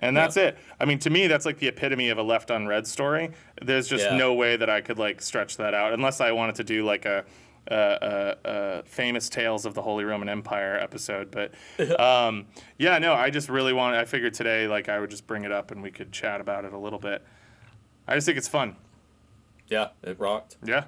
And 0.00 0.16
that's 0.16 0.36
Yeah. 0.36 0.44
it. 0.44 0.58
I 0.78 0.84
mean, 0.84 1.00
to 1.00 1.10
me, 1.10 1.26
that's 1.26 1.44
like 1.44 1.58
the 1.58 1.66
epitome 1.66 2.08
of 2.08 2.18
a 2.18 2.22
left 2.22 2.50
unread 2.50 2.86
story. 2.86 3.30
There's 3.60 3.88
just 3.88 4.04
Yeah. 4.04 4.16
no 4.16 4.32
way 4.34 4.56
that 4.56 4.70
I 4.70 4.80
could 4.80 4.98
like 4.98 5.20
stretch 5.20 5.56
that 5.56 5.74
out 5.74 5.92
unless 5.92 6.20
I 6.20 6.30
wanted 6.30 6.54
to 6.56 6.64
do 6.64 6.84
like 6.84 7.04
a, 7.04 7.24
a, 7.70 8.36
a, 8.44 8.50
a 8.78 8.82
famous 8.84 9.28
tales 9.28 9.64
of 9.66 9.74
the 9.74 9.82
Holy 9.82 10.04
Roman 10.04 10.28
Empire 10.28 10.76
episode. 10.76 11.30
But 11.30 11.52
um, 12.00 12.46
yeah, 12.78 12.98
no, 12.98 13.14
I 13.14 13.30
just 13.30 13.48
really 13.48 13.72
wanted. 13.72 13.98
I 13.98 14.04
figured 14.04 14.34
today 14.34 14.66
like 14.68 14.88
I 14.88 14.98
would 14.98 15.10
just 15.10 15.26
bring 15.26 15.44
it 15.44 15.52
up 15.52 15.70
and 15.70 15.82
we 15.82 15.90
could 15.90 16.12
chat 16.12 16.40
about 16.40 16.64
it 16.64 16.72
a 16.72 16.78
little 16.78 16.98
bit. 16.98 17.22
I 18.06 18.14
just 18.14 18.26
think 18.26 18.38
it's 18.38 18.48
fun. 18.48 18.76
Yeah, 19.68 19.88
it 20.02 20.18
rocked. 20.18 20.56
Yeah. 20.64 20.84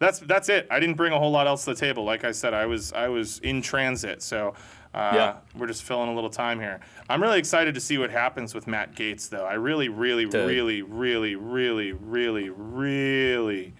That's 0.00 0.20
that's 0.20 0.48
it. 0.48 0.66
I 0.70 0.80
didn't 0.80 0.96
bring 0.96 1.12
a 1.12 1.18
whole 1.18 1.30
lot 1.30 1.46
else 1.46 1.64
to 1.64 1.74
the 1.74 1.78
table. 1.80 2.04
Like 2.04 2.24
I 2.24 2.32
said, 2.32 2.54
I 2.54 2.66
was 2.66 2.92
I 2.92 3.08
was 3.08 3.38
in 3.40 3.60
transit, 3.62 4.22
so 4.22 4.54
uh, 4.94 5.10
Yeah. 5.14 5.36
we're 5.56 5.66
just 5.66 5.82
filling 5.82 6.08
a 6.08 6.14
little 6.14 6.30
time 6.30 6.58
here. 6.58 6.80
I'm 7.08 7.22
really 7.22 7.38
excited 7.38 7.74
to 7.74 7.80
see 7.80 7.98
what 7.98 8.10
happens 8.10 8.54
with 8.54 8.66
Matt 8.66 8.94
Gaetz, 8.96 9.28
though. 9.28 9.44
I 9.44 9.54
really, 9.54 9.88
really, 9.88 10.24
Dude. 10.24 10.48
really, 10.48 10.82
really, 10.82 11.34
really, 11.36 11.92
really, 11.92 12.48
really, 12.50 13.74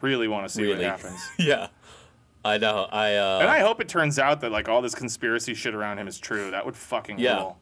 really 0.00 0.28
want 0.28 0.46
to 0.46 0.52
see 0.52 0.62
Really. 0.62 0.76
what 0.76 0.84
happens. 0.84 1.20
Yeah, 1.38 1.68
I 2.44 2.58
know. 2.58 2.86
I 2.90 3.16
uh, 3.16 3.38
And 3.40 3.48
I 3.50 3.60
hope 3.60 3.80
it 3.80 3.88
turns 3.88 4.18
out 4.18 4.40
that 4.42 4.52
like 4.52 4.68
all 4.68 4.82
this 4.82 4.94
conspiracy 4.94 5.54
shit 5.54 5.74
around 5.74 5.98
him 5.98 6.08
is 6.08 6.18
true. 6.18 6.50
That 6.50 6.64
would 6.66 6.76
fucking 6.76 7.18
Yeah. 7.18 7.36
rule. 7.38 7.58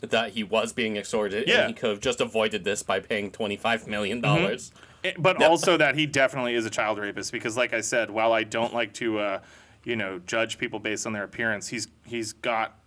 that 0.00 0.30
he 0.30 0.44
was 0.44 0.72
being 0.72 0.96
extorted, 0.96 1.48
Yeah. 1.48 1.62
and 1.62 1.68
he 1.68 1.74
could 1.74 1.90
have 1.90 2.00
just 2.00 2.20
avoided 2.20 2.62
this 2.62 2.84
by 2.84 3.00
paying 3.00 3.32
twenty 3.32 3.56
five 3.56 3.88
million 3.88 4.20
dollars. 4.20 4.70
Eh, 5.02 5.12
But 5.18 5.42
also 5.42 5.76
that 5.76 5.96
he 5.96 6.06
definitely 6.06 6.54
is 6.54 6.64
a 6.66 6.70
child 6.70 6.98
rapist 6.98 7.32
because, 7.32 7.56
like 7.56 7.72
I 7.74 7.80
said, 7.80 8.10
while 8.10 8.32
I 8.32 8.44
don't 8.44 8.72
like 8.72 8.92
to, 8.94 9.18
uh, 9.18 9.40
you 9.84 9.96
know, 9.96 10.20
judge 10.24 10.56
people 10.58 10.78
based 10.78 11.04
on 11.06 11.12
their 11.14 11.24
appearance, 11.24 11.68
he's 11.68 11.88
he's 12.04 12.32
got 12.32 12.78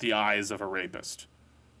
the 0.00 0.12
eyes 0.14 0.50
of 0.50 0.60
a 0.60 0.66
rapist. 0.66 1.26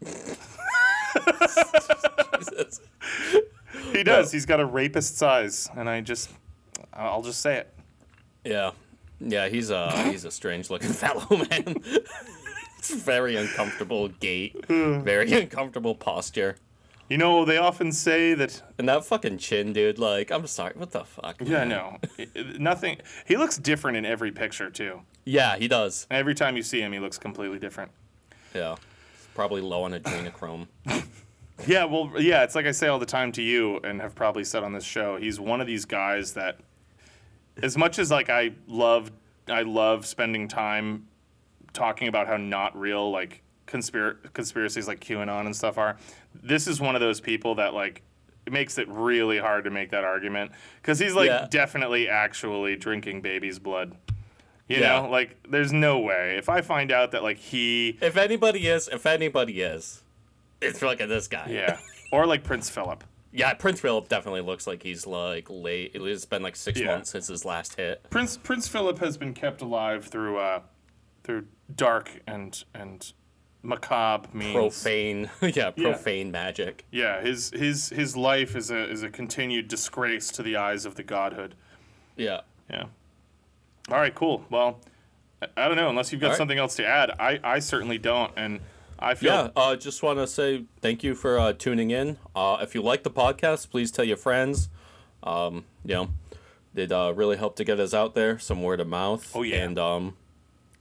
He 3.92 4.02
does. 4.02 4.32
He's 4.32 4.46
got 4.46 4.60
a 4.60 4.66
rapist's 4.66 5.20
eyes, 5.22 5.68
and 5.76 5.88
I 5.88 6.00
just, 6.00 6.30
I'll 6.92 7.22
just 7.22 7.40
say 7.40 7.56
it. 7.58 7.72
Yeah, 8.44 8.72
yeah. 9.20 9.48
He's 9.48 9.70
a 9.70 9.90
he's 10.10 10.24
a 10.24 10.30
strange 10.30 10.70
looking 10.70 10.92
fellow 10.92 11.26
man. 11.36 11.82
it's 12.78 12.94
very 12.94 13.36
uncomfortable 13.36 14.08
gait, 14.08 14.64
hmm. 14.66 15.00
very 15.02 15.32
uncomfortable 15.32 15.94
posture, 15.94 16.56
You 17.08 17.18
know, 17.18 17.44
they 17.44 17.56
often 17.58 17.90
say 17.92 18.34
that. 18.34 18.62
and 18.78 18.88
that 18.88 19.04
fucking 19.04 19.38
chin, 19.38 19.72
dude. 19.72 19.98
Like, 19.98 20.30
I'm 20.30 20.46
sorry, 20.46 20.72
what 20.76 20.90
the 20.92 21.04
fuck? 21.04 21.36
Yeah, 21.40 21.64
no, 21.64 21.98
nothing. 22.58 22.98
He 23.26 23.36
looks 23.36 23.56
different 23.58 23.96
in 23.96 24.04
every 24.04 24.30
picture 24.32 24.70
too. 24.70 25.00
Yeah, 25.24 25.56
he 25.56 25.66
does. 25.66 26.06
Every 26.10 26.34
time 26.34 26.56
you 26.56 26.62
see 26.62 26.80
him, 26.80 26.92
he 26.92 27.00
looks 27.00 27.18
completely 27.18 27.58
different. 27.58 27.90
Yeah, 28.54 28.76
He's 29.16 29.28
probably 29.34 29.60
low 29.60 29.82
on 29.82 29.92
adrenochrome. 29.92 30.68
Yeah, 31.66 31.84
well, 31.84 32.12
yeah, 32.18 32.42
it's 32.42 32.54
like 32.54 32.66
I 32.66 32.72
say 32.72 32.88
all 32.88 32.98
the 32.98 33.06
time 33.06 33.32
to 33.32 33.42
you, 33.42 33.78
and 33.78 34.00
have 34.02 34.14
probably 34.14 34.44
said 34.44 34.62
on 34.62 34.72
this 34.72 34.84
show. 34.84 35.16
He's 35.16 35.40
one 35.40 35.60
of 35.60 35.66
these 35.66 35.84
guys 35.86 36.34
that, 36.34 36.58
as 37.62 37.76
much 37.78 37.98
as 37.98 38.10
like 38.10 38.28
I 38.28 38.52
love, 38.66 39.10
I 39.48 39.62
love 39.62 40.04
spending 40.04 40.48
time 40.48 41.06
talking 41.72 42.08
about 42.08 42.26
how 42.26 42.36
not 42.36 42.78
real 42.78 43.10
like 43.10 43.42
conspir- 43.66 44.16
conspiracies 44.34 44.86
like 44.86 45.00
QAnon 45.00 45.46
and 45.46 45.56
stuff 45.56 45.78
are. 45.78 45.96
This 46.34 46.66
is 46.66 46.80
one 46.80 46.94
of 46.94 47.00
those 47.00 47.20
people 47.20 47.54
that 47.56 47.72
like 47.74 48.02
it 48.46 48.52
makes 48.52 48.76
it 48.78 48.88
really 48.88 49.38
hard 49.38 49.64
to 49.64 49.70
make 49.70 49.90
that 49.90 50.04
argument 50.04 50.52
because 50.80 50.98
he's 50.98 51.14
like 51.14 51.28
Yeah. 51.28 51.46
definitely 51.50 52.08
actually 52.08 52.76
drinking 52.76 53.20
baby's 53.22 53.58
blood. 53.58 53.96
You 54.68 54.78
Yeah. 54.78 55.00
know, 55.02 55.10
like 55.10 55.36
there's 55.48 55.72
no 55.72 55.98
way 55.98 56.36
if 56.38 56.48
I 56.48 56.60
find 56.60 56.92
out 56.92 57.10
that 57.12 57.22
like 57.22 57.38
he 57.38 57.98
if 58.00 58.16
anybody 58.16 58.68
is, 58.68 58.88
if 58.88 59.04
anybody 59.06 59.60
is, 59.62 60.02
it's 60.60 60.78
fucking 60.78 61.08
this 61.08 61.28
guy. 61.28 61.48
Yeah. 61.50 61.78
or 62.12 62.26
like 62.26 62.44
Prince 62.44 62.68
Philip. 62.70 63.04
Yeah, 63.32 63.52
Prince 63.54 63.80
Philip 63.80 64.08
definitely 64.08 64.40
looks 64.40 64.66
like 64.66 64.82
he's 64.82 65.06
like 65.06 65.48
late. 65.50 65.90
It's 65.94 66.24
been 66.24 66.42
like 66.42 66.56
six 66.56 66.80
Yeah. 66.80 66.86
months 66.86 67.10
since 67.10 67.26
his 67.28 67.44
last 67.44 67.74
hit. 67.76 68.08
Prince 68.10 68.36
Prince 68.38 68.66
Philip 68.68 68.98
has 69.00 69.16
been 69.18 69.34
kept 69.34 69.60
alive 69.60 70.06
through 70.06 70.38
uh, 70.38 70.60
through 71.24 71.46
dark 71.74 72.22
and 72.26 72.64
and 72.74 73.12
macabre 73.62 74.28
means. 74.32 74.54
Profane, 74.54 75.28
yeah, 75.42 75.70
profane 75.70 76.30
magic. 76.30 76.86
Yeah, 76.90 77.20
his 77.20 77.50
his 77.50 77.90
his 77.90 78.16
life 78.16 78.56
is 78.56 78.70
a 78.70 78.88
is 78.90 79.02
a 79.02 79.10
continued 79.10 79.68
disgrace 79.68 80.30
to 80.30 80.42
the 80.42 80.56
eyes 80.56 80.86
of 80.86 80.94
the 80.94 81.02
godhood. 81.02 81.54
Yeah. 82.16 82.40
Yeah. 82.70 82.84
All 83.90 83.98
right, 83.98 84.14
cool. 84.14 84.44
Well, 84.50 84.80
I, 85.42 85.46
I 85.58 85.68
don't 85.68 85.76
know 85.76 85.90
unless 85.90 86.10
you've 86.10 86.20
got 86.22 86.28
All 86.28 86.30
right. 86.32 86.38
something 86.38 86.58
else 86.58 86.76
to 86.76 86.86
add. 86.86 87.10
I 87.20 87.38
I 87.44 87.58
certainly 87.58 87.98
don't, 87.98 88.32
and 88.36 88.60
I 88.98 89.14
feel 89.14 89.32
Yeah, 89.32 89.48
uh, 89.56 89.76
just 89.76 90.02
want 90.02 90.18
to 90.18 90.26
say 90.26 90.64
thank 90.80 91.02
you 91.04 91.14
for 91.14 91.38
uh, 91.38 91.52
tuning 91.52 91.90
in. 91.90 92.18
Uh, 92.34 92.58
if 92.60 92.74
you 92.74 92.82
like 92.82 93.02
the 93.02 93.10
podcast, 93.10 93.70
please 93.70 93.90
tell 93.90 94.04
your 94.04 94.16
friends. 94.16 94.68
Um, 95.22 95.64
you 95.84 95.94
know, 95.94 96.08
it 96.74 96.92
uh, 96.92 97.12
really 97.14 97.36
helped 97.36 97.56
to 97.58 97.64
get 97.64 97.78
us 97.80 97.92
out 97.94 98.14
there, 98.14 98.38
some 98.38 98.62
word 98.62 98.80
of 98.80 98.86
mouth. 98.88 99.30
Oh, 99.34 99.42
yeah. 99.42 99.64
And 99.64 99.78
um, 99.78 100.16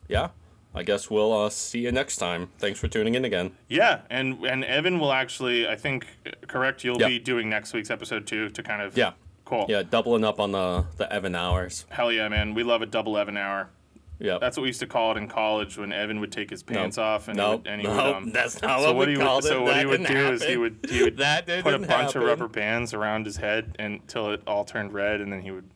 yeah, 0.08 0.30
I 0.74 0.84
guess 0.84 1.10
we'll 1.10 1.34
uh, 1.34 1.50
see 1.50 1.80
you 1.80 1.92
next 1.92 2.18
time. 2.18 2.50
Thanks 2.60 2.80
for 2.80 2.88
tuning 2.88 3.16
in 3.16 3.26
again. 3.26 3.52
Yeah, 3.70 4.02
and 4.10 4.44
and 4.46 4.64
Evan 4.64 5.00
will 5.00 5.12
actually, 5.14 5.68
I 5.68 5.76
think, 5.76 6.06
correct. 6.48 6.84
You'll 6.84 7.00
Yeah. 7.00 7.08
be 7.08 7.20
doing 7.20 7.50
next 7.50 7.74
week's 7.74 7.90
episode 7.90 8.28
too 8.28 8.50
to 8.50 8.62
kind 8.64 8.82
of 8.82 8.96
Yeah. 8.98 9.14
cool. 9.46 9.66
Yeah, 9.70 9.84
doubling 9.84 10.24
up 10.24 10.40
on 10.40 10.52
the 10.52 10.86
the 10.98 11.12
Evan 11.12 11.34
hours. 11.36 11.86
Hell 11.90 12.12
yeah, 12.12 12.28
man. 12.28 12.54
We 12.54 12.64
love 12.64 12.82
a 12.82 12.86
double 12.86 13.18
Evan 13.18 13.38
hour. 13.38 13.70
Yeah, 14.18 14.38
That's 14.40 14.56
what 14.56 14.62
we 14.64 14.70
used 14.70 14.80
to 14.80 14.88
call 14.88 15.12
it 15.12 15.18
in 15.18 15.28
college 15.28 15.78
when 15.78 15.92
Evan 15.92 16.22
would 16.22 16.32
take 16.32 16.50
his 16.50 16.64
pants 16.64 16.98
off 16.98 17.28
and 17.28 17.38
he 17.38 17.46
would, 17.46 17.68
and 17.68 17.82
he 17.82 17.88
no, 17.88 17.94
would 17.96 18.16
um, 18.16 18.32
that's 18.32 18.62
not 18.62 18.80
so 18.80 18.94
what, 18.94 19.08
we 19.08 19.14
he 19.14 19.18
would, 19.18 19.26
called 19.26 19.44
it. 19.46 19.50
so 19.50 19.62
what 19.62 19.74
That 19.74 19.80
he 19.82 19.86
would 19.86 20.06
do 20.06 20.32
is 20.32 20.44
he 20.44 20.56
would 20.58 20.86
he 20.90 21.04
would 21.04 21.18
that 21.18 21.46
put 21.46 21.74
a 21.74 21.80
bunch 21.80 21.90
happen. 21.90 22.22
of 22.22 22.28
rubber 22.28 22.48
bands 22.48 22.94
around 22.94 23.26
his 23.26 23.36
head 23.38 23.76
until 23.78 24.32
it 24.32 24.42
all 24.48 24.64
turned 24.64 24.94
red 24.94 25.20
and 25.20 25.34
then 25.34 25.42
he 25.42 25.52
would 25.52 25.70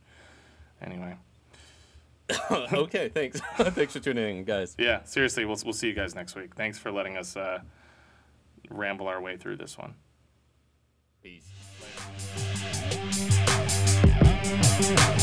anyway. 0.82 1.18
okay, 2.52 3.10
thanks. 3.10 3.40
thanks 3.58 3.94
for 3.94 4.00
tuning 4.00 4.38
in, 4.40 4.44
guys. 4.46 4.76
Yeah, 4.78 5.04
seriously, 5.04 5.46
we'll 5.46 5.58
we'll 5.66 5.74
see 5.74 5.88
you 5.88 5.94
guys 5.94 6.16
next 6.16 6.36
week. 6.36 6.56
Thanks 6.56 6.78
for 6.78 6.92
letting 6.92 7.18
us 7.18 7.36
uh, 7.36 7.60
ramble 8.70 9.08
our 9.08 9.20
way 9.20 9.36
through 9.36 9.58
this 9.58 9.78
one. 9.78 9.96
Peace. 11.24 11.50
Later. 14.80 15.16